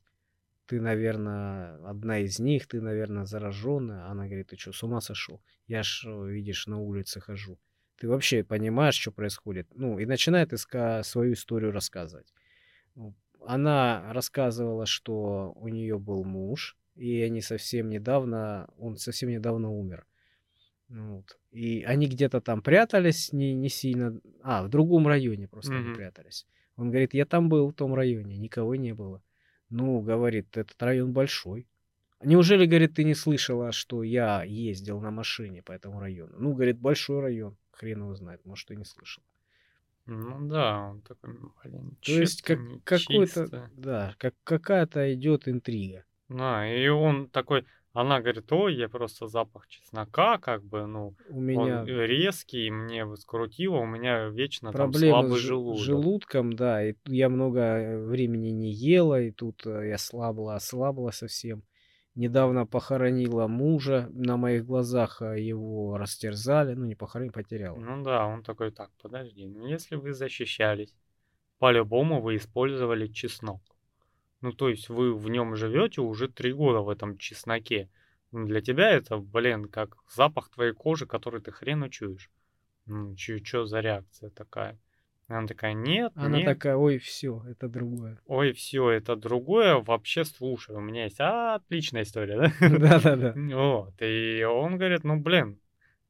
ты, 0.67 0.81
наверное, 0.81 1.77
одна 1.85 2.19
из 2.21 2.39
них, 2.39 2.67
ты, 2.67 2.81
наверное, 2.81 3.25
зараженная. 3.25 4.07
Она 4.07 4.27
говорит, 4.27 4.49
ты 4.49 4.57
что, 4.57 4.73
с 4.73 4.83
ума 4.83 5.01
сошел? 5.01 5.41
Я 5.67 5.83
ж, 5.83 6.07
видишь, 6.07 6.67
на 6.67 6.79
улице 6.79 7.21
хожу. 7.21 7.59
Ты 7.99 8.09
вообще 8.09 8.43
понимаешь, 8.43 8.95
что 8.95 9.13
происходит? 9.13 9.69
Ну, 9.75 9.99
и 9.99 10.07
начинает 10.07 10.53
иска 10.53 11.03
свою 11.03 11.35
историю 11.35 11.73
рассказывать. 11.73 12.33
Она 13.45 14.13
рассказывала, 14.13 14.87
что 14.87 15.53
у 15.57 15.69
нее 15.69 15.99
был 15.99 16.25
муж, 16.25 16.77
и 16.95 17.21
они 17.23 17.41
совсем 17.41 17.89
недавно, 17.89 18.69
он 18.79 18.97
совсем 18.97 19.31
недавно 19.31 19.71
умер. 19.71 20.07
Вот. 20.89 21.39
И 21.51 21.83
они 21.85 22.07
где-то 22.07 22.41
там 22.41 22.61
прятались, 22.63 23.33
не, 23.33 23.55
не 23.55 23.69
сильно, 23.69 24.21
а, 24.43 24.63
в 24.63 24.69
другом 24.69 25.09
районе 25.09 25.49
просто 25.49 25.73
mm-hmm. 25.73 25.95
прятались. 25.95 26.47
Он 26.77 26.91
говорит, 26.91 27.15
я 27.15 27.25
там 27.25 27.49
был, 27.49 27.71
в 27.71 27.75
том 27.75 27.95
районе, 27.95 28.37
никого 28.37 28.75
не 28.75 28.95
было. 28.95 29.23
Ну, 29.73 30.01
говорит, 30.01 30.57
этот 30.57 30.81
район 30.82 31.12
большой. 31.12 31.66
Неужели, 32.23 32.66
говорит, 32.66 32.94
ты 32.94 33.05
не 33.05 33.15
слышала, 33.15 33.73
что 33.73 34.03
я 34.03 34.44
ездил 34.44 35.01
на 35.01 35.11
машине 35.11 35.62
по 35.62 35.73
этому 35.73 35.99
району? 35.99 36.35
Ну, 36.39 36.53
говорит, 36.53 36.78
большой 36.78 37.20
район. 37.20 37.57
Хрен 37.73 38.03
его 38.03 38.15
знает, 38.15 38.44
может, 38.44 38.69
ты 38.69 38.77
не 38.77 38.85
слышал. 38.85 39.23
Ну 40.05 40.47
да, 40.49 40.90
он 40.90 41.01
такой, 41.01 41.39
блин, 41.65 41.97
То 42.03 42.12
есть 42.12 42.43
как, 42.43 42.59
какой-то, 42.85 43.70
да, 43.74 44.15
как 44.19 44.35
какая-то 44.44 45.15
идет 45.15 45.49
интрига. 45.49 46.05
Да, 46.28 46.66
и 46.70 46.89
он 46.89 47.28
такой, 47.28 47.65
она 47.93 48.20
говорит, 48.20 48.51
ой, 48.52 48.74
я 48.74 48.89
просто 48.89 49.27
запах 49.27 49.69
чеснока, 49.69 50.39
как 50.39 50.64
бы, 50.64 50.86
ну, 50.86 51.14
У 51.28 51.36
он 51.36 51.43
меня 51.43 51.85
резкий, 51.85 52.70
мне 52.70 53.05
вот 53.05 53.20
скрутило, 53.20 53.77
у 53.77 53.86
меня 53.86 54.28
вечно 54.28 54.73
там 54.73 54.90
проблемы 54.93 54.97
с 54.97 55.10
слабый 55.10 55.39
жел- 55.39 55.74
желудок. 55.74 55.85
желудком, 55.85 56.52
да, 56.55 56.89
и 56.89 56.94
я 57.06 57.28
много 57.28 57.60
э, 57.60 58.05
времени 58.05 58.48
не 58.48 58.73
ела, 58.73 59.20
и 59.20 59.31
тут 59.31 59.66
э, 59.66 59.89
я 59.89 59.98
слабла, 59.98 60.56
ослабла 60.56 61.10
совсем. 61.10 61.62
Недавно 62.14 62.66
похоронила 62.66 63.47
мужа, 63.47 64.09
на 64.12 64.36
моих 64.36 64.64
глазах 64.64 65.20
э, 65.20 65.40
его 65.40 65.98
растерзали, 65.98 66.74
ну 66.74 66.86
не 66.86 66.94
похоронили, 66.94 67.32
потеряла. 67.32 67.78
Ну 67.78 68.02
да, 68.02 68.27
он 68.27 68.43
такой, 68.43 68.70
так, 68.70 68.90
подожди, 69.02 69.47
ну 69.47 69.66
если 69.66 69.97
вы 69.97 70.14
защищались, 70.14 70.94
по-любому 71.59 72.23
вы 72.23 72.36
использовали 72.36 73.06
чеснок. 73.06 73.60
Ну, 74.43 74.52
то 74.52 74.69
есть 74.69 74.89
вы 74.89 75.14
в 75.14 75.31
нем 75.31 75.56
живете 75.56 76.01
уже 76.01 76.28
три 76.28 76.52
года 76.52 76.81
в 76.81 76.89
этом 76.89 77.16
чесноке. 77.16 77.89
Ну, 78.32 78.47
Для 78.47 78.60
тебя 78.60 78.90
это, 78.90 79.19
блин, 79.19 79.66
как 79.66 79.97
запах 80.10 80.51
твоей 80.51 80.73
кожи, 80.73 81.06
который 81.06 81.40
ты 81.40 81.52
хрен 81.52 81.82
учуешь. 81.82 82.31
Ну, 82.86 83.14
что 83.16 83.66
за 83.66 83.81
реакция 83.81 84.31
такая? 84.31 84.78
Она 85.28 85.47
такая, 85.47 85.73
нет, 85.73 86.12
Она 86.16 86.39
нет, 86.39 86.44
такая, 86.47 86.77
ой, 86.77 86.98
все, 86.98 87.43
это 87.48 87.69
другое. 87.69 88.19
ой, 88.27 88.52
все, 88.52 88.90
это 88.90 89.16
другое, 89.16 89.77
вообще 89.77 90.24
слушай, 90.24 90.74
у 90.74 90.81
меня 90.81 91.05
есть 91.05 91.20
отличная 91.20 92.02
история, 92.02 92.36
да? 92.36 92.52
Да-да-да. 92.78 93.32
Вот, 93.56 93.94
и 94.02 94.44
он 94.44 94.77
говорит, 94.77 95.05
ну, 95.05 95.19
блин, 95.20 95.59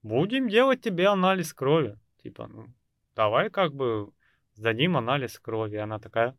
будем 0.02 0.48
делать 0.48 0.80
тебе 0.80 1.06
анализ 1.06 1.52
крови. 1.52 1.98
Типа, 2.22 2.48
ну, 2.48 2.66
давай 3.14 3.50
как 3.50 3.74
бы 3.74 4.10
сдадим 4.54 4.96
анализ 4.96 5.38
крови. 5.38 5.76
Она 5.76 5.98
такая, 5.98 6.36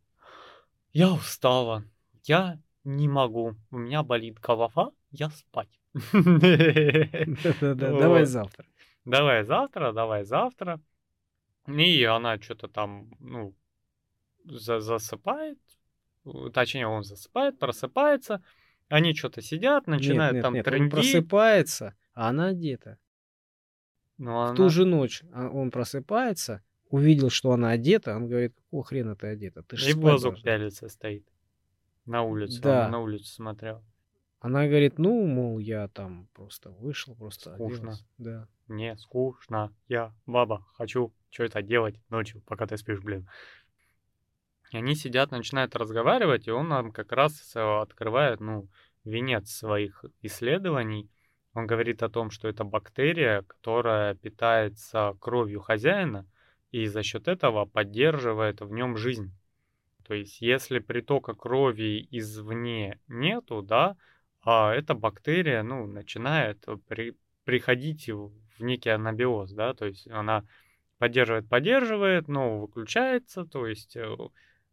я 0.93 1.11
устала, 1.11 1.83
я 2.23 2.59
не 2.83 3.07
могу, 3.07 3.55
у 3.71 3.77
меня 3.77 4.03
болит 4.03 4.39
голова, 4.39 4.91
я 5.11 5.29
спать. 5.29 5.79
Давай 7.61 8.25
завтра. 8.25 8.65
Давай 9.05 9.43
завтра, 9.43 9.91
давай 9.91 10.23
завтра. 10.23 10.79
И 11.67 12.03
она 12.03 12.37
что-то 12.39 12.67
там, 12.67 13.11
ну, 13.19 13.53
за- 14.45 14.79
засыпает, 14.81 15.59
точнее, 16.53 16.87
он 16.87 17.03
засыпает, 17.03 17.57
просыпается, 17.59 18.41
они 18.89 19.13
что-то 19.13 19.41
сидят, 19.41 19.87
начинают 19.87 20.33
нет, 20.35 20.41
там 20.41 20.53
нет, 20.53 20.67
он 20.67 20.89
просыпается, 20.89 21.95
а 22.13 22.29
она 22.29 22.47
одета. 22.47 22.97
Но 24.17 24.51
В 24.53 24.55
ту 24.55 24.63
она- 24.63 24.69
же 24.69 24.85
ночь 24.85 25.23
а, 25.33 25.47
он 25.49 25.71
просыпается, 25.71 26.61
увидел, 26.93 27.31
что 27.31 27.51
она 27.51 27.71
одета, 27.71 28.15
он 28.15 28.27
говорит, 28.27 28.53
какого 28.55 28.83
хрена 28.83 29.15
ты 29.15 29.27
одета? 29.27 29.63
Ты 29.63 29.77
же 29.77 29.89
И 29.89 29.93
должна». 29.93 30.31
пялится 30.35 30.87
стоит. 30.89 31.27
На 32.05 32.21
улицу. 32.21 32.61
Да. 32.61 32.85
Он 32.85 32.91
на 32.91 32.99
улицу 32.99 33.25
смотрел. 33.25 33.83
Она 34.39 34.67
говорит, 34.67 34.99
ну, 34.99 35.25
мол, 35.25 35.57
я 35.57 35.87
там 35.87 36.27
просто 36.33 36.69
вышел, 36.69 37.15
просто 37.15 37.55
Скучно. 37.55 37.77
оделась. 37.77 38.05
Да. 38.17 38.47
Мне 38.67 38.95
скучно. 38.97 39.73
Я 39.87 40.13
баба. 40.25 40.65
Хочу 40.73 41.13
что 41.31 41.45
это 41.45 41.63
делать 41.63 41.95
ночью, 42.09 42.43
пока 42.45 42.67
ты 42.67 42.77
спишь, 42.77 43.01
блин. 43.01 43.27
И 44.71 44.77
они 44.77 44.93
сидят, 44.93 45.31
начинают 45.31 45.75
разговаривать, 45.75 46.47
и 46.47 46.51
он 46.51 46.67
нам 46.67 46.91
как 46.91 47.11
раз 47.11 47.55
э, 47.55 47.59
открывает, 47.59 48.39
ну, 48.39 48.67
венец 49.03 49.49
своих 49.49 50.05
исследований. 50.21 51.09
Он 51.53 51.65
говорит 51.65 52.03
о 52.03 52.09
том, 52.09 52.29
что 52.29 52.47
это 52.47 52.63
бактерия, 52.63 53.41
которая 53.41 54.13
питается 54.13 55.15
кровью 55.19 55.59
хозяина, 55.59 56.27
и 56.73 56.87
за 56.87 57.03
счет 57.03 57.27
этого 57.27 57.65
поддерживает 57.65 58.61
в 58.61 58.71
нем 58.71 58.97
жизнь. 58.97 59.31
То 60.07 60.15
есть, 60.15 60.41
если 60.41 60.79
притока 60.79 61.35
крови 61.35 62.07
извне 62.09 62.99
нету, 63.07 63.61
да, 63.61 63.95
а 64.41 64.73
эта 64.73 64.95
бактерия, 64.95 65.61
ну, 65.61 65.85
начинает 65.85 66.65
при, 66.87 67.15
приходить 67.45 68.09
в 68.09 68.33
некий 68.59 68.89
анабиоз, 68.89 69.51
да, 69.51 69.75
то 69.75 69.85
есть 69.85 70.07
она 70.07 70.45
поддерживает, 70.97 71.47
поддерживает, 71.47 72.27
но 72.27 72.61
выключается, 72.61 73.45
то 73.45 73.67
есть 73.67 73.95
э, 73.95 74.15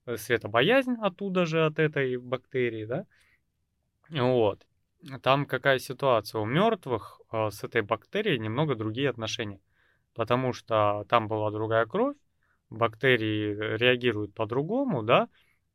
э, 0.07 0.17
светобоязнь 0.17 0.97
оттуда 1.03 1.45
же, 1.45 1.67
от 1.67 1.79
этой 1.79 2.17
бактерии, 2.17 2.87
да, 2.87 3.07
вот. 4.09 4.67
Там 5.23 5.45
какая 5.45 5.79
ситуация? 5.79 6.41
У 6.41 6.47
мертвых 6.47 7.21
э, 7.31 7.51
с 7.51 7.63
этой 7.63 7.83
бактерией 7.83 8.39
немного 8.39 8.75
другие 8.75 9.11
отношения, 9.11 9.61
потому 10.15 10.53
что 10.53 11.05
там 11.09 11.29
была 11.29 11.51
другая 11.51 11.87
кровь, 11.87 12.17
бактерии 12.71 13.77
реагируют 13.77 14.35
по-другому, 14.35 15.03
да, 15.03 15.29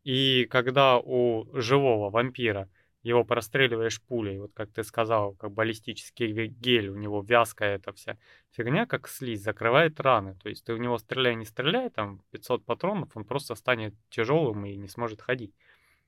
и 0.04 0.46
когда 0.50 1.00
у 1.00 1.48
живого 1.54 2.10
вампира 2.10 2.70
его 3.06 3.24
простреливаешь 3.24 4.02
пулей, 4.02 4.40
вот 4.40 4.52
как 4.54 4.72
ты 4.72 4.84
сказал, 4.84 5.34
как 5.34 5.52
баллистический 5.52 6.48
гель, 6.48 6.90
у 6.90 6.96
него 6.96 7.22
вязкая 7.22 7.76
эта 7.76 7.94
вся 7.94 8.18
фигня, 8.52 8.88
как 8.88 9.08
слизь, 9.08 9.44
закрывает 9.44 10.00
раны. 10.00 10.36
То 10.42 10.50
есть 10.50 10.66
ты 10.66 10.74
в 10.74 10.80
него 10.80 10.98
стреляй, 10.98 11.36
не 11.36 11.46
стреляй, 11.46 11.90
там 11.92 12.22
500 12.32 12.66
патронов, 12.66 13.16
он 13.16 13.24
просто 13.24 13.54
станет 13.54 13.94
тяжелым 14.10 14.66
и 14.66 14.76
не 14.76 14.88
сможет 14.88 15.22
ходить. 15.22 15.54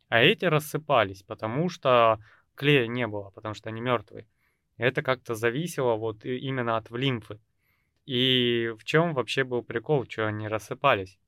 А 0.09 0.21
эти 0.21 0.45
рассыпались, 0.45 1.21
потому 1.21 1.69
что 1.69 2.19
клея 2.55 2.87
не 2.87 3.05
было, 3.05 3.29
потому 3.29 3.53
что 3.53 3.69
они 3.69 3.81
мертвые. 3.81 4.27
Это 4.77 5.03
как-то 5.03 5.35
зависело 5.35 5.95
вот 5.95 6.25
именно 6.25 6.77
от 6.77 6.89
лимфы. 6.89 7.39
И 8.07 8.73
в 8.79 8.85
чем 8.85 9.13
вообще 9.13 9.43
был 9.43 9.63
прикол, 9.63 10.05
что 10.09 10.27
они 10.27 10.47
рассыпались? 10.47 11.19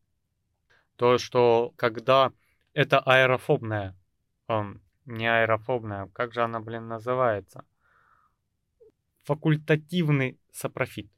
То, 0.95 1.17
что 1.17 1.73
когда 1.75 2.31
это 2.73 2.99
аэрофобная, 2.99 3.97
эм, 4.47 4.81
не 5.05 5.27
аэрофобная, 5.27 6.07
как 6.13 6.33
же 6.33 6.41
она, 6.41 6.61
блин, 6.61 6.87
называется? 6.87 7.65
Факультативный 9.25 10.39
сапрофит. 10.53 11.11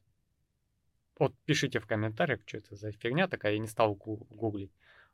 Вот 1.16 1.32
пишите 1.44 1.78
в 1.78 1.86
комментариях, 1.86 2.40
что 2.44 2.58
это 2.58 2.74
за 2.74 2.90
фигня 2.90 3.28
такая, 3.28 3.52
я 3.52 3.58
не 3.60 3.68
стал 3.68 3.94
гу- 3.94 4.26
гуглить. 4.30 4.72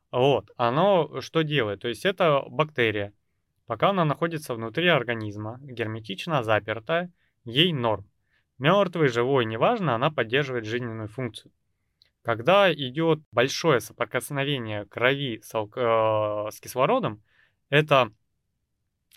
Вот, 0.09 0.49
оно 0.57 1.21
что 1.21 1.43
делает? 1.43 1.81
То 1.81 1.87
есть 1.87 2.05
это 2.05 2.43
бактерия. 2.49 3.13
Пока 3.67 3.91
она 3.91 4.03
находится 4.03 4.55
внутри 4.55 4.87
организма, 4.87 5.59
герметично 5.61 6.41
запертая, 6.41 7.11
ей 7.45 7.71
норм. 7.71 8.09
Мертвый, 8.59 9.07
живой, 9.07 9.45
неважно, 9.45 9.95
она 9.95 10.11
поддерживает 10.11 10.65
жизненную 10.65 11.07
функцию. 11.07 11.51
Когда 12.23 12.71
идет 12.73 13.19
большое 13.31 13.79
соприкосновение 13.79 14.85
крови 14.85 15.41
с, 15.41 15.55
алк- 15.55 15.77
э, 15.77 16.51
с 16.51 16.59
кислородом, 16.59 17.23
это 17.69 18.11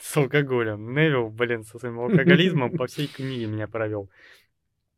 с 0.00 0.16
алкоголем. 0.16 0.94
Невил, 0.94 1.28
блин, 1.28 1.64
со 1.64 1.78
своим 1.78 1.98
алкоголизмом 1.98 2.70
по 2.76 2.86
всей 2.86 3.08
книге 3.08 3.46
меня 3.46 3.66
провел. 3.66 4.08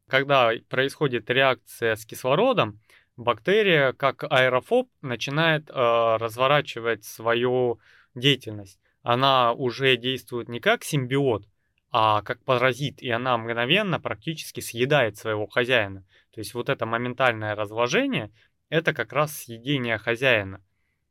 Когда 0.08 0.52
происходит 0.68 1.30
реакция 1.30 1.96
с 1.96 2.04
кислородом, 2.04 2.80
бактерия, 3.16 3.94
как 3.94 4.24
аэрофоб, 4.24 4.90
начинает 5.00 5.70
э, 5.70 5.72
разворачивать 5.72 7.04
свою 7.04 7.80
деятельность. 8.14 8.78
Она 9.02 9.52
уже 9.52 9.96
действует 9.96 10.48
не 10.48 10.60
как 10.60 10.84
симбиот, 10.84 11.46
а 11.96 12.22
как 12.22 12.42
паразит, 12.42 13.00
и 13.02 13.08
она 13.08 13.38
мгновенно 13.38 14.00
практически 14.00 14.58
съедает 14.58 15.16
своего 15.16 15.46
хозяина. 15.46 16.04
То 16.32 16.40
есть 16.40 16.52
вот 16.52 16.68
это 16.68 16.86
моментальное 16.86 17.54
разложение, 17.54 18.32
это 18.68 18.92
как 18.92 19.12
раз 19.12 19.32
съедение 19.32 19.96
хозяина. 19.98 20.60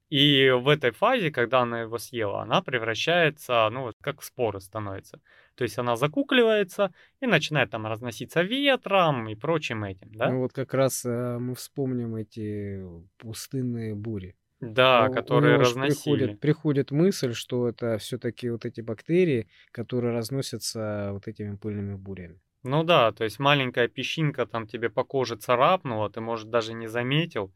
И 0.10 0.50
в 0.50 0.68
этой 0.68 0.92
фазе, 0.92 1.32
когда 1.32 1.62
она 1.62 1.84
его 1.84 1.98
съела, 1.98 2.42
она 2.42 2.62
превращается, 2.62 3.70
ну, 3.72 3.84
вот 3.84 3.96
как 4.02 4.22
споры 4.22 4.60
становится. 4.60 5.22
То 5.56 5.64
есть 5.64 5.80
она 5.80 5.96
закукливается 5.96 6.94
и 7.22 7.28
начинает 7.28 7.70
там 7.70 7.88
разноситься 7.88 8.42
ветром 8.42 9.30
и 9.30 9.36
прочим 9.36 9.86
этим, 9.86 10.12
да? 10.12 10.32
Ну 10.32 10.40
вот 10.40 10.52
как 10.52 10.74
раз 10.74 11.06
э, 11.06 11.38
мы 11.40 11.56
вспомним 11.56 12.18
эти 12.18 12.84
пустынные 13.20 13.96
бури. 13.96 14.36
Да, 14.72 15.08
У- 15.08 15.12
у 15.12 15.14
которые 15.14 15.58
ж 15.58 15.62
разносили. 15.62 16.36
Приходит, 16.36 16.40
приходит 16.40 16.92
мысль, 16.92 17.34
что 17.34 17.68
это 17.68 17.98
все-таки 17.98 18.50
вот 18.50 18.66
эти 18.66 18.82
бактерии, 18.82 19.48
которые 19.72 20.14
разносятся 20.14 21.10
вот 21.12 21.28
этими 21.28 21.56
пыльными 21.56 21.96
бурями. 21.96 22.40
Ну 22.64 22.84
да, 22.84 23.12
то 23.12 23.26
есть 23.26 23.40
маленькая 23.40 23.88
песчинка 23.88 24.46
там 24.46 24.68
тебе 24.68 24.90
по 24.90 25.04
коже 25.04 25.36
царапнула, 25.36 26.10
ты, 26.10 26.22
может, 26.22 26.50
даже 26.50 26.74
не 26.74 26.88
заметил, 26.88 27.54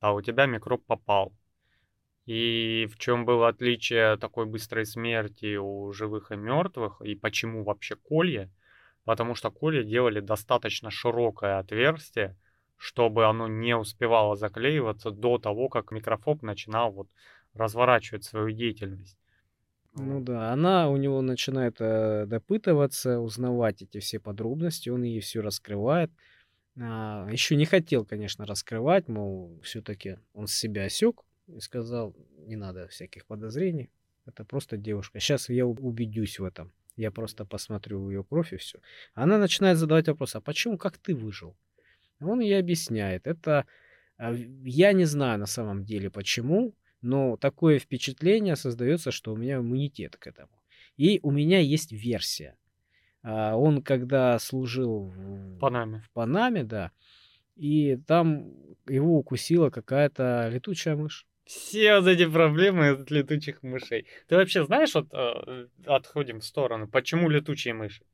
а 0.00 0.12
у 0.12 0.20
тебя 0.20 0.46
микроб 0.46 0.84
попал. 0.84 1.32
И 2.26 2.86
в 2.92 2.98
чем 2.98 3.24
было 3.24 3.48
отличие 3.48 4.16
такой 4.16 4.46
быстрой 4.46 4.86
смерти 4.86 5.56
у 5.56 5.92
живых 5.92 6.30
и 6.30 6.36
мертвых, 6.36 7.00
и 7.02 7.14
почему 7.14 7.64
вообще 7.64 7.96
колья? 7.96 8.50
Потому 9.04 9.34
что 9.34 9.50
колья 9.50 9.82
делали 9.82 10.20
достаточно 10.20 10.90
широкое 10.90 11.58
отверстие, 11.58 12.36
чтобы 12.80 13.26
оно 13.26 13.46
не 13.46 13.76
успевало 13.76 14.36
заклеиваться 14.36 15.10
до 15.10 15.36
того, 15.36 15.68
как 15.68 15.90
микрофоб 15.92 16.40
начинал 16.40 16.90
вот 16.90 17.08
разворачивать 17.52 18.24
свою 18.24 18.52
деятельность. 18.52 19.18
Ну 19.92 20.22
да, 20.22 20.50
она 20.50 20.88
у 20.88 20.96
него 20.96 21.20
начинает 21.20 21.76
э, 21.78 22.24
допытываться, 22.24 23.20
узнавать 23.20 23.82
эти 23.82 23.98
все 23.98 24.18
подробности, 24.18 24.88
он 24.88 25.02
ей 25.02 25.20
все 25.20 25.42
раскрывает. 25.42 26.10
еще 26.74 27.54
не 27.54 27.66
хотел, 27.66 28.06
конечно, 28.06 28.46
раскрывать, 28.46 29.08
мол, 29.08 29.60
все-таки 29.62 30.16
он 30.32 30.46
с 30.46 30.54
себя 30.54 30.84
осек 30.84 31.20
и 31.48 31.60
сказал, 31.60 32.16
не 32.46 32.56
надо 32.56 32.88
всяких 32.88 33.26
подозрений, 33.26 33.90
Это 34.24 34.42
просто 34.46 34.78
девушка. 34.78 35.20
Сейчас 35.20 35.50
я 35.50 35.66
убедюсь 35.66 36.38
в 36.38 36.44
этом. 36.44 36.72
Я 36.96 37.10
просто 37.10 37.44
посмотрю 37.44 38.08
ее 38.08 38.24
кровь 38.24 38.54
и 38.54 38.56
все. 38.56 38.78
Она 39.12 39.36
начинает 39.36 39.76
задавать 39.76 40.08
вопрос, 40.08 40.34
а 40.34 40.40
почему, 40.40 40.78
как 40.78 40.96
ты 40.96 41.14
выжил? 41.14 41.54
Он 42.20 42.40
ей 42.40 42.58
объясняет. 42.58 43.26
Это 43.26 43.66
а, 44.18 44.34
я 44.64 44.92
не 44.92 45.06
знаю 45.06 45.38
на 45.38 45.46
самом 45.46 45.84
деле 45.84 46.10
почему, 46.10 46.74
но 47.00 47.36
такое 47.36 47.78
впечатление 47.78 48.56
создается, 48.56 49.10
что 49.10 49.32
у 49.32 49.36
меня 49.36 49.56
иммунитет 49.56 50.16
к 50.16 50.26
этому. 50.26 50.52
И 50.96 51.20
у 51.22 51.30
меня 51.30 51.60
есть 51.60 51.92
версия. 51.92 52.56
А, 53.22 53.56
он 53.56 53.82
когда 53.82 54.38
служил 54.38 55.12
в 55.16 55.58
Панаме. 55.58 56.02
в 56.02 56.10
Панаме, 56.10 56.64
да, 56.64 56.92
и 57.56 57.96
там 58.06 58.52
его 58.88 59.18
укусила 59.18 59.70
какая-то 59.70 60.48
летучая 60.52 60.96
мышь. 60.96 61.26
Все 61.44 61.98
вот 61.98 62.06
эти 62.06 62.26
проблемы 62.26 62.90
от 62.90 63.10
летучих 63.10 63.62
мышей. 63.62 64.06
Ты 64.28 64.36
вообще 64.36 64.64
знаешь, 64.64 64.94
вот 64.94 65.08
э, 65.12 65.66
отходим 65.84 66.40
в 66.40 66.44
сторону, 66.44 66.86
почему 66.86 67.28
летучие 67.28 67.74
мыши? 67.74 68.04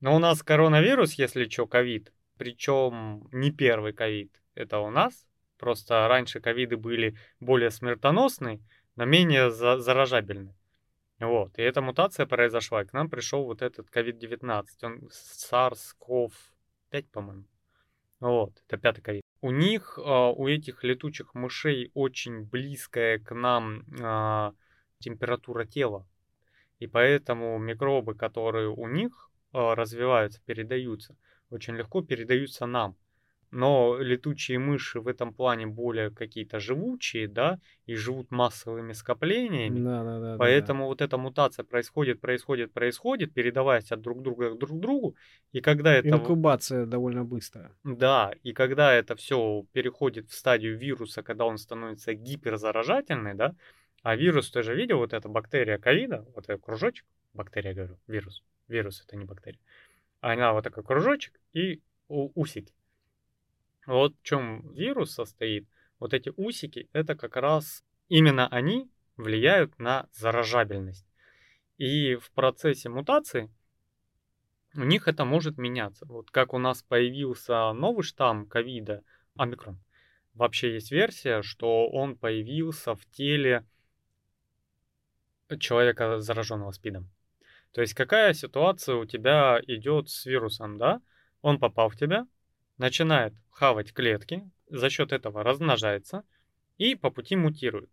Ну, 0.00 0.16
у 0.16 0.18
нас 0.18 0.42
коронавирус, 0.42 1.14
если 1.14 1.48
что, 1.48 1.66
ковид. 1.66 2.12
Причем 2.38 3.28
не 3.32 3.50
первый 3.50 3.92
ковид. 3.92 4.32
Это 4.54 4.78
у 4.78 4.90
нас. 4.90 5.26
Просто 5.58 6.06
раньше 6.08 6.40
ковиды 6.40 6.76
были 6.76 7.16
более 7.40 7.70
смертоносные, 7.70 8.60
но 8.96 9.04
менее 9.04 9.50
за 9.50 9.78
заражабельны. 9.78 10.54
Вот. 11.18 11.58
И 11.58 11.62
эта 11.62 11.82
мутация 11.82 12.26
произошла. 12.26 12.82
И 12.82 12.86
к 12.86 12.92
нам 12.92 13.10
пришел 13.10 13.44
вот 13.44 13.62
этот 13.62 13.88
COVID-19. 13.94 14.66
Он 14.82 15.10
SARS-CoV-5, 15.52 17.06
по-моему. 17.12 17.44
Вот. 18.20 18.52
Это 18.66 18.78
пятый 18.78 19.02
ковид. 19.02 19.22
У 19.40 19.50
них, 19.50 19.98
а, 20.04 20.30
у 20.30 20.48
этих 20.48 20.84
летучих 20.84 21.34
мышей 21.34 21.90
очень 21.94 22.44
близкая 22.44 23.18
к 23.18 23.34
нам 23.34 23.84
а, 24.00 24.52
температура 25.00 25.64
тела. 25.64 26.06
И 26.78 26.86
поэтому 26.86 27.58
микробы, 27.58 28.14
которые 28.14 28.68
у 28.68 28.86
них 28.88 29.30
а, 29.52 29.74
развиваются, 29.74 30.40
передаются, 30.44 31.16
очень 31.50 31.76
легко 31.76 32.02
передаются 32.02 32.66
нам 32.66 32.96
но 33.50 33.96
летучие 33.98 34.58
мыши 34.58 35.00
в 35.00 35.08
этом 35.08 35.32
плане 35.32 35.66
более 35.66 36.10
какие-то 36.10 36.60
живучие, 36.60 37.28
да, 37.28 37.58
и 37.86 37.94
живут 37.94 38.30
массовыми 38.30 38.92
скоплениями. 38.92 39.80
Да, 39.80 40.04
да, 40.04 40.20
да. 40.20 40.36
Поэтому 40.38 40.84
да. 40.84 40.86
вот 40.86 41.00
эта 41.00 41.16
мутация 41.16 41.64
происходит, 41.64 42.20
происходит, 42.20 42.72
происходит, 42.72 43.32
передаваясь 43.32 43.90
от 43.90 44.00
друг 44.00 44.22
друга 44.22 44.50
к 44.50 44.58
друг 44.58 44.78
другу, 44.80 45.16
и 45.52 45.60
когда 45.60 45.94
это... 45.94 46.08
Инкубация 46.08 46.86
довольно 46.86 47.24
быстрая. 47.24 47.72
Да, 47.84 48.32
и 48.42 48.52
когда 48.52 48.92
это 48.92 49.16
все 49.16 49.64
переходит 49.72 50.28
в 50.28 50.34
стадию 50.34 50.76
вируса, 50.76 51.22
когда 51.22 51.46
он 51.46 51.58
становится 51.58 52.14
гиперзаражательный, 52.14 53.34
да, 53.34 53.54
а 54.02 54.14
вирус, 54.16 54.50
ты 54.50 54.62
же 54.62 54.74
видел, 54.74 54.98
вот 54.98 55.12
эта 55.12 55.28
бактерия 55.28 55.78
ковида, 55.78 56.24
вот 56.34 56.44
этот 56.48 56.62
кружочек, 56.62 57.04
бактерия, 57.34 57.74
говорю, 57.74 57.98
вирус, 58.06 58.42
вирус 58.68 59.02
это 59.06 59.16
не 59.16 59.24
бактерия, 59.24 59.58
она 60.20 60.52
вот 60.52 60.64
такой 60.64 60.84
кружочек 60.84 61.40
и 61.52 61.82
усики. 62.08 62.74
Вот 63.86 64.14
в 64.16 64.22
чем 64.22 64.72
вирус 64.74 65.12
состоит. 65.12 65.68
Вот 65.98 66.14
эти 66.14 66.32
усики, 66.36 66.88
это 66.92 67.14
как 67.16 67.36
раз 67.36 67.84
именно 68.08 68.46
они 68.48 68.90
влияют 69.16 69.78
на 69.78 70.08
заражабельность. 70.12 71.06
И 71.76 72.16
в 72.16 72.30
процессе 72.32 72.88
мутации 72.88 73.50
у 74.74 74.84
них 74.84 75.08
это 75.08 75.24
может 75.24 75.58
меняться. 75.58 76.06
Вот 76.06 76.30
как 76.30 76.54
у 76.54 76.58
нас 76.58 76.82
появился 76.82 77.72
новый 77.72 78.02
штамм 78.02 78.46
ковида, 78.46 79.02
омикрон. 79.36 79.78
Вообще 80.34 80.74
есть 80.74 80.92
версия, 80.92 81.42
что 81.42 81.88
он 81.88 82.16
появился 82.16 82.94
в 82.94 83.04
теле 83.06 83.66
человека, 85.58 86.20
зараженного 86.20 86.70
СПИДом. 86.70 87.10
То 87.72 87.80
есть 87.80 87.94
какая 87.94 88.32
ситуация 88.32 88.96
у 88.96 89.04
тебя 89.04 89.60
идет 89.66 90.08
с 90.08 90.26
вирусом, 90.26 90.78
да? 90.78 91.00
Он 91.42 91.58
попал 91.58 91.88
в 91.88 91.96
тебя, 91.96 92.26
начинает 92.78 93.34
хавать 93.50 93.92
клетки, 93.92 94.48
за 94.68 94.90
счет 94.90 95.12
этого 95.12 95.42
размножается 95.42 96.24
и 96.76 96.94
по 96.94 97.10
пути 97.10 97.36
мутирует. 97.36 97.90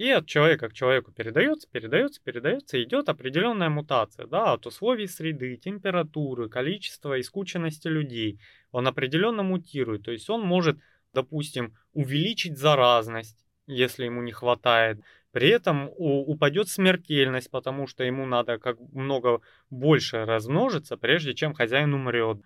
И 0.00 0.08
от 0.10 0.26
человека 0.26 0.70
к 0.70 0.72
человеку 0.72 1.12
передается, 1.12 1.68
передается, 1.70 2.22
передается, 2.22 2.82
идет 2.82 3.10
определенная 3.10 3.68
мутация, 3.68 4.26
да, 4.26 4.54
от 4.54 4.66
условий 4.66 5.06
среды, 5.06 5.56
температуры, 5.58 6.48
количества 6.48 7.18
и 7.18 7.22
скученности 7.22 7.86
людей. 7.86 8.40
Он 8.72 8.88
определенно 8.88 9.42
мутирует, 9.42 10.04
то 10.04 10.10
есть 10.10 10.30
он 10.30 10.40
может, 10.40 10.78
допустим, 11.12 11.76
увеличить 11.92 12.56
заразность, 12.56 13.44
если 13.66 14.06
ему 14.06 14.22
не 14.22 14.32
хватает. 14.32 15.00
При 15.32 15.48
этом 15.48 15.90
упадет 15.96 16.68
смертельность, 16.68 17.50
потому 17.50 17.86
что 17.86 18.02
ему 18.02 18.26
надо 18.26 18.58
как 18.58 18.78
много 18.92 19.40
больше 19.70 20.24
размножиться, 20.24 20.96
прежде 20.96 21.34
чем 21.34 21.54
хозяин 21.54 21.94
умрет. 21.94 22.38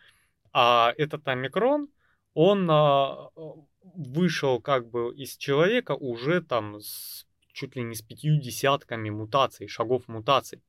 А 0.52 0.92
этот 0.98 1.26
омикрон, 1.26 1.88
он 2.34 2.68
а, 2.70 3.30
вышел 3.94 4.60
как 4.60 4.90
бы 4.90 5.14
из 5.14 5.36
человека 5.36 5.92
уже 5.92 6.42
там 6.42 6.80
с, 6.80 7.26
чуть 7.52 7.74
ли 7.74 7.82
не 7.82 7.94
с 7.94 8.02
пятью 8.02 8.38
десятками 8.38 9.08
мутаций, 9.08 9.66
шагов 9.66 10.06
мутаций. 10.08 10.62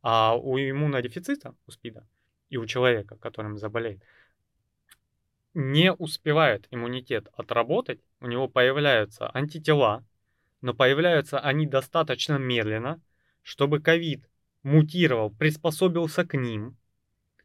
А 0.00 0.36
у 0.36 0.58
иммунодефицита, 0.58 1.54
у 1.66 1.70
СПИДа, 1.70 2.06
и 2.48 2.56
у 2.56 2.66
человека, 2.66 3.16
которым 3.16 3.58
заболеет, 3.58 4.02
не 5.54 5.92
успевает 5.92 6.66
иммунитет 6.70 7.28
отработать, 7.34 8.00
у 8.20 8.26
него 8.26 8.48
появляются 8.48 9.30
антитела, 9.34 10.02
но 10.62 10.72
появляются 10.72 11.38
они 11.38 11.66
достаточно 11.66 12.38
медленно, 12.38 13.00
чтобы 13.42 13.80
ковид 13.80 14.28
мутировал, 14.62 15.30
приспособился 15.30 16.24
к 16.24 16.36
ним, 16.36 16.76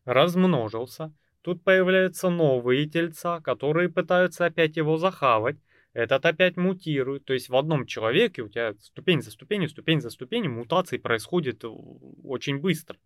размножился, 0.06 1.14
Тут 1.48 1.64
появляются 1.64 2.30
новые 2.30 2.88
тельца, 2.88 3.39
которые 3.39 3.88
пытаются 3.88 4.45
опять 4.45 4.76
его 4.76 4.98
захавать. 4.98 5.56
Этот 5.94 6.26
опять 6.26 6.57
мутирует. 6.57 7.23
То 7.23 7.31
есть 7.31 7.48
в 7.48 7.56
одном 7.56 7.85
человеке 7.85 8.41
у 8.41 8.49
тебя 8.49 8.73
ступень 8.81 9.22
за 9.22 9.31
ступенью, 9.31 9.69
ступень 9.69 10.02
за 10.02 10.10
ступенью 10.10 10.52
мутации 10.52 10.98
происходит 10.98 11.64
э, 11.64 11.68
очень 11.68 12.60
быстро. 12.60 12.98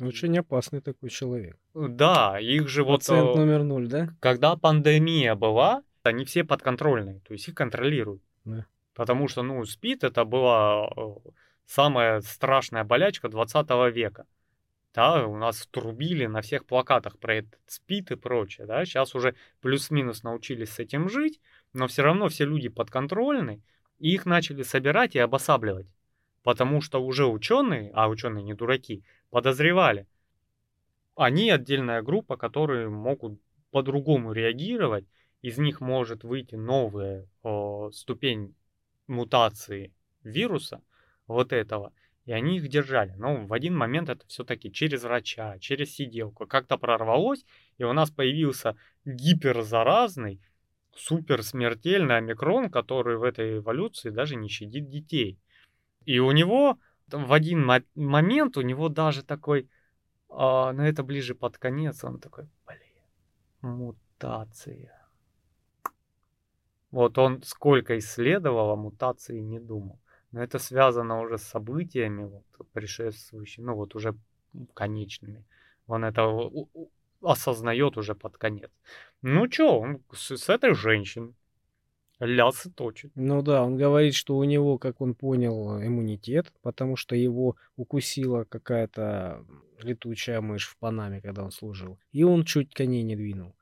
Очень 0.00 0.36
опасный 0.36 0.80
такой 0.80 1.10
человек. 1.10 1.58
Да, 1.74 2.40
их 2.40 2.66
же 2.66 2.84
Пациент 2.84 2.88
вот... 2.88 3.34
Пациент 3.34 3.36
номер 3.36 3.62
ноль, 3.62 3.86
да? 3.86 4.08
Когда 4.18 4.56
пандемия 4.56 5.36
была, 5.36 5.84
они 6.02 6.24
все 6.24 6.42
подконтрольные, 6.42 7.20
то 7.20 7.34
есть 7.34 7.46
их 7.46 7.54
контролируют. 7.54 8.20
Да. 8.44 8.66
Потому 8.96 9.28
что, 9.28 9.42
ну, 9.42 9.62
СПИД 9.62 10.04
это 10.04 10.24
была 10.24 10.88
э, 10.96 11.00
самая 11.66 12.22
страшная 12.22 12.82
болячка 12.82 13.28
20 13.28 13.68
века. 13.94 14.26
Да, 14.94 15.26
у 15.26 15.36
нас 15.36 15.66
трубили 15.66 16.24
на 16.24 16.40
всех 16.40 16.64
плакатах 16.64 17.18
про 17.18 17.34
этот 17.34 17.60
спид 17.66 18.10
и 18.10 18.16
прочее, 18.16 18.66
да, 18.66 18.86
сейчас 18.86 19.14
уже 19.14 19.34
плюс-минус 19.60 20.22
научились 20.22 20.70
с 20.70 20.78
этим 20.78 21.10
жить, 21.10 21.38
но 21.74 21.86
все 21.86 22.02
равно 22.02 22.30
все 22.30 22.46
люди 22.46 22.70
подконтрольны, 22.70 23.60
и 23.98 24.14
их 24.14 24.24
начали 24.24 24.62
собирать 24.62 25.14
и 25.14 25.18
обосабливать, 25.18 25.86
потому 26.42 26.80
что 26.80 27.04
уже 27.04 27.26
ученые, 27.26 27.90
а 27.92 28.08
ученые 28.08 28.42
не 28.42 28.54
дураки, 28.54 29.04
подозревали, 29.28 30.06
они 31.14 31.50
отдельная 31.50 32.00
группа, 32.00 32.38
которые 32.38 32.88
могут 32.88 33.38
по-другому 33.70 34.32
реагировать, 34.32 35.04
из 35.42 35.58
них 35.58 35.82
может 35.82 36.24
выйти 36.24 36.54
новая 36.54 37.28
о, 37.42 37.90
ступень 37.92 38.54
мутации 39.06 39.92
вируса 40.22 40.82
вот 41.26 41.52
этого– 41.52 41.92
и 42.26 42.32
они 42.32 42.56
их 42.56 42.68
держали. 42.68 43.14
Но 43.16 43.46
в 43.46 43.52
один 43.52 43.76
момент 43.76 44.08
это 44.08 44.26
все-таки 44.26 44.70
через 44.70 45.04
врача, 45.04 45.58
через 45.60 45.94
сиделку 45.94 46.46
как-то 46.46 46.76
прорвалось, 46.76 47.46
и 47.78 47.84
у 47.84 47.92
нас 47.92 48.10
появился 48.10 48.76
гиперзаразный, 49.04 50.40
суперсмертельный 50.92 52.16
омикрон, 52.16 52.68
который 52.68 53.16
в 53.16 53.22
этой 53.22 53.58
эволюции 53.58 54.10
даже 54.10 54.34
не 54.34 54.48
щадит 54.48 54.88
детей. 54.88 55.38
И 56.04 56.18
у 56.18 56.32
него 56.32 56.78
в 57.06 57.32
один 57.32 57.64
момент, 57.94 58.56
у 58.56 58.62
него 58.62 58.88
даже 58.88 59.22
такой, 59.22 59.70
а, 60.28 60.72
но 60.72 60.84
это 60.84 61.04
ближе 61.04 61.36
под 61.36 61.58
конец, 61.58 62.02
он 62.02 62.18
такой, 62.18 62.48
блин, 62.66 63.04
мутация. 63.62 64.95
Вот 66.96 67.18
он 67.18 67.42
сколько 67.42 67.98
исследовал, 67.98 68.70
о 68.70 68.76
мутации 68.76 69.40
не 69.42 69.60
думал. 69.60 69.98
Но 70.32 70.42
это 70.42 70.58
связано 70.58 71.20
уже 71.20 71.36
с 71.36 71.42
событиями, 71.42 72.24
вот, 72.24 72.42
предшествующими, 72.72 73.66
ну 73.66 73.74
вот 73.74 73.94
уже 73.94 74.14
конечными. 74.72 75.44
Он 75.86 76.04
это 76.06 76.50
осознает 77.20 77.98
уже 77.98 78.14
под 78.14 78.38
конец. 78.38 78.70
Ну 79.20 79.46
чё, 79.46 79.80
он 79.80 79.98
с, 80.10 80.36
с 80.36 80.48
этой 80.48 80.74
женщиной 80.74 81.34
лясы 82.18 82.70
точит. 82.70 83.12
Ну 83.14 83.42
да, 83.42 83.62
он 83.62 83.76
говорит, 83.76 84.14
что 84.14 84.38
у 84.38 84.44
него, 84.44 84.78
как 84.78 85.02
он 85.02 85.14
понял, 85.14 85.78
иммунитет, 85.78 86.50
потому 86.62 86.96
что 86.96 87.14
его 87.14 87.56
укусила 87.76 88.44
какая-то 88.44 89.44
летучая 89.82 90.40
мышь 90.40 90.66
в 90.66 90.78
Панаме, 90.78 91.20
когда 91.20 91.44
он 91.44 91.50
служил. 91.50 91.98
И 92.12 92.24
он 92.24 92.44
чуть 92.44 92.72
коней 92.72 93.02
не 93.02 93.16
двинул. 93.16 93.54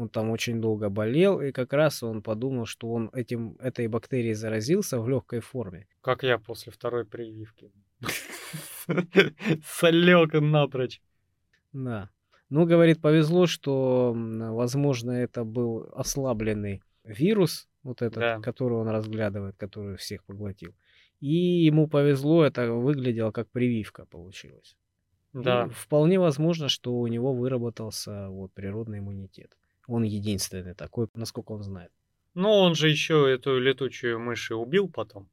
Он 0.00 0.08
там 0.08 0.30
очень 0.30 0.62
долго 0.62 0.88
болел, 0.88 1.42
и 1.42 1.52
как 1.52 1.74
раз 1.74 2.02
он 2.02 2.22
подумал, 2.22 2.64
что 2.64 2.90
он 2.90 3.10
этим, 3.12 3.56
этой 3.60 3.86
бактерией 3.86 4.32
заразился 4.32 4.98
в 4.98 5.06
легкой 5.10 5.40
форме. 5.40 5.86
Как 6.00 6.22
я 6.22 6.38
после 6.38 6.72
второй 6.72 7.04
прививки. 7.04 7.70
Солек 9.62 10.32
напрочь. 10.32 11.02
Да. 11.74 12.08
Ну, 12.48 12.64
говорит, 12.64 13.02
повезло, 13.02 13.46
что, 13.46 14.14
возможно, 14.16 15.10
это 15.12 15.44
был 15.44 15.86
ослабленный 15.94 16.82
вирус, 17.04 17.68
вот 17.82 18.00
этот, 18.00 18.20
Да. 18.20 18.40
который 18.40 18.78
он 18.78 18.88
разглядывает, 18.88 19.56
который 19.58 19.96
всех 19.96 20.24
поглотил. 20.24 20.74
И 21.20 21.66
ему 21.66 21.88
повезло, 21.88 22.42
это 22.42 22.72
выглядело 22.72 23.32
как 23.32 23.50
прививка 23.50 24.06
получилась. 24.06 24.76
И 25.34 25.38
Да. 25.42 25.68
вполне 25.68 26.18
возможно, 26.18 26.70
что 26.70 26.94
у 26.94 27.06
него 27.06 27.34
выработался 27.34 28.28
вот 28.30 28.50
природный 28.54 29.00
иммунитет. 29.00 29.56
Он 29.90 30.04
единственный 30.04 30.74
такой, 30.74 31.08
насколько 31.14 31.52
он 31.52 31.62
знает. 31.62 31.90
Ну, 32.34 32.50
он 32.50 32.74
же 32.74 32.88
еще 32.88 33.28
эту 33.28 33.58
летучую 33.58 34.20
мышь 34.20 34.50
и 34.50 34.54
убил 34.54 34.88
потом. 34.88 35.28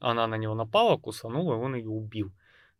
Она 0.00 0.26
на 0.26 0.36
него 0.36 0.54
напала, 0.54 0.96
кусанула, 0.96 1.54
и 1.54 1.58
он 1.58 1.74
ее 1.74 1.90
убил. 1.90 2.32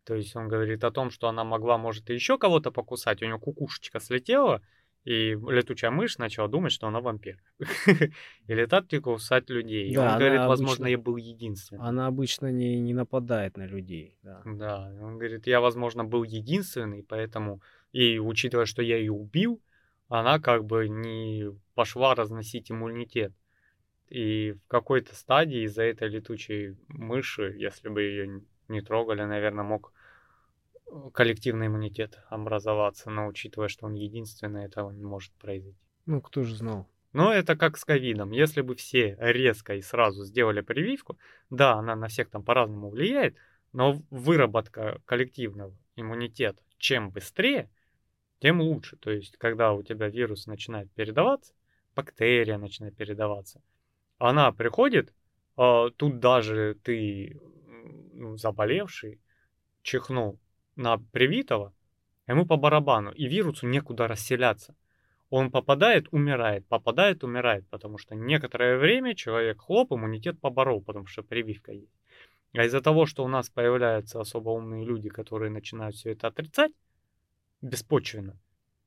То 0.04 0.14
есть 0.14 0.34
он 0.36 0.48
говорит 0.48 0.84
о 0.84 0.90
том, 0.90 1.10
что 1.10 1.28
она 1.28 1.44
могла, 1.44 1.76
может, 1.76 2.08
и 2.08 2.14
еще 2.14 2.38
кого-то 2.38 2.70
покусать. 2.70 3.22
У 3.22 3.26
него 3.26 3.38
кукушечка 3.38 4.00
слетела, 4.00 4.62
и 5.04 5.36
летучая 5.48 5.90
мышь 5.90 6.18
начала 6.18 6.48
думать, 6.48 6.72
что 6.72 6.86
она 6.86 7.00
вампир. 7.00 7.42
И 8.46 8.54
летать 8.54 8.92
и 8.92 8.98
кусать 8.98 9.50
людей. 9.50 9.90
И 9.90 9.94
Да, 9.94 10.12
он 10.12 10.18
говорит, 10.18 10.40
возможно, 10.40 10.86
я 10.86 10.98
был 10.98 11.16
единственным. 11.16 11.82
Она 11.82 12.06
обычно 12.06 12.50
не, 12.52 12.80
не 12.80 12.94
нападает 12.94 13.56
на 13.56 13.66
людей. 13.66 14.18
Да. 14.22 14.42
Да, 14.44 14.92
он 15.00 15.18
говорит, 15.18 15.46
я, 15.46 15.60
возможно, 15.60 16.04
был 16.04 16.24
единственный, 16.24 17.02
поэтому, 17.02 17.60
и 17.92 18.18
учитывая, 18.18 18.66
что 18.66 18.82
я 18.82 18.96
ее 18.96 19.12
убил, 19.12 19.60
она 20.08 20.38
как 20.38 20.64
бы 20.64 20.88
не 20.88 21.46
пошла 21.74 22.14
разносить 22.14 22.70
иммунитет. 22.70 23.32
И 24.08 24.52
в 24.52 24.68
какой-то 24.68 25.14
стадии 25.14 25.64
из-за 25.64 25.82
этой 25.82 26.08
летучей 26.08 26.76
мыши, 26.88 27.54
если 27.58 27.88
бы 27.88 28.02
ее 28.02 28.42
не 28.68 28.80
трогали, 28.80 29.22
наверное, 29.22 29.64
мог 29.64 29.92
э, 30.86 31.10
коллективный 31.12 31.66
иммунитет 31.66 32.18
образоваться, 32.28 33.10
но 33.10 33.26
учитывая, 33.26 33.68
что 33.68 33.86
он 33.86 33.92
единственный, 33.92 34.64
этого 34.64 34.90
не 34.90 35.04
может 35.04 35.32
произойти. 35.34 35.78
Ну, 36.06 36.22
кто 36.22 36.42
же 36.44 36.56
знал? 36.56 36.88
Но 37.12 37.32
это 37.32 37.54
как 37.56 37.76
с 37.76 37.84
ковидом. 37.84 38.30
Если 38.30 38.62
бы 38.62 38.74
все 38.76 39.16
резко 39.20 39.74
и 39.74 39.82
сразу 39.82 40.24
сделали 40.24 40.62
прививку, 40.62 41.18
да, 41.50 41.74
она 41.74 41.94
на 41.96 42.08
всех 42.08 42.30
там 42.30 42.42
по-разному 42.42 42.88
влияет, 42.88 43.36
но 43.72 44.02
выработка 44.10 45.00
коллективного 45.04 45.76
иммунитета 45.96 46.62
чем 46.78 47.10
быстрее, 47.10 47.70
тем 48.40 48.60
лучше. 48.60 48.96
То 48.96 49.10
есть, 49.10 49.36
когда 49.36 49.72
у 49.72 49.82
тебя 49.82 50.08
вирус 50.08 50.46
начинает 50.46 50.90
передаваться, 50.92 51.52
бактерия 51.94 52.58
начинает 52.58 52.96
передаваться, 52.96 53.62
она 54.18 54.52
приходит, 54.52 55.12
а, 55.56 55.90
тут 55.90 56.20
даже 56.20 56.76
ты 56.82 57.40
ну, 58.12 58.36
заболевший, 58.36 59.20
чихнул 59.82 60.38
на 60.76 60.98
привитого, 60.98 61.72
ему 62.26 62.46
по 62.46 62.56
барабану, 62.56 63.10
и 63.12 63.26
вирусу 63.26 63.66
некуда 63.66 64.06
расселяться 64.06 64.74
он 65.30 65.50
попадает, 65.50 66.08
умирает, 66.10 66.66
попадает, 66.66 67.22
умирает, 67.22 67.66
потому 67.68 67.98
что 67.98 68.14
некоторое 68.14 68.78
время 68.78 69.14
человек 69.14 69.60
хлоп, 69.60 69.92
иммунитет 69.92 70.40
поборол, 70.40 70.80
потому 70.82 71.06
что 71.06 71.22
прививка 71.22 71.72
есть. 71.72 71.92
А 72.54 72.64
из-за 72.64 72.80
того, 72.80 73.04
что 73.04 73.24
у 73.24 73.28
нас 73.28 73.50
появляются 73.50 74.20
особо 74.20 74.50
умные 74.50 74.84
люди, 74.84 75.10
которые 75.10 75.50
начинают 75.50 75.96
все 75.96 76.12
это 76.12 76.28
отрицать, 76.28 76.72
беспочвенно, 77.60 78.38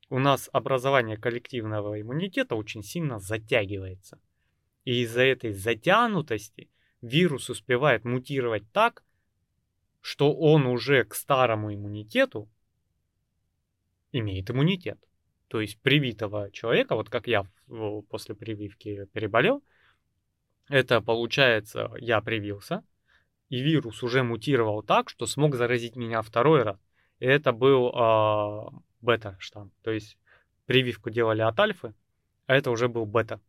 у 0.09 0.19
нас 0.19 0.49
образование 0.51 1.17
коллективного 1.17 2.01
иммунитета 2.01 2.55
очень 2.55 2.83
сильно 2.83 3.19
затягивается. 3.19 4.19
И 4.83 5.03
из-за 5.03 5.21
этой 5.21 5.53
затянутости 5.53 6.69
вирус 7.01 7.49
успевает 7.49 8.03
мутировать 8.03 8.69
так, 8.71 9.03
что 10.01 10.33
он 10.33 10.65
уже 10.65 11.05
к 11.05 11.13
старому 11.15 11.73
иммунитету 11.73 12.49
имеет 14.11 14.49
иммунитет. 14.49 14.99
То 15.47 15.61
есть 15.61 15.79
привитого 15.79 16.51
человека, 16.51 16.95
вот 16.95 17.09
как 17.09 17.27
я 17.27 17.45
после 18.09 18.35
прививки 18.35 19.05
переболел, 19.13 19.63
это 20.67 21.01
получается, 21.01 21.91
я 21.99 22.21
привился, 22.21 22.83
и 23.49 23.61
вирус 23.61 24.03
уже 24.03 24.23
мутировал 24.23 24.81
так, 24.81 25.09
что 25.09 25.25
смог 25.25 25.55
заразить 25.55 25.95
меня 25.95 26.21
второй 26.21 26.63
раз. 26.63 26.79
И 27.21 27.25
это 27.25 27.51
был 27.53 27.91
а, 27.93 28.69
бета-штамм. 29.01 29.71
То 29.83 29.91
есть 29.91 30.17
прививку 30.65 31.11
делали 31.11 31.41
от 31.41 31.59
альфы, 31.59 31.93
а 32.47 32.55
это 32.55 32.71
уже 32.71 32.87
был 32.87 33.05
бета. 33.05 33.39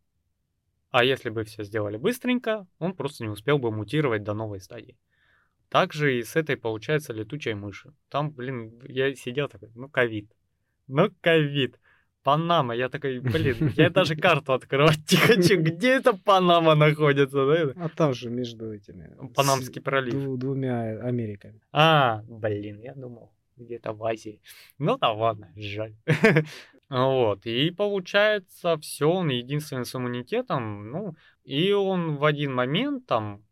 А 0.91 1.03
если 1.03 1.31
бы 1.31 1.43
все 1.43 1.63
сделали 1.63 1.97
быстренько, 1.97 2.67
он 2.77 2.93
просто 2.93 3.23
не 3.23 3.29
успел 3.29 3.57
бы 3.57 3.71
мутировать 3.71 4.23
до 4.23 4.35
новой 4.35 4.59
стадии. 4.59 4.95
Также 5.69 6.19
и 6.19 6.23
с 6.23 6.35
этой 6.35 6.55
получается 6.55 7.13
летучей 7.13 7.55
мыши. 7.55 7.93
Там, 8.09 8.29
блин, 8.29 8.79
я 8.87 9.15
сидел 9.15 9.49
такой, 9.49 9.71
ну 9.73 9.89
ковид. 9.89 10.31
Ну 10.87 11.09
ковид. 11.21 11.79
Панама. 12.21 12.75
Я 12.75 12.89
такой, 12.89 13.19
блин, 13.19 13.73
я 13.75 13.89
даже 13.89 14.15
карту 14.15 14.53
открывать 14.53 14.99
не 15.11 15.17
хочу. 15.17 15.59
Где 15.59 15.93
это 15.93 16.13
Панама 16.15 16.75
находится? 16.75 17.45
да? 17.47 17.85
А 17.85 17.89
там 17.89 18.13
же 18.13 18.29
между 18.29 18.71
этими... 18.71 19.09
Панамский 19.33 19.81
пролив. 19.81 20.13
дву- 20.13 20.37
двумя 20.37 20.99
Америками. 21.01 21.59
А, 21.71 22.21
блин, 22.27 22.79
я 22.79 22.93
думал, 22.93 23.31
где-то 23.57 23.93
в 23.93 24.03
Азии. 24.03 24.41
Ну 24.77 24.97
да 24.97 25.11
ладно, 25.11 25.51
жаль. 25.55 25.95
Вот, 26.89 27.47
и 27.47 27.71
получается, 27.71 28.77
все, 28.77 29.09
он 29.09 29.29
единственный 29.29 29.85
с 29.85 29.95
иммунитетом, 29.95 30.91
ну, 30.91 31.15
и 31.43 31.71
он 31.71 32.17
в 32.17 32.25
один 32.25 32.53
момент 32.53 33.07
там 33.07 33.43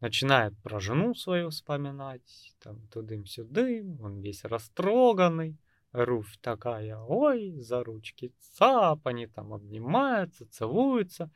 начинает 0.00 0.58
про 0.58 0.80
жену 0.80 1.14
свою 1.14 1.50
вспоминать, 1.50 2.52
там, 2.60 2.80
тудым-сюдым, 2.88 4.00
он 4.00 4.20
весь 4.20 4.44
растроганный, 4.44 5.56
Руфь 5.94 6.38
такая, 6.40 6.98
ой, 6.98 7.52
за 7.60 7.84
ручки 7.84 8.32
цап, 8.40 9.06
они 9.06 9.28
там 9.28 9.54
обнимаются, 9.54 10.44
целуются. 10.46 11.30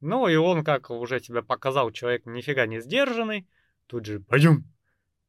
Ну, 0.00 0.28
и 0.28 0.36
он, 0.36 0.62
как 0.62 0.90
уже 0.90 1.18
тебе 1.18 1.42
показал, 1.42 1.90
человек 1.90 2.24
нифига 2.24 2.66
не 2.66 2.78
сдержанный, 2.78 3.48
тут 3.88 4.06
же, 4.06 4.20
пойдем, 4.20 4.64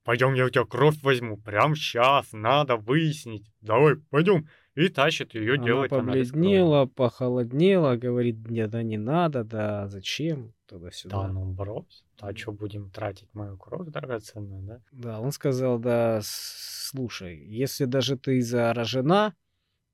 пойдем, 0.08 0.36
я 0.36 0.46
у 0.46 0.50
тебя 0.50 0.64
кровь 0.64 1.04
возьму, 1.04 1.36
прям 1.36 1.76
сейчас, 1.76 2.32
надо 2.32 2.78
выяснить, 2.78 3.52
давай, 3.60 3.98
пойдем. 4.10 4.48
И 4.74 4.88
тащит 4.88 5.36
ее 5.36 5.56
Она 5.56 5.66
делать 5.66 5.90
крови. 5.90 6.06
побледнела, 6.06 6.86
похолоднела, 6.86 7.98
говорит, 7.98 8.38
нет, 8.50 8.70
да 8.70 8.84
не 8.84 8.98
надо, 8.98 9.44
да 9.44 9.90
зачем, 9.90 10.54
туда-сюда. 10.66 11.24
Да 11.24 11.28
ну 11.28 11.52
брось, 11.52 12.06
а 12.22 12.34
что 12.34 12.54
будем 12.54 12.90
тратить 12.90 13.28
мою 13.34 13.58
кровь 13.58 13.90
драгоценную, 13.90 14.62
да? 14.62 14.82
Да, 14.94 15.20
он 15.20 15.34
сказал, 15.34 15.78
да, 15.78 16.22
слушай, 16.24 17.44
если 17.46 17.84
даже 17.84 18.18
ты 18.18 18.42
заражена, 18.42 19.36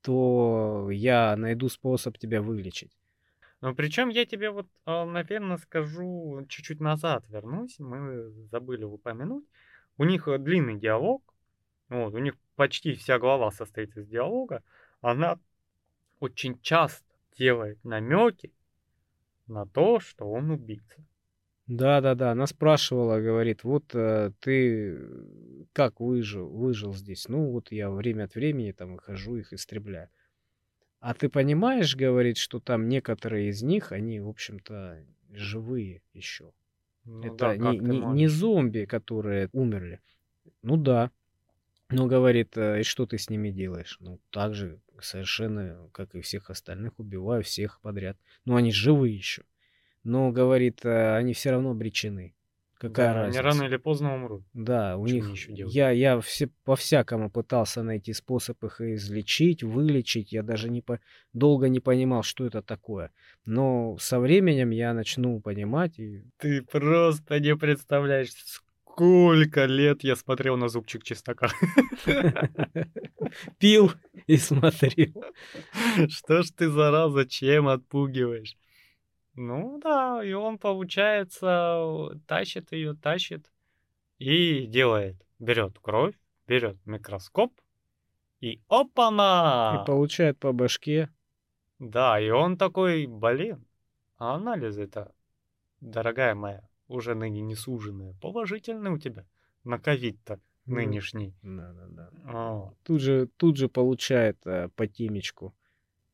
то 0.00 0.90
я 0.92 1.34
найду 1.34 1.68
способ 1.68 2.18
тебя 2.18 2.40
вылечить. 2.40 2.96
Ну, 3.60 3.74
причем 3.74 4.10
я 4.10 4.26
тебе 4.26 4.50
вот, 4.50 4.68
а, 4.84 5.06
наверное, 5.06 5.56
скажу, 5.56 6.46
чуть-чуть 6.48 6.78
назад 6.78 7.24
вернусь, 7.28 7.80
мы 7.80 8.30
забыли 8.52 8.84
упомянуть. 8.84 9.44
У 9.98 10.04
них 10.04 10.28
э, 10.28 10.38
длинный 10.38 10.78
диалог, 10.78 11.22
вот, 11.88 12.14
у 12.14 12.18
них 12.18 12.34
почти 12.56 12.94
вся 12.94 13.18
глава 13.18 13.50
состоит 13.50 13.96
из 13.96 14.06
диалога. 14.06 14.62
Она 15.00 15.38
очень 16.20 16.60
часто 16.60 17.04
делает 17.36 17.82
намеки 17.84 18.52
на 19.46 19.66
то, 19.66 20.00
что 20.00 20.24
он 20.30 20.50
убийца. 20.50 21.04
Да-да-да, 21.66 22.32
она 22.32 22.46
спрашивала, 22.46 23.20
говорит, 23.20 23.64
вот 23.64 23.94
э, 23.94 24.32
ты 24.40 24.98
как 25.72 25.98
выжил, 25.98 26.48
выжил 26.48 26.92
здесь? 26.92 27.26
Ну, 27.28 27.50
вот 27.50 27.72
я 27.72 27.90
время 27.90 28.24
от 28.24 28.34
времени 28.34 28.72
там 28.72 28.94
выхожу, 28.94 29.36
их 29.36 29.52
истребляю. 29.52 30.10
А 31.00 31.14
ты 31.14 31.28
понимаешь, 31.28 31.96
говорит, 31.96 32.36
что 32.36 32.60
там 32.60 32.88
некоторые 32.88 33.48
из 33.48 33.62
них, 33.62 33.92
они, 33.92 34.20
в 34.20 34.28
общем-то, 34.28 35.04
живые 35.32 36.02
еще. 36.12 36.52
Ну 37.04 37.22
Это 37.22 37.36
да, 37.36 37.56
не, 37.56 37.78
не, 37.78 37.98
не 37.98 38.28
зомби, 38.28 38.86
которые 38.86 39.48
умерли. 39.52 40.00
Ну 40.62 40.76
да. 40.76 41.10
Но 41.90 42.06
говорит, 42.06 42.56
«э, 42.56 42.80
и 42.80 42.82
что 42.82 43.06
ты 43.06 43.18
с 43.18 43.28
ними 43.28 43.50
делаешь? 43.50 43.98
Ну, 44.00 44.18
так 44.30 44.54
же, 44.54 44.80
совершенно, 45.00 45.88
как 45.92 46.14
и 46.14 46.22
всех 46.22 46.50
остальных, 46.50 46.98
убиваю 46.98 47.42
всех 47.42 47.80
подряд. 47.82 48.16
Ну, 48.44 48.56
они 48.56 48.72
живые 48.72 49.14
еще. 49.14 49.44
Но, 50.02 50.32
говорит, 50.32 50.84
э, 50.84 51.16
они 51.16 51.34
все 51.34 51.50
равно 51.50 51.70
обречены. 51.70 52.34
Какая 52.78 53.14
Да, 53.14 53.24
они 53.24 53.38
разница? 53.38 53.42
рано 53.42 53.62
или 53.68 53.76
поздно 53.76 54.14
умрут. 54.14 54.42
Да, 54.52 54.96
у 54.96 55.06
Что 55.06 55.14
них... 55.14 55.30
еще 55.30 55.52
делать? 55.52 55.74
Я, 55.74 55.90
я 55.90 56.20
все, 56.20 56.48
по-всякому 56.64 57.30
пытался 57.30 57.82
найти 57.82 58.12
способ 58.12 58.62
их 58.64 58.80
излечить, 58.80 59.62
вылечить. 59.62 60.32
Я 60.32 60.42
даже 60.42 60.68
не 60.70 60.82
по... 60.82 60.98
долго 61.32 61.68
не 61.68 61.80
понимал, 61.80 62.22
что 62.22 62.44
это 62.44 62.62
такое. 62.62 63.10
Но 63.46 63.96
со 63.98 64.18
временем 64.20 64.70
я 64.70 64.92
начну 64.92 65.40
понимать. 65.40 65.98
И... 65.98 66.24
Ты 66.38 66.62
просто 66.62 67.38
не 67.40 67.56
представляешь, 67.56 68.32
сколько 68.44 69.64
лет 69.66 70.02
я 70.04 70.16
смотрел 70.16 70.56
на 70.56 70.68
зубчик 70.68 71.04
чеснока. 71.04 71.48
Пил 73.58 73.92
и 74.26 74.36
смотрел. 74.36 75.24
Что 76.08 76.42
ж 76.42 76.50
ты, 76.50 76.68
зараза, 76.68 77.26
чем 77.26 77.68
отпугиваешь? 77.68 78.56
Ну 79.34 79.80
да, 79.82 80.22
и 80.24 80.32
он, 80.32 80.58
получается, 80.58 82.20
тащит 82.26 82.72
ее, 82.72 82.94
тащит 82.94 83.50
и 84.18 84.66
делает. 84.66 85.16
Берет 85.38 85.78
кровь, 85.80 86.14
берет 86.46 86.76
микроскоп 86.86 87.52
и 88.40 88.60
опа-на! 88.68 89.80
И 89.82 89.86
получает 89.86 90.38
по 90.38 90.52
башке. 90.52 91.10
Да, 91.78 92.20
и 92.20 92.30
он 92.30 92.56
такой, 92.56 93.06
блин, 93.06 93.66
а 94.18 94.34
анализы-то, 94.36 95.12
дорогая 95.80 96.34
моя, 96.34 96.68
уже 96.86 97.14
ныне 97.14 97.40
не 97.40 97.54
суженные, 97.54 98.14
положительные 98.20 98.92
у 98.92 98.98
тебя 98.98 99.26
на 99.64 99.78
ковид-то 99.78 100.40
нынешний. 100.66 101.34
Да, 101.42 101.72
да, 101.72 101.86
да. 101.88 102.10
О, 102.26 102.74
Тут 102.84 103.00
же, 103.00 103.28
тут 103.36 103.56
же 103.56 103.68
получает 103.68 104.38
э, 104.46 104.68
по 104.76 104.86
темечку. 104.86 105.54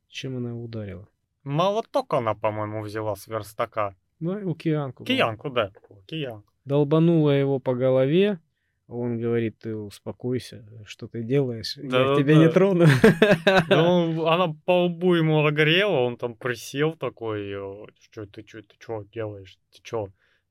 Чем 0.09 0.36
она 0.36 0.51
его 0.51 0.62
ударила? 0.62 1.09
Молоток 1.45 2.12
она, 2.15 2.35
по-моему, 2.35 2.83
взяла 2.83 3.17
с 3.17 3.27
верстака. 3.27 3.95
Ну, 4.19 4.51
у 4.51 4.55
Киянку. 4.55 5.05
Киянку, 5.05 5.51
да. 5.51 5.73
Киянку. 6.07 6.51
Долбанула 6.65 7.31
его 7.31 7.59
по 7.59 7.75
голове. 7.75 8.39
Он 8.87 9.19
говорит, 9.21 9.59
ты 9.61 9.75
успокойся, 9.77 10.67
что 10.85 11.07
ты 11.07 11.23
делаешь? 11.23 11.77
Я 11.77 11.89
Да-да-да. 11.91 12.17
тебя 12.17 12.35
не 12.37 12.49
трону. 12.49 12.87
Ну, 13.69 14.27
она 14.27 14.53
по 14.67 14.87
лбу 14.87 15.15
ему 15.15 15.47
огрела, 15.47 16.01
он 16.01 16.17
там 16.17 16.35
присел 16.35 16.95
такой, 16.95 17.53
что 18.01 18.27
ты, 18.27 18.45
что 18.47 18.62
ты, 18.62 18.75
что 18.81 19.05
делаешь, 19.05 19.59
ты 19.73 19.79
что? 19.83 20.09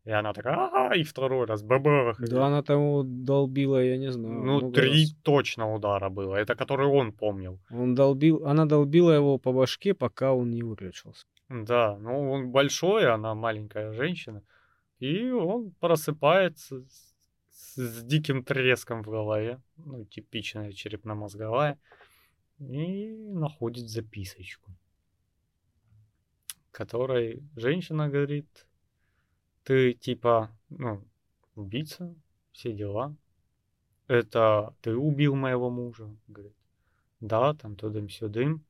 И 0.10 0.12
она 0.12 0.34
такая, 0.34 0.56
ага, 0.56 0.96
и 0.96 1.04
второй 1.04 1.46
раз, 1.46 1.62
бабах. 1.62 2.20
Да 2.20 2.48
она 2.48 2.64
тому 2.64 3.04
долбила, 3.04 3.84
я 3.84 3.98
не 3.98 4.12
знаю. 4.12 4.44
Ну, 4.44 4.72
три 4.72 5.02
раз. 5.02 5.16
точно 5.22 5.74
удара 5.74 6.10
было, 6.10 6.36
это 6.36 6.56
который 6.56 6.88
он 6.88 7.12
помнил. 7.12 7.60
Он 7.70 7.94
долбил, 7.94 8.44
она 8.48 8.66
долбила 8.66 9.12
его 9.12 9.38
по 9.38 9.54
башке, 9.54 9.94
пока 9.94 10.34
он 10.34 10.50
не 10.50 10.64
выключился. 10.64 11.28
Да, 11.50 11.96
ну 12.00 12.32
он 12.32 12.52
большой, 12.52 13.06
она 13.06 13.36
маленькая 13.36 13.94
женщина. 13.94 14.42
И 14.98 15.30
он 15.30 15.72
просыпается 15.80 16.82
с, 17.52 17.76
с 17.76 18.04
диким 18.04 18.44
треском 18.44 19.04
в 19.04 19.12
голове. 19.12 19.60
Ну, 19.78 20.06
типичная 20.06 20.72
черепно-мозговая. 20.72 21.78
И 22.60 23.16
находит 23.34 23.88
записочку. 23.90 24.72
Которой 26.72 27.44
женщина 27.56 28.10
говорит, 28.10 28.66
ты 29.70 29.94
типа, 29.94 30.50
ну, 30.70 31.00
убийца, 31.54 32.16
все 32.52 32.74
дела. 32.74 33.16
Это 34.08 34.74
ты 34.82 34.96
убил 34.96 35.36
моего 35.36 35.70
мужа? 35.70 36.10
Говорит, 36.28 36.56
да, 37.20 37.54
там 37.54 37.76
тудым-сюдым. 37.76 38.66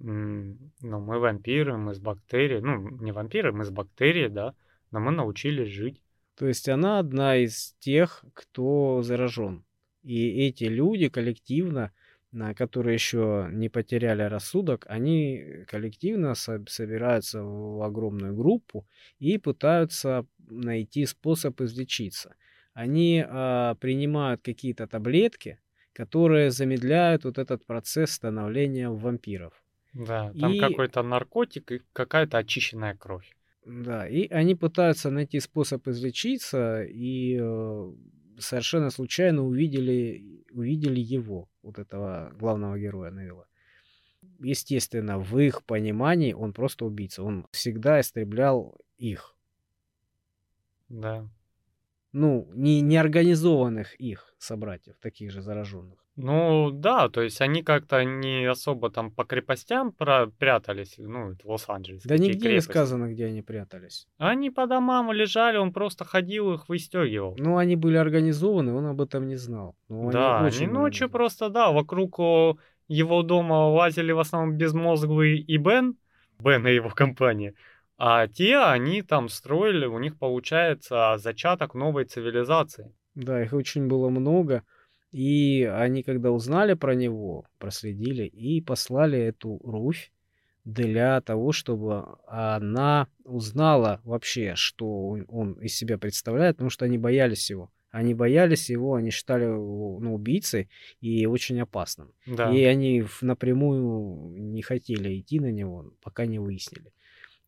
М, 0.00 0.72
Но 0.80 1.00
мы 1.00 1.18
вампиры, 1.18 1.76
мы 1.76 1.94
с 1.94 1.98
бактерий. 1.98 2.62
Ну, 2.62 2.88
не 2.98 3.12
вампиры, 3.12 3.52
мы 3.52 3.66
с 3.66 3.70
бактерией, 3.70 4.30
да. 4.30 4.54
Но 4.90 5.00
мы 5.00 5.10
научились 5.10 5.68
жить. 5.68 6.00
То 6.34 6.46
есть 6.46 6.66
она 6.66 6.98
одна 6.98 7.36
из 7.36 7.74
тех, 7.78 8.24
кто 8.32 9.02
заражен. 9.02 9.66
И 10.02 10.46
эти 10.46 10.64
люди 10.64 11.10
коллективно, 11.10 11.92
которые 12.54 12.94
еще 12.94 13.48
не 13.50 13.68
потеряли 13.68 14.22
рассудок, 14.22 14.84
они 14.88 15.64
коллективно 15.66 16.34
со- 16.34 16.62
собираются 16.68 17.42
в 17.42 17.82
огромную 17.82 18.34
группу 18.36 18.86
и 19.18 19.38
пытаются 19.38 20.26
найти 20.38 21.06
способ 21.06 21.60
излечиться. 21.60 22.36
Они 22.74 23.24
а, 23.26 23.74
принимают 23.76 24.42
какие-то 24.42 24.86
таблетки, 24.86 25.58
которые 25.92 26.50
замедляют 26.50 27.24
вот 27.24 27.38
этот 27.38 27.64
процесс 27.66 28.12
становления 28.12 28.88
вампиров. 28.90 29.64
Да, 29.92 30.32
там 30.40 30.52
И- 30.52 30.60
какой-то 30.60 31.02
наркотик 31.02 31.72
и 31.72 31.82
какая-то 31.92 32.38
очищенная 32.38 32.94
кровь. 32.94 33.34
Да, 33.64 34.08
и 34.08 34.28
они 34.28 34.54
пытаются 34.54 35.10
найти 35.10 35.40
способ 35.40 35.86
излечиться, 35.88 36.84
и 36.84 37.36
э, 37.38 37.92
совершенно 38.38 38.90
случайно 38.90 39.44
увидели, 39.44 40.44
увидели 40.52 41.00
его, 41.00 41.48
вот 41.68 41.78
этого 41.78 42.32
главного 42.34 42.78
героя 42.78 43.10
Невилла. 43.10 43.46
Естественно, 44.40 45.18
в 45.18 45.38
их 45.38 45.62
понимании 45.64 46.32
он 46.32 46.52
просто 46.52 46.86
убийца. 46.86 47.22
Он 47.22 47.46
всегда 47.52 48.00
истреблял 48.00 48.76
их. 48.96 49.36
Да. 50.88 51.28
Ну, 52.12 52.48
не 52.54 52.80
неорганизованных 52.80 53.94
их 54.00 54.34
собратьев, 54.38 54.94
таких 55.00 55.30
же 55.30 55.42
зараженных. 55.42 55.98
Ну, 56.16 56.70
да, 56.72 57.08
то 57.08 57.22
есть 57.22 57.40
они 57.40 57.62
как-то 57.62 58.02
не 58.02 58.44
особо 58.44 58.90
там 58.90 59.12
по 59.12 59.24
крепостям 59.24 59.92
прятались, 59.92 60.94
ну, 60.98 61.30
это 61.30 61.46
Лос-Анджелес. 61.46 62.02
Да 62.02 62.16
нигде 62.16 62.34
не 62.34 62.40
крепости. 62.40 62.70
сказано, 62.70 63.12
где 63.12 63.26
они 63.26 63.42
прятались. 63.42 64.08
Они 64.16 64.50
по 64.50 64.66
домам 64.66 65.12
лежали, 65.12 65.58
он 65.58 65.72
просто 65.72 66.04
ходил 66.04 66.54
их 66.54 66.68
выстегивал. 66.68 67.36
Ну, 67.38 67.56
они 67.56 67.76
были 67.76 67.96
организованы, 67.96 68.72
он 68.72 68.86
об 68.86 69.00
этом 69.00 69.28
не 69.28 69.36
знал. 69.36 69.76
Ну, 69.88 70.10
да, 70.10 70.40
они 70.40 70.50
были 70.50 70.66
ночью 70.66 71.04
организованы. 71.04 71.12
просто, 71.12 71.48
да, 71.50 71.70
вокруг 71.70 72.18
его 72.88 73.22
дома 73.22 73.68
лазили 73.68 74.10
в 74.10 74.18
основном 74.18 74.56
безмозглый 74.56 75.38
и 75.38 75.56
Бен, 75.56 75.96
Бен 76.40 76.66
и 76.66 76.74
его 76.74 76.90
компания. 76.90 77.54
А 77.98 78.28
те, 78.28 78.58
они 78.58 79.02
там 79.02 79.28
строили, 79.28 79.84
у 79.84 79.98
них 79.98 80.16
получается 80.18 81.16
зачаток 81.18 81.74
новой 81.74 82.04
цивилизации. 82.04 82.94
Да, 83.16 83.42
их 83.42 83.52
очень 83.52 83.88
было 83.88 84.08
много. 84.08 84.62
И 85.10 85.64
они, 85.64 86.04
когда 86.04 86.30
узнали 86.30 86.74
про 86.74 86.94
него, 86.94 87.44
проследили 87.58 88.24
и 88.24 88.60
послали 88.60 89.18
эту 89.18 89.58
Руфь 89.64 90.12
для 90.64 91.20
того, 91.22 91.50
чтобы 91.50 92.04
она 92.28 93.08
узнала 93.24 94.00
вообще, 94.04 94.52
что 94.54 95.16
он- 95.26 95.54
из 95.54 95.74
себя 95.74 95.98
представляет, 95.98 96.56
потому 96.56 96.70
что 96.70 96.84
они 96.84 96.98
боялись 96.98 97.50
его. 97.50 97.70
Они 97.90 98.14
боялись 98.14 98.68
его, 98.68 98.94
они 98.94 99.10
считали 99.10 99.44
его 99.44 99.98
ну, 99.98 100.14
убийцей 100.14 100.68
и 101.00 101.24
очень 101.26 101.58
опасным. 101.60 102.12
Да. 102.26 102.54
И 102.54 102.62
они 102.62 103.04
напрямую 103.22 104.30
не 104.38 104.60
хотели 104.62 105.18
идти 105.18 105.40
на 105.40 105.50
него, 105.50 105.92
пока 106.02 106.26
не 106.26 106.38
выяснили. 106.38 106.92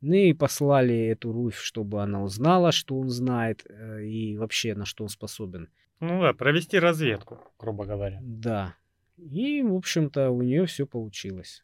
Ну 0.01 0.15
и 0.15 0.33
послали 0.33 0.97
эту 1.09 1.33
Руфь, 1.33 1.59
чтобы 1.59 2.03
она 2.03 2.23
узнала, 2.23 2.73
что 2.73 2.99
он 2.99 3.11
знает 3.11 3.65
э, 3.69 4.05
и 4.05 4.37
вообще 4.37 4.75
на 4.75 4.87
что 4.87 5.05
он 5.05 5.11
способен. 5.11 5.69
Ну 6.01 6.23
да, 6.23 6.33
провести 6.33 6.79
разведку, 6.79 7.39
грубо 7.59 7.85
говоря. 7.85 8.19
Да. 8.23 8.75
И, 9.19 9.63
в 9.63 9.75
общем-то, 9.75 10.31
у 10.31 10.41
нее 10.41 10.65
все 10.65 10.87
получилось. 10.87 11.63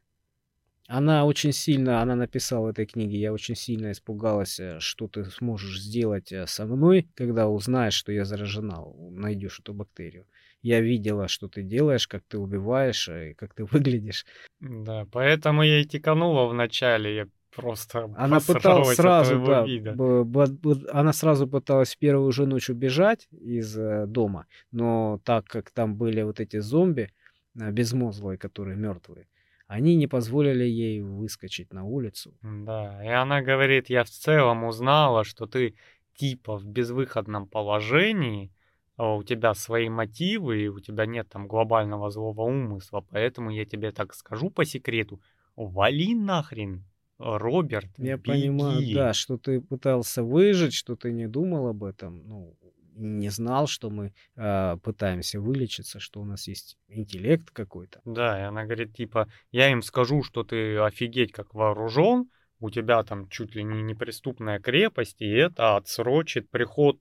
Она 0.89 1.25
очень 1.25 1.53
сильно, 1.53 2.01
она 2.01 2.15
написала 2.15 2.67
в 2.67 2.69
этой 2.69 2.87
книге, 2.87 3.19
я 3.19 3.33
очень 3.33 3.57
сильно 3.57 3.91
испугалась, 3.91 4.61
э, 4.61 4.79
что 4.81 5.09
ты 5.09 5.25
сможешь 5.25 5.81
сделать 5.81 6.31
э, 6.31 6.47
со 6.47 6.67
мной, 6.67 7.09
когда 7.15 7.49
узнаешь, 7.49 7.95
что 7.95 8.13
я 8.13 8.25
заражена, 8.25 8.85
найдешь 9.11 9.59
эту 9.59 9.75
бактерию. 9.75 10.27
Я 10.63 10.81
видела, 10.81 11.27
что 11.27 11.49
ты 11.49 11.63
делаешь, 11.63 12.07
как 12.07 12.23
ты 12.29 12.39
убиваешь, 12.39 13.09
и 13.09 13.35
как 13.35 13.55
ты 13.55 13.65
выглядишь. 13.65 14.27
Да, 14.61 15.07
поэтому 15.11 15.63
я 15.63 15.81
и 15.81 15.85
тиканула 15.85 16.47
в 16.47 16.55
начале, 16.55 17.17
я 17.17 17.29
просто 17.57 18.11
Она 18.17 18.39
пыталась 18.41 18.97
сразу, 18.97 19.45
да, 19.45 19.65
б- 19.65 20.25
б- 20.25 20.47
б- 20.47 20.91
она 20.93 21.13
сразу 21.13 21.47
пыталась 21.49 21.95
в 21.95 21.99
первую 21.99 22.33
же 22.33 22.47
ночь 22.47 22.71
убежать 22.71 23.29
из 23.31 23.77
э, 23.79 24.07
дома, 24.07 24.47
но 24.73 25.21
так 25.25 25.47
как 25.47 25.71
там 25.71 25.97
были 25.97 26.23
вот 26.23 26.41
эти 26.41 26.61
зомби 26.61 27.11
э, 27.59 27.71
безмозглые, 27.73 28.39
которые 28.39 28.77
мертвые, 28.77 29.27
они 29.67 29.97
не 29.97 30.07
позволили 30.07 30.65
ей 30.65 31.01
выскочить 31.03 31.73
на 31.73 31.85
улицу. 31.85 32.35
Да, 32.43 33.05
и 33.05 33.09
она 33.09 33.43
говорит, 33.43 33.91
я 33.91 34.05
в 34.05 34.11
целом 34.11 34.65
узнала, 34.65 35.25
что 35.25 35.47
ты 35.47 35.75
типа 36.15 36.57
в 36.57 36.67
безвыходном 36.67 37.47
положении, 37.47 38.51
а 38.97 39.15
у 39.15 39.23
тебя 39.23 39.55
свои 39.55 39.89
мотивы, 39.89 40.63
и 40.63 40.69
у 40.69 40.81
тебя 40.81 41.07
нет 41.07 41.29
там 41.29 41.47
глобального 41.49 42.11
злого 42.11 42.43
умысла, 42.43 43.05
поэтому 43.11 43.51
я 43.51 43.65
тебе 43.65 43.93
так 43.93 44.15
скажу 44.15 44.51
по 44.51 44.65
секрету, 44.65 45.21
вали 45.57 46.15
нахрен, 46.15 46.85
Роберт, 47.19 47.91
Я 47.99 48.17
беги. 48.17 48.31
понимаю, 48.31 48.95
да, 48.95 49.13
что 49.15 49.39
ты 49.39 49.61
пытался 49.61 50.23
выжить, 50.23 50.75
что 50.75 50.97
ты 50.97 51.13
не 51.13 51.29
думал 51.29 51.69
об 51.69 51.85
этом, 51.85 52.27
ну, 52.29 52.57
не 52.97 53.29
знал, 53.29 53.67
что 53.67 53.91
мы 53.91 54.13
э, 54.37 54.77
пытаемся 54.83 55.41
вылечиться, 55.41 56.01
что 56.01 56.21
у 56.21 56.25
нас 56.25 56.49
есть 56.49 56.79
интеллект 56.89 57.51
какой-то. 57.51 58.01
Да, 58.05 58.41
и 58.41 58.43
она 58.43 58.65
говорит, 58.65 58.95
типа, 58.95 59.29
я 59.53 59.71
им 59.71 59.83
скажу, 59.83 60.23
что 60.23 60.45
ты 60.45 60.79
офигеть 60.79 61.33
как 61.33 61.55
вооружен, 61.55 62.31
у 62.59 62.71
тебя 62.71 63.03
там 63.03 63.29
чуть 63.29 63.55
ли 63.55 63.63
не 63.63 63.83
неприступная 63.83 64.59
крепость, 64.61 65.21
и 65.21 65.29
это 65.29 65.77
отсрочит 65.77 66.49
приход 66.51 66.99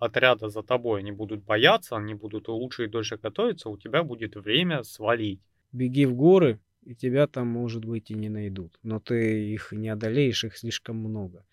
отряда 0.00 0.48
за 0.48 0.62
тобой. 0.62 1.00
Они 1.00 1.12
будут 1.12 1.44
бояться, 1.44 1.96
они 1.96 2.14
будут 2.14 2.48
лучше 2.48 2.84
и 2.84 2.88
дольше 2.88 3.18
готовиться, 3.18 3.68
у 3.68 3.76
тебя 3.76 4.02
будет 4.02 4.34
время 4.36 4.82
свалить. 4.82 5.40
Беги 5.72 6.06
в 6.06 6.14
горы, 6.14 6.58
и 6.84 6.94
тебя 6.94 7.26
там, 7.26 7.48
может 7.48 7.84
быть, 7.84 8.10
и 8.10 8.14
не 8.14 8.28
найдут. 8.28 8.78
Но 8.82 9.00
ты 9.00 9.52
их 9.52 9.72
не 9.72 9.88
одолеешь, 9.88 10.44
их 10.44 10.56
слишком 10.56 10.96
много. 10.96 11.44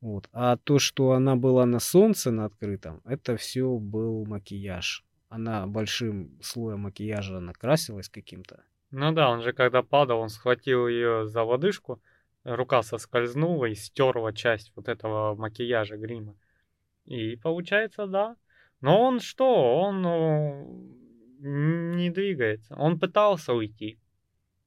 Вот. 0.00 0.28
А 0.32 0.56
то, 0.56 0.78
что 0.78 1.12
она 1.12 1.36
была 1.36 1.66
на 1.66 1.78
солнце 1.80 2.30
на 2.30 2.46
открытом, 2.46 3.02
это 3.04 3.36
все 3.36 3.76
был 3.76 4.24
макияж. 4.26 5.04
Она 5.28 5.66
большим 5.66 6.38
слоем 6.42 6.80
макияжа 6.80 7.40
накрасилась 7.40 8.08
каким-то. 8.08 8.64
Ну 8.90 9.12
да, 9.12 9.30
он 9.30 9.42
же 9.42 9.52
когда 9.52 9.82
падал, 9.82 10.20
он 10.20 10.28
схватил 10.28 10.88
ее 10.88 11.26
за 11.26 11.42
лодыжку, 11.42 12.00
рука 12.44 12.82
соскользнула 12.82 13.66
и 13.66 13.74
стерла 13.74 14.32
часть 14.32 14.72
вот 14.74 14.88
этого 14.88 15.34
макияжа, 15.36 15.96
грима. 15.96 16.34
И 17.04 17.36
получается, 17.36 18.06
да. 18.06 18.36
Но 18.80 19.00
он 19.02 19.20
что? 19.20 19.80
Он 19.80 20.02
ну, 20.02 21.96
не 21.96 22.10
двигается. 22.10 22.74
Он 22.76 22.98
пытался 22.98 23.52
уйти. 23.52 23.98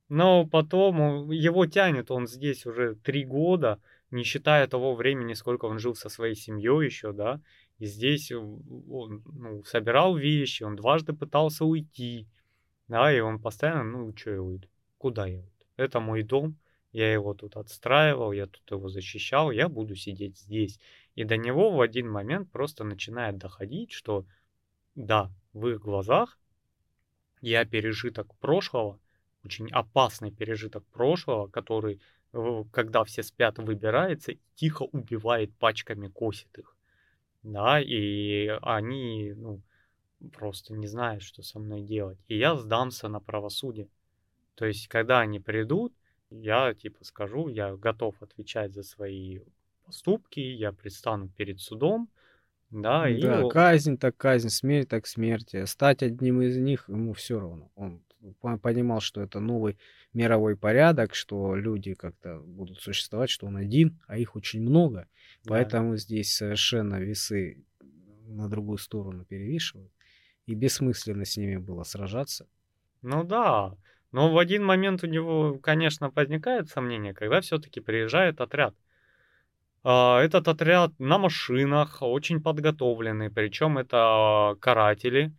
Но 0.09 0.45
потом 0.45 1.31
его 1.31 1.65
тянет, 1.65 2.11
он 2.11 2.27
здесь 2.27 2.65
уже 2.65 2.95
три 2.95 3.25
года, 3.25 3.79
не 4.11 4.23
считая 4.23 4.67
того 4.67 4.95
времени, 4.95 5.33
сколько 5.33 5.65
он 5.65 5.79
жил 5.79 5.95
со 5.95 6.09
своей 6.09 6.35
семьей 6.35 6.85
еще, 6.85 7.13
да. 7.13 7.41
И 7.79 7.85
здесь 7.85 8.31
он 8.31 9.23
ну, 9.25 9.63
собирал 9.63 10.15
вещи, 10.15 10.63
он 10.63 10.75
дважды 10.75 11.13
пытался 11.13 11.65
уйти. 11.65 12.27
Да, 12.87 13.11
и 13.11 13.19
он 13.21 13.39
постоянно, 13.39 13.83
ну, 13.83 14.15
что 14.15 14.31
я 14.31 14.41
уйду? 14.41 14.67
Куда 14.97 15.25
я 15.25 15.39
уйду? 15.39 15.49
Это 15.77 15.99
мой 15.99 16.21
дом, 16.23 16.57
я 16.91 17.11
его 17.11 17.33
тут 17.33 17.57
отстраивал, 17.57 18.31
я 18.33 18.45
тут 18.45 18.69
его 18.69 18.87
защищал, 18.89 19.49
я 19.51 19.67
буду 19.67 19.95
сидеть 19.95 20.37
здесь. 20.37 20.79
И 21.15 21.23
до 21.23 21.37
него 21.37 21.71
в 21.71 21.81
один 21.81 22.09
момент 22.09 22.51
просто 22.51 22.83
начинает 22.83 23.37
доходить, 23.37 23.91
что 23.91 24.25
да, 24.95 25.31
в 25.53 25.67
их 25.67 25.81
глазах 25.81 26.37
я 27.41 27.65
пережиток 27.65 28.35
прошлого, 28.35 28.99
очень 29.43 29.69
опасный 29.71 30.31
пережиток 30.31 30.85
прошлого, 30.85 31.47
который, 31.47 31.99
когда 32.71 33.03
все 33.03 33.23
спят, 33.23 33.57
выбирается 33.59 34.33
и 34.33 34.39
тихо 34.55 34.83
убивает 34.83 35.53
пачками, 35.55 36.07
косит 36.07 36.57
их. 36.57 36.75
Да, 37.43 37.81
и 37.81 38.47
они, 38.61 39.33
ну, 39.35 39.61
просто 40.31 40.73
не 40.73 40.87
знают, 40.87 41.23
что 41.23 41.43
со 41.43 41.59
мной 41.59 41.81
делать. 41.81 42.17
И 42.27 42.37
я 42.37 42.55
сдамся 42.55 43.09
на 43.09 43.19
правосудие. 43.19 43.89
То 44.55 44.65
есть, 44.65 44.87
когда 44.87 45.19
они 45.19 45.39
придут, 45.39 45.93
я 46.29 46.73
типа 46.73 47.03
скажу, 47.03 47.49
я 47.49 47.75
готов 47.75 48.15
отвечать 48.21 48.73
за 48.73 48.83
свои 48.83 49.41
поступки, 49.85 50.39
я 50.39 50.71
предстану 50.71 51.27
перед 51.27 51.59
судом, 51.59 52.09
да, 52.69 53.07
и... 53.07 53.21
Да, 53.21 53.47
казнь 53.49 53.97
так 53.97 54.17
казнь, 54.17 54.49
смерть 54.49 54.89
так 54.89 55.05
смерть. 55.05 55.53
Стать 55.65 56.01
одним 56.01 56.41
из 56.41 56.57
них 56.57 56.89
ему 56.89 57.13
все 57.13 57.39
равно. 57.39 57.69
Он 57.75 58.01
понимал, 58.61 58.99
что 59.01 59.21
это 59.21 59.39
новый 59.39 59.77
мировой 60.13 60.55
порядок, 60.55 61.15
что 61.15 61.55
люди 61.55 61.93
как-то 61.93 62.39
будут 62.39 62.81
существовать, 62.81 63.29
что 63.29 63.47
он 63.47 63.57
один, 63.57 63.99
а 64.07 64.17
их 64.17 64.35
очень 64.35 64.61
много. 64.61 65.07
Да. 65.43 65.51
Поэтому 65.51 65.97
здесь 65.97 66.35
совершенно 66.35 66.99
весы 66.99 67.63
на 68.27 68.49
другую 68.49 68.77
сторону 68.77 69.25
перевешивают. 69.25 69.91
И 70.45 70.55
бессмысленно 70.55 71.25
с 71.25 71.37
ними 71.37 71.57
было 71.57 71.83
сражаться. 71.83 72.47
Ну 73.01 73.23
да, 73.23 73.75
но 74.11 74.31
в 74.31 74.37
один 74.37 74.63
момент 74.63 75.03
у 75.03 75.07
него, 75.07 75.57
конечно, 75.57 76.09
возникает 76.09 76.69
сомнение, 76.69 77.13
когда 77.13 77.41
все-таки 77.41 77.79
приезжает 77.79 78.41
отряд. 78.41 78.75
А, 79.83 80.21
этот 80.21 80.47
отряд 80.47 80.91
на 80.99 81.17
машинах, 81.17 81.97
очень 82.01 82.41
подготовленный, 82.41 83.29
причем 83.29 83.77
это 83.77 84.55
каратели. 84.61 85.33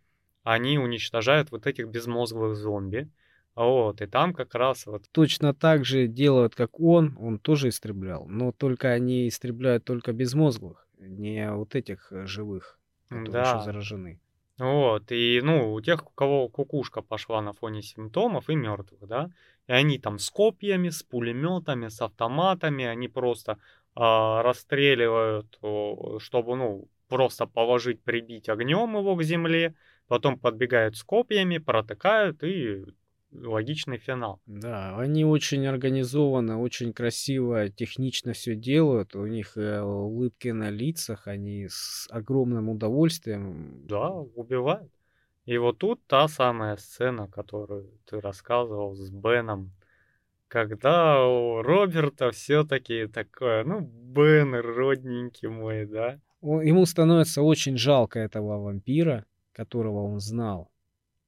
Они 0.45 0.79
уничтожают 0.79 1.51
вот 1.51 1.67
этих 1.67 1.89
безмозглых 1.89 2.55
зомби. 2.55 3.11
Вот, 3.55 4.03
и 4.03 4.07
там 4.07 4.35
как 4.35 4.55
раз 4.55 4.87
вот... 4.87 5.05
Точно 5.13 5.55
так 5.55 5.85
же 5.85 6.07
делают, 6.07 6.55
как 6.55 6.81
он, 6.81 7.17
он 7.21 7.39
тоже 7.39 7.69
истреблял, 7.69 8.27
но 8.27 8.53
только 8.53 8.89
они 8.89 9.29
истребляют 9.29 9.85
только 9.85 10.13
безмозглых, 10.13 10.89
не 10.99 11.51
вот 11.53 11.77
этих 11.77 12.11
э, 12.11 12.27
живых, 12.27 12.81
которые 13.09 13.31
да. 13.31 13.43
еще 13.43 13.65
заражены. 13.65 14.21
Вот, 14.59 15.11
и, 15.11 15.41
ну, 15.43 15.73
у 15.73 15.81
тех, 15.81 16.05
у 16.05 16.11
кого 16.11 16.49
кукушка 16.49 17.01
пошла 17.01 17.41
на 17.43 17.53
фоне 17.53 17.83
симптомов 17.83 18.51
и 18.51 18.57
мертвых, 18.57 19.07
да, 19.07 19.31
и 19.69 19.73
они 19.73 19.99
там 19.99 20.19
с 20.19 20.31
копьями, 20.31 20.91
с 20.91 21.05
пулеметами, 21.05 21.89
с 21.89 22.01
автоматами, 22.03 22.85
они 22.85 23.07
просто 23.07 23.59
а, 23.95 24.43
расстреливают, 24.43 25.59
чтобы, 26.21 26.57
ну, 26.57 26.89
просто 27.09 27.47
положить, 27.47 28.03
прибить 28.03 28.49
огнем 28.49 28.97
его 28.97 29.15
к 29.17 29.23
земле, 29.23 29.75
потом 30.09 30.39
подбегают 30.39 30.97
с 30.97 31.03
копьями, 31.03 31.59
протыкают 31.59 32.43
и 32.43 32.85
логичный 33.33 33.99
финал. 33.99 34.41
Да, 34.47 34.97
они 34.99 35.25
очень 35.25 35.67
организованно, 35.67 36.61
очень 36.61 36.93
красиво, 36.93 37.69
технично 37.69 38.33
все 38.33 38.55
делают. 38.55 39.15
У 39.17 39.27
них 39.27 39.57
э, 39.57 39.81
улыбки 39.81 40.49
на 40.49 40.71
лицах, 40.71 41.27
они 41.27 41.67
с 41.69 42.07
огромным 42.11 42.69
удовольствием. 42.69 43.87
Да, 43.87 44.11
убивают. 44.11 44.91
И 45.47 45.59
вот 45.59 45.79
тут 45.79 46.01
та 46.07 46.27
самая 46.29 46.77
сцена, 46.77 47.29
которую 47.29 47.91
ты 48.07 48.21
рассказывал 48.21 48.95
с 48.95 49.11
Беном, 49.11 49.73
когда 50.49 51.27
у 51.27 51.63
Роберта 51.63 52.31
все-таки 52.31 53.07
такое, 53.07 53.65
ну, 53.65 53.81
Бен, 53.81 54.55
родненький 54.55 55.49
мой, 55.49 55.85
да? 55.85 56.21
Ему 56.41 56.87
становится 56.87 57.43
очень 57.43 57.77
жалко 57.77 58.21
этого 58.21 58.63
вампира, 58.63 59.27
которого 59.55 60.03
он 60.03 60.21
знал. 60.21 60.71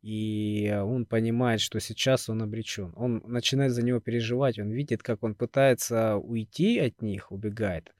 И 0.02 0.72
он 0.72 1.06
понимает, 1.06 1.60
что 1.60 1.80
сейчас 1.80 2.28
он 2.28 2.42
обречен. 2.42 2.92
Он 2.96 3.22
начинает 3.26 3.72
за 3.72 3.84
него 3.84 4.00
переживать. 4.00 4.58
Он 4.58 4.70
видит, 4.70 5.02
как 5.02 5.22
он 5.22 5.34
пытается 5.34 6.16
уйти 6.16 6.78
от 6.78 7.02
них, 7.02 7.32
убегает, 7.32 7.92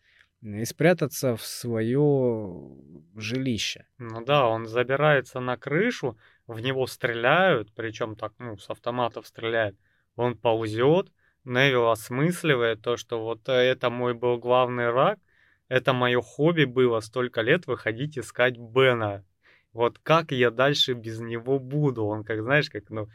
и 0.42 0.64
спрятаться 0.64 1.34
в 1.34 1.42
свое 1.42 2.70
жилище. 3.16 3.86
Ну 3.98 4.24
да, 4.24 4.46
он 4.46 4.66
забирается 4.66 5.40
на 5.40 5.56
крышу, 5.56 6.16
в 6.46 6.60
него 6.60 6.86
стреляют, 6.86 7.72
причем 7.74 8.14
так, 8.14 8.34
ну, 8.38 8.56
с 8.56 8.70
автоматов 8.70 9.26
стреляют. 9.26 9.76
Он 10.14 10.36
ползет, 10.36 11.10
Невил 11.46 11.90
осмысливает 11.90 12.82
то, 12.82 12.96
что 12.96 13.22
вот 13.22 13.48
это 13.48 13.88
мой 13.88 14.14
был 14.14 14.36
главный 14.36 14.90
рак, 14.90 15.20
это 15.68 15.92
мое 15.92 16.20
хобби 16.20 16.64
было 16.64 16.98
столько 16.98 17.40
лет 17.40 17.68
выходить 17.68 18.18
искать 18.18 18.58
Бена. 18.58 19.24
Вот 19.76 19.98
как 19.98 20.32
я 20.32 20.50
дальше 20.50 20.94
без 20.94 21.20
него 21.20 21.58
буду? 21.58 22.06
Он, 22.06 22.24
как 22.24 22.40
знаешь, 22.42 22.70
как, 22.70 22.84
ну, 22.88 23.08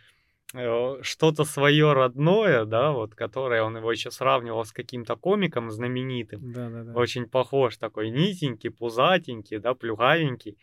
э, 0.53 1.01
что-то 1.01 1.43
свое 1.43 1.93
родное, 1.93 2.65
да, 2.65 2.91
вот, 2.91 3.15
которое 3.15 3.63
он 3.63 3.77
его 3.77 3.91
еще 3.91 4.11
сравнивал 4.11 4.63
с 4.63 4.71
каким-то 4.71 5.15
комиком 5.15 5.71
знаменитым. 5.71 6.53
Да, 6.53 6.69
да, 6.69 6.83
да. 6.83 6.93
Очень 6.93 7.25
похож 7.25 7.77
такой, 7.77 8.11
низенький, 8.11 8.69
пузатенький, 8.69 9.57
да, 9.57 9.73
плюгавенький. 9.73 10.59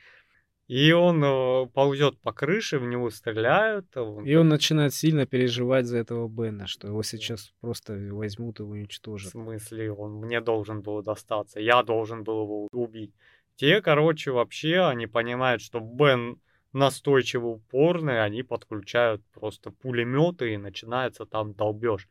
И 0.69 0.93
он 0.93 1.25
э, 1.25 1.67
ползет 1.75 2.21
по 2.21 2.33
крыше, 2.33 2.79
в 2.79 2.87
него 2.87 3.11
стреляют. 3.11 3.97
Он... 3.97 4.25
И 4.25 4.37
он 4.37 4.49
начинает 4.49 4.95
сильно 4.95 5.27
переживать 5.27 5.87
за 5.87 5.97
этого 5.99 6.29
Бена, 6.29 6.69
что 6.69 6.87
его 6.87 7.03
сейчас 7.03 7.53
просто 7.61 7.95
возьмут 8.13 8.61
и 8.61 8.63
уничтожат. 8.63 9.31
В 9.31 9.33
смысле, 9.33 9.91
он 9.93 10.21
мне 10.21 10.41
должен 10.41 10.81
был 10.83 11.03
достаться, 11.03 11.59
я 11.59 11.83
должен 11.83 12.23
был 12.23 12.43
его 12.45 12.69
убить. 12.71 13.15
Те, 13.59 13.83
короче, 13.83 14.31
вообще, 14.31 14.87
они 14.87 15.09
понимают, 15.09 15.63
что 15.63 15.81
Бен 15.81 16.41
настойчиво 16.73 17.47
упорный, 17.49 18.23
они 18.23 18.45
подключают 18.45 19.21
просто 19.35 19.73
пулеметы 19.73 20.55
и 20.55 20.57
начинается 20.57 21.27
там 21.27 21.55
долбеж. 21.55 22.09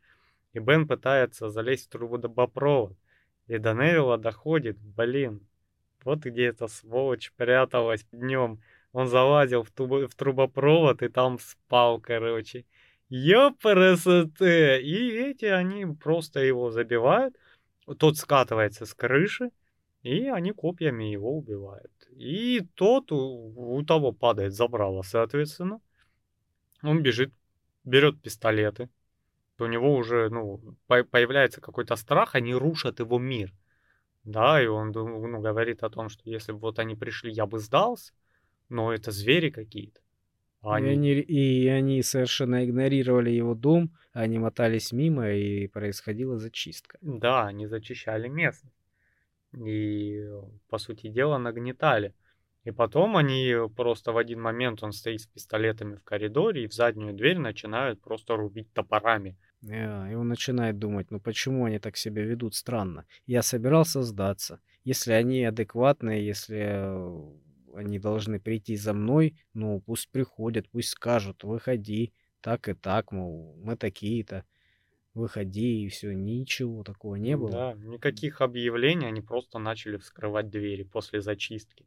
И 0.52 0.58
Бен 0.58 0.86
пытается 0.86 1.48
залезть 1.48 1.86
в 1.86 1.88
трубопровод. 1.88 2.92
И 3.46 3.56
до 3.56 3.72
Невилла 3.72 4.18
доходит, 4.18 4.76
блин, 4.78 5.40
вот 6.04 6.18
где 6.18 6.48
эта 6.48 6.68
сволочь 6.68 7.32
пряталась 7.34 8.04
днем. 8.12 8.60
Он 8.92 9.08
залазил 9.08 9.62
в, 9.62 9.70
тубо, 9.70 10.06
в 10.06 10.14
трубопровод 10.14 11.02
и 11.02 11.08
там 11.08 11.38
спал, 11.38 11.98
короче. 11.98 12.66
Ёпрст! 13.08 14.42
И 14.42 15.30
эти, 15.30 15.46
они 15.46 15.86
просто 15.86 16.40
его 16.40 16.70
забивают. 16.70 17.34
Тот 17.98 18.18
скатывается 18.18 18.84
с 18.84 18.92
крыши, 18.92 19.50
и 20.02 20.28
они 20.28 20.52
копьями 20.52 21.04
его 21.04 21.36
убивают. 21.36 21.92
И 22.10 22.60
тот, 22.74 23.12
у, 23.12 23.76
у 23.76 23.84
того 23.84 24.12
падает 24.12 24.54
забрало, 24.54 25.02
соответственно. 25.02 25.80
Он 26.82 27.02
бежит, 27.02 27.32
берет 27.84 28.20
пистолеты. 28.20 28.88
У 29.58 29.66
него 29.66 29.94
уже, 29.94 30.28
ну, 30.30 30.60
появляется 30.86 31.60
какой-то 31.60 31.96
страх, 31.96 32.36
они 32.36 32.54
рушат 32.54 33.00
его 33.00 33.18
мир. 33.18 33.52
Да, 34.22 34.62
и 34.62 34.66
он 34.66 34.92
ну, 34.92 35.40
говорит 35.40 35.82
о 35.82 35.90
том, 35.90 36.08
что 36.08 36.22
если 36.24 36.52
бы 36.52 36.58
вот 36.58 36.78
они 36.78 36.94
пришли, 36.94 37.32
я 37.32 37.46
бы 37.46 37.58
сдался, 37.58 38.12
но 38.68 38.92
это 38.92 39.10
звери 39.10 39.50
какие-то. 39.50 40.00
Они... 40.60 40.90
И, 40.90 40.92
они, 40.92 41.10
и 41.12 41.68
они 41.68 42.02
совершенно 42.02 42.64
игнорировали 42.64 43.30
его 43.30 43.54
дом, 43.54 43.96
они 44.12 44.38
мотались 44.38 44.92
мимо, 44.92 45.30
и 45.30 45.66
происходила 45.66 46.36
зачистка. 46.36 46.98
Да, 47.00 47.46
они 47.46 47.66
зачищали 47.66 48.28
местность 48.28 48.77
и, 49.56 50.26
по 50.68 50.78
сути 50.78 51.08
дела, 51.08 51.38
нагнетали. 51.38 52.14
И 52.64 52.70
потом 52.70 53.16
они 53.16 53.54
просто 53.76 54.12
в 54.12 54.18
один 54.18 54.40
момент, 54.40 54.82
он 54.82 54.92
стоит 54.92 55.20
с 55.22 55.26
пистолетами 55.26 55.96
в 55.96 56.02
коридоре, 56.02 56.64
и 56.64 56.68
в 56.68 56.74
заднюю 56.74 57.14
дверь 57.14 57.38
начинают 57.38 58.00
просто 58.02 58.36
рубить 58.36 58.72
топорами. 58.72 59.36
Э, 59.62 60.10
И 60.10 60.14
он 60.14 60.28
начинает 60.28 60.78
думать, 60.78 61.10
ну 61.10 61.20
почему 61.20 61.64
они 61.64 61.78
так 61.78 61.96
себя 61.96 62.22
ведут 62.22 62.54
странно? 62.54 63.06
Я 63.26 63.42
собирался 63.42 64.02
сдаться. 64.02 64.60
Если 64.84 65.12
они 65.12 65.44
адекватные, 65.44 66.26
если 66.26 66.58
э, 66.58 67.78
они 67.78 67.98
должны 67.98 68.40
прийти 68.40 68.76
за 68.76 68.92
мной, 68.92 69.38
ну 69.54 69.80
пусть 69.80 70.10
приходят, 70.10 70.68
пусть 70.68 70.90
скажут, 70.90 71.44
выходи, 71.44 72.12
так 72.40 72.68
и 72.68 72.74
так, 72.74 73.12
мол, 73.12 73.56
мы 73.62 73.76
такие-то, 73.76 74.44
выходи, 75.18 75.84
и 75.84 75.88
все, 75.88 76.12
ничего 76.12 76.82
такого 76.82 77.16
не 77.16 77.36
было. 77.36 77.50
Да, 77.50 77.74
никаких 77.74 78.40
объявлений, 78.40 79.06
они 79.06 79.20
просто 79.20 79.58
начали 79.58 79.96
вскрывать 79.96 80.48
двери 80.48 80.84
после 80.84 81.20
зачистки. 81.20 81.86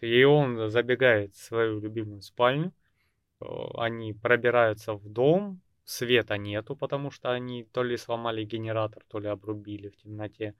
И 0.00 0.24
он 0.24 0.70
забегает 0.70 1.34
в 1.34 1.42
свою 1.42 1.80
любимую 1.80 2.22
спальню, 2.22 2.72
э, 3.40 3.44
они 3.76 4.12
пробираются 4.12 4.94
в 4.94 5.08
дом, 5.08 5.60
света 5.84 6.36
нету, 6.36 6.76
потому 6.76 7.10
что 7.10 7.30
они 7.30 7.64
то 7.64 7.82
ли 7.82 7.96
сломали 7.96 8.44
генератор, 8.44 9.04
то 9.08 9.18
ли 9.18 9.28
обрубили 9.28 9.88
в 9.88 9.96
темноте. 9.96 10.54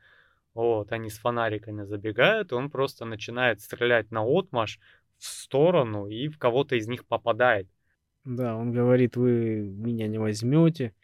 Вот, 0.55 0.93
они 0.93 1.11
с 1.11 1.19
фонариками 1.19 1.83
забегают, 1.83 2.53
и 2.53 2.55
он 2.55 2.71
просто 2.71 3.05
начинает 3.05 3.61
стрелять 3.61 4.11
на 4.11 4.23
отмаш 4.23 4.79
в 5.19 5.25
сторону 5.25 6.07
и 6.07 6.29
в 6.29 6.39
кого-то 6.39 6.77
из 6.77 6.87
них 6.87 7.05
попадает. 7.07 7.67
Да, 8.25 8.57
он 8.57 8.73
говорит, 8.73 9.17
вы 9.17 9.61
меня 9.61 10.07
не 10.07 10.19
возьмете, 10.19 10.95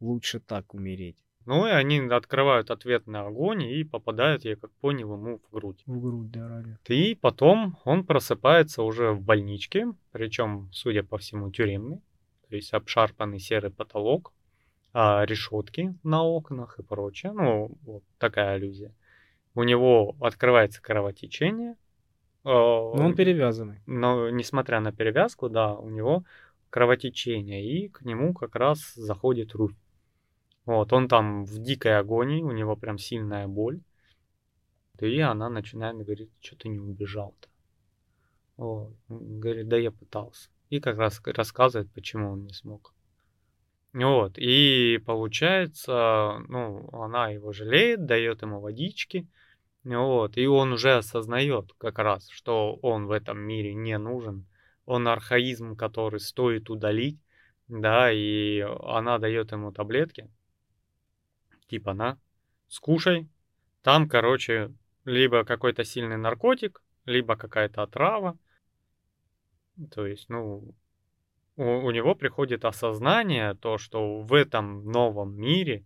лучше 0.00 0.40
так 0.40 0.74
умереть. 0.74 1.16
Ну 1.48 1.66
и 1.66 1.70
они 1.70 2.00
открывают 2.00 2.70
ответный 2.70 3.20
огонь 3.20 3.62
и 3.62 3.82
попадают, 3.82 4.44
я 4.44 4.54
как 4.56 4.70
понял, 4.72 5.14
ему 5.14 5.38
в 5.38 5.50
грудь. 5.50 5.82
В 5.86 5.98
грудь, 5.98 6.30
да, 6.30 6.46
ранят. 6.46 6.78
И 6.90 7.14
потом 7.14 7.78
он 7.86 8.04
просыпается 8.04 8.82
уже 8.82 9.12
в 9.12 9.22
больничке, 9.22 9.86
причем, 10.12 10.68
судя 10.72 11.02
по 11.02 11.16
всему, 11.16 11.50
тюремный, 11.50 12.02
то 12.48 12.54
есть 12.54 12.74
обшарпанный 12.74 13.38
серый 13.38 13.70
потолок, 13.70 14.34
а, 14.92 15.24
решетки 15.24 15.94
на 16.02 16.22
окнах 16.22 16.78
и 16.78 16.82
прочее. 16.82 17.32
Ну, 17.32 17.70
вот 17.82 18.02
такая 18.18 18.56
аллюзия. 18.56 18.94
У 19.54 19.62
него 19.62 20.16
открывается 20.20 20.82
кровотечение. 20.82 21.76
Но 22.44 22.92
он 22.92 23.14
перевязанный. 23.14 23.80
Но 23.86 24.28
несмотря 24.28 24.80
на 24.80 24.92
перевязку, 24.92 25.48
да, 25.48 25.74
у 25.74 25.88
него 25.88 26.24
кровотечение, 26.70 27.64
и 27.64 27.88
к 27.88 28.02
нему 28.02 28.34
как 28.34 28.54
раз 28.54 28.92
заходит 28.94 29.54
Руфь. 29.54 29.74
Вот, 30.68 30.92
он 30.92 31.08
там 31.08 31.46
в 31.46 31.58
дикой 31.60 31.96
агонии, 31.98 32.42
у 32.42 32.50
него 32.50 32.76
прям 32.76 32.98
сильная 32.98 33.48
боль. 33.48 33.80
И 35.00 35.18
она 35.18 35.48
начинает 35.48 35.96
говорить, 35.96 36.30
что 36.42 36.56
ты 36.56 36.68
не 36.68 36.78
убежал-то. 36.78 37.48
Вот. 38.58 38.92
Говорит, 39.08 39.68
да 39.68 39.78
я 39.78 39.90
пытался. 39.90 40.50
И 40.68 40.78
как 40.78 40.98
раз 40.98 41.22
рассказывает, 41.24 41.90
почему 41.94 42.32
он 42.32 42.44
не 42.44 42.52
смог. 42.52 42.92
Вот, 43.94 44.36
и 44.36 44.98
получается, 45.06 46.38
ну, 46.48 46.90
она 46.92 47.30
его 47.30 47.52
жалеет, 47.52 48.04
дает 48.04 48.42
ему 48.42 48.60
водички, 48.60 49.26
вот, 49.84 50.36
и 50.36 50.46
он 50.46 50.74
уже 50.74 50.98
осознает 50.98 51.72
как 51.78 51.98
раз, 51.98 52.28
что 52.28 52.74
он 52.82 53.06
в 53.06 53.12
этом 53.12 53.38
мире 53.38 53.72
не 53.72 53.96
нужен, 53.96 54.46
он 54.84 55.08
архаизм, 55.08 55.76
который 55.76 56.20
стоит 56.20 56.68
удалить, 56.68 57.18
да, 57.68 58.12
и 58.12 58.60
она 58.60 59.16
дает 59.18 59.52
ему 59.52 59.72
таблетки, 59.72 60.28
типа 61.68 61.94
на, 61.94 62.18
скушай, 62.68 63.28
там, 63.82 64.08
короче, 64.08 64.72
либо 65.04 65.44
какой-то 65.44 65.84
сильный 65.84 66.16
наркотик, 66.16 66.82
либо 67.04 67.36
какая-то 67.36 67.82
отрава, 67.82 68.36
то 69.90 70.06
есть, 70.06 70.28
ну, 70.28 70.74
у, 71.56 71.62
у 71.62 71.90
него 71.90 72.14
приходит 72.14 72.64
осознание, 72.64 73.54
то, 73.54 73.78
что 73.78 74.20
в 74.20 74.32
этом 74.32 74.84
новом 74.90 75.34
мире 75.36 75.84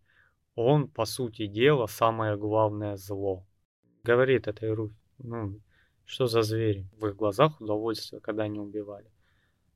он, 0.55 0.89
по 0.89 1.05
сути 1.05 1.47
дела, 1.47 1.87
самое 1.87 2.37
главное 2.37 2.97
зло. 2.97 3.47
Говорит 4.05 4.49
этой 4.49 4.73
Руфь, 4.73 4.93
ну, 5.19 5.61
что 6.05 6.27
за 6.27 6.43
звери? 6.43 6.87
В 6.99 7.07
их 7.07 7.17
глазах 7.17 7.61
удовольствие, 7.61 8.21
когда 8.21 8.45
они 8.45 8.59
убивали. 8.59 9.11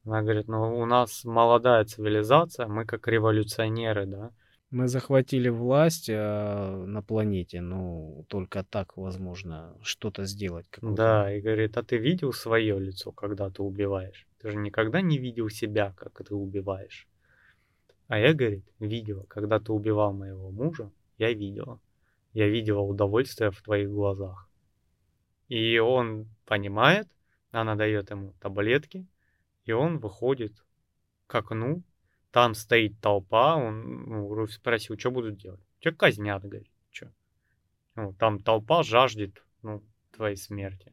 Она 0.05 0.23
говорит, 0.23 0.49
ну, 0.49 0.79
у 0.79 0.87
нас 0.87 1.25
молодая 1.25 1.85
цивилизация, 1.85 2.69
мы 2.69 2.85
как 2.85 3.09
революционеры, 3.09 4.07
да, 4.07 4.31
Мы 4.71 4.89
захватили 4.89 5.49
власть 5.49 6.11
а, 6.11 6.85
на 6.87 7.03
планете, 7.03 7.61
ну, 7.61 8.25
только 8.29 8.65
так 8.65 8.97
возможно 8.97 9.77
что-то 9.83 10.25
сделать. 10.25 10.67
какую-то. 10.69 10.97
Да, 10.97 11.33
и 11.33 11.41
говорит, 11.41 11.77
а 11.77 11.83
ты 11.85 11.99
видел 11.99 12.33
свое 12.33 12.79
лицо, 12.81 13.13
когда 13.13 13.49
ты 13.49 13.63
убиваешь? 13.63 14.27
Ты 14.39 14.51
же 14.51 14.57
никогда 14.57 15.01
не 15.01 15.19
видел 15.19 15.49
себя, 15.49 15.95
как 15.97 16.23
ты 16.27 16.35
убиваешь. 16.35 17.07
А 18.09 18.19
я, 18.19 18.35
говорит, 18.35 18.65
видела, 18.79 19.25
когда 19.29 19.61
ты 19.61 19.73
убивал 19.73 20.13
моего 20.13 20.51
мужа, 20.51 20.91
я 21.19 21.33
видела. 21.33 21.81
Я 22.33 22.49
видела 22.49 22.81
удовольствие 22.81 23.51
в 23.51 23.63
твоих 23.63 23.91
глазах. 23.91 24.49
И 25.49 25.79
он 25.79 26.29
понимает, 26.45 27.09
она 27.51 27.77
дает 27.77 28.11
ему 28.11 28.35
таблетки, 28.41 29.07
и 29.65 29.73
он 29.73 29.99
выходит 29.99 30.53
к 31.27 31.35
окну, 31.35 31.83
там 32.37 32.53
стоит 32.55 33.01
толпа, 33.01 33.57
он 33.57 34.05
ну, 34.05 34.47
спросил, 34.49 34.99
что 34.99 35.11
будут 35.11 35.39
делать? 35.39 35.63
Тебя 35.81 35.95
казнят, 35.95 36.45
говорит, 36.45 36.71
что? 36.91 37.11
Ну, 37.95 38.13
там 38.13 38.41
толпа 38.41 38.83
жаждет, 38.83 39.43
ну, 39.63 39.83
твоей 40.15 40.37
смерти. 40.37 40.93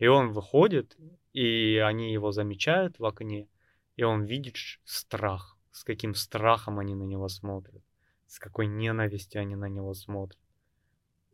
И 0.00 0.08
он 0.08 0.32
выходит, 0.32 0.96
и 1.32 1.76
они 1.76 2.12
его 2.12 2.32
замечают 2.32 2.98
в 2.98 3.04
окне, 3.04 3.46
и 3.94 4.02
он 4.02 4.24
видит 4.24 4.56
страх, 4.82 5.56
с 5.70 5.84
каким 5.84 6.12
страхом 6.16 6.80
они 6.80 6.96
на 6.96 7.04
него 7.04 7.28
смотрят, 7.28 7.84
с 8.26 8.40
какой 8.40 8.66
ненавистью 8.66 9.42
они 9.42 9.54
на 9.54 9.68
него 9.68 9.94
смотрят. 9.94 10.40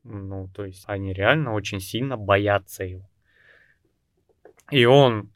Ну, 0.03 0.51
то 0.55 0.67
есть 0.67 0.85
они 0.87 1.15
реально 1.15 1.55
очень 1.55 1.81
сильно 1.81 2.19
боятся 2.19 2.85
его. 2.85 3.09
И 4.71 4.85
он 4.85 5.33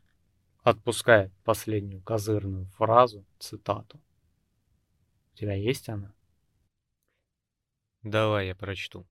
отпускает 0.65 1.31
последнюю 1.45 2.03
козырную 2.03 2.65
фразу, 2.70 3.24
цитату. 3.39 4.01
У 5.32 5.36
тебя 5.36 5.55
есть 5.55 5.89
она? 5.91 6.15
Давай 8.03 8.49
я 8.49 8.55
прочту. 8.57 9.07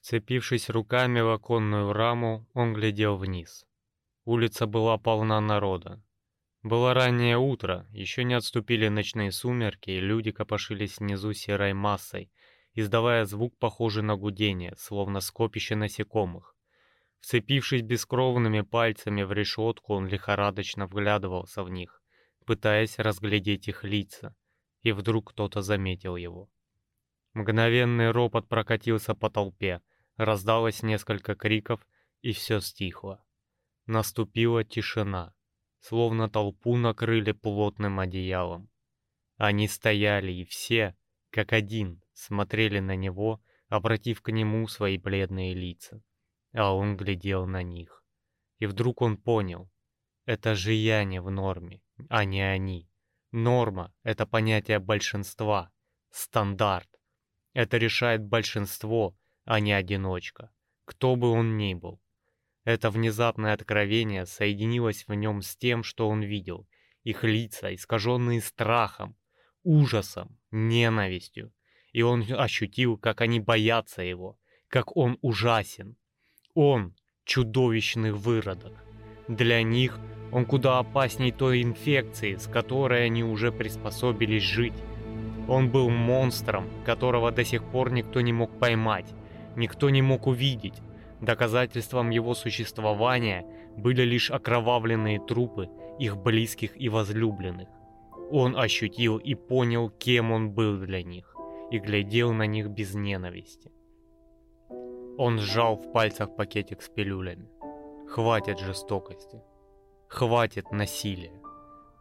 Вцепившись 0.00 0.68
руками 0.68 1.20
в 1.20 1.30
оконную 1.30 1.92
раму, 1.92 2.48
он 2.54 2.74
глядел 2.74 3.16
вниз. 3.16 3.66
Улица 4.24 4.66
была 4.66 4.98
полна 4.98 5.40
народа. 5.40 6.02
Было 6.62 6.92
раннее 6.92 7.38
утро, 7.38 7.86
еще 7.90 8.24
не 8.24 8.34
отступили 8.34 8.88
ночные 8.88 9.30
сумерки, 9.30 9.90
и 9.90 10.00
люди 10.00 10.32
копошились 10.32 10.98
внизу 10.98 11.32
серой 11.34 11.72
массой, 11.72 12.32
издавая 12.74 13.24
звук, 13.26 13.56
похожий 13.58 14.02
на 14.02 14.16
гудение, 14.16 14.74
словно 14.76 15.20
скопище 15.20 15.76
насекомых. 15.76 16.56
Вцепившись 17.20 17.82
бескровными 17.82 18.62
пальцами 18.62 19.22
в 19.22 19.32
решетку, 19.32 19.94
он 19.94 20.08
лихорадочно 20.08 20.86
вглядывался 20.86 21.62
в 21.62 21.70
них, 21.70 22.02
пытаясь 22.46 22.98
разглядеть 22.98 23.68
их 23.68 23.84
лица, 23.84 24.34
и 24.82 24.92
вдруг 24.92 25.30
кто-то 25.30 25.62
заметил 25.62 26.16
его. 26.16 26.50
Мгновенный 27.34 28.10
ропот 28.10 28.48
прокатился 28.48 29.14
по 29.14 29.30
толпе, 29.30 29.82
раздалось 30.16 30.82
несколько 30.82 31.34
криков, 31.34 31.86
и 32.22 32.32
все 32.32 32.60
стихло. 32.60 33.24
Наступила 33.86 34.64
тишина, 34.64 35.34
словно 35.78 36.28
толпу 36.28 36.76
накрыли 36.76 37.32
плотным 37.32 38.00
одеялом. 38.00 38.68
Они 39.36 39.68
стояли 39.68 40.32
и 40.32 40.44
все, 40.44 40.96
как 41.30 41.52
один, 41.52 42.02
смотрели 42.12 42.80
на 42.80 42.96
него, 42.96 43.40
обратив 43.68 44.20
к 44.22 44.32
нему 44.32 44.66
свои 44.68 44.98
бледные 44.98 45.54
лица. 45.54 46.02
А 46.52 46.74
он 46.74 46.96
глядел 46.96 47.46
на 47.46 47.62
них. 47.62 48.04
И 48.58 48.66
вдруг 48.66 49.02
он 49.02 49.16
понял, 49.16 49.70
это 50.26 50.54
же 50.54 50.72
я 50.72 51.04
не 51.04 51.20
в 51.20 51.30
норме, 51.30 51.82
а 52.08 52.24
не 52.24 52.42
они. 52.42 52.88
Норма— 53.32 53.92
это 54.02 54.26
понятие 54.26 54.78
большинства, 54.78 55.72
стандарт. 56.10 56.88
Это 57.52 57.78
решает 57.78 58.22
большинство, 58.22 59.16
а 59.44 59.60
не 59.60 59.72
одиночка, 59.72 60.50
кто 60.84 61.16
бы 61.16 61.30
он 61.30 61.56
ни 61.56 61.74
был. 61.74 62.00
Это 62.64 62.90
внезапное 62.90 63.54
откровение 63.54 64.26
соединилось 64.26 65.06
в 65.06 65.14
нем 65.14 65.42
с 65.42 65.56
тем, 65.56 65.82
что 65.82 66.08
он 66.08 66.22
видел. 66.22 66.68
Их 67.02 67.24
лица, 67.24 67.74
искаженные 67.74 68.40
страхом, 68.42 69.16
ужасом, 69.62 70.38
ненавистью. 70.50 71.52
И 71.92 72.02
он 72.02 72.24
ощутил, 72.30 72.98
как 72.98 73.20
они 73.20 73.40
боятся 73.40 74.02
его, 74.02 74.38
как 74.68 74.96
он 74.96 75.18
ужасен. 75.22 75.96
Он— 76.54 76.94
чудовищный 77.24 78.12
выродок. 78.12 78.72
Для 79.28 79.62
них 79.62 79.98
он 80.32 80.44
куда 80.44 80.78
опасней 80.78 81.32
той 81.32 81.62
инфекции, 81.62 82.36
с 82.36 82.46
которой 82.46 83.06
они 83.06 83.22
уже 83.22 83.52
приспособились 83.52 84.42
жить. 84.42 84.74
Он 85.48 85.70
был 85.70 85.90
монстром, 85.90 86.68
которого 86.84 87.30
до 87.30 87.44
сих 87.44 87.64
пор 87.64 87.92
никто 87.92 88.20
не 88.20 88.32
мог 88.32 88.58
поймать, 88.58 89.12
никто 89.56 89.90
не 89.90 90.02
мог 90.02 90.26
увидеть. 90.26 90.80
Доказательством 91.20 92.10
его 92.10 92.34
существования 92.34 93.44
были 93.76 94.02
лишь 94.02 94.30
окровавленные 94.30 95.20
трупы 95.20 95.68
их 95.98 96.16
близких 96.16 96.80
и 96.80 96.88
возлюбленных. 96.88 97.68
Он 98.30 98.56
ощутил 98.56 99.18
и 99.18 99.34
понял, 99.34 99.90
кем 99.90 100.32
он 100.32 100.50
был 100.50 100.78
для 100.78 101.02
них, 101.02 101.36
и 101.70 101.78
глядел 101.78 102.32
на 102.32 102.46
них 102.46 102.68
без 102.68 102.94
ненависти. 102.94 103.70
Он 105.18 105.38
сжал 105.38 105.76
в 105.76 105.92
пальцах 105.92 106.34
пакетик 106.36 106.82
с 106.82 106.88
пилюлями. 106.88 107.48
Хватит 108.08 108.58
жестокости. 108.58 109.42
Хватит 110.08 110.72
насилия. 110.72 111.40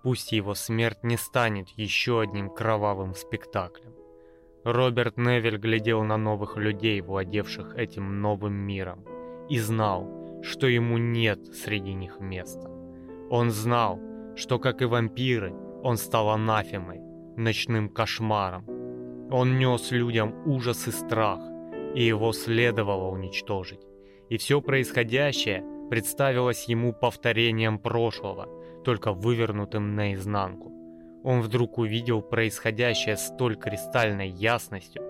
Пусть 0.03 0.31
его 0.31 0.55
смерть 0.55 1.03
не 1.03 1.17
станет 1.17 1.67
еще 1.69 2.21
одним 2.21 2.49
кровавым 2.49 3.13
спектаклем. 3.13 3.93
Роберт 4.63 5.17
Невиль 5.17 5.57
глядел 5.57 6.03
на 6.03 6.17
новых 6.17 6.57
людей, 6.57 7.01
владевших 7.01 7.75
этим 7.75 8.21
новым 8.21 8.53
миром, 8.53 9.05
и 9.49 9.59
знал, 9.59 10.41
что 10.41 10.67
ему 10.67 10.97
нет 10.97 11.39
среди 11.53 11.93
них 11.93 12.19
места. 12.19 12.69
Он 13.29 13.51
знал, 13.51 13.99
что, 14.35 14.59
как 14.59 14.81
и 14.81 14.85
вампиры, 14.85 15.53
он 15.83 15.97
стал 15.97 16.29
анафемой, 16.29 16.99
ночным 17.37 17.89
кошмаром. 17.89 18.65
Он 19.31 19.57
нес 19.57 19.91
людям 19.91 20.33
ужас 20.45 20.87
и 20.87 20.91
страх, 20.91 21.39
и 21.95 22.03
его 22.03 22.31
следовало 22.33 23.09
уничтожить. 23.09 23.81
И 24.29 24.37
все 24.37 24.61
происходящее 24.61 25.63
представилось 25.89 26.65
ему 26.65 26.93
повторением 26.93 27.79
прошлого, 27.79 28.47
только 28.83 29.11
вывернутым 29.11 29.95
наизнанку. 29.95 30.71
Он 31.23 31.41
вдруг 31.41 31.77
увидел 31.77 32.21
происходящее 32.21 33.17
столь 33.17 33.55
кристальной 33.55 34.29
ясностью, 34.29 35.03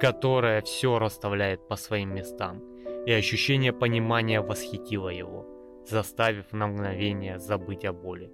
которая 0.00 0.62
все 0.62 0.98
расставляет 0.98 1.68
по 1.68 1.76
своим 1.76 2.14
местам, 2.14 2.60
и 3.06 3.12
ощущение 3.12 3.72
понимания 3.72 4.40
восхитило 4.40 5.08
его, 5.08 5.46
заставив 5.88 6.52
на 6.52 6.66
мгновение 6.66 7.38
забыть 7.38 7.84
о 7.84 7.92
боли. 7.92 8.32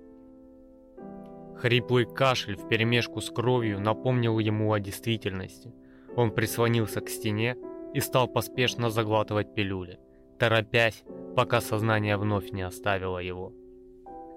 Хриплый 1.56 2.06
кашель 2.06 2.56
вперемешку 2.56 3.20
с 3.20 3.30
кровью 3.30 3.80
напомнил 3.80 4.38
ему 4.38 4.72
о 4.72 4.80
действительности. 4.80 5.74
Он 6.16 6.30
прислонился 6.30 7.00
к 7.00 7.08
стене 7.08 7.56
и 7.94 8.00
стал 8.00 8.28
поспешно 8.28 8.90
заглатывать 8.90 9.54
пилюли, 9.54 9.98
торопясь, 10.38 11.04
пока 11.36 11.60
сознание 11.60 12.16
вновь 12.16 12.50
не 12.52 12.62
оставило 12.62 13.18
его. 13.18 13.52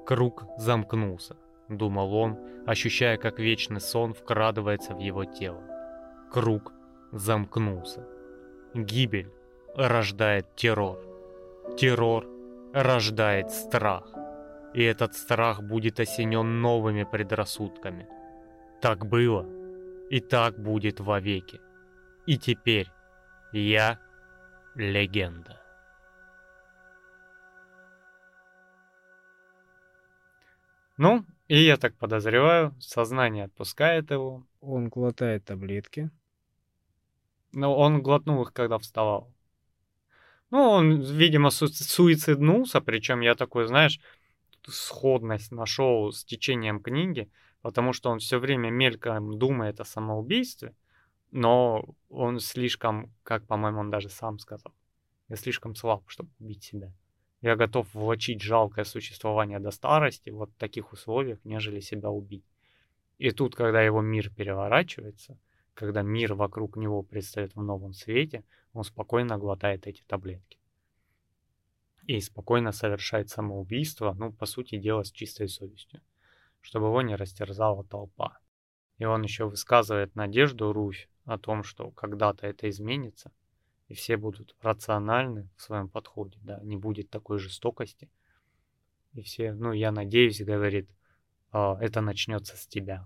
Круг 0.06 0.45
замкнулся, 0.57 1.38
думал 1.69 2.14
он, 2.14 2.38
ощущая, 2.65 3.18
как 3.18 3.40
вечный 3.40 3.82
сон 3.82 4.14
вкрадывается 4.14 4.94
в 4.94 4.99
его 4.99 5.26
тело. 5.26 5.61
Круг 6.32 6.73
замкнулся. 7.11 8.07
Гибель 8.73 9.30
рождает 9.76 10.56
террор. 10.56 10.99
Террор 11.78 12.26
рождает 12.73 13.52
страх. 13.52 14.11
И 14.73 14.82
этот 14.84 15.15
страх 15.15 15.61
будет 15.61 15.99
осенен 15.99 16.61
новыми 16.61 17.03
предрассудками. 17.03 18.07
Так 18.82 19.06
было, 19.06 19.45
и 20.10 20.22
так 20.22 20.57
будет 20.57 20.99
вовеки. 20.99 21.60
И 22.26 22.38
теперь 22.38 22.88
я 23.52 23.99
легенда. 24.76 25.61
Ну, 30.98 31.26
и 31.48 31.57
я 31.57 31.78
так 31.78 31.98
подозреваю, 31.98 32.76
сознание 32.80 33.45
отпускает 33.45 34.11
его. 34.11 34.45
Он 34.61 34.90
глотает 34.90 35.45
таблетки. 35.45 36.11
Но 37.52 37.76
он 37.76 38.02
глотнул 38.02 38.44
их, 38.44 38.53
когда 38.53 38.78
вставал. 38.78 39.34
Ну, 40.52 40.60
он, 40.69 41.02
видимо, 41.02 41.49
су- 41.49 41.68
суициднулся, 41.68 42.82
причем 42.82 43.22
я 43.22 43.36
такой, 43.36 43.68
знаешь, 43.68 43.99
сходность 44.68 45.52
нашел 45.52 46.11
с 46.11 46.23
течением 46.23 46.82
книги, 46.82 47.32
потому 47.61 47.94
что 47.94 48.10
он 48.10 48.19
все 48.19 48.38
время 48.38 48.69
мельком 48.69 49.38
думает 49.40 49.80
о 49.80 49.86
самоубийстве, 49.86 50.76
но 51.31 51.85
он 52.09 52.39
слишком, 52.39 53.13
как, 53.23 53.47
по-моему, 53.47 53.79
он 53.79 53.89
даже 53.89 54.09
сам 54.09 54.37
сказал, 54.37 54.73
я 55.29 55.37
слишком 55.37 55.75
слаб, 55.75 56.03
чтобы 56.07 56.29
убить 56.39 56.63
себя. 56.63 56.93
Я 57.41 57.55
готов 57.55 57.91
влачить 57.93 58.41
жалкое 58.41 58.85
существование 58.85 59.59
до 59.59 59.71
старости 59.71 60.29
вот 60.29 60.51
в 60.51 60.57
таких 60.57 60.91
условиях, 60.91 61.39
нежели 61.43 61.79
себя 61.79 62.09
убить. 62.09 62.45
И 63.17 63.31
тут, 63.31 63.55
когда 63.55 63.81
его 63.81 64.01
мир 64.01 64.29
переворачивается, 64.29 65.39
когда 65.73 66.01
мир 66.01 66.33
вокруг 66.33 66.75
него 66.75 67.01
предстает 67.01 67.55
в 67.55 67.63
новом 67.63 67.93
свете, 67.93 68.43
он 68.73 68.83
спокойно 68.83 69.37
глотает 69.37 69.87
эти 69.87 70.03
таблетки. 70.03 70.59
И 72.05 72.19
спокойно 72.19 72.71
совершает 72.71 73.29
самоубийство, 73.29 74.13
ну, 74.13 74.33
по 74.33 74.45
сути 74.45 74.77
дела, 74.77 75.03
с 75.03 75.11
чистой 75.11 75.47
совестью, 75.47 76.01
чтобы 76.59 76.87
его 76.87 77.01
не 77.01 77.15
растерзала 77.15 77.83
толпа. 77.83 78.37
И 78.97 79.05
он 79.05 79.23
еще 79.23 79.45
высказывает 79.45 80.15
надежду 80.15 80.73
Руфь 80.73 81.09
о 81.33 81.37
том, 81.37 81.63
что 81.63 81.91
когда-то 81.91 82.45
это 82.47 82.69
изменится, 82.69 83.31
и 83.87 83.93
все 83.93 84.17
будут 84.17 84.55
рациональны 84.61 85.49
в 85.55 85.61
своем 85.61 85.89
подходе, 85.89 86.37
да, 86.41 86.59
не 86.63 86.77
будет 86.77 87.09
такой 87.09 87.39
жестокости. 87.39 88.09
И 89.13 89.21
все, 89.21 89.53
ну, 89.53 89.73
я 89.73 89.91
надеюсь, 89.91 90.41
говорит, 90.41 90.89
«а, 91.51 91.77
это 91.81 92.01
начнется 92.01 92.55
с 92.55 92.67
тебя. 92.67 93.05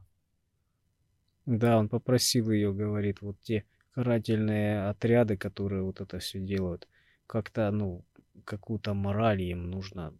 Да, 1.46 1.78
он 1.78 1.90
попросил 1.90 2.52
ее, 2.52 2.74
говорит, 2.74 3.22
вот 3.22 3.40
те 3.42 3.66
карательные 3.92 4.90
отряды, 4.90 5.38
которые 5.38 5.84
вот 5.84 6.02
это 6.02 6.20
все 6.20 6.40
делают, 6.40 6.88
как-то, 7.28 7.72
ну, 7.72 8.04
какую-то 8.44 8.94
мораль 8.94 9.42
им 9.42 9.70
нужно, 9.70 10.14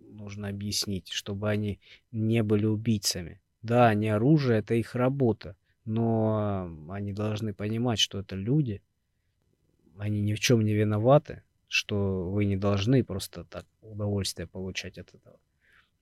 нужно 0.00 0.48
объяснить, 0.48 1.08
чтобы 1.08 1.48
они 1.48 1.80
не 2.10 2.42
были 2.42 2.66
убийцами. 2.66 3.40
Да, 3.62 3.88
они 3.88 4.08
оружие, 4.08 4.58
это 4.58 4.74
их 4.74 4.94
работа, 4.94 5.56
но 5.84 6.70
они 6.90 7.12
должны 7.12 7.52
понимать, 7.52 7.98
что 7.98 8.20
это 8.20 8.36
люди, 8.36 8.82
они 9.98 10.22
ни 10.22 10.34
в 10.34 10.40
чем 10.40 10.62
не 10.62 10.74
виноваты, 10.74 11.42
что 11.68 12.30
вы 12.30 12.44
не 12.44 12.56
должны 12.56 13.04
просто 13.04 13.44
так 13.44 13.66
удовольствие 13.80 14.46
получать 14.46 14.98
от 14.98 15.14
этого. 15.14 15.38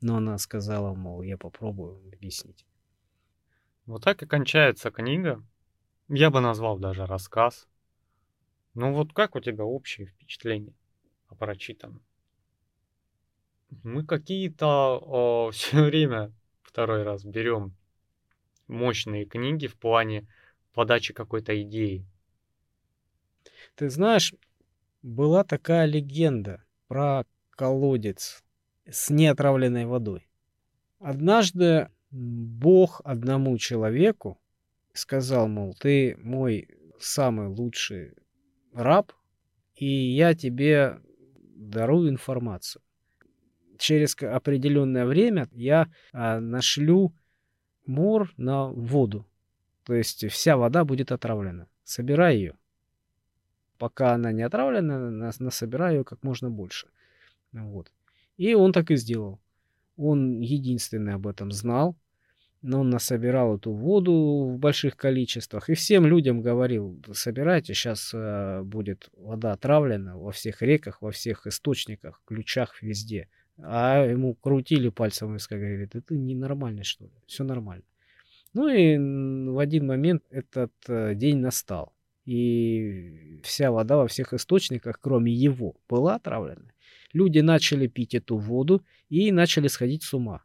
Но 0.01 0.17
она 0.17 0.39
сказала, 0.39 0.95
мол, 0.95 1.23
я 1.23 1.37
попробую 1.37 2.01
объяснить. 2.13 2.67
Вот 3.87 4.05
так 4.05 4.23
и 4.23 4.27
кончается 4.27 4.91
книга. 4.91 5.43
Я 6.09 6.31
бы 6.31 6.41
назвал 6.41 6.79
даже 6.79 7.07
рассказ. 7.07 7.69
Ну 8.75 8.93
вот 8.95 9.13
как 9.13 9.37
у 9.37 9.41
тебя 9.41 9.65
общие 9.65 10.07
впечатления 10.07 10.75
о 11.29 11.35
прочитанном? 11.35 12.03
Мы 13.83 14.05
какие-то 14.05 15.51
все 15.53 15.85
время 15.85 16.33
второй 16.63 17.03
раз 17.03 17.25
берем 17.25 17.75
мощные 18.71 19.27
книги 19.27 19.67
в 19.67 19.77
плане 19.77 20.27
подачи 20.73 21.13
какой-то 21.13 21.61
идеи. 21.63 22.07
Ты 23.75 23.91
знаешь, 23.91 24.35
была 25.03 25.45
такая 25.45 25.87
легенда 25.87 26.65
про 26.89 27.25
колодец 27.51 28.43
с 28.89 29.11
неотравленной 29.11 29.87
водой. 29.87 30.29
Однажды 30.99 31.89
Бог 32.11 33.01
одному 33.05 33.57
человеку 33.59 34.41
сказал, 34.93 35.49
мол, 35.49 35.75
ты 35.79 36.17
мой 36.19 36.69
самый 36.99 37.49
лучший 37.49 38.15
раб, 38.75 39.13
и 39.77 39.87
я 39.87 40.35
тебе 40.35 41.01
дарую 41.41 42.11
информацию. 42.11 42.83
Через 43.79 44.15
определенное 44.21 45.07
время 45.07 45.49
я 45.53 45.91
а, 46.13 46.39
нашлю 46.39 47.15
мор 47.91 48.33
на 48.37 48.69
воду. 48.69 49.27
То 49.85 49.95
есть 49.95 50.27
вся 50.31 50.57
вода 50.57 50.85
будет 50.85 51.13
отравлена. 51.13 51.67
Собирай 51.85 52.37
ее. 52.37 52.55
Пока 53.79 54.13
она 54.15 54.33
не 54.33 54.43
отравлена, 54.43 55.33
насобирай 55.39 55.97
ее 55.97 56.05
как 56.05 56.23
можно 56.23 56.51
больше. 56.51 56.89
Вот. 57.53 57.91
И 58.37 58.55
он 58.55 58.73
так 58.73 58.91
и 58.91 58.97
сделал. 58.97 59.41
Он 59.97 60.41
единственный 60.41 61.15
об 61.15 61.27
этом 61.27 61.51
знал, 61.51 61.97
но 62.63 62.81
он 62.81 62.91
насобирал 62.91 63.57
эту 63.57 63.73
воду 63.73 64.53
в 64.55 64.59
больших 64.59 64.97
количествах 64.97 65.69
и 65.69 65.75
всем 65.75 66.07
людям 66.07 66.43
говорил, 66.43 67.03
собирайте, 67.13 67.75
сейчас 67.75 68.13
э, 68.15 68.63
будет 68.63 69.11
вода 69.17 69.53
отравлена 69.53 70.17
во 70.17 70.31
всех 70.31 70.63
реках, 70.63 71.03
во 71.03 71.11
всех 71.11 71.47
источниках, 71.47 72.23
ключах, 72.25 72.83
везде. 72.83 73.29
А 73.63 74.05
ему 74.05 74.35
крутили 74.35 74.89
пальцем 74.89 75.37
и 75.37 75.39
сказали, 75.39 75.89
да 75.93 76.01
ты 76.01 76.17
ненормальный 76.17 76.85
что 76.85 77.05
ли, 77.05 77.11
все 77.27 77.45
нормально. 77.45 77.85
Ну 78.53 78.69
и 78.69 78.97
в 79.51 79.59
один 79.59 79.87
момент 79.87 80.23
этот 80.31 80.73
э, 80.89 81.15
день 81.15 81.39
настал. 81.39 81.93
И 82.25 83.41
вся 83.43 83.71
вода 83.71 83.97
во 83.97 84.09
всех 84.09 84.33
источниках, 84.33 84.99
кроме 85.01 85.33
его, 85.33 85.77
была 85.89 86.17
отравлена. 86.17 86.73
Люди 87.13 87.41
начали 87.41 87.87
пить 87.87 88.15
эту 88.15 88.37
воду 88.37 88.85
и 89.09 89.33
начали 89.33 89.69
сходить 89.69 90.03
с 90.03 90.15
ума. 90.15 90.43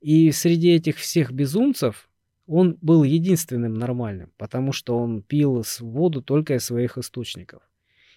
И 0.00 0.30
среди 0.32 0.70
этих 0.70 0.96
всех 0.96 1.32
безумцев 1.32 2.08
он 2.46 2.78
был 2.80 3.02
единственным 3.02 3.74
нормальным, 3.74 4.32
потому 4.36 4.72
что 4.72 4.96
он 4.98 5.22
пил 5.22 5.64
воду 5.80 6.22
только 6.22 6.54
из 6.54 6.64
своих 6.64 6.96
источников. 6.96 7.62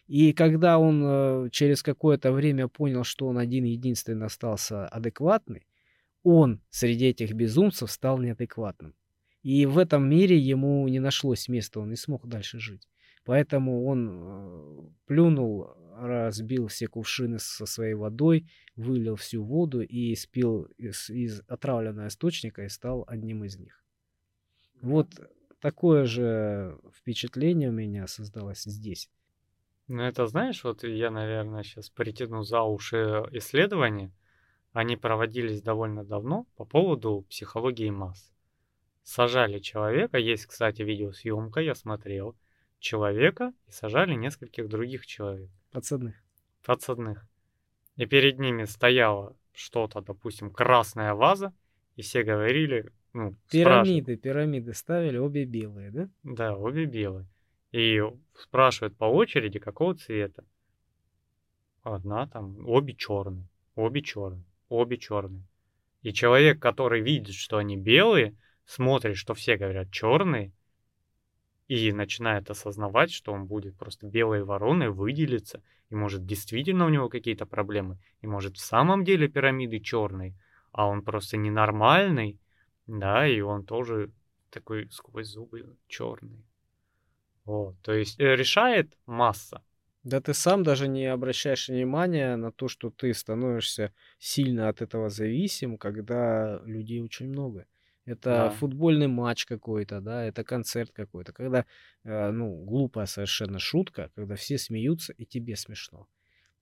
И 0.10 0.34
когда 0.34 0.80
он 0.80 1.04
э, 1.06 1.50
через 1.52 1.84
какое-то 1.84 2.32
время 2.32 2.68
понял, 2.68 3.04
что 3.04 3.28
он 3.28 3.38
один 3.38 3.64
единственный 3.66 4.26
остался 4.26 4.88
адекватный, 4.88 5.68
он 6.24 6.62
среди 6.72 7.06
этих 7.06 7.34
безумцев 7.34 7.92
стал 7.92 8.18
неадекватным. 8.18 8.96
И 9.44 9.68
в 9.68 9.78
этом 9.78 10.10
мире 10.10 10.36
ему 10.36 10.88
не 10.88 11.00
нашлось 11.00 11.48
места, 11.48 11.80
он 11.80 11.92
не 11.92 11.96
смог 11.96 12.28
дальше 12.28 12.58
жить. 12.58 12.88
Поэтому 13.24 13.86
он 13.86 14.10
э, 14.10 14.90
плюнул, 15.06 15.76
разбил 15.96 16.70
все 16.70 16.88
кувшины 16.88 17.38
со 17.38 17.68
своей 17.68 17.94
водой, 17.94 18.50
вылил 18.76 19.16
всю 19.16 19.44
воду 19.44 19.84
и 19.84 20.16
спил 20.16 20.64
из, 20.80 21.12
из 21.12 21.42
отравленного 21.48 22.08
источника 22.08 22.64
и 22.64 22.70
стал 22.70 23.06
одним 23.08 23.44
из 23.44 23.60
них. 23.60 23.84
Вот 24.82 25.10
такое 25.62 26.06
же 26.06 26.80
впечатление 26.98 27.70
у 27.70 27.74
меня 27.74 28.08
создалось 28.08 28.64
здесь. 28.64 29.08
Ну, 29.90 30.04
это 30.04 30.28
знаешь, 30.28 30.64
вот 30.64 30.84
я, 30.84 31.10
наверное, 31.10 31.64
сейчас 31.64 31.90
притяну 31.90 32.44
за 32.44 32.62
уши 32.62 33.26
исследования. 33.32 34.12
Они 34.72 34.96
проводились 34.96 35.64
довольно 35.64 36.06
давно 36.06 36.46
по 36.58 36.64
поводу 36.64 37.26
психологии 37.28 37.90
масс. 37.90 38.32
Сажали 39.02 39.58
человека, 39.58 40.20
есть, 40.20 40.46
кстати, 40.46 40.84
видеосъемка, 40.84 41.60
я 41.62 41.74
смотрел, 41.74 42.36
человека 42.78 43.52
и 43.68 43.72
сажали 43.72 44.14
нескольких 44.14 44.70
других 44.70 45.08
человек. 45.08 45.50
Подсадных. 45.72 46.16
Подсадных. 46.64 47.26
И 47.96 48.06
перед 48.06 48.38
ними 48.38 48.66
стояла 48.66 49.36
что-то, 49.54 50.02
допустим, 50.02 50.52
красная 50.52 51.16
ваза, 51.16 51.52
и 51.96 52.04
все 52.04 52.22
говорили, 52.22 52.94
ну, 53.14 53.36
Пирамиды, 53.50 54.18
пирамиды 54.18 54.76
ставили, 54.76 55.18
обе 55.18 55.46
белые, 55.46 55.90
да? 55.90 56.10
Да, 56.22 56.56
обе 56.56 56.86
белые. 56.86 57.26
И 57.72 58.02
спрашивают 58.36 58.98
по 58.98 59.06
очереди, 59.06 59.60
какого 59.60 59.96
цвета. 59.96 60.44
Одна 61.84 62.28
там, 62.28 62.68
обе 62.68 62.94
черные, 62.94 63.48
обе 63.76 64.02
черные, 64.02 64.44
обе 64.70 64.98
черные. 64.98 65.44
И 66.02 66.14
человек, 66.14 66.62
который 66.62 67.02
видит, 67.02 67.36
что 67.36 67.58
они 67.58 67.78
белые, 67.78 68.36
смотрит, 68.66 69.18
что 69.18 69.34
все 69.34 69.58
говорят 69.58 69.92
черные, 69.92 70.52
и 71.68 71.92
начинает 71.92 72.50
осознавать, 72.50 73.12
что 73.12 73.32
он 73.32 73.46
будет 73.46 73.78
просто 73.78 74.08
белой 74.08 74.44
вороной, 74.44 74.90
выделиться, 74.90 75.62
и 75.90 75.96
может 75.96 76.26
действительно 76.26 76.86
у 76.86 76.90
него 76.90 77.10
какие-то 77.10 77.46
проблемы, 77.46 78.00
и 78.22 78.28
может 78.28 78.58
в 78.58 78.62
самом 78.62 79.04
деле 79.04 79.28
пирамиды 79.28 79.80
черные, 79.80 80.36
а 80.72 80.88
он 80.88 81.04
просто 81.04 81.38
ненормальный, 81.38 82.40
да, 82.88 83.28
и 83.28 83.40
он 83.42 83.66
тоже 83.66 84.12
такой 84.50 84.90
сквозь 84.90 85.28
зубы 85.28 85.78
черный. 85.88 86.44
Вот, 87.50 87.82
то 87.82 87.94
есть 87.94 88.20
э, 88.20 88.36
решает 88.36 88.96
масса. 89.08 89.64
Да 90.04 90.22
ты 90.22 90.36
сам 90.36 90.62
даже 90.62 90.88
не 90.88 91.08
обращаешь 91.08 91.68
внимания 91.68 92.36
на 92.36 92.52
то, 92.52 92.68
что 92.68 92.92
ты 92.92 93.12
становишься 93.12 93.92
сильно 94.20 94.70
от 94.70 94.84
этого 94.84 95.10
зависим, 95.10 95.80
когда 95.80 96.62
людей 96.64 97.02
очень 97.02 97.28
много. 97.28 97.66
Это 98.06 98.30
да. 98.30 98.50
футбольный 98.52 99.08
матч 99.08 99.46
какой-то, 99.46 100.00
да, 100.00 100.26
это 100.26 100.44
концерт 100.44 100.92
какой-то, 100.92 101.34
когда, 101.34 101.66
э, 102.04 102.30
ну, 102.30 102.64
глупая 102.66 103.08
совершенно 103.08 103.58
шутка, 103.58 104.12
когда 104.14 104.36
все 104.36 104.60
смеются 104.60 105.14
и 105.14 105.26
тебе 105.26 105.56
смешно. 105.56 106.08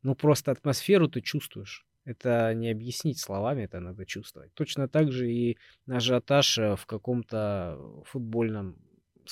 Ну, 0.03 0.15
просто 0.15 0.51
атмосферу 0.51 1.09
ты 1.09 1.19
чувствуешь. 1.19 1.85
Это 2.05 2.53
не 2.53 2.71
объяснить 2.71 3.19
словами, 3.19 3.63
это 3.63 3.81
надо 3.81 4.05
чувствовать. 4.05 4.53
Точно 4.53 4.87
так 4.87 5.11
же 5.11 5.29
и 5.29 5.57
ажиотаж 5.85 6.57
э, 6.59 6.75
в 6.77 6.85
каком-то 6.85 7.77
футбольном 8.05 8.77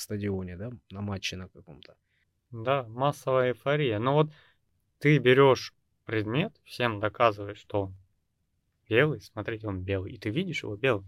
стадионе, 0.00 0.56
да, 0.56 0.70
на 0.90 1.00
матче 1.00 1.36
на 1.36 1.48
каком-то. 1.48 1.96
Да, 2.50 2.84
массовая 2.88 3.48
эйфория. 3.48 3.98
Но 3.98 4.14
вот 4.14 4.30
ты 4.98 5.18
берешь 5.18 5.74
предмет, 6.04 6.54
всем 6.64 7.00
доказываешь, 7.00 7.58
что 7.58 7.82
он 7.82 7.96
белый, 8.88 9.20
смотрите, 9.20 9.66
он 9.66 9.82
белый, 9.82 10.12
и 10.12 10.18
ты 10.18 10.30
видишь 10.30 10.62
его 10.62 10.76
белым. 10.76 11.06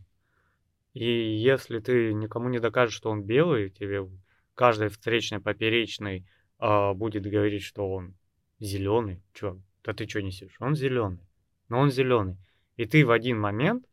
И 0.94 1.04
если 1.04 1.78
ты 1.78 2.12
никому 2.12 2.48
не 2.48 2.58
докажешь, 2.58 2.96
что 2.96 3.10
он 3.10 3.22
белый, 3.22 3.70
тебе 3.70 4.08
каждый 4.54 4.88
встречный, 4.88 5.40
поперечный 5.40 6.26
э, 6.58 6.92
будет 6.94 7.24
говорить, 7.24 7.62
что 7.62 7.88
он 7.88 8.14
зеленый. 8.58 9.22
Чё, 9.32 9.60
да 9.84 9.92
ты 9.92 10.08
что 10.08 10.20
несешь? 10.20 10.56
Он 10.58 10.74
зеленый. 10.74 11.24
Но 11.68 11.78
он 11.78 11.90
зеленый. 11.90 12.36
И 12.76 12.84
ты 12.84 13.04
в 13.04 13.10
один 13.10 13.38
момент, 13.38 13.86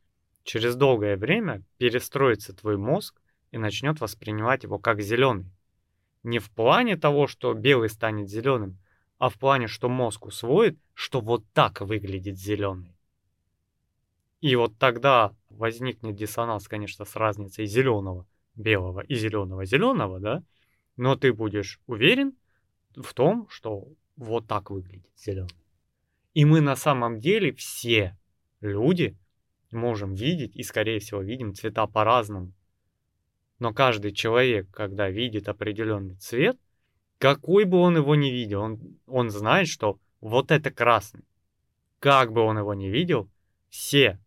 через 0.44 0.76
долгое 0.76 1.18
время, 1.18 1.64
перестроится 1.78 2.56
твой 2.56 2.78
мозг 2.78 3.22
и 3.56 3.58
начнет 3.58 4.02
воспринимать 4.02 4.64
его 4.64 4.80
как 4.80 5.02
зеленый. 5.02 5.50
Не 6.24 6.40
в 6.40 6.52
плане 6.52 6.98
того, 6.98 7.26
что 7.26 7.54
белый 7.54 7.88
станет 7.88 8.28
зеленым, 8.30 8.78
а 9.18 9.30
в 9.30 9.36
плане, 9.36 9.68
что 9.68 9.88
мозг 9.88 10.26
усвоит, 10.26 10.78
что 10.94 11.22
вот 11.22 11.46
так 11.54 11.80
выглядит 11.80 12.38
зеленый. 12.38 12.98
И 14.42 14.58
вот 14.58 14.78
тогда 14.78 15.34
возникнет 15.50 16.18
диссонанс, 16.18 16.68
конечно, 16.68 17.06
с 17.06 17.16
разницей 17.16 17.66
зеленого 17.66 18.28
белого 18.56 19.00
и 19.00 19.16
зеленого 19.16 19.64
зеленого, 19.64 20.20
да, 20.20 20.44
но 20.98 21.16
ты 21.16 21.32
будешь 21.32 21.80
уверен 21.88 22.36
в 22.94 23.14
том, 23.14 23.48
что 23.50 23.88
вот 24.18 24.48
так 24.48 24.70
выглядит 24.70 25.14
зеленый. 25.18 25.56
И 26.34 26.44
мы 26.44 26.60
на 26.60 26.76
самом 26.76 27.22
деле 27.22 27.54
все 27.54 28.18
люди 28.60 29.18
можем 29.72 30.14
видеть 30.14 30.58
и, 30.58 30.64
скорее 30.64 31.00
всего, 31.00 31.22
видим 31.22 31.56
цвета 31.56 31.88
по-разному. 31.88 32.52
Но 33.60 33.74
каждый 33.74 34.12
человек, 34.12 34.70
когда 34.72 35.10
видит 35.10 35.48
определенный 35.48 36.16
цвет, 36.16 36.58
какой 37.18 37.64
бы 37.64 37.78
он 37.78 37.98
его 37.98 38.16
ни 38.16 38.28
видел, 38.28 38.62
он, 38.62 38.98
он 39.08 39.30
знает, 39.30 39.68
что 39.68 40.00
вот 40.20 40.52
это 40.52 40.72
красный. 40.72 41.24
Как 42.00 42.32
бы 42.34 42.42
он 42.42 42.58
его 42.58 42.74
ни 42.74 42.88
видел, 42.88 43.30
все 43.70 44.20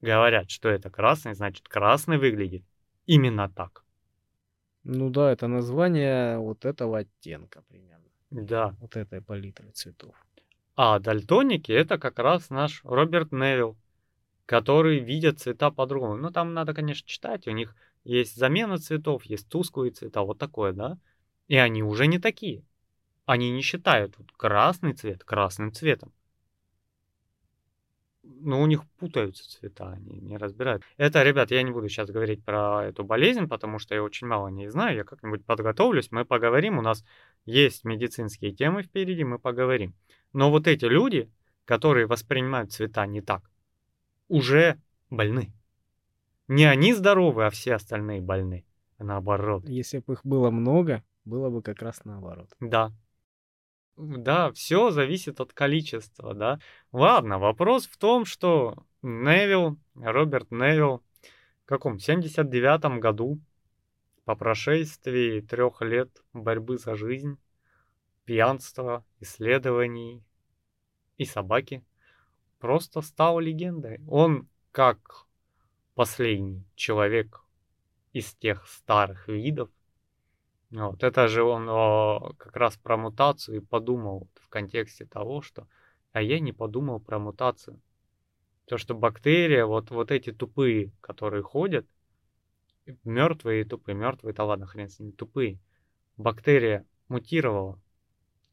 говорят, 0.00 0.50
что 0.50 0.68
это 0.68 0.90
красный, 0.90 1.34
значит 1.34 1.68
красный 1.68 2.18
выглядит 2.18 2.62
именно 3.06 3.48
так. 3.48 3.84
Ну 4.84 5.08
да, 5.08 5.32
это 5.32 5.48
название 5.48 6.38
вот 6.38 6.66
этого 6.66 6.98
оттенка 6.98 7.62
примерно. 7.62 8.04
Да. 8.30 8.76
Вот 8.80 8.96
этой 8.96 9.22
палитры 9.22 9.70
цветов. 9.70 10.14
А 10.76 10.98
дальтоники 10.98 11.72
это 11.72 11.98
как 11.98 12.18
раз 12.18 12.50
наш 12.50 12.84
Роберт 12.84 13.32
Невилл, 13.32 13.76
который 14.44 14.98
видят 14.98 15.40
цвета 15.40 15.70
по-другому. 15.70 16.16
Ну 16.16 16.30
там 16.30 16.52
надо, 16.52 16.74
конечно, 16.74 17.08
читать, 17.08 17.46
у 17.46 17.52
них 17.52 17.74
есть 18.04 18.36
замена 18.36 18.78
цветов, 18.78 19.24
есть 19.24 19.48
тусклые 19.48 19.90
цвета, 19.90 20.22
вот 20.22 20.38
такое, 20.38 20.72
да? 20.72 20.98
И 21.48 21.56
они 21.56 21.82
уже 21.82 22.06
не 22.06 22.18
такие. 22.18 22.64
Они 23.26 23.50
не 23.50 23.62
считают 23.62 24.16
вот 24.18 24.30
красный 24.32 24.92
цвет 24.92 25.24
красным 25.24 25.72
цветом. 25.72 26.12
Ну, 28.22 28.60
у 28.60 28.66
них 28.66 28.84
путаются 28.98 29.48
цвета, 29.50 29.90
они 29.90 30.20
не 30.20 30.38
разбирают. 30.38 30.82
Это, 30.96 31.22
ребят, 31.22 31.50
я 31.50 31.62
не 31.62 31.70
буду 31.70 31.88
сейчас 31.88 32.10
говорить 32.10 32.42
про 32.42 32.86
эту 32.86 33.04
болезнь, 33.04 33.48
потому 33.48 33.78
что 33.78 33.94
я 33.94 34.02
очень 34.02 34.26
мало 34.26 34.48
не 34.48 34.70
знаю. 34.70 34.96
Я 34.96 35.04
как-нибудь 35.04 35.44
подготовлюсь, 35.44 36.10
мы 36.10 36.24
поговорим. 36.24 36.78
У 36.78 36.82
нас 36.82 37.04
есть 37.44 37.84
медицинские 37.84 38.52
темы 38.52 38.82
впереди, 38.82 39.24
мы 39.24 39.38
поговорим. 39.38 39.94
Но 40.32 40.50
вот 40.50 40.66
эти 40.66 40.86
люди, 40.86 41.30
которые 41.66 42.06
воспринимают 42.06 42.72
цвета 42.72 43.06
не 43.06 43.20
так, 43.20 43.50
уже 44.28 44.80
больны. 45.10 45.52
Не 46.48 46.64
они 46.64 46.92
здоровы, 46.92 47.46
а 47.46 47.50
все 47.50 47.74
остальные 47.74 48.20
больны. 48.20 48.64
Наоборот. 48.98 49.68
Если 49.68 49.98
бы 49.98 50.14
их 50.14 50.20
было 50.24 50.50
много, 50.50 51.02
было 51.24 51.50
бы 51.50 51.62
как 51.62 51.82
раз 51.82 52.04
наоборот. 52.04 52.50
Да. 52.60 52.92
Да, 53.96 54.52
все 54.52 54.90
зависит 54.90 55.40
от 55.40 55.52
количества, 55.52 56.34
да. 56.34 56.58
Ладно, 56.92 57.38
вопрос 57.38 57.86
в 57.86 57.96
том, 57.96 58.24
что 58.24 58.84
Невил, 59.02 59.78
Роберт 59.94 60.50
Невил, 60.50 61.02
в 61.64 61.66
каком, 61.66 61.98
79 61.98 63.00
году, 63.00 63.40
по 64.24 64.34
прошествии 64.34 65.40
трех 65.40 65.80
лет 65.82 66.10
борьбы 66.32 66.78
за 66.78 66.96
жизнь, 66.96 67.38
пьянства, 68.24 69.04
исследований 69.20 70.24
и 71.16 71.24
собаки, 71.24 71.84
просто 72.58 73.00
стал 73.00 73.38
легендой. 73.38 74.00
Он, 74.08 74.48
как 74.72 75.23
последний 75.94 76.64
человек 76.74 77.44
из 78.12 78.34
тех 78.34 78.66
старых 78.66 79.28
видов. 79.28 79.70
Вот, 80.70 81.02
это 81.04 81.28
же 81.28 81.42
он 81.42 81.68
о, 81.68 82.34
как 82.36 82.56
раз 82.56 82.76
про 82.76 82.96
мутацию 82.96 83.58
и 83.58 83.64
подумал 83.64 84.28
в 84.40 84.48
контексте 84.48 85.04
того, 85.06 85.40
что 85.40 85.68
а 86.12 86.22
я 86.22 86.38
не 86.38 86.52
подумал 86.52 87.00
про 87.00 87.18
мутацию. 87.18 87.80
То, 88.66 88.78
что 88.78 88.94
бактерия, 88.94 89.66
вот, 89.66 89.90
вот 89.90 90.10
эти 90.10 90.32
тупые, 90.32 90.92
которые 91.00 91.42
ходят, 91.42 91.86
мертвые 93.02 93.62
и 93.62 93.64
тупые, 93.64 93.96
мертвые-то 93.96 94.44
ладно, 94.44 94.66
хрен 94.66 94.88
с 94.88 95.00
ними, 95.00 95.10
тупые. 95.10 95.58
Бактерия 96.16 96.86
мутировала 97.08 97.80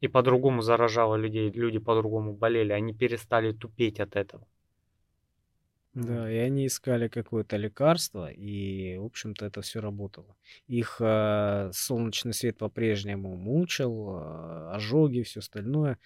и 0.00 0.08
по-другому 0.08 0.62
заражала 0.62 1.14
людей, 1.14 1.50
люди 1.50 1.78
по-другому 1.78 2.34
болели, 2.34 2.72
они 2.72 2.92
перестали 2.92 3.52
тупеть 3.52 4.00
от 4.00 4.16
этого. 4.16 4.46
Да, 5.94 6.30
и 6.30 6.36
они 6.36 6.66
искали 6.66 7.08
какое-то 7.08 7.58
лекарство, 7.58 8.30
и, 8.30 8.96
в 8.96 9.04
общем-то, 9.04 9.44
это 9.44 9.60
все 9.60 9.80
работало. 9.80 10.36
Их 10.66 10.96
э, 11.00 11.70
солнечный 11.72 12.32
свет 12.32 12.56
по-прежнему 12.56 13.36
мучил, 13.36 14.16
э, 14.16 14.70
ожоги, 14.74 15.22
все 15.22 15.40
остальное. 15.40 15.98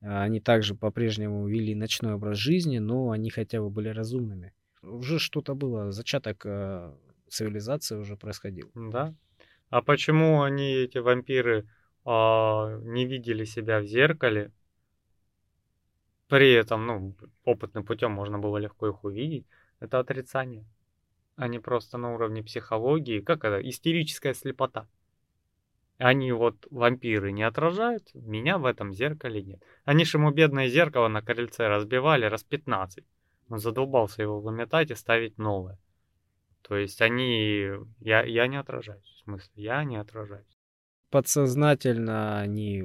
Они 0.00 0.40
также 0.40 0.74
по-прежнему 0.74 1.46
вели 1.46 1.74
ночной 1.74 2.14
образ 2.14 2.38
жизни, 2.38 2.78
но 2.78 3.10
они 3.10 3.30
хотя 3.30 3.60
бы 3.60 3.70
были 3.70 3.88
разумными. 3.88 4.52
Уже 4.82 5.18
что-то 5.18 5.54
было, 5.54 5.92
зачаток 5.92 6.44
э, 6.44 6.92
цивилизации 7.28 7.96
уже 7.96 8.16
происходил. 8.16 8.70
Да. 8.74 9.14
А 9.70 9.82
почему 9.82 10.42
они, 10.42 10.72
эти 10.72 10.98
вампиры, 10.98 11.68
а, 12.04 12.78
не 12.82 13.06
видели 13.06 13.44
себя 13.44 13.80
в 13.80 13.84
зеркале? 13.84 14.50
При 16.28 16.52
этом, 16.52 16.86
ну, 16.86 17.14
опытным 17.44 17.84
путем 17.84 18.12
можно 18.12 18.38
было 18.38 18.58
легко 18.58 18.88
их 18.88 19.04
увидеть. 19.04 19.46
Это 19.80 19.98
отрицание. 19.98 20.64
Они 21.36 21.58
просто 21.58 21.98
на 21.98 22.14
уровне 22.14 22.42
психологии. 22.42 23.20
Как 23.20 23.44
это? 23.44 23.66
Истерическая 23.66 24.34
слепота. 24.34 24.86
Они 25.96 26.30
вот, 26.30 26.66
вампиры, 26.70 27.32
не 27.32 27.42
отражают, 27.42 28.14
меня 28.14 28.58
в 28.58 28.66
этом 28.66 28.92
зеркале 28.92 29.42
нет. 29.42 29.62
Они 29.84 30.04
же 30.04 30.18
ему 30.18 30.30
бедное 30.30 30.68
зеркало 30.68 31.08
на 31.08 31.22
крыльце 31.22 31.66
разбивали 31.66 32.24
раз 32.24 32.44
15. 32.44 33.04
Он 33.48 33.58
задолбался 33.58 34.22
его 34.22 34.40
выметать 34.40 34.92
и 34.92 34.94
ставить 34.94 35.38
новое. 35.38 35.78
То 36.62 36.76
есть 36.76 37.02
они... 37.02 37.68
Я, 37.98 38.22
я 38.22 38.46
не 38.46 38.60
отражаюсь. 38.60 39.02
В 39.02 39.24
смысле, 39.24 39.50
я 39.56 39.82
не 39.82 39.96
отражаюсь. 39.96 40.58
Подсознательно 41.10 42.38
они 42.38 42.84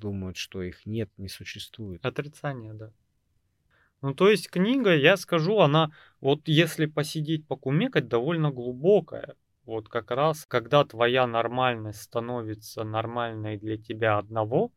думают, 0.00 0.36
что 0.36 0.62
их 0.62 0.86
нет, 0.86 1.10
не 1.18 1.28
существует. 1.28 2.04
Отрицание, 2.04 2.72
да. 2.74 2.90
Ну, 4.02 4.14
то 4.14 4.30
есть 4.30 4.50
книга, 4.50 4.94
я 4.94 5.16
скажу, 5.16 5.58
она, 5.58 5.90
вот 6.20 6.48
если 6.48 6.86
посидеть, 6.86 7.46
покумекать, 7.46 8.08
довольно 8.08 8.50
глубокая. 8.50 9.36
Вот 9.64 9.88
как 9.88 10.10
раз, 10.10 10.46
когда 10.46 10.84
твоя 10.84 11.26
нормальность 11.26 12.02
становится 12.02 12.82
нормальной 12.82 13.58
для 13.58 13.76
тебя 13.76 14.16
одного, 14.16 14.72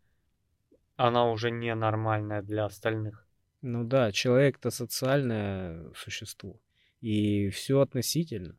она 0.97 1.31
уже 1.31 1.51
не 1.51 1.73
нормальная 1.73 2.41
для 2.41 2.65
остальных. 2.65 3.25
Ну 3.61 3.85
да, 3.85 4.11
человек-то 4.11 4.71
социальное 4.71 5.89
существо. 5.95 6.59
И 6.99 7.49
все 7.49 7.79
относительно. 7.79 8.57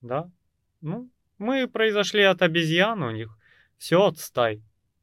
Да. 0.00 0.30
Ну, 0.80 1.10
мы 1.38 1.66
произошли 1.66 2.22
от 2.22 2.40
обезьян, 2.40 3.02
у 3.02 3.10
них 3.10 3.36
все 3.78 4.00
от 4.06 4.18
стай 4.18 4.62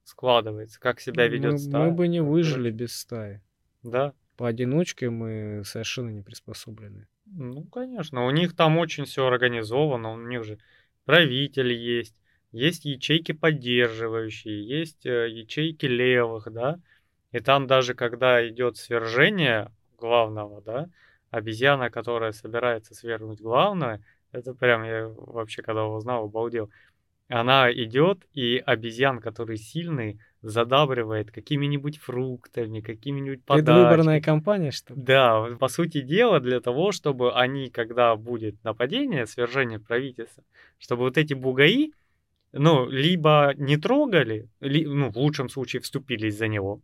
складывается, 0.10 0.80
как 0.80 1.00
себя 1.00 1.28
ведет 1.28 1.54
мы, 1.54 1.58
стая. 1.58 1.86
мы 1.86 1.92
бы 1.92 2.08
не 2.08 2.22
выжили 2.22 2.72
без 2.72 2.96
стаи. 2.96 3.42
Да. 3.84 4.14
Поодиночке 4.36 5.10
мы 5.10 5.64
совершенно 5.66 6.10
не 6.10 6.22
приспособлены. 6.22 7.08
Ну, 7.26 7.64
конечно, 7.66 8.26
у 8.26 8.32
них 8.32 8.56
там 8.56 8.78
очень 8.78 9.06
все 9.06 9.28
организовано, 9.28 10.14
у 10.14 10.18
них 10.18 10.44
же 10.44 10.58
правитель 11.06 11.74
есть, 11.74 12.16
есть 12.52 12.86
ячейки 12.86 13.34
поддерживающие, 13.34 14.68
есть 14.68 15.06
э, 15.06 15.30
ячейки 15.30 15.86
левых, 15.86 16.52
да, 16.52 16.80
и 17.32 17.40
там 17.40 17.68
даже 17.68 17.94
когда 17.94 18.48
идет 18.48 18.78
свержение 18.78 19.72
главного, 19.98 20.62
да, 20.62 20.90
обезьяна, 21.30 21.92
которая 21.92 22.32
собирается 22.32 22.96
свергнуть 22.96 23.42
главное, 23.42 24.04
это 24.32 24.54
прям 24.54 24.84
я 24.84 25.08
вообще, 25.08 25.62
когда 25.62 25.86
узнал, 25.86 26.26
обалдел. 26.26 26.70
Она 27.30 27.72
идет, 27.72 28.26
и 28.34 28.62
обезьян, 28.66 29.20
который 29.20 29.58
сильный, 29.58 30.20
задабривает 30.42 31.32
какими-нибудь 31.32 31.98
фруктами, 31.98 32.80
какими-нибудь 32.80 33.44
подарками. 33.44 33.76
Предвыборная 33.76 34.22
кампания, 34.22 34.72
что 34.72 34.96
ли? 34.96 35.02
Да, 35.02 35.46
по 35.60 35.68
сути 35.68 36.02
дела, 36.02 36.40
для 36.40 36.60
того, 36.60 36.92
чтобы 36.92 37.34
они, 37.34 37.70
когда 37.70 38.16
будет 38.16 38.64
нападение, 38.64 39.28
свержение 39.28 39.80
правительства, 39.80 40.44
чтобы 40.80 41.04
вот 41.04 41.18
эти 41.20 41.36
бугаи, 41.36 41.94
ну, 42.52 42.90
либо 42.90 43.54
не 43.58 43.78
трогали, 43.78 44.50
ли, 44.60 44.88
ну, 44.88 45.12
в 45.12 45.18
лучшем 45.18 45.50
случае 45.50 45.82
вступились 45.82 46.36
за 46.36 46.48
него, 46.48 46.82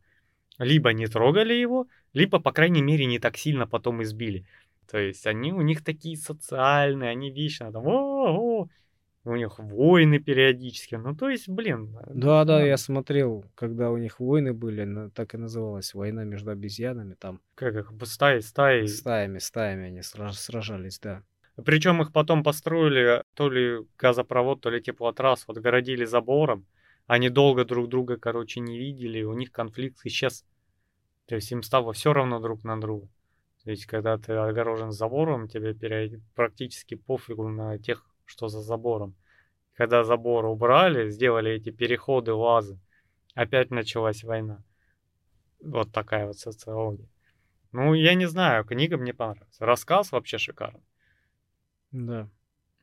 либо 0.59 0.93
не 0.93 1.07
трогали 1.07 1.53
его, 1.53 1.87
либо, 2.13 2.39
по 2.39 2.51
крайней 2.51 2.83
мере, 2.83 3.07
не 3.07 3.17
так 3.17 3.35
сильно 3.37 3.65
потом 3.65 4.03
избили. 4.03 4.45
То 4.91 4.99
есть 4.99 5.25
они 5.25 5.51
у 5.53 5.61
них 5.61 5.83
такие 5.83 6.17
социальные, 6.17 7.09
они 7.09 7.31
вечно 7.31 7.71
там, 7.71 7.87
о, 7.87 8.67
-о, 8.67 8.69
у 9.25 9.35
них 9.35 9.57
войны 9.57 10.19
периодически. 10.19 10.95
Ну, 10.95 11.15
то 11.15 11.29
есть, 11.29 11.49
блин. 11.49 11.97
Да, 12.07 12.45
да, 12.45 12.63
я 12.63 12.77
смотрел, 12.77 13.43
когда 13.55 13.89
у 13.91 13.97
них 13.97 14.19
войны 14.19 14.53
были, 14.53 15.09
так 15.09 15.33
и 15.33 15.37
называлась 15.37 15.93
война 15.93 16.23
между 16.23 16.51
обезьянами 16.51 17.15
там. 17.15 17.41
Как 17.55 17.75
их, 17.75 17.91
стаи, 18.03 18.39
стаи. 18.39 18.85
Стаями, 18.85 19.39
стаями 19.39 19.87
они 19.87 20.01
сражались, 20.03 20.99
да. 20.99 21.23
Причем 21.63 22.01
их 22.01 22.11
потом 22.11 22.43
построили 22.43 23.23
то 23.33 23.49
ли 23.49 23.79
газопровод, 23.97 24.61
то 24.61 24.69
ли 24.69 24.81
теплотрасс, 24.81 25.47
вот 25.47 25.57
городили 25.57 26.05
забором. 26.05 26.65
Они 27.07 27.29
долго 27.29 27.65
друг 27.65 27.87
друга, 27.87 28.17
короче, 28.17 28.59
не 28.59 28.77
видели, 28.77 29.23
у 29.23 29.33
них 29.33 29.51
конфликт 29.51 29.99
исчез. 30.05 30.45
То 31.27 31.35
есть 31.35 31.51
им 31.51 31.63
стало 31.63 31.93
все 31.93 32.13
равно 32.13 32.39
друг 32.39 32.63
на 32.63 32.79
друга. 32.79 33.07
То 33.63 33.71
есть, 33.71 33.87
когда 33.87 34.17
ты 34.17 34.33
огорожен 34.33 34.91
забором, 34.91 35.47
тебе 35.47 35.73
период... 35.73 36.21
практически 36.35 36.93
пофигу 36.93 37.49
на 37.49 37.79
тех, 37.79 38.05
что 38.25 38.47
за 38.47 38.61
забором. 38.61 39.15
Когда 39.73 40.03
забор 40.03 40.45
убрали, 40.45 41.09
сделали 41.09 41.51
эти 41.51 41.69
переходы, 41.69 42.33
лазы, 42.33 42.79
опять 43.33 43.71
началась 43.71 44.23
война. 44.23 44.63
Вот 45.61 45.91
такая 45.91 46.27
вот 46.27 46.37
социология. 46.37 47.07
Ну, 47.71 47.93
я 47.93 48.13
не 48.13 48.25
знаю, 48.25 48.63
книга 48.63 48.97
мне 48.97 49.13
понравилась. 49.13 49.59
Рассказ 49.59 50.11
вообще 50.11 50.37
шикарный. 50.37 50.83
Да. 51.91 52.29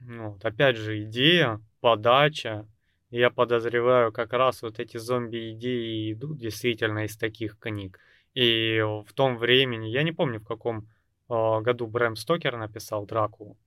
Ну, 0.00 0.30
вот, 0.30 0.44
опять 0.44 0.76
же, 0.76 1.04
идея, 1.04 1.60
подача. 1.80 2.66
Я 3.10 3.30
подозреваю, 3.30 4.12
как 4.12 4.32
раз 4.32 4.62
вот 4.62 4.80
эти 4.80 4.96
зомби-идеи 4.96 6.12
идут 6.12 6.38
действительно 6.38 7.04
из 7.04 7.16
таких 7.16 7.58
книг. 7.58 8.00
И 8.34 8.80
в 8.80 9.12
том 9.14 9.36
времени, 9.36 9.86
я 9.86 10.02
не 10.02 10.12
помню, 10.12 10.40
в 10.40 10.46
каком 10.46 10.88
э, 11.28 11.60
году 11.60 11.86
Брэм 11.86 12.16
Стокер 12.16 12.56
написал 12.56 13.06
Дракулу, 13.06 13.58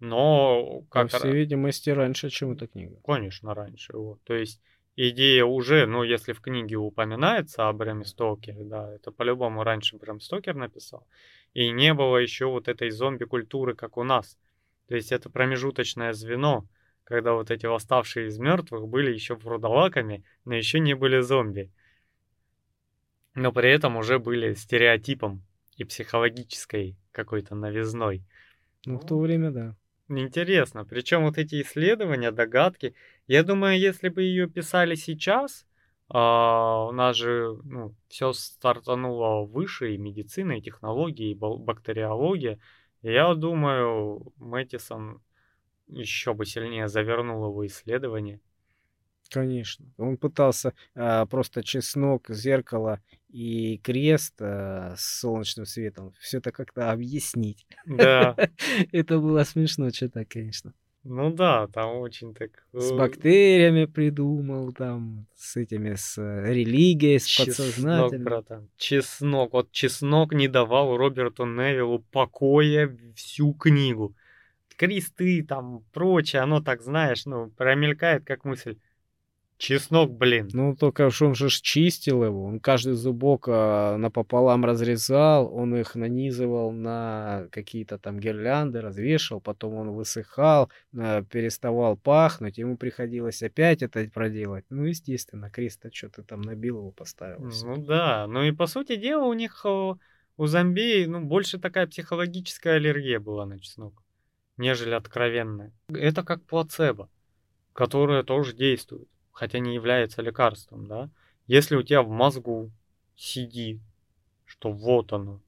но 0.00 0.82
как... 0.90 1.10
По 1.10 1.18
всей 1.18 1.32
видимости, 1.32 1.90
раньше, 1.90 2.30
чем 2.30 2.52
эта 2.52 2.66
книга. 2.66 2.96
Конечно, 3.04 3.54
раньше. 3.54 3.96
Вот. 3.96 4.22
То 4.24 4.34
есть 4.34 4.60
идея 4.96 5.44
уже, 5.44 5.86
ну, 5.86 6.02
если 6.02 6.32
в 6.32 6.40
книге 6.40 6.76
упоминается 6.76 7.68
о 7.68 7.72
Брэме 7.72 8.04
Стокере, 8.04 8.64
да, 8.64 8.92
это 8.92 9.10
по-любому 9.10 9.62
раньше 9.62 9.96
Брэм 9.96 10.20
Стокер 10.20 10.54
написал. 10.54 11.06
И 11.52 11.70
не 11.70 11.94
было 11.94 12.18
еще 12.18 12.46
вот 12.46 12.68
этой 12.68 12.90
зомби-культуры, 12.90 13.74
как 13.74 13.96
у 13.96 14.04
нас. 14.04 14.38
То 14.88 14.96
есть 14.96 15.12
это 15.12 15.30
промежуточное 15.30 16.12
звено, 16.12 16.66
когда 17.04 17.32
вот 17.32 17.50
эти 17.50 17.66
восставшие 17.66 18.28
из 18.28 18.38
мертвых 18.38 18.88
были 18.88 19.12
еще 19.12 19.34
вурдалаками, 19.34 20.24
но 20.44 20.54
еще 20.54 20.80
не 20.80 20.94
были 20.94 21.20
зомби 21.20 21.70
но 23.34 23.52
при 23.52 23.70
этом 23.70 23.96
уже 23.96 24.18
были 24.18 24.54
стереотипом 24.54 25.42
и 25.76 25.84
психологической 25.84 26.96
какой-то 27.12 27.54
новизной. 27.54 28.22
Ну, 28.86 28.98
в 28.98 29.06
то 29.06 29.18
время, 29.18 29.50
да. 29.50 29.76
Интересно. 30.08 30.84
Причем 30.84 31.22
вот 31.22 31.38
эти 31.38 31.62
исследования, 31.62 32.30
догадки, 32.30 32.94
я 33.26 33.42
думаю, 33.42 33.78
если 33.78 34.10
бы 34.10 34.22
ее 34.22 34.48
писали 34.48 34.94
сейчас, 34.96 35.66
а, 36.08 36.86
у 36.88 36.92
нас 36.92 37.16
же 37.16 37.56
ну, 37.64 37.94
все 38.08 38.32
стартануло 38.34 39.46
выше, 39.46 39.94
и 39.94 39.98
медицина, 39.98 40.58
и 40.58 40.62
технологии, 40.62 41.30
и 41.30 41.34
бактериология. 41.34 42.58
Я 43.02 43.34
думаю, 43.34 44.32
Мэттисон 44.36 45.22
еще 45.88 46.34
бы 46.34 46.44
сильнее 46.44 46.88
завернул 46.88 47.46
его 47.46 47.66
исследование. 47.66 48.40
Конечно. 49.34 49.86
Он 49.98 50.16
пытался 50.16 50.74
а, 50.94 51.26
просто 51.26 51.64
чеснок, 51.64 52.28
зеркало 52.28 53.00
и 53.28 53.78
крест 53.78 54.34
а, 54.40 54.94
с 54.96 55.20
солнечным 55.20 55.66
светом 55.66 56.12
все 56.20 56.38
это 56.38 56.52
как-то 56.52 56.92
объяснить. 56.92 57.66
Да. 57.84 58.36
Это 58.92 59.18
было 59.18 59.42
смешно 59.42 59.90
что-то, 59.90 60.24
конечно. 60.24 60.72
Ну 61.02 61.30
да, 61.30 61.66
там 61.66 61.96
очень 61.98 62.32
так... 62.32 62.50
С 62.72 62.92
э, 62.92 62.96
бактериями 62.96 63.84
придумал, 63.84 64.72
там, 64.72 65.26
с 65.34 65.56
этими, 65.56 65.96
с 65.96 66.16
э, 66.16 66.52
религией, 66.52 67.18
с 67.18 67.26
чеснок, 67.26 67.56
подсознательным. 67.56 68.24
братан, 68.24 68.68
чеснок. 68.78 69.52
Вот 69.52 69.70
чеснок 69.70 70.32
не 70.32 70.48
давал 70.48 70.96
Роберту 70.96 71.44
Невиллу 71.44 71.98
покоя 72.10 72.96
всю 73.16 73.52
книгу. 73.52 74.14
Кресты 74.76 75.44
там, 75.44 75.84
прочее, 75.92 76.40
оно 76.40 76.62
так, 76.62 76.82
знаешь, 76.82 77.26
ну, 77.26 77.50
промелькает 77.50 78.24
как 78.24 78.44
мысль. 78.44 78.78
Чеснок, 79.56 80.10
блин. 80.10 80.48
Ну, 80.52 80.74
только 80.74 81.10
что 81.10 81.26
он 81.26 81.34
же 81.34 81.48
чистил 81.48 82.24
его. 82.24 82.44
Он 82.44 82.58
каждый 82.58 82.94
зубок 82.94 83.46
а, 83.48 83.96
напополам 83.96 84.64
разрезал, 84.64 85.54
он 85.54 85.76
их 85.76 85.94
нанизывал 85.94 86.72
на 86.72 87.46
какие-то 87.52 87.98
там 87.98 88.18
гирлянды, 88.18 88.80
развешивал, 88.80 89.40
потом 89.40 89.74
он 89.74 89.90
высыхал, 89.92 90.70
а, 90.96 91.22
переставал 91.22 91.96
пахнуть, 91.96 92.58
ему 92.58 92.76
приходилось 92.76 93.42
опять 93.42 93.82
это 93.82 94.08
проделать. 94.12 94.64
Ну, 94.70 94.84
естественно, 94.84 95.50
крест 95.50 95.84
что 95.92 96.08
ты 96.08 96.22
там 96.22 96.40
набил 96.40 96.78
его, 96.78 96.90
поставил. 96.90 97.48
Ну 97.64 97.76
да, 97.76 98.26
ну 98.26 98.42
и 98.42 98.50
по 98.50 98.66
сути 98.66 98.96
дела 98.96 99.24
у 99.24 99.34
них, 99.34 99.64
у 99.64 100.46
зомби, 100.46 101.06
ну, 101.06 101.20
больше 101.24 101.58
такая 101.58 101.86
психологическая 101.86 102.76
аллергия 102.76 103.20
была 103.20 103.46
на 103.46 103.60
чеснок, 103.60 104.02
нежели 104.56 104.94
откровенная. 104.94 105.72
Это 105.88 106.24
как 106.24 106.42
плацебо, 106.42 107.08
которое 107.72 108.24
тоже 108.24 108.52
действует 108.52 109.08
хотя 109.34 109.58
не 109.58 109.74
является 109.74 110.22
лекарством, 110.22 110.86
да, 110.86 111.10
если 111.46 111.76
у 111.76 111.82
тебя 111.82 112.02
в 112.02 112.08
мозгу 112.08 112.70
сидит, 113.16 113.80
что 114.46 114.72
вот 114.72 115.12
оно, 115.12 115.42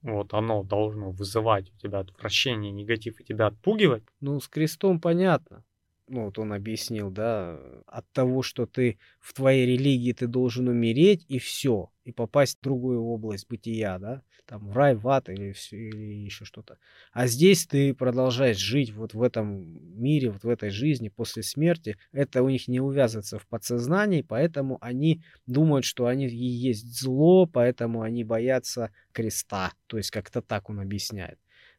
вот 0.00 0.32
оно 0.32 0.62
должно 0.62 1.10
вызывать 1.10 1.70
у 1.70 1.76
тебя 1.76 1.98
отвращение, 1.98 2.72
негатив 2.72 3.20
и 3.20 3.24
тебя 3.24 3.48
отпугивать. 3.48 4.04
Ну, 4.20 4.40
с 4.40 4.48
крестом 4.48 5.00
понятно. 5.00 5.64
Ну, 6.06 6.26
вот 6.26 6.38
он 6.38 6.52
объяснил, 6.52 7.10
да, 7.10 7.58
от 7.86 8.04
того, 8.12 8.42
что 8.42 8.66
ты 8.66 8.98
в 9.20 9.32
твоей 9.32 9.64
религии 9.64 10.12
ты 10.12 10.26
должен 10.26 10.68
умереть 10.68 11.24
и 11.28 11.38
все, 11.38 11.90
и 12.04 12.12
попасть 12.12 12.58
в 12.58 12.62
другую 12.62 13.02
область 13.02 13.48
бытия, 13.48 13.98
да, 13.98 14.22
там 14.44 14.68
в 14.68 14.76
рай, 14.76 14.94
в 14.94 15.08
ад 15.08 15.30
или, 15.30 15.52
всё- 15.52 15.78
или 15.78 15.96
еще 16.26 16.44
что-то. 16.44 16.76
А 17.12 17.26
здесь 17.26 17.66
ты 17.66 17.94
продолжаешь 17.94 18.58
жить 18.58 18.92
вот 18.92 19.14
в 19.14 19.22
этом 19.22 19.64
мире, 19.98 20.30
вот 20.30 20.44
в 20.44 20.48
этой 20.50 20.68
жизни 20.68 21.08
после 21.08 21.42
смерти. 21.42 21.96
Это 22.12 22.42
у 22.42 22.50
них 22.50 22.68
не 22.68 22.80
увязывается 22.80 23.38
в 23.38 23.46
подсознании, 23.46 24.20
поэтому 24.20 24.76
они 24.82 25.22
думают, 25.46 25.86
что 25.86 26.04
они 26.06 26.26
и 26.26 26.36
есть 26.36 27.00
зло, 27.00 27.46
поэтому 27.46 28.02
они 28.02 28.24
боятся 28.24 28.90
креста. 29.12 29.72
То 29.86 29.96
есть 29.96 30.10
как-то 30.10 30.42
так 30.42 30.68
он 30.68 30.80
объясняет. 30.80 31.38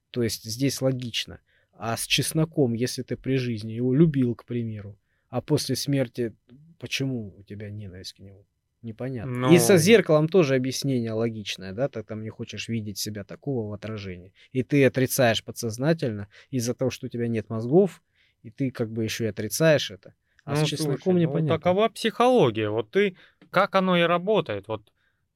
То 0.10 0.24
есть 0.24 0.44
здесь 0.46 0.82
логично. 0.82 1.42
А 1.78 1.98
с 1.98 2.08
чесноком, 2.08 2.74
если 2.74 3.04
ты 3.04 3.18
при 3.18 3.36
жизни 3.36 3.74
его 3.74 3.94
любил, 3.94 4.34
к 4.36 4.46
примеру, 4.46 4.98
а 5.30 5.42
после 5.42 5.76
смерти 5.76 6.34
почему 6.80 7.36
у 7.38 7.44
тебя 7.44 7.70
ненависть 7.70 8.14
к 8.14 8.20
нему? 8.20 8.46
Непонятно. 8.82 9.52
И 9.52 9.58
со 9.58 9.74
Ну, 9.74 9.80
зеркалом 9.80 10.30
тоже 10.30 10.56
объяснение 10.56 11.12
логичное, 11.12 11.74
да? 11.74 11.90
Ты 11.90 12.04
там 12.04 12.22
не 12.22 12.30
хочешь 12.30 12.70
видеть 12.70 13.00
себя 13.00 13.24
такого 13.24 13.70
в 13.70 13.74
отражении. 13.74 14.32
И 14.52 14.62
ты 14.62 14.86
отрицаешь 14.86 15.44
подсознательно 15.44 16.28
из-за 16.52 16.76
того, 16.76 16.92
что 16.92 17.08
у 17.08 17.10
тебя 17.10 17.28
нет 17.28 17.50
мозгов, 17.50 18.04
и 18.44 18.52
ты 18.52 18.70
как 18.70 18.92
бы 18.92 19.04
еще 19.04 19.26
и 19.26 19.28
отрицаешь 19.28 19.90
это. 19.90 20.14
А 20.44 20.56
с 20.56 20.62
ну, 20.62 20.66
чесноком 20.68 21.02
слушай, 21.02 21.14
ну, 21.14 21.20
непонятно. 21.20 21.58
такова 21.58 21.90
психология. 21.90 22.70
Вот 22.70 22.92
ты, 22.92 23.18
как 23.50 23.74
оно 23.74 23.98
и 23.98 24.04
работает. 24.04 24.68
Вот 24.68 24.94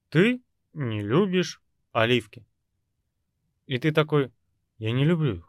ты 0.09 0.41
не 0.73 1.01
любишь 1.01 1.59
оливки. 1.91 2.45
И 3.65 3.79
ты 3.79 3.91
такой, 3.91 4.31
я 4.77 4.91
не 4.91 5.05
люблю 5.05 5.37
их. 5.37 5.48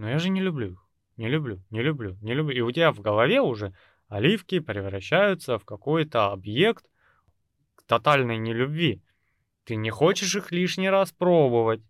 Но 0.00 0.08
я 0.08 0.18
же 0.18 0.30
не 0.30 0.40
люблю 0.40 0.72
их. 0.72 0.88
Не 1.18 1.28
люблю, 1.28 1.62
не 1.68 1.82
люблю, 1.82 2.16
не 2.22 2.32
люблю. 2.32 2.56
И 2.56 2.60
у 2.62 2.72
тебя 2.72 2.90
в 2.90 3.00
голове 3.00 3.42
уже 3.42 3.74
оливки 4.08 4.58
превращаются 4.58 5.58
в 5.58 5.66
какой-то 5.66 6.32
объект 6.32 6.86
тотальной 7.86 8.38
нелюбви. 8.38 9.02
Ты 9.64 9.76
не 9.76 9.90
хочешь 9.90 10.34
их 10.34 10.52
лишний 10.52 10.88
раз 10.88 11.12
пробовать. 11.12 11.82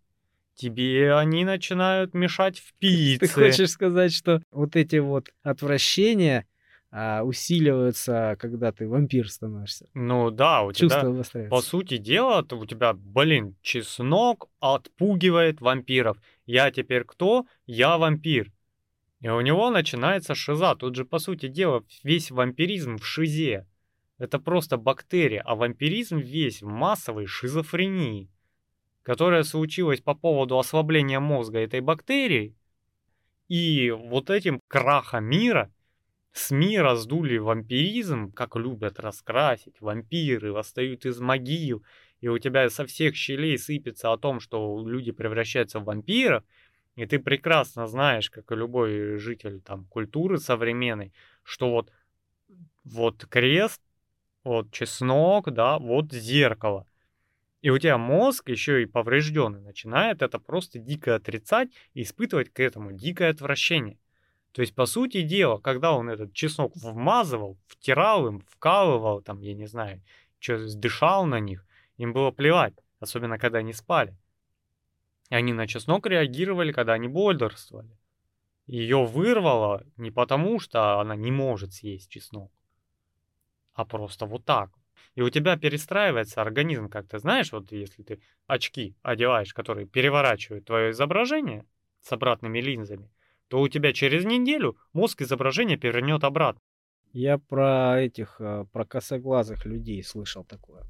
Тебе 0.57 1.15
они 1.15 1.45
начинают 1.45 2.12
мешать 2.12 2.59
в 2.59 2.73
Ты 2.81 3.19
пицце. 3.20 3.28
хочешь 3.28 3.70
сказать, 3.70 4.12
что 4.12 4.43
вот 4.51 4.74
эти 4.74 4.97
вот 4.97 5.28
отвращения 5.45 6.49
а, 6.93 7.23
усиливаются, 7.23 8.37
когда 8.39 8.73
ты 8.73 8.89
вампир 8.89 9.31
становишься? 9.31 9.89
Ну 9.95 10.31
да, 10.31 10.62
у 10.62 10.73
Чувство 10.73 11.01
тебя, 11.01 11.01
по 11.03 11.15
обостряется. 11.15 11.61
сути 11.62 11.97
дела, 11.99 12.43
то 12.43 12.59
у 12.59 12.67
тебя, 12.67 12.95
блин, 12.95 13.57
чеснок 13.62 14.49
отпугивает 14.59 15.61
вампиров. 15.61 16.19
Я 16.47 16.71
теперь 16.71 17.05
кто? 17.05 17.47
Я 17.67 17.97
вампир. 17.97 18.53
И 19.21 19.29
у 19.29 19.41
него 19.41 19.71
начинается 19.71 20.35
шиза. 20.35 20.75
Тут 20.75 20.97
же, 20.97 21.05
по 21.05 21.19
сути 21.19 21.47
дела, 21.47 21.85
весь 22.03 22.31
вампиризм 22.31 22.97
в 22.97 23.07
шизе. 23.07 23.67
Это 24.19 24.39
просто 24.39 24.77
бактерия, 24.77 25.43
а 25.43 25.55
вампиризм 25.55 26.19
весь 26.19 26.61
в 26.61 26.67
массовой 26.67 27.27
шизофрении, 27.27 28.31
которая 29.03 29.45
случилась 29.45 30.01
по 30.01 30.15
поводу 30.15 30.59
ослабления 30.59 31.21
мозга 31.21 31.59
этой 31.59 31.81
бактерии. 31.81 32.57
И 33.49 33.91
вот 33.91 34.29
этим 34.29 34.61
краха 34.69 35.21
мира 35.21 35.73
СМИ 36.32 36.78
раздули 36.78 37.39
вампиризм, 37.39 38.32
как 38.32 38.57
любят 38.57 39.01
раскрасить. 39.01 39.81
Вампиры 39.81 40.52
восстают 40.52 41.05
из 41.05 41.19
могил, 41.20 41.85
и 42.20 42.28
у 42.28 42.39
тебя 42.39 42.70
со 42.70 42.86
всех 42.86 43.16
щелей 43.16 43.59
сыпется 43.59 44.12
о 44.12 44.19
том, 44.19 44.40
что 44.40 44.86
люди 44.86 45.11
превращаются 45.11 45.81
в 45.81 45.85
вампиров, 45.85 46.44
и 46.94 47.07
ты 47.07 47.19
прекрасно 47.19 47.86
знаешь, 47.86 48.31
как 48.31 48.52
и 48.52 48.55
любой 48.55 49.19
житель 49.19 49.61
там 49.61 49.85
культуры 49.86 50.39
современной, 50.39 51.12
что 51.43 51.70
вот, 51.70 51.93
вот 52.85 53.27
крест, 53.27 53.81
вот 54.44 54.70
чеснок, 54.70 55.51
да, 55.51 55.78
вот 55.78 56.12
зеркало. 56.12 56.86
И 57.62 57.70
у 57.70 57.78
тебя 57.78 57.98
мозг 57.98 58.48
еще 58.48 58.82
и 58.82 58.86
поврежденный 58.86 59.61
начинает 59.61 60.23
это 60.23 60.39
просто 60.39 60.78
дико 60.78 61.15
отрицать 61.15 61.70
и 61.93 62.02
испытывать 62.02 62.51
к 62.51 62.61
этому 62.61 62.93
дикое 62.93 63.31
отвращение. 63.31 63.98
То 64.52 64.62
есть, 64.62 64.74
по 64.74 64.86
сути 64.86 65.22
дела, 65.22 65.59
когда 65.59 65.93
он 65.93 66.10
этот 66.10 66.32
чеснок 66.32 66.72
вмазывал, 66.77 67.56
втирал 67.66 68.27
им, 68.27 68.40
вкалывал, 68.40 69.22
там, 69.22 69.40
я 69.40 69.55
не 69.55 69.66
знаю, 69.66 70.02
что 70.40 70.59
дышал 70.74 71.27
на 71.27 71.39
них, 71.39 71.64
им 71.98 72.12
было 72.12 72.31
плевать, 72.31 72.74
особенно 72.98 73.39
когда 73.39 73.59
они 73.59 73.72
спали. 73.72 74.16
И 75.28 75.35
они 75.35 75.52
на 75.52 75.68
чеснок 75.68 76.06
реагировали, 76.06 76.72
когда 76.72 76.94
они 76.94 77.06
бодрствовали. 77.06 77.97
Ее 78.66 79.05
вырвало 79.05 79.85
не 79.97 80.10
потому, 80.10 80.59
что 80.59 81.01
она 81.01 81.14
не 81.16 81.31
может 81.31 81.72
съесть 81.72 82.10
чеснок, 82.10 82.52
а 83.74 83.85
просто 83.85 84.27
вот 84.27 84.44
так. 84.44 84.70
И 85.14 85.22
у 85.22 85.31
тебя 85.31 85.56
перестраивается 85.56 86.40
организм, 86.40 86.89
как 86.89 87.09
ты 87.09 87.18
знаешь, 87.18 87.52
вот 87.52 87.72
если 87.72 88.02
ты 88.02 88.20
очки 88.47 88.94
одеваешь, 89.02 89.52
которые 89.52 89.86
переворачивают 89.86 90.64
твое 90.64 90.90
изображение 90.90 91.66
с 92.01 92.12
обратными 92.12 92.60
линзами, 92.60 93.10
то 93.51 93.60
у 93.60 93.68
тебя 93.68 93.93
через 93.93 94.24
неделю 94.24 94.77
мозг 94.93 95.22
изображение 95.22 95.77
перевернет 95.77 96.22
обратно. 96.22 96.60
Я 97.12 97.36
про 97.36 98.01
этих, 98.01 98.36
а, 98.39 98.64
про 98.66 98.85
косоглазых 98.85 99.66
людей 99.66 100.02
слышал 100.05 100.44
такое. 100.44 100.85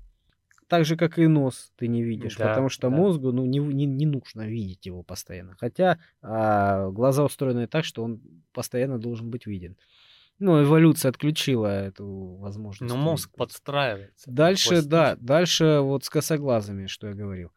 Так 0.68 0.84
же, 0.84 0.96
как 0.96 1.18
и 1.18 1.26
нос 1.26 1.72
ты 1.76 1.88
не 1.88 2.02
видишь, 2.02 2.36
Да, 2.36 2.48
потому 2.48 2.68
что 2.68 2.90
да. 2.90 2.96
мозгу 2.96 3.32
ну, 3.32 3.46
не, 3.46 3.58
не, 3.58 3.86
не 3.86 4.04
нужно 4.04 4.46
видеть 4.46 4.84
его 4.84 5.02
постоянно. 5.02 5.56
Хотя 5.58 5.98
а, 6.20 6.90
глаза 6.90 7.24
устроены 7.24 7.66
так, 7.66 7.86
что 7.86 8.04
он 8.04 8.20
постоянно 8.52 8.98
должен 8.98 9.30
быть 9.30 9.46
виден. 9.46 9.78
Ну, 10.38 10.62
эволюция 10.62 11.08
отключила 11.08 11.66
эту 11.66 12.06
возможность. 12.36 12.92
Но 12.92 13.00
мозг 13.00 13.30
подстраивается. 13.34 14.30
Дальше, 14.30 14.82
да, 14.82 15.16
дальше 15.18 15.80
вот 15.80 16.04
с 16.04 16.10
косоглазыми, 16.10 16.86
что 16.86 17.08
я 17.08 17.14
говорил. 17.14 17.52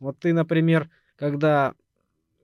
Вот 0.00 0.18
ты, 0.18 0.32
например, 0.32 0.90
когда, 1.16 1.74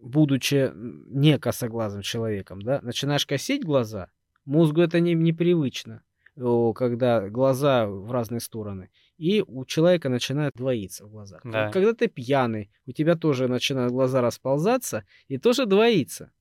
будучи 0.04 0.70
не 0.74 1.38
косоглазым 1.38 2.02
человеком, 2.02 2.62
да, 2.62 2.80
начинаешь 2.82 3.26
косить 3.26 3.64
глаза, 3.64 4.10
мозгу 4.44 4.82
это 4.82 5.00
не, 5.00 5.14
непривычно, 5.14 6.02
когда 6.74 7.28
глаза 7.28 7.86
в 7.86 8.12
разные 8.12 8.40
стороны. 8.40 8.90
И 9.16 9.42
у 9.46 9.64
человека 9.64 10.08
начинает 10.08 10.54
двоиться 10.54 11.06
в 11.06 11.10
глазах. 11.10 11.40
Да. 11.44 11.70
Когда 11.70 11.92
ты 11.94 12.08
пьяный, 12.08 12.70
у 12.86 12.92
тебя 12.92 13.14
тоже 13.14 13.48
начинают 13.48 13.92
глаза 13.92 14.20
расползаться 14.20 15.04
и 15.28 15.38
тоже 15.38 15.66
двоится. 15.66 16.32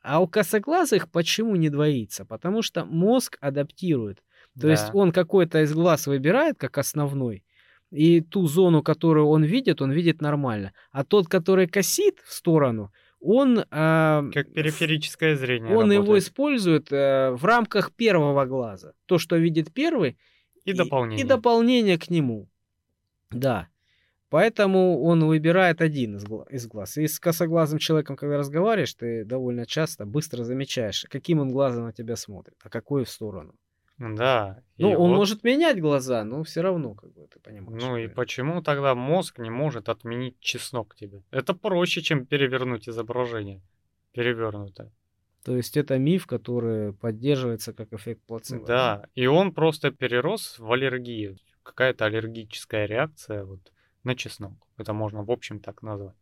А 0.00 0.20
у 0.22 0.28
косоглазых 0.28 1.10
почему 1.10 1.56
не 1.56 1.70
двоится? 1.70 2.24
Потому 2.24 2.62
что 2.62 2.84
мозг 2.84 3.36
адаптирует. 3.40 4.22
То 4.58 4.68
есть 4.68 4.86
Да. 4.86 4.92
он 4.94 5.12
какой-то 5.12 5.62
из 5.62 5.74
глаз 5.74 6.06
выбирает 6.06 6.56
как 6.56 6.78
основной, 6.78 7.44
и 7.90 8.20
ту 8.20 8.46
зону, 8.46 8.82
которую 8.82 9.26
он 9.28 9.44
видит, 9.44 9.80
он 9.82 9.92
видит 9.92 10.20
нормально. 10.20 10.72
А 10.92 11.04
тот, 11.04 11.28
который 11.28 11.66
косит 11.66 12.18
в 12.24 12.32
сторону, 12.32 12.92
он, 13.20 13.64
а, 13.70 14.24
Как 14.32 14.52
периферическое 14.52 15.36
зрение 15.36 15.74
он 15.76 15.90
его 15.90 16.02
работает. 16.02 16.22
использует 16.24 16.92
э, 16.92 17.30
в 17.32 17.44
рамках 17.44 17.92
первого 17.92 18.44
глаза. 18.44 18.92
То, 19.06 19.18
что 19.18 19.36
видит 19.36 19.72
первый, 19.72 20.16
И 20.64 20.72
дополнение. 20.72 21.24
и 21.24 21.28
дополнение 21.28 21.98
к 21.98 22.10
нему. 22.10 22.48
Да. 23.30 23.68
Поэтому 24.30 25.02
он 25.02 25.24
выбирает 25.24 25.80
один 25.80 26.16
из, 26.16 26.24
гла- 26.24 26.46
из 26.50 26.66
глаз. 26.66 26.98
И 26.98 27.08
с 27.08 27.18
косоглазым 27.18 27.78
человеком, 27.78 28.14
когда 28.16 28.36
разговариваешь, 28.36 28.92
ты 28.94 29.24
довольно 29.24 29.64
часто 29.66 30.04
быстро 30.04 30.44
замечаешь, 30.44 31.06
каким 31.08 31.40
он 31.40 31.48
глазом 31.50 31.84
на 31.86 31.92
тебя 31.92 32.14
смотрит, 32.14 32.56
а 32.62 32.68
какой 32.68 33.04
в 33.04 33.08
сторону. 33.10 33.54
Да. 33.98 34.62
Ну, 34.76 34.90
он 34.92 35.10
вот- 35.10 35.16
может 35.16 35.44
менять 35.44 35.80
глаза, 35.80 36.22
но 36.24 36.44
все 36.44 36.60
равно, 36.60 36.94
как 36.94 37.12
бы, 37.12 37.26
ты 37.26 37.40
понимаешь. 37.40 37.82
Ну 37.82 37.96
и 37.96 38.04
это. 38.04 38.14
почему 38.14 38.62
тогда 38.62 38.94
мозг 38.94 39.38
не 39.38 39.50
может 39.50 39.88
отменить 39.88 40.38
чеснок 40.40 40.94
тебе? 40.94 41.22
Это 41.30 41.52
проще, 41.52 42.00
чем 42.00 42.24
перевернуть 42.24 42.88
изображение. 42.88 43.60
Перевернутое. 44.12 44.92
То 45.44 45.56
есть 45.56 45.76
это 45.76 45.98
миф, 45.98 46.26
который 46.26 46.92
поддерживается 46.92 47.72
как 47.72 47.92
эффект 47.92 48.22
плацебо. 48.26 48.66
Да, 48.66 49.06
и 49.14 49.26
он 49.26 49.52
просто 49.52 49.90
перерос 49.90 50.58
в 50.58 50.70
аллергию. 50.72 51.38
Какая-то 51.62 52.06
аллергическая 52.06 52.86
реакция 52.86 53.44
вот 53.44 53.72
на 54.04 54.14
чеснок. 54.14 54.54
Это 54.76 54.92
можно 54.92 55.24
в 55.24 55.30
общем 55.30 55.60
так 55.60 55.82
назвать. 55.82 56.16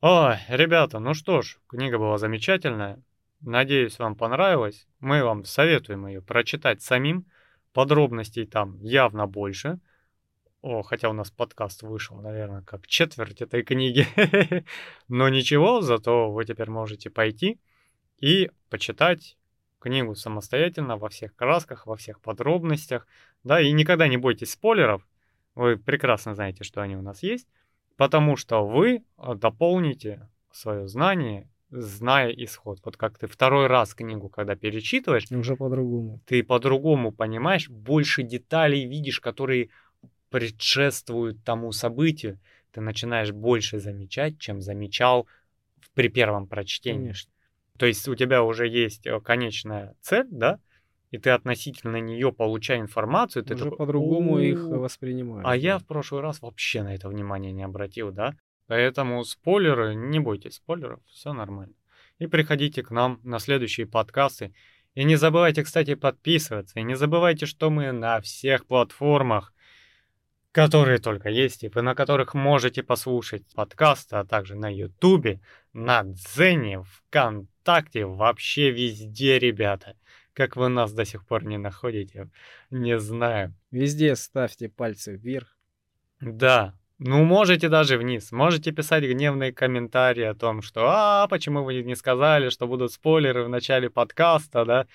Ой, 0.00 0.36
ребята, 0.48 0.98
ну 0.98 1.14
что 1.14 1.42
ж, 1.42 1.58
книга 1.68 1.98
была 1.98 2.18
замечательная. 2.18 3.02
Надеюсь, 3.42 3.98
вам 3.98 4.14
понравилось. 4.14 4.86
Мы 5.00 5.24
вам 5.24 5.44
советуем 5.44 6.06
ее 6.06 6.22
прочитать 6.22 6.80
самим. 6.80 7.26
Подробностей 7.72 8.46
там 8.46 8.78
явно 8.80 9.26
больше. 9.26 9.80
О, 10.60 10.82
хотя 10.82 11.10
у 11.10 11.12
нас 11.12 11.32
подкаст 11.32 11.82
вышел, 11.82 12.20
наверное, 12.20 12.62
как 12.62 12.86
четверть 12.86 13.42
этой 13.42 13.64
книги. 13.64 14.06
Но 15.08 15.28
ничего, 15.28 15.80
зато 15.80 16.30
вы 16.30 16.44
теперь 16.44 16.70
можете 16.70 17.10
пойти 17.10 17.60
и 18.18 18.48
почитать 18.70 19.36
книгу 19.80 20.14
самостоятельно 20.14 20.96
во 20.96 21.08
всех 21.08 21.34
красках, 21.34 21.88
во 21.88 21.96
всех 21.96 22.20
подробностях. 22.20 23.08
Да, 23.42 23.60
и 23.60 23.72
никогда 23.72 24.06
не 24.06 24.18
бойтесь 24.18 24.52
спойлеров. 24.52 25.04
Вы 25.56 25.76
прекрасно 25.76 26.36
знаете, 26.36 26.62
что 26.62 26.80
они 26.80 26.96
у 26.96 27.02
нас 27.02 27.24
есть. 27.24 27.48
Потому 27.96 28.36
что 28.36 28.64
вы 28.64 29.04
а, 29.16 29.34
дополните 29.34 30.28
свое 30.52 30.86
знание, 30.86 31.50
зная 31.72 32.30
исход. 32.30 32.78
Вот 32.84 32.96
как 32.96 33.18
ты 33.18 33.26
второй 33.26 33.66
раз 33.66 33.94
книгу, 33.94 34.28
когда 34.28 34.54
перечитываешь, 34.54 35.30
Уже 35.30 35.56
по-другому. 35.56 36.20
ты 36.26 36.42
по-другому 36.44 37.10
понимаешь, 37.12 37.68
больше 37.68 38.22
деталей 38.22 38.86
видишь, 38.86 39.20
которые 39.20 39.70
предшествуют 40.30 41.42
тому 41.44 41.72
событию. 41.72 42.38
Ты 42.72 42.80
начинаешь 42.80 43.32
больше 43.32 43.78
замечать, 43.78 44.38
чем 44.38 44.60
замечал 44.60 45.26
при 45.94 46.08
первом 46.08 46.46
прочтении. 46.46 47.00
Конечно. 47.08 47.32
То 47.78 47.86
есть 47.86 48.06
у 48.08 48.14
тебя 48.14 48.42
уже 48.42 48.68
есть 48.68 49.06
э, 49.06 49.20
конечная 49.20 49.94
цель, 50.00 50.26
да, 50.30 50.58
и 51.10 51.18
ты 51.18 51.30
относительно 51.30 51.98
нее 51.98 52.32
получая 52.32 52.80
информацию, 52.80 53.44
ты 53.44 53.54
Уже 53.54 53.70
по-другому 53.70 54.38
их 54.38 54.64
«О, 54.64 54.78
воспринимаешь. 54.78 55.44
а 55.46 55.56
я 55.56 55.74
да. 55.74 55.78
в 55.80 55.86
прошлый 55.86 56.22
раз 56.22 56.40
вообще 56.40 56.82
на 56.82 56.94
это 56.94 57.08
внимание 57.08 57.52
не 57.52 57.62
обратил, 57.62 58.10
да? 58.12 58.34
Поэтому 58.72 59.22
спойлеры, 59.22 59.94
не 59.94 60.18
бойтесь 60.18 60.54
спойлеров, 60.54 61.00
все 61.06 61.34
нормально. 61.34 61.74
И 62.18 62.26
приходите 62.26 62.82
к 62.82 62.90
нам 62.90 63.20
на 63.22 63.38
следующие 63.38 63.86
подкасты. 63.86 64.54
И 64.94 65.04
не 65.04 65.16
забывайте, 65.16 65.62
кстати, 65.62 65.94
подписываться. 65.94 66.80
И 66.80 66.82
не 66.82 66.96
забывайте, 66.96 67.44
что 67.44 67.68
мы 67.68 67.92
на 67.92 68.22
всех 68.22 68.64
платформах, 68.64 69.52
которые 70.52 71.00
только 71.00 71.28
есть, 71.28 71.64
и 71.64 71.68
вы 71.68 71.82
на 71.82 71.94
которых 71.94 72.32
можете 72.32 72.82
послушать 72.82 73.44
подкасты, 73.54 74.16
а 74.16 74.24
также 74.24 74.54
на 74.54 74.74
Ютубе, 74.74 75.42
на 75.74 76.04
Дзене, 76.04 76.82
ВКонтакте, 76.82 78.06
вообще 78.06 78.70
везде, 78.70 79.38
ребята. 79.38 79.98
Как 80.32 80.56
вы 80.56 80.70
нас 80.70 80.94
до 80.94 81.04
сих 81.04 81.26
пор 81.26 81.44
не 81.44 81.58
находите, 81.58 82.30
не 82.70 82.98
знаю. 82.98 83.54
Везде 83.70 84.16
ставьте 84.16 84.70
пальцы 84.70 85.14
вверх. 85.14 85.58
Да, 86.22 86.74
ну 87.04 87.24
можете 87.24 87.68
даже 87.68 87.98
вниз. 87.98 88.30
Можете 88.32 88.70
писать 88.70 89.04
гневные 89.04 89.52
комментарии 89.52 90.24
о 90.24 90.34
том, 90.34 90.62
что 90.62 90.88
«А, 90.88 91.26
почему 91.28 91.64
вы 91.64 91.82
не 91.82 91.96
сказали, 91.96 92.48
что 92.48 92.66
будут 92.66 92.92
спойлеры 92.92 93.44
в 93.44 93.48
начале 93.48 93.90
подкаста, 93.90 94.64
да?» 94.64 94.86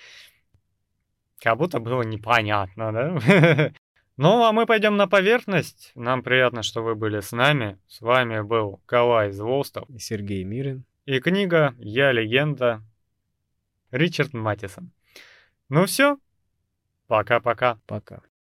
Как 1.39 1.57
будто 1.57 1.79
было 1.79 2.01
непонятно, 2.03 2.91
да? 2.91 3.71
Ну, 4.17 4.43
а 4.43 4.51
мы 4.51 4.65
пойдем 4.65 4.97
на 4.97 5.07
поверхность. 5.07 5.91
Нам 5.93 6.23
приятно, 6.23 6.63
что 6.63 6.81
вы 6.81 6.95
были 6.95 7.19
с 7.19 7.31
нами. 7.31 7.77
С 7.87 8.01
вами 8.01 8.41
был 8.41 8.81
Калай 8.87 9.31
Зволстов. 9.31 9.87
И 9.91 9.99
Сергей 9.99 10.43
Мирин. 10.43 10.85
И 11.05 11.19
книга 11.19 11.75
«Я 11.77 12.11
легенда» 12.11 12.81
Ричард 13.91 14.33
Маттисон. 14.33 14.91
Ну 15.69 15.85
все, 15.85 16.17
пока-пока. 17.05 17.77
Пока. 17.85 18.21